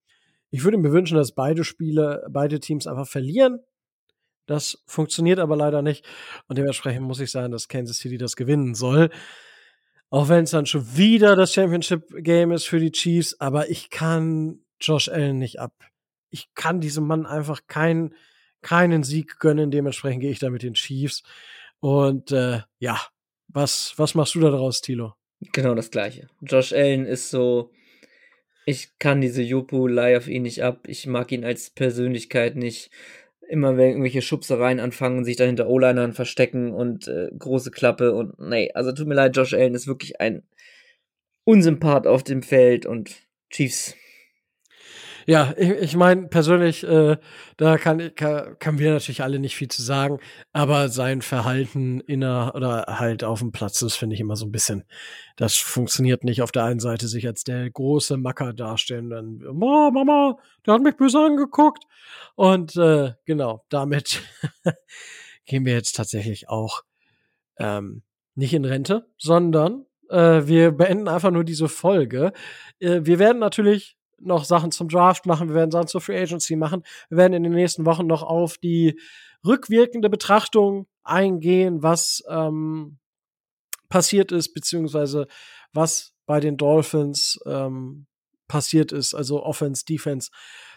ich 0.50 0.64
würde 0.64 0.78
mir 0.78 0.92
wünschen, 0.92 1.16
dass 1.16 1.34
beide 1.34 1.64
Spiele, 1.64 2.28
beide 2.30 2.60
Teams 2.60 2.88
einfach 2.88 3.08
verlieren. 3.08 3.60
Das 4.46 4.84
funktioniert 4.86 5.40
aber 5.40 5.56
leider 5.56 5.82
nicht. 5.82 6.06
Und 6.48 6.58
dementsprechend 6.58 7.04
muss 7.04 7.22
ich 7.22 7.32
sagen, 7.32 7.52
dass 7.52 7.70
Kansas 7.70 7.98
City 7.98 8.18
das 8.18 8.36
gewinnen 8.36 8.76
soll. 8.76 9.10
Auch 10.14 10.30
wenn 10.30 10.44
es 10.44 10.52
dann 10.52 10.68
schon 10.68 10.96
wieder 10.96 11.36
das 11.36 11.54
Championship 11.54 12.24
Game 12.24 12.52
ist 12.52 12.66
für 12.66 12.80
die 12.80 12.92
Chiefs. 12.92 13.36
Aber 13.40 13.72
ich 13.72 13.90
kann 13.90 14.60
Josh 14.80 15.10
Allen 15.10 15.40
nicht 15.40 15.60
ab. 15.60 15.74
Ich 16.30 16.54
kann 16.54 16.80
diesem 16.80 17.08
Mann 17.08 17.26
einfach 17.26 17.62
keinen 17.66 18.14
keinen 18.62 19.02
Sieg 19.02 19.40
gönnen. 19.40 19.72
Dementsprechend 19.72 20.22
gehe 20.22 20.30
ich 20.30 20.38
da 20.38 20.52
mit 20.52 20.62
den 20.62 20.76
Chiefs. 20.76 21.24
Und 21.80 22.32
äh, 22.32 22.62
ja, 22.78 23.02
was, 23.48 23.96
was 23.98 24.14
machst 24.14 24.36
du 24.36 24.40
da 24.40 24.52
draus, 24.52 24.82
Tilo? 24.82 25.16
Genau 25.52 25.74
das 25.74 25.90
gleiche. 25.90 26.30
Josh 26.42 26.74
Allen 26.74 27.08
ist 27.08 27.32
so, 27.32 27.72
ich 28.68 29.00
kann 29.00 29.20
diese 29.20 29.42
Jopo-Lei 29.42 30.16
auf 30.16 30.28
ihn 30.28 30.44
nicht 30.44 30.62
ab. 30.62 30.88
Ich 30.88 31.08
mag 31.08 31.32
ihn 31.32 31.44
als 31.44 31.72
Persönlichkeit 31.72 32.56
nicht. 32.56 32.92
Immer 33.50 33.78
irgendwelche 33.78 34.22
Schubsereien 34.22 34.80
anfangen 34.80 35.20
und 35.20 35.26
sich 35.26 35.36
dahinter 35.36 35.68
O-Linern 35.68 36.14
verstecken 36.14 36.72
und 36.72 37.08
äh, 37.08 37.30
große 37.38 37.72
Klappe 37.72 38.14
und 38.14 38.40
nee, 38.40 38.72
also 38.74 38.92
tut 38.92 39.08
mir 39.08 39.16
leid, 39.16 39.36
Josh 39.36 39.54
Allen 39.54 39.76
ist 39.76 39.88
wirklich 39.88 40.20
ein 40.20 40.44
Unsympath 41.44 42.08
auf 42.08 42.24
dem 42.24 42.42
Feld 42.42 42.86
und 42.86 43.16
Chiefs 43.50 43.96
ja, 45.26 45.54
ich, 45.58 45.70
ich 45.70 45.96
meine, 45.96 46.28
persönlich, 46.28 46.84
äh, 46.84 47.18
da 47.58 47.78
kann, 47.78 48.14
kann, 48.16 48.58
kann 48.60 48.80
wir 48.80 48.92
natürlich 48.92 49.24
alle 49.24 49.40
nicht 49.40 49.56
viel 49.56 49.68
zu 49.68 49.82
sagen, 49.82 50.20
aber 50.52 50.90
sein 50.90 51.22
Verhalten 51.22 52.00
inner 52.02 52.54
oder 52.56 52.86
halt 52.88 53.24
auf 53.24 53.40
dem 53.40 53.52
Platz, 53.52 53.80
das 53.80 53.96
finde 53.96 54.16
ich 54.16 54.20
immer 54.20 54.36
so 54.36 54.46
ein 54.46 54.52
bisschen, 54.52 54.84
das 55.36 55.56
funktioniert 55.56 56.24
nicht 56.24 56.42
auf 56.42 56.52
der 56.52 56.66
einen 56.66 56.80
Seite, 56.80 57.08
sich 57.08 57.28
als 57.28 57.44
der 57.44 57.70
große 57.70 58.18
Macker 58.18 58.54
darstellen, 58.54 59.10
dann, 59.10 59.38
Mama, 59.38 59.92
Mama, 59.92 60.38
der 60.66 60.76
hat 60.76 60.82
mich 60.82 60.96
böse 60.96 61.20
angeguckt. 61.20 61.84
Und 62.36 62.76
äh, 62.76 63.14
genau, 63.26 63.66
damit 63.70 64.22
gehen 65.46 65.66
wir 65.66 65.74
jetzt 65.74 65.96
tatsächlich 65.96 66.50
auch 66.50 66.84
ähm, 67.58 68.04
nicht 68.36 68.54
in 68.54 68.66
Rente, 68.66 69.08
sondern 69.18 69.86
äh, 70.10 70.46
wir 70.46 70.72
beenden 70.72 71.08
einfach 71.08 71.32
nur 71.32 71.44
diese 71.44 71.70
Folge. 71.70 72.34
Äh, 72.80 73.02
wir 73.04 73.20
werden 73.20 73.40
natürlich 73.40 73.98
noch 74.26 74.46
Sachen 74.46 74.72
zum 74.72 74.90
Draft 74.90 75.26
machen, 75.26 75.50
wir 75.50 75.56
werden 75.56 75.72
Sachen 75.72 75.88
zur 75.88 76.02
Free 76.02 76.22
Agency 76.22 76.56
machen. 76.56 76.84
Wir 77.10 77.18
werden 77.18 77.34
in 77.34 77.44
den 77.44 77.54
nächsten 77.54 77.86
Wochen 77.86 78.08
noch 78.08 78.24
auf 78.24 78.58
die 78.58 79.00
rückwirkende 79.46 80.10
Betrachtung 80.10 80.88
eingehen, 81.04 81.84
was 81.84 82.24
ähm, 82.30 82.98
passiert 83.90 84.32
ist, 84.32 84.54
beziehungsweise 84.54 85.28
was 85.74 86.14
bei 86.26 86.40
den 86.40 86.58
Dolphins 86.58 87.40
ähm, 87.46 88.08
passiert 88.48 88.92
ist, 88.92 89.14
also 89.14 89.44
Offense, 89.44 89.86
Defense, 89.86 90.32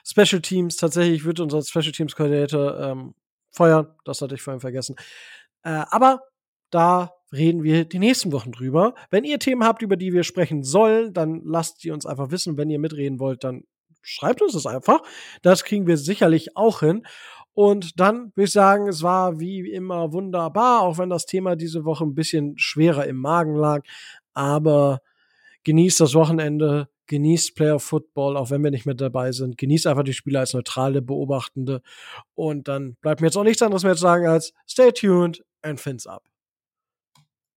Special 0.05 0.41
Teams. 0.41 0.77
Tatsächlich 0.77 1.25
wird 1.25 1.41
unser 1.41 1.63
Special 1.63 1.93
Teams 1.93 2.17
Koordinator 2.17 2.81
ähm, 2.81 3.15
feuern, 3.51 3.95
das 4.05 4.21
hatte 4.21 4.35
ich 4.35 4.43
vorhin 4.43 4.61
vergessen. 4.61 4.97
Äh, 5.63 5.85
aber 5.91 6.23
da 6.71 7.16
reden 7.33 7.63
wir 7.63 7.85
die 7.85 7.99
nächsten 7.99 8.33
Wochen 8.33 8.53
drüber. 8.53 8.95
Wenn 9.11 9.25
ihr 9.25 9.39
Themen 9.39 9.65
habt, 9.65 9.83
über 9.83 9.97
die 9.97 10.13
wir 10.13 10.23
sprechen 10.23 10.63
sollen, 10.63 11.13
dann 11.13 11.43
lasst 11.45 11.81
sie 11.81 11.91
uns 11.91 12.07
einfach 12.07 12.31
wissen. 12.31 12.57
Wenn 12.57 12.71
ihr 12.71 12.79
mitreden 12.79 13.19
wollt, 13.19 13.45
dann 13.45 13.65
schreibt 14.03 14.43
uns 14.43 14.53
das 14.53 14.67
einfach. 14.67 15.03
Das 15.43 15.65
kriegen 15.65 15.87
wir 15.87 15.97
sicherlich 15.97 16.57
auch 16.57 16.81
hin. 16.81 17.07
Und 17.53 17.99
dann 17.99 18.33
würde 18.35 18.45
ich 18.45 18.53
sagen, 18.53 18.87
es 18.87 19.03
war 19.03 19.41
wie 19.41 19.71
immer 19.71 20.13
wunderbar, 20.13 20.83
auch 20.83 20.99
wenn 20.99 21.09
das 21.09 21.25
Thema 21.25 21.57
diese 21.57 21.85
Woche 21.85 22.05
ein 22.05 22.15
bisschen 22.15 22.59
schwerer 22.59 23.07
im 23.07 23.17
Magen 23.17 23.57
lag. 23.57 23.83
Aber 24.35 25.01
genießt 25.65 26.01
das 26.01 26.15
Wochenende, 26.15 26.89
genießt 27.07 27.57
Player 27.57 27.81
Football, 27.81 28.37
auch 28.37 28.51
wenn 28.51 28.63
wir 28.63 28.71
nicht 28.71 28.85
mehr 28.85 28.95
dabei 28.95 29.33
sind. 29.33 29.57
Genießt 29.57 29.87
einfach 29.87 30.03
die 30.03 30.13
Spiele 30.13 30.39
als 30.39 30.53
neutrale 30.53 31.01
Beobachtende. 31.03 31.81
Und 32.35 32.69
dann 32.69 32.97
bleibt 33.01 33.21
mir 33.21 33.29
jetzt 33.29 33.37
auch 33.37 33.45
nichts 33.45 33.63
anderes 33.63 33.85
mehr 33.85 33.95
zu 33.95 34.03
sagen 34.03 34.27
als 34.27 34.53
stay 34.69 34.93
tuned 34.93 35.43
and 35.63 35.81
fins 35.81 36.07
up. 36.07 36.23